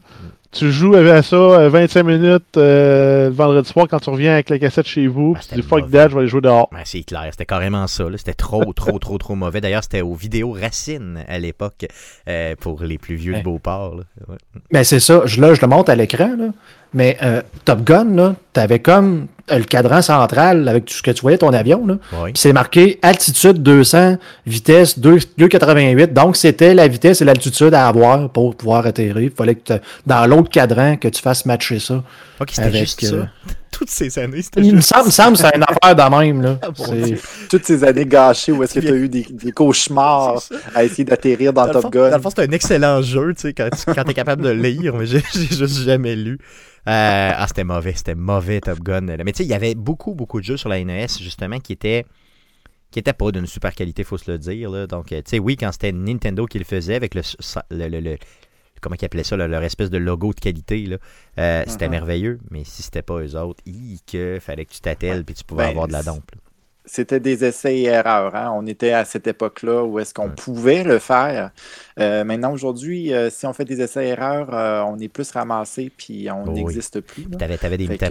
Tu 0.53 0.70
joues 0.70 0.94
à 0.94 1.23
ça 1.23 1.35
euh, 1.36 1.69
25 1.70 2.03
minutes 2.03 2.44
euh, 2.59 3.28
le 3.31 3.35
vendredi 3.35 3.66
soir 3.70 3.86
quand 3.89 3.99
tu 3.99 4.11
reviens 4.11 4.35
avec 4.35 4.51
la 4.51 4.59
cassette 4.59 4.86
chez 4.86 5.07
vous. 5.07 5.32
Puis 5.32 5.47
tu 5.49 5.55
dis 5.55 5.62
fuck 5.62 5.90
that, 5.90 6.11
je 6.11 6.15
vais 6.15 6.20
aller 6.20 6.28
jouer 6.28 6.43
dehors. 6.43 6.69
C'est 6.85 7.03
clair, 7.05 7.27
c'était 7.31 7.47
carrément 7.47 7.86
ça. 7.86 8.05
là. 8.11 8.19
C'était 8.19 8.35
trop, 8.35 8.70
trop, 8.74 8.99
trop, 8.99 9.16
trop 9.16 9.35
mauvais. 9.35 9.62
D'ailleurs, 9.62 9.82
c'était 9.82 10.03
aux 10.03 10.12
vidéos 10.15 10.53
Racine 10.53 11.24
à 11.27 11.39
l'époque 11.39 11.86
euh, 12.28 12.55
pour 12.61 12.82
les 12.82 12.99
plus 12.99 13.15
vieux 13.15 13.32
de. 13.35 13.40
Beauport. 13.40 13.94
Ouais. 14.28 14.36
Mais 14.70 14.85
c'est 14.85 15.01
ça, 15.01 15.23
je, 15.24 15.40
là, 15.40 15.55
je 15.55 15.62
le 15.62 15.69
monte 15.69 15.89
à 15.89 15.94
l'écran, 15.94 16.36
là. 16.39 16.49
Mais 16.94 17.16
euh, 17.23 17.43
Top 17.64 17.85
Gun, 17.85 18.14
là, 18.14 18.35
t'avais 18.52 18.78
comme 18.78 19.27
euh, 19.51 19.59
le 19.59 19.64
cadran 19.64 20.02
central 20.02 20.69
avec 20.69 20.85
tout 20.85 20.94
ce 20.94 21.02
que 21.02 21.10
tu 21.10 21.23
voyais 21.23 21.39
ton 21.39 21.52
avion, 21.52 21.86
là. 21.86 21.97
Puis 22.24 22.32
c'est 22.35 22.52
marqué 22.52 22.98
altitude 23.02 23.62
200, 23.62 24.19
vitesse 24.47 24.98
2 24.98 25.16
2,88. 25.39 26.12
Donc, 26.12 26.36
c'était 26.36 26.74
la 26.74 26.89
vitesse 26.89 27.23
et 27.23 27.24
l'altitude 27.24 27.74
à 27.74 27.89
avoir 27.89 28.28
pour 28.31 28.55
pouvoir 28.56 28.86
atterrir. 28.86 29.19
Il 29.20 29.31
fallait 29.31 29.55
que, 29.55 29.74
dans 30.06 30.27
l'autre 30.27 30.51
cadran, 30.51 30.97
que 30.97 31.09
tu 31.09 31.23
fasses 31.23 31.47
matcher 31.47 31.78
ça. 31.78 32.02
Ok, 32.40 32.51
c'était 32.51 32.62
Avec, 32.62 32.81
juste 32.81 33.05
euh, 33.05 33.23
ça. 33.23 33.55
Toutes 33.73 33.90
ces 33.90 34.16
années, 34.19 34.43
c'était 34.43 34.61
Il 34.61 34.73
me 34.73 34.77
juste 34.77 34.90
semble, 34.94 35.07
me 35.07 35.11
semble 35.11 35.36
que 35.36 35.43
c'est 35.43 35.57
une 35.57 35.65
affaire 35.65 35.97
de 35.97 36.16
même, 36.16 36.43
là. 36.43 36.59
Ah. 36.62 36.70
Toutes 37.51 37.65
ces 37.65 37.82
années 37.82 38.07
gâchées 38.07 38.53
où 38.53 38.62
est-ce 38.62 38.74
que 38.74 38.81
tu 38.81 38.89
as 38.89 38.94
eu 38.94 39.09
des, 39.09 39.23
des 39.28 39.51
cauchemars 39.51 40.40
à 40.74 40.85
essayer 40.85 41.05
d'atterrir 41.05 41.53
dans, 41.53 41.62
Dans 41.62 41.69
le 41.69 41.73
fond- 41.74 41.81
Top 41.82 41.93
Gun. 41.93 42.11
Dans 42.11 42.16
le 42.16 42.23
fond, 42.23 42.31
c'est 42.36 42.43
un 42.49 42.53
excellent 42.53 43.03
jeu, 43.03 43.35
tu 43.35 43.40
sais, 43.40 43.53
quand 43.55 43.69
tu 43.70 43.93
quand 43.93 44.09
es 44.09 44.15
capable 44.15 44.43
de 44.43 44.51
lire, 44.51 44.94
mais 44.94 45.07
j'ai 45.07 45.20
juste 45.32 45.82
jamais 45.85 46.15
lu. 46.15 46.39
Euh, 46.89 47.31
ah, 47.35 47.44
c'était 47.49 47.65
mauvais, 47.65 47.94
c'était 47.97 48.15
mauvais 48.15 48.61
Top 48.61 48.81
Gun. 48.81 49.01
là. 49.07 49.16
Mais 49.24 49.32
tu 49.32 49.39
sais, 49.39 49.44
il 49.44 49.51
y 49.51 49.55
avait 49.55 49.74
beaucoup, 49.74 50.15
beaucoup 50.15 50.40
de 50.40 50.44
jeux 50.44 50.57
sur 50.57 50.69
la 50.69 50.82
NES, 50.85 51.07
justement, 51.20 51.59
qui 51.59 51.73
étaient 51.73 52.05
qui 52.90 52.99
était 52.99 53.15
pas 53.15 53.31
d'une 53.32 53.47
super 53.47 53.74
qualité, 53.74 54.05
faut 54.05 54.19
se 54.19 54.31
le 54.31 54.36
dire. 54.36 54.69
Là. 54.70 54.86
Donc, 54.86 55.12
euh, 55.12 55.23
tu 55.24 55.31
sais, 55.31 55.39
oui, 55.39 55.57
quand 55.57 55.73
c'était 55.73 55.93
Nintendo 55.93 56.44
qui 56.44 56.59
le 56.59 56.65
faisait 56.66 56.94
avec 56.94 57.15
le, 57.15 57.23
sa- 57.23 57.65
le, 57.70 57.89
le- 57.89 58.01
le- 58.01 58.19
comment 58.83 58.97
ils 59.01 59.05
appelaient 59.07 59.25
ça, 59.25 59.37
là, 59.39 59.49
leur 59.49 59.63
espèce 59.63 59.89
de 59.89 59.97
logo 59.99 60.35
de 60.35 60.41
qualité, 60.41 60.85
là, 60.85 60.99
euh, 61.39 61.63
c'était 61.67 61.87
Mhm. 61.87 61.93
merveilleux. 61.93 62.39
Mais 62.51 62.65
si 62.65 62.83
c'était 62.83 63.01
pas 63.03 63.21
eux 63.21 63.35
autres, 63.37 63.63
hi, 63.65 63.99
que 64.07 64.37
fallait 64.41 64.67
que 64.67 64.73
tu 64.73 64.81
t'attelles 64.81 65.25
puis 65.25 65.35
tu 65.35 65.45
pouvais 65.45 65.65
Ben, 65.65 65.71
avoir 65.71 65.87
de 65.89 65.93
la 65.93 66.03
c'est- 66.03 66.11
dompe. 66.11 66.31
C'était 66.85 67.21
des 67.21 67.45
essais 67.45 67.79
et 67.79 67.85
erreurs. 67.85 68.35
hein. 68.35 68.53
On 68.57 68.67
était 68.67 68.91
à 68.93 69.05
cette 69.05 69.29
époque-là 69.29 69.85
où 69.85 70.01
est-ce 70.01 70.13
qu'on 70.13 70.31
pouvait 70.31 70.83
le 70.83 70.99
faire. 70.99 71.53
Euh, 72.01 72.25
maintenant, 72.25 72.53
aujourd'hui, 72.53 73.15
euh, 73.15 73.31
si 73.31 73.47
on 73.47 73.53
fait 73.53 73.65
des 73.65 73.81
essais 73.81 74.05
et 74.07 74.09
erreurs, 74.09 74.49
on 74.89 74.99
est 74.99 75.07
plus 75.09 75.31
ramassé 75.31 75.93
puis 75.97 76.29
on 76.29 76.43
Oh 76.43 76.49
oui. 76.49 76.55
n'existe 76.65 77.01
plus. 77.01 77.23
Fait 77.23 77.37
t'avais 77.37 77.57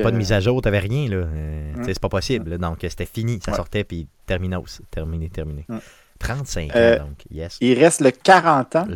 pas 0.01 0.11
de 0.11 0.15
mise 0.15 0.31
à 0.31 0.39
jour, 0.39 0.61
t'avais 0.61 0.79
rien. 0.79 1.09
Là. 1.09 1.25
Mm. 1.25 1.73
tu 1.79 1.83
sais, 1.83 1.93
C'est 1.95 1.99
pas 1.99 2.07
possible. 2.07 2.49
là. 2.51 2.57
Donc, 2.57 2.77
c'était 2.81 3.05
fini. 3.05 3.41
Ça 3.43 3.51
Ouais. 3.51 3.57
sortait 3.57 3.83
puis 3.83 4.07
terminos. 4.25 4.81
Terminé, 4.89 5.27
terminé. 5.29 5.65
Mm. 6.21 6.27
35 6.27 6.75
Euh, 6.75 6.95
ans, 6.95 6.99
donc. 7.05 7.23
Yes. 7.31 7.57
Il 7.61 7.77
reste 7.79 8.01
le 8.01 8.11
40 8.11 8.75
ans. 8.75 8.87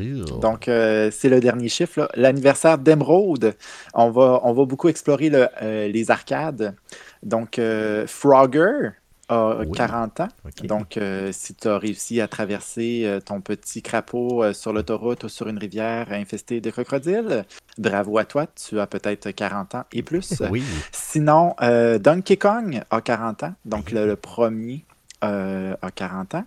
Donc, 0.42 0.68
euh, 0.68 1.10
c'est 1.12 1.30
le 1.30 1.40
dernier 1.40 1.70
chiffre. 1.70 2.08
L'anniversaire 2.16 2.78
d'Emerald. 2.78 3.56
On 3.94 4.10
va, 4.12 4.40
on 4.44 4.54
va 4.54 4.66
beaucoup 4.66 4.90
explorer 4.90 5.30
le- 5.30 5.48
euh, 5.62 5.88
les 5.88 6.12
arcades. 6.12 6.76
Donc, 7.24 7.60
euh, 7.60 8.06
Frogger 8.08 8.90
a 9.28 9.56
Oui. 9.66 9.72
40 9.76 10.20
ans. 10.20 10.28
Donc, 10.66 10.98
euh, 10.98 11.32
si 11.32 11.56
tu 11.56 11.68
as 11.68 11.80
réussi 11.80 12.22
à 12.22 12.28
traverser 12.28 13.04
euh, 13.06 13.20
ton 13.20 13.42
petit 13.42 13.82
crapaud 13.82 14.44
euh, 14.44 14.54
sur 14.54 14.72
l'autoroute 14.72 15.24
ou 15.24 15.30
sur 15.30 15.48
une 15.48 15.58
rivière 15.58 16.12
infestée 16.12 16.62
de 16.62 16.70
crocodiles, 16.70 17.44
bravo 17.80 18.20
à 18.20 18.26
toi. 18.26 18.46
Tu 18.46 18.80
as 18.80 18.86
peut-être 18.86 19.32
40 19.32 19.74
ans 19.74 19.84
et 19.92 20.04
plus. 20.04 20.44
oui. 20.52 20.64
Sinon, 20.92 21.56
euh, 21.64 21.98
Donkey 21.98 22.38
Kong 22.38 22.82
a 22.92 23.02
40 23.02 23.42
ans, 23.44 23.54
donc 23.66 23.92
le, 23.92 24.06
le 24.06 24.16
premier 24.16 24.86
euh, 25.24 25.76
a 25.82 25.92
40 25.92 26.36
ans. 26.36 26.46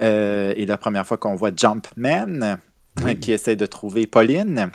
Euh, 0.00 0.52
et 0.56 0.66
la 0.66 0.76
première 0.76 1.06
fois 1.06 1.16
qu'on 1.16 1.34
voit 1.36 1.50
Jumpman, 1.54 2.58
Oui. 3.04 3.18
qui 3.18 3.32
essaie 3.32 3.56
de 3.56 3.66
trouver 3.66 4.06
Pauline, 4.06 4.70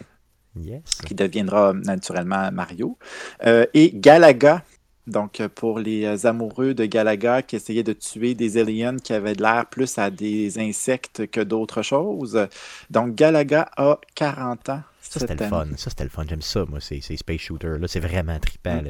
Yes. 0.55 0.81
qui 1.05 1.15
deviendra 1.15 1.73
naturellement 1.73 2.51
Mario. 2.51 2.97
Euh, 3.45 3.65
et 3.73 3.91
Galaga, 3.93 4.63
donc 5.07 5.41
pour 5.55 5.79
les 5.79 6.05
euh, 6.05 6.29
amoureux 6.29 6.73
de 6.73 6.85
Galaga 6.85 7.41
qui 7.41 7.55
essayaient 7.57 7.83
de 7.83 7.91
tuer 7.93 8.35
des 8.35 8.57
aliens 8.57 8.97
qui 8.97 9.13
avaient 9.13 9.33
de 9.35 9.41
l'air 9.41 9.65
plus 9.65 9.97
à 9.97 10.09
des 10.09 10.59
insectes 10.59 11.27
que 11.29 11.41
d'autres 11.41 11.81
choses. 11.81 12.47
Donc 12.89 13.15
Galaga 13.15 13.69
a 13.75 13.99
40 14.15 14.69
ans. 14.69 14.81
Ça, 15.01 15.19
c'était 15.19 15.43
le 15.43 15.49
fun. 15.49 15.65
Ça, 15.75 15.89
c'était 15.89 16.03
le 16.05 16.09
fun. 16.09 16.23
J'aime 16.29 16.41
ça, 16.41 16.63
moi, 16.69 16.79
ces, 16.79 17.01
ces 17.01 17.17
Space 17.17 17.41
Shooters. 17.41 17.77
Là, 17.77 17.87
c'est 17.87 17.99
vraiment 17.99 18.39
trippant. 18.39 18.81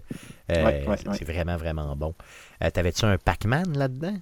Euh, 0.52 0.64
Ouais, 0.66 0.86
ouais, 0.88 0.98
c'est- 0.98 1.08
ouais. 1.10 1.34
vraiment, 1.34 1.58
vraiment 1.58 1.96
bon. 1.96 2.14
Euh, 2.64 2.70
T'avais-tu 2.70 3.04
un 3.06 3.18
Pac-Man 3.18 3.76
là-dedans? 3.76 4.16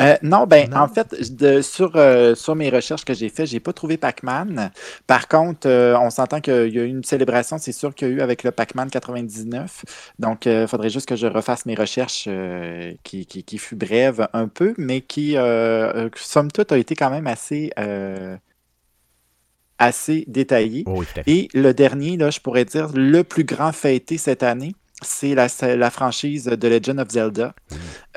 Euh, 0.00 0.16
non, 0.22 0.46
ben 0.46 0.68
Non? 0.70 0.78
en 0.80 0.88
fait, 0.88 1.14
de- 1.36 1.60
sur, 1.62 1.92
euh, 1.96 2.34
sur 2.34 2.54
mes 2.54 2.70
recherches 2.70 3.04
que 3.04 3.14
j'ai 3.14 3.28
faites, 3.28 3.46
j'ai 3.46 3.60
pas 3.60 3.72
trouvé 3.72 3.96
Pac-Man. 3.96 4.70
Par 5.06 5.28
contre, 5.28 5.68
euh, 5.68 5.96
on 5.98 6.10
s'entend 6.10 6.40
qu'il 6.40 6.54
y 6.74 6.78
a 6.80 6.82
eu 6.84 6.88
une 6.88 7.04
célébration, 7.04 7.58
c'est 7.58 7.72
sûr 7.72 7.94
qu'il 7.94 8.08
y 8.08 8.10
a 8.10 8.14
eu 8.14 8.20
avec 8.20 8.42
le 8.42 8.50
Pac-Man 8.50 8.90
99. 8.90 9.84
Donc, 10.18 10.46
il 10.46 10.66
faudrait 10.66 10.90
juste 10.90 11.08
que 11.08 11.16
je 11.16 11.26
refasse 11.26 11.66
mes 11.66 11.74
recherches 11.74 12.28
qui, 13.04 13.26
qui, 13.26 13.44
qui 13.44 13.58
fut 13.58 13.76
brève 13.76 14.28
un 14.32 14.48
peu, 14.48 14.74
mais 14.78 15.00
qui, 15.02 15.36
somme 16.16 16.50
toute, 16.50 16.72
a 16.72 16.78
été 16.78 16.94
quand 16.96 17.10
même 17.10 17.26
assez, 17.26 17.70
assez 19.78 20.24
oui, 20.86 21.06
fait. 21.06 21.24
Et 21.26 21.48
le 21.54 21.72
dernier, 21.74 22.16
là, 22.16 22.30
je 22.30 22.40
pourrais 22.40 22.64
dire, 22.64 22.90
le 22.94 23.22
plus 23.24 23.44
grand 23.44 23.72
fêté 23.72 24.18
cette 24.18 24.42
année, 24.42 24.74
c'est 25.04 25.34
la, 25.34 25.90
franchise 25.90 26.44
de 26.44 26.68
Legend 26.68 27.00
of 27.00 27.10
Zelda, 27.10 27.54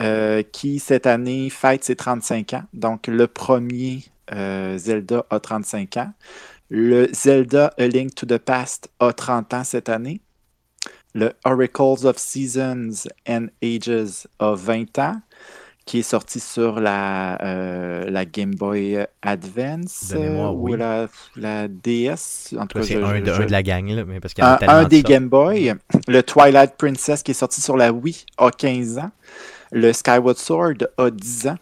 euh, 0.01 0.43
qui 0.43 0.79
cette 0.79 1.07
année 1.07 1.49
fête 1.49 1.83
ses 1.83 1.95
35 1.95 2.53
ans. 2.53 2.63
Donc, 2.73 3.07
le 3.07 3.27
premier 3.27 4.03
euh, 4.33 4.77
Zelda 4.77 5.25
a 5.29 5.39
35 5.39 5.97
ans. 5.97 6.13
Le 6.69 7.07
Zelda 7.13 7.73
A 7.77 7.87
Link 7.87 8.15
to 8.15 8.25
the 8.25 8.37
Past 8.37 8.89
a 8.99 9.13
30 9.13 9.53
ans 9.53 9.63
cette 9.63 9.89
année. 9.89 10.21
Le 11.13 11.31
Oracles 11.45 12.05
of 12.05 12.17
Seasons 12.17 13.07
and 13.27 13.47
Ages 13.61 14.27
a 14.39 14.53
20 14.53 14.99
ans, 14.99 15.21
qui 15.85 15.99
est 15.99 16.03
sorti 16.03 16.39
sur 16.39 16.79
la, 16.79 17.39
euh, 17.43 18.09
la 18.09 18.25
Game 18.25 18.55
Boy 18.55 19.05
Advance 19.21 20.13
euh, 20.15 20.49
ou 20.51 20.67
la, 20.77 21.07
la 21.35 21.67
DS. 21.67 22.55
En 22.59 22.65
tout 22.65 22.79
cas, 22.79 22.85
c'est 22.87 22.95
un, 23.03 23.19
de, 23.21 23.25
je- 23.33 23.41
un 23.43 23.45
de 23.45 23.51
la 23.51 23.61
gang, 23.63 23.87
là, 23.89 24.03
mais 24.05 24.19
parce 24.19 24.33
qu'il 24.33 24.43
y 24.43 24.47
en 24.47 24.51
a 24.51 24.57
un, 24.71 24.79
un 24.79 24.83
de 24.83 24.89
des. 24.89 25.03
Game 25.03 25.29
Boy. 25.29 25.73
Le 26.07 26.23
Twilight 26.23 26.75
Princess 26.77 27.21
qui 27.21 27.31
est 27.31 27.35
sorti 27.35 27.61
sur 27.61 27.77
la 27.77 27.91
Wii 27.93 28.25
a 28.37 28.49
15 28.49 28.97
ans. 28.97 29.11
Le 29.71 29.93
Skyward 29.93 30.37
Sword 30.37 30.87
a 30.97 31.09
10 31.11 31.47
ans. 31.49 31.57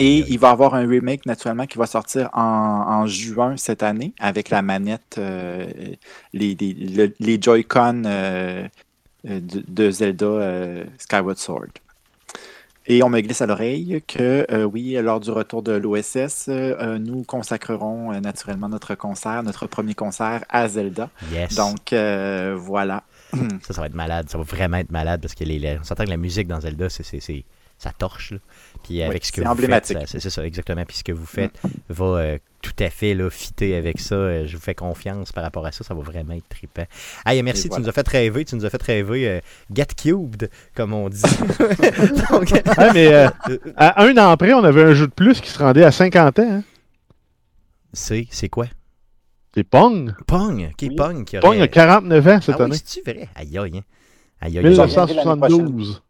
Et 0.00 0.24
il 0.28 0.38
va 0.38 0.48
y 0.48 0.52
avoir 0.52 0.74
un 0.74 0.86
remake 0.88 1.24
naturellement 1.24 1.66
qui 1.66 1.78
va 1.78 1.86
sortir 1.86 2.28
en, 2.32 2.40
en 2.42 3.06
juin 3.06 3.56
cette 3.56 3.82
année 3.82 4.12
avec 4.18 4.50
la 4.50 4.60
manette, 4.60 5.16
euh, 5.18 5.66
les, 6.32 6.56
les, 6.58 6.72
le- 6.74 7.14
les 7.20 7.38
Joy-Con 7.40 8.02
de, 9.24 9.38
de 9.68 9.90
Zelda 9.90 10.84
Skyward 10.98 11.38
Sword. 11.38 11.68
Et 12.86 13.02
on 13.02 13.08
me 13.08 13.20
glisse 13.20 13.40
à 13.40 13.46
l'oreille 13.46 14.02
que 14.06 14.46
euh, 14.50 14.64
oui, 14.64 14.92
lors 15.00 15.18
du 15.20 15.30
retour 15.30 15.62
de 15.62 15.72
l'OSS, 15.72 16.48
euh, 16.48 16.76
euh, 16.78 16.98
nous 16.98 17.22
consacrerons 17.22 18.12
euh, 18.12 18.20
naturellement 18.20 18.68
notre 18.68 18.94
concert, 18.94 19.42
notre 19.42 19.66
premier 19.66 19.94
concert 19.94 20.44
à 20.50 20.68
Zelda. 20.68 21.08
Yes. 21.32 21.54
Donc 21.54 21.92
voilà. 22.58 23.02
Ça, 23.62 23.72
ça 23.74 23.80
va 23.80 23.86
être 23.88 23.94
malade. 23.94 24.28
Ça 24.30 24.38
va 24.38 24.44
vraiment 24.44 24.76
être 24.76 24.92
malade 24.92 25.20
parce 25.20 25.34
que 25.34 25.44
les, 25.44 25.58
les- 25.58 25.78
on 25.80 25.84
s'entend 25.84 26.04
que 26.04 26.10
la 26.10 26.16
musique 26.16 26.46
dans 26.46 26.60
Zelda, 26.60 26.88
c'est, 26.88 27.04
ça 27.78 27.90
torche. 27.90 28.30
là. 28.32 28.38
Puis 28.84 29.02
avec 29.02 29.24
ce 29.24 29.32
que 29.32 29.36
c'est 29.40 29.44
vous 29.44 29.50
emblématique. 29.50 29.98
faites, 29.98 30.20
c'est, 30.20 30.30
ça, 30.30 30.44
exactement. 30.46 30.84
Puis 30.84 30.98
ce 30.98 31.04
que 31.04 31.10
vous 31.12 31.26
faites 31.26 31.58
va 31.88 32.04
euh, 32.04 32.38
tout 32.64 32.82
à 32.84 32.88
fait 32.90 33.12
là, 33.14 33.28
fitter 33.30 33.76
avec 33.76 34.00
ça. 34.00 34.14
Euh, 34.14 34.46
Je 34.46 34.56
vous 34.56 34.62
fais 34.62 34.74
confiance 34.74 35.30
par 35.32 35.44
rapport 35.44 35.66
à 35.66 35.70
ça. 35.72 35.84
Ça 35.84 35.92
va 35.94 36.00
vraiment 36.02 36.32
être 36.32 36.48
trippant. 36.48 36.86
Hey, 37.26 37.42
merci, 37.42 37.60
Et 37.60 37.62
tu 37.64 37.68
voilà. 37.68 37.82
nous 37.84 37.88
as 37.90 37.92
fait 37.92 38.08
rêver. 38.08 38.44
Tu 38.44 38.56
nous 38.56 38.64
as 38.64 38.70
fait 38.70 38.82
rêver 38.82 39.28
euh, 39.28 39.40
Get 39.72 39.86
Cubed, 39.96 40.50
comme 40.74 40.94
on 40.94 41.08
dit. 41.08 41.20
Donc, 42.30 42.50
Ouais, 42.50 42.92
mais 42.94 43.12
euh, 43.12 43.28
à 43.76 44.02
un 44.02 44.16
an 44.16 44.36
près, 44.36 44.52
on 44.54 44.64
avait 44.64 44.82
un 44.82 44.94
jeu 44.94 45.06
de 45.06 45.12
plus 45.12 45.40
qui 45.40 45.50
se 45.50 45.58
rendait 45.58 45.84
à 45.84 45.92
50 45.92 46.38
ans. 46.38 46.42
hein. 46.50 46.62
c'est, 47.92 48.26
c'est 48.30 48.48
quoi? 48.48 48.66
C'est 49.54 49.64
Pong. 49.64 50.14
Pong. 50.26 50.70
Qui 50.76 50.88
Oui. 50.88 50.96
Pong 50.96 51.24
qui 51.24 51.38
aurait... 51.38 51.46
Pong 51.46 51.60
a 51.60 51.68
49 51.68 52.26
ans 52.26 52.40
cette 52.40 52.54
ah 52.54 52.58
oui, 52.58 52.64
année. 52.64 52.76
c'est-tu 52.76 53.02
vrai? 53.08 53.28
Aïe 53.36 53.56
aïe. 53.58 53.78
hein. 53.78 53.80
Aïe 54.40 54.58
aïe. 54.58 54.64
Mille- 54.64 54.70
1972. 54.72 56.02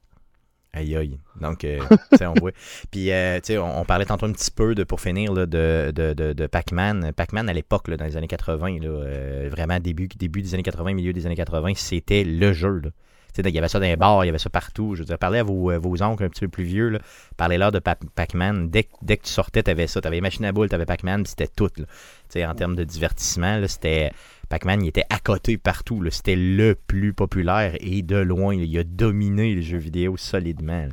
Aïe 0.77 0.97
aïe. 0.97 1.19
Donc, 1.41 1.63
euh, 1.65 1.79
tu 2.11 2.19
sais, 2.19 2.27
on 2.27 2.35
voit. 2.35 2.51
Puis, 2.91 3.13
euh, 3.13 3.37
tu 3.37 3.53
sais, 3.53 3.59
on, 3.59 3.81
on 3.81 3.85
parlait 3.85 4.05
tantôt 4.07 4.27
un 4.27 4.33
petit 4.33 4.51
peu 4.51 4.75
de, 4.75 4.83
pour 4.83 5.01
finir, 5.01 5.33
là, 5.33 5.47
de, 5.47 5.93
de, 5.95 6.13
de, 6.15 6.33
de 6.33 6.47
Pac-Man. 6.49 7.13
Pac-Man, 7.15 7.49
à 7.49 7.53
l'époque, 7.53 7.87
là, 7.89 7.97
dans 7.97 8.05
les 8.05 8.17
années 8.17 8.27
80, 8.27 8.81
là, 8.81 8.89
euh, 8.89 9.49
vraiment 9.51 9.79
début, 9.79 10.09
début 10.09 10.43
des 10.43 10.53
années 10.55 10.65
80, 10.65 10.95
milieu 10.95 11.13
des 11.13 11.27
années 11.27 11.37
80, 11.37 11.73
c'était 11.77 12.25
le 12.25 12.53
jeu. 12.53 12.81
Là. 12.83 12.91
Tu 13.35 13.43
sais, 13.43 13.49
Il 13.49 13.55
y 13.55 13.59
avait 13.59 13.69
ça 13.69 13.79
dans 13.79 13.87
les 13.87 13.97
bars, 13.97 14.25
il 14.25 14.27
y 14.27 14.31
avait 14.31 14.39
ça 14.39 14.51
partout. 14.51 14.95
Je 14.95 15.01
veux 15.01 15.07
dire, 15.07 15.19
parlez 15.19 15.39
à 15.39 15.43
vos, 15.45 15.71
euh, 15.71 15.79
vos 15.79 16.03
oncles 16.03 16.25
un 16.25 16.29
petit 16.29 16.41
peu 16.43 16.49
plus 16.49 16.65
vieux. 16.65 16.89
là. 16.89 16.99
Parlez-leur 17.37 17.71
de 17.73 17.79
Pa- 17.79 17.97
Pac-Man. 18.15 18.69
Dès, 18.71 18.85
que- 18.85 18.91
dès 19.03 19.17
que 19.17 19.25
tu 19.25 19.31
sortais, 19.33 19.63
tu 19.63 19.71
avais 19.71 19.87
ça. 19.87 20.01
Tu 20.01 20.07
avais 20.09 20.17
les 20.17 20.21
machines 20.23 20.45
à 20.45 20.53
boules, 20.53 20.69
tu 20.69 20.75
avais 20.75 20.87
Pac-Man, 20.87 21.25
c'était 21.27 21.49
tout. 21.49 21.71
là. 21.77 21.85
Tu 21.85 21.93
sais, 22.31 22.47
en 22.47 22.55
termes 22.55 22.75
de 22.77 22.85
divertissement, 22.85 23.59
là, 23.59 23.69
c'était. 23.69 24.11
Pac-Man, 24.49 24.83
il 24.85 24.89
était 24.89 25.05
à 25.11 25.19
côté 25.19 25.57
partout. 25.59 26.03
C'était 26.11 26.37
le 26.37 26.75
plus 26.75 27.13
populaire 27.13 27.75
et 27.81 28.03
de 28.03 28.17
loin. 28.17 28.57
là, 28.57 28.63
il 28.65 28.79
a 28.79 28.85
dominé 28.85 29.55
les 29.55 29.63
jeux 29.63 29.79
vidéo 29.79 30.17
solidement. 30.17 30.89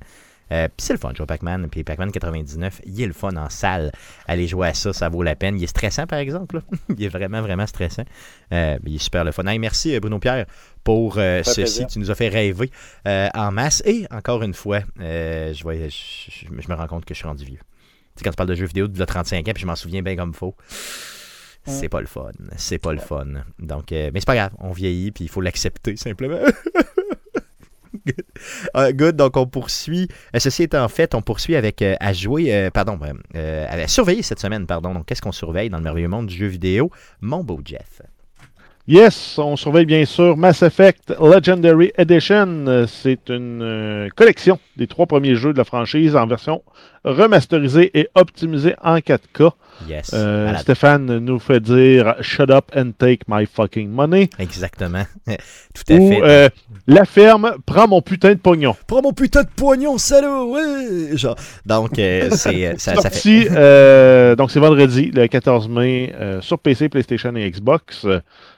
Euh, 0.51 0.67
puis 0.67 0.85
c'est 0.85 0.91
le 0.93 0.99
fun 0.99 1.11
de 1.11 1.15
jouer 1.15 1.23
à 1.23 1.27
Pac-Man. 1.27 1.69
Puis 1.71 1.83
Pac-Man 1.85 2.11
99, 2.11 2.81
il 2.85 3.01
est 3.01 3.05
le 3.05 3.13
fun 3.13 3.35
en 3.37 3.49
salle. 3.49 3.91
Aller 4.27 4.47
jouer 4.47 4.67
à 4.67 4.73
ça, 4.73 4.91
ça 4.91 5.07
vaut 5.07 5.23
la 5.23 5.35
peine. 5.35 5.57
Il 5.57 5.63
est 5.63 5.67
stressant, 5.67 6.07
par 6.07 6.19
exemple. 6.19 6.57
là. 6.57 6.61
il 6.97 7.01
est 7.03 7.07
vraiment, 7.07 7.41
vraiment 7.41 7.65
stressant. 7.67 8.03
Euh, 8.51 8.77
il 8.85 8.95
est 8.95 8.97
super 8.97 9.23
le 9.23 9.31
fun. 9.31 9.45
Hey, 9.45 9.59
merci, 9.59 9.97
Bruno 10.01 10.19
Pierre, 10.19 10.45
pour 10.83 11.17
euh, 11.19 11.41
ceci. 11.43 11.61
plaisir. 11.61 11.87
Tu 11.87 11.99
nous 11.99 12.11
as 12.11 12.15
fait 12.15 12.27
rêver 12.27 12.69
euh, 13.07 13.29
en 13.33 13.51
masse. 13.53 13.81
Et 13.85 14.05
encore 14.11 14.43
une 14.43 14.53
fois, 14.53 14.81
euh, 14.99 15.53
je, 15.53 15.63
je, 15.63 15.89
je- 15.89 16.61
je 16.61 16.67
me 16.69 16.75
rends 16.75 16.87
compte 16.87 17.05
que 17.05 17.13
je 17.13 17.19
suis 17.19 17.27
rendu 17.27 17.45
vieux. 17.45 17.59
Tu 17.59 17.63
sais, 18.17 18.23
quand 18.25 18.31
tu 18.31 18.35
parles 18.35 18.49
de 18.49 18.55
jeux 18.55 18.65
vidéo 18.65 18.89
de 18.89 19.05
35 19.05 19.47
ans, 19.47 19.51
puis 19.53 19.61
je 19.61 19.67
m'en 19.67 19.77
souviens 19.77 20.01
bien 20.01 20.17
comme 20.17 20.33
faut. 20.33 20.53
C'est 21.65 21.89
pas 21.89 22.01
le 22.01 22.07
fun. 22.07 22.31
C'est 22.57 22.79
pas 22.79 22.91
le 22.91 22.99
fun. 22.99 23.25
Donc, 23.59 23.91
euh, 23.91 24.09
mais 24.13 24.19
c'est 24.19 24.25
pas 24.25 24.35
grave. 24.35 24.51
On 24.59 24.71
vieillit, 24.71 25.11
puis 25.11 25.25
il 25.25 25.29
faut 25.29 25.41
l'accepter 25.41 25.95
simplement. 25.95 26.39
Good. 28.05 28.15
Euh, 28.75 28.91
good, 28.93 29.15
donc 29.15 29.37
on 29.37 29.45
poursuit. 29.45 30.07
Euh, 30.35 30.39
ceci 30.39 30.63
étant 30.63 30.87
fait, 30.87 31.13
on 31.13 31.21
poursuit 31.21 31.55
avec 31.55 31.81
euh, 31.83 31.95
à 31.99 32.13
jouer, 32.13 32.53
euh, 32.55 32.69
pardon, 32.71 32.97
euh, 33.03 33.13
euh, 33.35 33.83
à 33.83 33.87
surveiller 33.87 34.23
cette 34.23 34.39
semaine, 34.39 34.65
pardon. 34.65 34.93
Donc, 34.93 35.05
qu'est-ce 35.05 35.21
qu'on 35.21 35.31
surveille 35.31 35.69
dans 35.69 35.77
le 35.77 35.83
merveilleux 35.83 36.07
monde 36.07 36.25
du 36.27 36.35
jeu 36.35 36.47
vidéo? 36.47 36.89
Mon 37.19 37.43
beau 37.43 37.59
Jeff. 37.63 38.01
Yes, 38.87 39.37
on 39.37 39.55
surveille 39.55 39.85
bien 39.85 40.05
sûr 40.05 40.35
Mass 40.37 40.63
Effect 40.63 41.13
Legendary 41.19 41.91
Edition. 41.97 42.85
C'est 42.87 43.29
une 43.29 43.61
euh, 43.61 44.09
collection 44.15 44.57
des 44.75 44.87
trois 44.87 45.05
premiers 45.05 45.35
jeux 45.35 45.53
de 45.53 45.57
la 45.59 45.63
franchise 45.65 46.15
en 46.15 46.25
version 46.25 46.63
remasterisée 47.03 47.91
et 47.99 48.09
optimisée 48.15 48.73
en 48.81 48.97
4K. 48.97 49.51
Yes. 49.87 50.11
Euh. 50.13 50.55
Stéphane 50.57 51.17
nous 51.19 51.39
fait 51.39 51.59
dire 51.59 52.15
Shut 52.21 52.49
up 52.49 52.71
and 52.75 52.91
take 52.97 53.19
my 53.27 53.45
fucking 53.45 53.89
money. 53.89 54.29
Exactement. 54.39 55.03
Tout 55.27 55.93
à 55.93 55.95
Ou 55.95 56.09
fait. 56.09 56.21
euh, 56.23 56.49
La 56.87 57.05
ferme 57.05 57.55
prend 57.65 57.87
mon 57.87 58.01
putain 58.01 58.29
de 58.33 58.39
pognon. 58.39 58.75
Prends 58.87 59.01
mon 59.01 59.13
putain 59.13 59.43
de 59.43 59.49
pognon, 59.55 59.97
salaud! 59.97 60.53
Ouais! 60.53 61.17
Genre, 61.17 61.35
donc, 61.65 61.97
euh, 61.99 62.29
c'est, 62.31 62.65
euh, 62.67 62.73
ça, 62.77 62.95
ça 62.95 63.09
fait. 63.09 63.45
Sorti, 63.45 64.35
donc 64.37 64.51
c'est 64.51 64.59
vendredi, 64.59 65.11
le 65.13 65.27
14 65.27 65.69
mai, 65.69 66.13
sur 66.41 66.59
PC, 66.59 66.89
PlayStation 66.89 67.35
et 67.35 67.49
Xbox. 67.49 68.05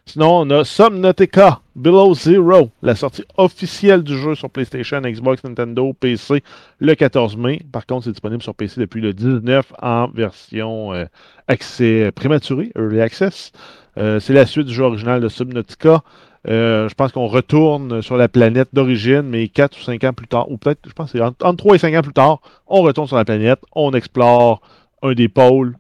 Sinon, 0.06 0.42
on 0.42 0.50
a 0.50 0.64
Subnautica 0.66 1.62
Below 1.76 2.14
Zero, 2.14 2.70
la 2.82 2.94
sortie 2.94 3.24
officielle 3.38 4.04
du 4.04 4.18
jeu 4.18 4.36
sur 4.36 4.50
PlayStation, 4.50 5.02
Xbox, 5.02 5.44
Nintendo, 5.44 5.94
PC, 5.94 6.44
le 6.80 6.94
14 6.94 7.38
mai. 7.38 7.62
Par 7.72 7.86
contre, 7.86 8.04
c'est 8.04 8.12
disponible 8.12 8.44
sur 8.44 8.54
PC 8.54 8.82
depuis 8.82 9.02
le 9.02 9.14
19 9.14 9.74
en 9.82 10.08
version 10.10 10.94
euh, 10.94 11.06
accès 11.48 12.12
prématuré, 12.12 12.72
Early 12.76 13.00
Access. 13.02 13.54
Euh, 13.98 14.20
c'est 14.20 14.34
la 14.34 14.46
suite 14.46 14.68
du 14.68 14.74
jeu 14.74 14.84
original 14.84 15.22
de 15.22 15.30
Subnautica. 15.30 16.04
Euh, 16.50 16.90
je 16.90 16.94
pense 16.96 17.14
qu'on 17.14 17.28
retourne 17.28 18.02
sur 18.02 18.18
la 18.18 18.28
planète 18.28 18.70
d'origine, 18.74 19.22
mais 19.22 19.48
4 19.48 19.78
ou 19.80 19.82
5 19.82 20.04
ans 20.04 20.14
plus 20.14 20.28
tard, 20.28 20.52
ou 20.52 20.58
peut-être, 20.58 20.82
je 20.86 20.92
pense 20.92 21.12
c'est 21.12 21.22
entre, 21.22 21.46
entre 21.46 21.58
3 21.58 21.76
et 21.76 21.80
5 21.80 21.96
ans 21.96 22.02
plus 22.02 22.14
tard, 22.14 22.42
on 22.68 22.82
retourne 22.82 23.08
sur 23.08 23.16
la 23.16 23.26
planète, 23.26 23.60
on 23.74 23.94
explore 23.94 24.62
un 25.02 25.14
des 25.14 25.30
pôles, 25.30 25.78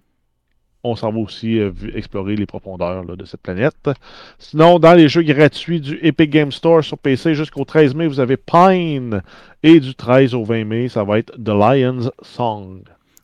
on 0.83 0.95
s'en 0.95 1.11
va 1.11 1.19
aussi 1.19 1.59
euh, 1.59 1.71
explorer 1.95 2.35
les 2.35 2.45
profondeurs 2.45 3.05
de 3.05 3.25
cette 3.25 3.41
planète. 3.41 3.89
Sinon, 4.37 4.79
dans 4.79 4.93
les 4.93 5.07
jeux 5.07 5.23
gratuits 5.23 5.79
du 5.79 5.97
Epic 6.01 6.29
Game 6.29 6.51
Store 6.51 6.83
sur 6.83 6.97
PC 6.97 7.35
jusqu'au 7.35 7.63
13 7.63 7.95
mai, 7.95 8.07
vous 8.07 8.19
avez 8.19 8.37
Pine. 8.37 9.21
Et 9.63 9.79
du 9.79 9.95
13 9.95 10.33
au 10.33 10.43
20 10.43 10.65
mai, 10.65 10.89
ça 10.89 11.03
va 11.05 11.19
être 11.19 11.31
The 11.41 11.49
Lion's 11.49 12.09
Song. 12.21 12.81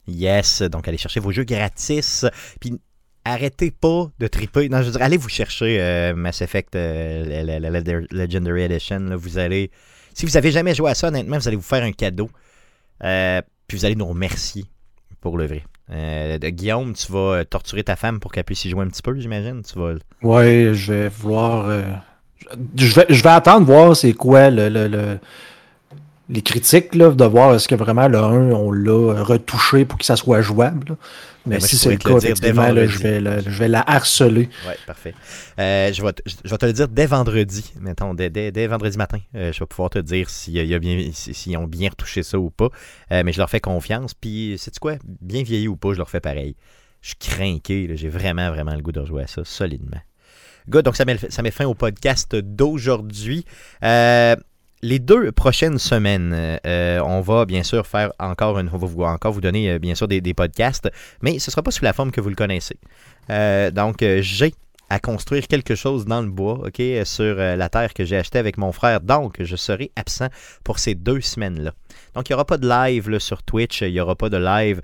Yes, 0.08 0.62
donc 0.64 0.88
allez 0.88 0.98
chercher 0.98 1.20
vos 1.20 1.32
jeux 1.32 1.44
gratis. 1.44 2.26
Puis 2.62 2.74
arrêtez 3.26 3.72
pas 3.72 4.10
de 4.20 4.28
triper. 4.28 4.70
Non, 4.70 4.80
je 4.80 4.84
veux 4.86 4.92
dire, 4.92 5.02
allez 5.02 5.18
vous 5.18 5.28
chercher 5.30 5.82
euh, 5.82 6.16
Mass 6.16 6.42
Effect 6.42 6.76
euh, 6.76 7.44
la- 7.44 7.70
Legendary 8.12 8.62
Edition. 8.64 9.16
vous 9.18 9.38
allez. 9.38 9.70
Si 10.14 10.26
vous 10.26 10.38
avez 10.38 10.52
jamais 10.52 10.74
joué 10.74 10.90
à 10.92 10.96
ça, 10.96 11.10
honnêtement, 11.10 11.38
vous 11.38 11.48
allez 11.48 11.58
vous 11.58 11.62
faire 11.62 11.84
un 11.84 11.92
cadeau. 11.92 12.30
Puis 13.00 13.78
vous 13.78 13.86
allez 13.86 13.96
nous 13.96 14.08
remercier 14.08 14.64
pour 15.22 15.38
le 15.38 15.46
vrai. 15.46 15.64
Euh, 15.92 16.38
Guillaume, 16.40 16.94
tu 16.94 17.12
vas 17.12 17.20
euh, 17.40 17.44
torturer 17.44 17.84
ta 17.84 17.96
femme 17.96 18.20
pour 18.20 18.32
qu'elle 18.32 18.44
puisse 18.44 18.64
y 18.66 18.70
jouer 18.70 18.84
un 18.84 18.88
petit 18.90 19.02
peu, 19.02 19.18
j'imagine. 19.20 19.62
Tu 19.64 19.78
vas. 19.80 19.94
Ouais, 20.22 20.72
je 20.74 20.94
vais 20.94 21.10
vouloir. 21.10 21.68
euh, 21.68 21.84
je, 22.76 22.94
vais, 22.96 23.30
attendre 23.30 23.66
voir 23.66 23.96
c'est 23.96 24.14
quoi 24.14 24.50
le- 24.70 24.70
le- 24.88 25.20
les 26.30 26.42
critiques, 26.44 26.94
là, 26.96 27.10
de 27.12 27.26
voir 27.26 27.56
est-ce 27.56 27.68
que 27.68 27.76
vraiment 27.76 28.08
le 28.08 28.20
1, 28.20 28.52
on 28.52 28.72
l'a 28.72 29.24
retouché 29.24 29.84
pour 29.86 29.98
que 29.98 30.06
ça 30.06 30.16
soit 30.16 30.42
jouable. 30.42 30.90
là. 30.90 30.96
Mais 31.46 31.60
si 31.60 31.76
c'est 31.78 31.90
le 31.92 31.98
cas, 31.98 32.10
le 32.12 32.18
effectivement, 32.18 32.72
là, 32.72 32.86
je, 32.86 33.00
vais, 33.00 33.20
la- 33.20 33.40
je 33.40 33.50
vais 33.50 33.68
la 33.68 33.82
harceler. 33.90 34.50
Ouais, 34.68 34.78
parfait. 34.86 35.16
Euh, 35.60 35.92
je, 35.92 36.04
vais 36.04 36.14
te, 36.14 36.22
je 36.44 36.50
vais 36.50 36.58
te 36.58 36.66
le 36.68 36.74
dire 36.74 36.88
dès 36.88 37.08
vendredi, 37.08 37.74
mettons, 37.82 38.14
dès, 38.14 38.30
dès, 38.30 38.52
dès 38.52 38.68
vendredi 38.68 38.98
matin. 38.98 39.18
Euh, 39.36 39.52
je 39.52 39.60
vais 39.60 39.66
pouvoir 39.66 39.90
te 39.90 39.98
dire 40.00 40.30
s'il 40.30 40.54
y 40.54 40.60
a- 40.60 40.64
il 40.64 40.70
y 40.70 40.76
a 40.76 40.80
bien, 40.80 41.10
si- 41.14 41.34
s'ils 41.34 41.58
ont 41.58 41.66
bien 41.66 41.90
retouché 41.90 42.22
ça 42.22 42.38
ou 42.38 42.52
pas. 42.52 42.70
Euh, 43.12 43.24
mais 43.26 43.32
je 43.34 43.40
leur 43.40 43.50
fais 43.50 43.62
confiance. 43.62 44.14
Puis, 44.14 44.56
sais-tu 44.60 44.80
quoi? 44.80 44.98
Bien 45.22 45.42
vieilli 45.42 45.68
ou 45.68 45.78
pas, 45.78 45.94
je 45.94 45.98
leur 45.98 46.10
fais 46.10 46.20
pareil. 46.20 46.56
Je 47.02 47.08
suis 47.10 47.18
craqué. 47.18 47.90
J'ai 47.96 48.10
vraiment, 48.10 48.52
vraiment 48.52 48.76
le 48.76 48.82
goût 48.82 48.92
de 48.92 49.00
rejouer 49.00 49.24
à 49.24 49.28
ça 49.28 49.42
solidement. 49.46 49.98
Good, 50.68 50.86
donc 50.86 50.96
ça 50.98 51.06
met, 51.06 51.18
ça 51.30 51.42
met 51.42 51.50
fin 51.50 51.66
au 51.66 51.74
podcast 51.74 52.36
d'aujourd'hui. 52.36 53.46
Euh, 53.84 54.36
les 54.82 55.00
deux 55.00 55.32
prochaines 55.32 55.78
semaines, 55.78 56.60
euh, 56.66 57.00
on 57.04 57.22
va 57.22 57.46
bien 57.46 57.64
sûr 57.64 57.86
faire 57.86 58.14
encore 58.20 58.60
une, 58.60 58.70
on 58.72 58.78
va 58.78 59.08
encore 59.08 59.34
vous 59.34 59.42
donner 59.42 59.72
euh, 59.72 59.80
bien 59.80 59.96
sûr 59.96 60.08
des, 60.08 60.22
podcasts, 60.34 60.90
mais 61.22 61.40
ce 61.40 61.50
ne 61.50 61.52
sera 61.52 61.64
pas 61.64 61.72
sous 61.72 61.84
la 61.84 61.94
forme 61.94 62.12
que 62.12 62.22
vous 62.22 62.30
le 62.30 62.36
connaissez. 62.36 62.78
Euh, 63.30 63.72
donc, 63.72 64.04
j'ai 64.22 64.54
à 64.92 65.00
construire 65.00 65.48
quelque 65.48 65.76
chose 65.76 66.06
dans 66.06 66.22
le 66.22 66.30
bois, 66.30 66.66
ok, 66.66 66.82
sur 67.04 67.36
la 67.36 67.70
terre 67.70 67.94
que 67.94 68.06
j'ai 68.06 68.18
achetée 68.18 68.40
avec 68.40 68.58
mon 68.58 68.72
frère. 68.72 69.02
Donc, 69.02 69.36
je 69.40 69.56
serai 69.56 69.92
absent 69.96 70.30
pour 70.64 70.80
ces 70.80 70.96
deux 70.96 71.22
semaines-là. 71.22 71.74
Donc, 72.16 72.28
il 72.28 72.32
n'y 72.32 72.34
aura 72.34 72.46
pas 72.46 72.58
de 72.58 72.68
live 72.68 73.20
sur 73.20 73.44
Twitch, 73.44 73.82
il 73.82 73.92
n'y 73.92 74.00
aura 74.00 74.16
pas 74.16 74.30
de 74.30 74.38
live 74.38 74.82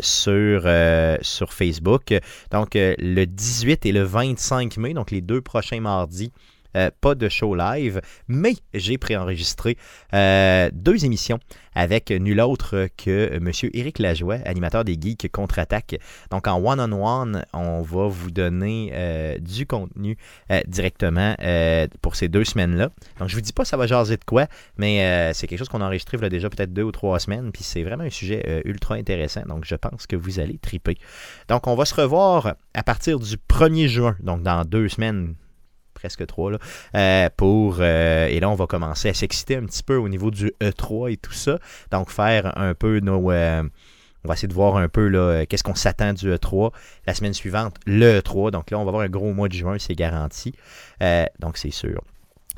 sur, 0.00 1.52
Facebook. 1.52 2.14
Donc, 2.50 2.70
le 2.74 3.24
18 3.26 3.84
et 3.84 3.92
le 3.92 4.04
25 4.04 4.78
mai, 4.78 4.94
donc 4.94 5.10
les 5.10 5.20
deux 5.20 5.42
prochains 5.42 5.80
mardis, 5.80 6.32
euh, 6.76 6.90
pas 7.00 7.14
de 7.14 7.28
show 7.28 7.54
live, 7.54 8.00
mais 8.28 8.54
j'ai 8.74 8.98
préenregistré 8.98 9.76
euh, 10.14 10.70
deux 10.72 11.04
émissions 11.04 11.38
avec 11.74 12.10
nul 12.10 12.40
autre 12.40 12.88
que 12.96 13.30
M. 13.32 13.50
Éric 13.72 13.98
Lajoie, 13.98 14.38
animateur 14.44 14.84
des 14.84 14.96
Geeks 15.00 15.30
Contre-Attaque. 15.30 15.98
Donc 16.30 16.46
en 16.46 16.62
one-on-one, 16.62 17.44
on 17.52 17.82
va 17.82 18.08
vous 18.08 18.30
donner 18.30 18.90
euh, 18.92 19.38
du 19.38 19.66
contenu 19.66 20.16
euh, 20.50 20.60
directement 20.66 21.34
euh, 21.42 21.86
pour 22.00 22.16
ces 22.16 22.28
deux 22.28 22.44
semaines-là. 22.44 22.90
Donc 23.18 23.28
je 23.28 23.34
vous 23.34 23.40
dis 23.40 23.52
pas 23.52 23.64
ça 23.64 23.76
va 23.76 23.86
jaser 23.86 24.16
de 24.16 24.24
quoi, 24.24 24.46
mais 24.76 25.04
euh, 25.04 25.32
c'est 25.32 25.46
quelque 25.46 25.58
chose 25.58 25.68
qu'on 25.68 25.80
a 25.80 25.86
enregistré 25.86 26.18
déjà 26.28 26.50
peut-être 26.50 26.72
deux 26.72 26.82
ou 26.82 26.92
trois 26.92 27.18
semaines, 27.18 27.50
puis 27.52 27.62
c'est 27.62 27.82
vraiment 27.82 28.04
un 28.04 28.10
sujet 28.10 28.42
euh, 28.46 28.60
ultra 28.64 28.94
intéressant. 28.96 29.42
Donc 29.46 29.64
je 29.64 29.74
pense 29.74 30.06
que 30.06 30.16
vous 30.16 30.40
allez 30.40 30.58
triper. 30.58 30.96
Donc 31.48 31.66
on 31.66 31.74
va 31.74 31.84
se 31.84 31.94
revoir 31.94 32.54
à 32.74 32.82
partir 32.82 33.18
du 33.18 33.36
1er 33.36 33.86
juin, 33.86 34.16
donc 34.20 34.42
dans 34.42 34.64
deux 34.64 34.88
semaines 34.88 35.34
presque 36.02 36.26
trois, 36.26 36.50
là, 36.50 36.58
euh, 36.96 37.28
pour, 37.36 37.76
euh, 37.78 38.26
et 38.26 38.40
là, 38.40 38.50
on 38.50 38.56
va 38.56 38.66
commencer 38.66 39.08
à 39.08 39.14
s'exciter 39.14 39.54
un 39.54 39.66
petit 39.66 39.84
peu 39.84 39.94
au 39.94 40.08
niveau 40.08 40.32
du 40.32 40.52
E3 40.60 41.12
et 41.12 41.16
tout 41.16 41.32
ça. 41.32 41.60
Donc, 41.92 42.10
faire 42.10 42.58
un 42.58 42.74
peu 42.74 42.98
nos... 42.98 43.30
euh, 43.30 43.62
on 44.24 44.28
va 44.28 44.34
essayer 44.34 44.48
de 44.48 44.52
voir 44.52 44.76
un 44.76 44.88
peu 44.88 45.06
là, 45.08 45.46
qu'est-ce 45.46 45.62
qu'on 45.62 45.76
s'attend 45.76 46.12
du 46.12 46.32
E3. 46.32 46.72
La 47.06 47.14
semaine 47.14 47.34
suivante, 47.34 47.76
le 47.86 48.20
E3. 48.20 48.50
Donc 48.50 48.70
là, 48.70 48.78
on 48.78 48.84
va 48.84 48.90
avoir 48.90 49.04
un 49.04 49.08
gros 49.08 49.32
mois 49.32 49.48
de 49.48 49.54
juin, 49.54 49.76
c'est 49.78 49.94
garanti. 49.94 50.54
Donc, 51.40 51.56
c'est 51.56 51.72
sûr. 51.72 52.02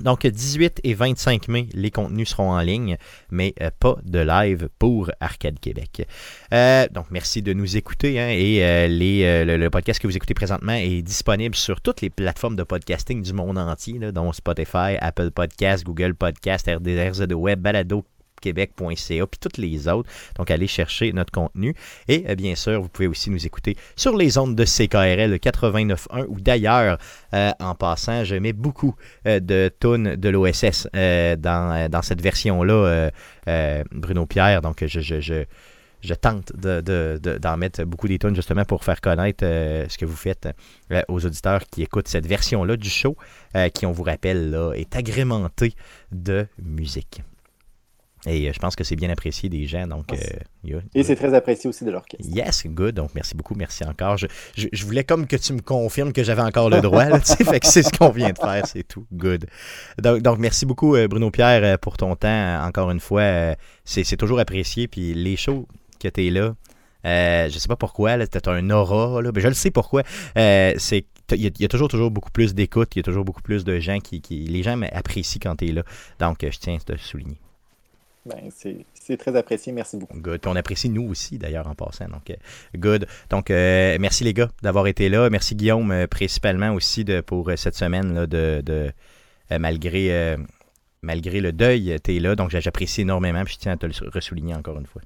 Donc, 0.03 0.27
18 0.27 0.81
et 0.83 0.95
25 0.95 1.47
mai, 1.49 1.69
les 1.73 1.91
contenus 1.93 2.31
seront 2.31 2.51
en 2.51 2.61
ligne, 2.61 2.97
mais 3.31 3.55
euh, 3.61 3.71
pas 3.79 3.97
de 4.03 4.19
live 4.19 4.69
pour 4.79 5.11
Arcade 5.21 5.61
Québec. 5.61 6.09
Euh, 6.53 6.89
donc, 6.93 7.07
merci 7.11 7.43
de 7.43 7.53
nous 7.53 7.77
écouter. 7.77 8.19
hein, 8.19 8.29
et 8.31 8.59
euh, 8.65 9.45
le, 9.57 9.71
podcast 9.71 10.01
que 10.01 10.09
vous 10.09 10.17
écoutez 10.17 10.35
présentement 10.35 10.73
est 10.73 11.03
disponible 11.03 11.55
sur 11.55 11.81
toutes 11.81 12.01
les 12.01 12.11
plateformes 12.11 12.57
de 12.57 12.65
podcasting 12.65 13.23
du 13.23 13.33
monde 13.33 13.57
entier, 13.57 13.99
dont 14.13 14.33
Spotify, 14.33 14.97
Apple 15.01 15.31
Podcasts, 15.31 15.85
Google 15.85 16.15
Podcasts, 16.15 16.69
RDRZ 16.69 17.27
Web, 17.33 17.61
Balado 17.61 18.05
québec.ca 18.45 19.27
puis 19.27 19.39
toutes 19.41 19.59
les 19.59 19.89
autres. 19.89 20.09
Donc, 20.37 20.51
allez 20.51 20.67
chercher 20.69 21.13
notre 21.13 21.33
contenu. 21.33 21.75
Et 22.09 22.25
euh, 22.29 22.35
bien 22.35 22.55
sûr, 22.55 22.81
vous 22.83 22.89
pouvez 22.89 23.09
aussi 23.09 23.31
nous 23.31 23.45
écouter 23.47 23.77
sur 23.97 24.17
les 24.17 24.37
ondes 24.39 24.55
de 24.55 24.65
CKRL 24.65 25.35
89.1 25.37 26.27
ou 26.29 26.41
d'ailleurs, 26.41 26.99
euh, 27.33 27.51
en 27.61 27.75
passant, 27.75 28.25
je 28.25 28.37
mets 28.37 28.53
beaucoup 28.53 28.95
euh, 29.27 29.41
de 29.41 29.71
tunes 29.81 30.17
de 30.17 30.29
l'OSS 30.29 30.87
dans, 30.93 31.89
dans 31.91 32.03
cette 32.03 32.21
version-là, 32.21 33.11
Bruno 33.93 34.27
Pierre. 34.27 34.61
Donc, 34.61 34.85
je, 34.87 35.01
je, 35.01 35.21
je, 35.21 35.45
je 36.01 36.15
tente 36.15 36.53
de, 36.55 36.81
de- 36.81 37.19
de- 37.23 37.39
d'en 37.39 37.57
mettre 37.57 37.85
beaucoup 37.85 38.09
des 38.09 38.19
tunes 38.19 38.35
justement 38.37 38.65
pour 38.65 38.85
faire 38.85 39.01
connaître 39.01 39.45
ce 39.45 39.97
que 39.99 40.05
vous 40.05 40.17
faites 40.17 40.49
aux 41.09 41.25
auditeurs 41.25 41.63
qui 41.71 41.83
écoutent 41.83 42.09
cette 42.09 42.27
version-là 42.27 42.77
du 42.77 42.91
show, 42.91 43.17
qui, 43.75 43.87
on 43.87 43.93
vous 43.93 44.03
rappelle, 44.03 44.51
là, 44.51 44.73
est 44.75 44.95
agrémentée 44.97 45.73
de 46.13 46.47
musique. 46.63 47.23
Et 48.27 48.49
euh, 48.49 48.53
je 48.55 48.59
pense 48.59 48.75
que 48.77 48.85
c'est 48.85 48.97
bien 48.97 49.11
apprécié 49.11 49.49
des 49.49 49.67
gens. 49.67 49.87
Donc, 49.87 50.13
euh, 50.13 50.17
yeah. 50.65 50.79
Et 50.95 51.03
c'est 51.03 51.17
très 51.17 51.35
apprécié 51.35 51.69
aussi 51.69 51.85
de 51.85 51.91
l'orchestre. 51.91 52.27
Yes, 52.35 52.65
good. 52.67 52.95
Donc, 52.95 53.11
merci 53.15 53.35
beaucoup. 53.35 53.55
Merci 53.55 53.85
encore. 53.85 54.17
Je, 54.17 54.27
je- 54.57 54.69
je 54.73 54.85
voulais 54.87 55.05
comme 55.05 55.27
que 55.27 55.37
tu 55.37 55.53
me 55.53 55.61
confirmes 55.61 56.13
que 56.13 56.25
j'avais 56.25 56.43
encore 56.43 56.71
le 56.71 56.81
droit. 56.81 57.05
Là, 57.05 57.21
tu 57.21 57.27
sais, 57.27 57.45
fait 57.45 57.61
que 57.61 57.67
c'est 57.67 57.83
ce 57.83 57.91
qu'on 57.91 58.11
vient 58.11 58.31
de 58.31 58.39
faire. 58.39 58.67
C'est 58.67 58.83
tout. 58.87 59.05
Good. 59.13 59.47
Donc, 60.03 60.23
donc, 60.23 60.39
merci 60.39 60.65
beaucoup, 60.67 60.95
euh, 60.97 61.07
Bruno 61.09 61.31
Pierre, 61.31 61.79
pour 61.79 61.97
ton 61.97 62.17
temps. 62.17 62.65
Encore 62.65 62.91
une 62.91 63.01
fois, 63.01 63.55
c'est 63.85 64.05
c'est 64.05 64.17
toujours 64.17 64.39
apprécié. 64.41 64.89
Puis 64.89 65.13
les 65.15 65.37
shows 65.37 65.69
que 66.01 66.09
tu 66.09 66.27
es 66.27 66.31
là, 66.31 66.55
euh, 67.07 67.51
je 67.51 67.59
sais 67.59 67.69
pas 67.69 67.77
pourquoi, 67.77 68.17
là, 68.17 68.27
t'as 68.27 68.51
un 68.51 68.71
aura, 68.71 69.21
là, 69.21 69.31
mais 69.35 69.41
je 69.43 69.49
le 69.49 69.55
sais 69.55 69.71
pourquoi. 69.71 70.03
Euh, 70.39 70.73
c'est 70.79 71.05
il 71.33 71.41
y, 71.43 71.47
a- 71.47 71.51
il 71.57 71.63
y 71.63 71.65
a 71.65 71.69
toujours, 71.69 71.89
toujours 71.89 72.11
beaucoup 72.11 72.31
plus 72.31 72.55
d'écoute, 72.55 72.95
il 72.95 72.99
y 72.99 73.01
a 73.01 73.03
toujours 73.03 73.25
beaucoup 73.25 73.41
plus 73.43 73.65
de 73.65 73.79
gens 73.81 73.99
qui, 73.99 74.21
qui 74.21 74.45
les 74.45 74.63
gens 74.63 74.79
apprécient 74.93 75.41
quand 75.43 75.57
tu 75.57 75.69
es 75.69 75.73
là. 75.73 75.83
Donc, 76.21 76.39
je 76.43 76.59
tiens 76.59 76.77
à 76.77 76.79
te 76.79 76.99
souligner. 76.99 77.39
Ben, 78.27 78.49
c'est 78.95 79.17
très 79.19 79.37
apprécié. 79.37 79.73
Merci 79.73 79.99
beaucoup. 79.99 80.19
Good. 80.19 80.47
On 80.47 80.57
apprécie 80.57 80.89
nous 80.89 81.07
aussi, 81.09 81.39
d'ailleurs, 81.39 81.67
en 81.67 81.75
passant. 81.75 82.07
Donc, 82.09 82.31
euh, 82.31 82.35
good. 82.77 83.07
Donc, 83.31 83.51
euh, 83.51 83.99
merci 84.01 84.25
les 84.25 84.33
gars 84.33 84.49
d'avoir 84.63 84.87
été 84.87 85.09
là. 85.09 85.29
Merci 85.29 85.55
Guillaume, 85.55 85.91
euh, 85.93 86.07
principalement 86.07 86.73
aussi 86.73 87.05
pour 87.27 87.51
euh, 87.51 87.57
cette 87.57 87.75
semaine, 87.75 88.27
de, 88.27 88.93
malgré, 89.51 90.37
malgré 91.03 91.41
le 91.41 91.53
deuil, 91.53 91.97
tu 92.03 92.17
es 92.17 92.21
là. 92.21 92.35
Donc, 92.35 92.51
j'apprécie 92.51 93.03
énormément. 93.03 93.45
Je 93.47 93.57
tiens 93.57 93.73
à 93.73 93.77
te 93.77 93.87
le 93.87 93.93
ressouligner 94.11 94.55
encore 94.55 94.79
une 94.79 94.87
fois. 94.87 95.03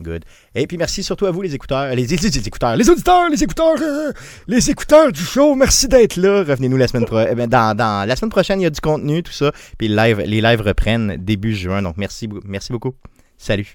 Good. 0.00 0.24
Et 0.54 0.66
puis 0.68 0.76
merci 0.76 1.02
surtout 1.02 1.26
à 1.26 1.30
vous 1.32 1.42
les 1.42 1.54
écouteurs, 1.54 1.94
les, 1.94 2.06
les- 2.06 2.38
écouteurs, 2.46 2.76
les 2.76 2.88
auditeurs, 2.88 3.28
les 3.30 3.42
écouteurs, 3.42 3.74
les 4.46 4.70
écouteurs 4.70 5.10
du 5.10 5.20
show. 5.20 5.54
Merci 5.56 5.88
d'être 5.88 6.16
là. 6.16 6.44
Revenez-nous 6.44 6.76
la 6.76 6.86
semaine 6.86 7.04
prochaine. 7.04 7.46
dans, 7.46 7.76
dans 7.76 8.06
la 8.08 8.14
semaine 8.16 8.30
prochaine, 8.30 8.60
il 8.60 8.64
y 8.64 8.66
a 8.66 8.70
du 8.70 8.80
contenu, 8.80 9.22
tout 9.24 9.32
ça. 9.32 9.50
Puis 9.76 9.88
live, 9.88 10.20
les 10.24 10.40
lives 10.40 10.60
reprennent 10.60 11.16
début 11.18 11.54
juin. 11.54 11.82
Donc 11.82 11.96
merci, 11.96 12.28
merci 12.44 12.72
beaucoup. 12.72 12.94
Salut. 13.36 13.74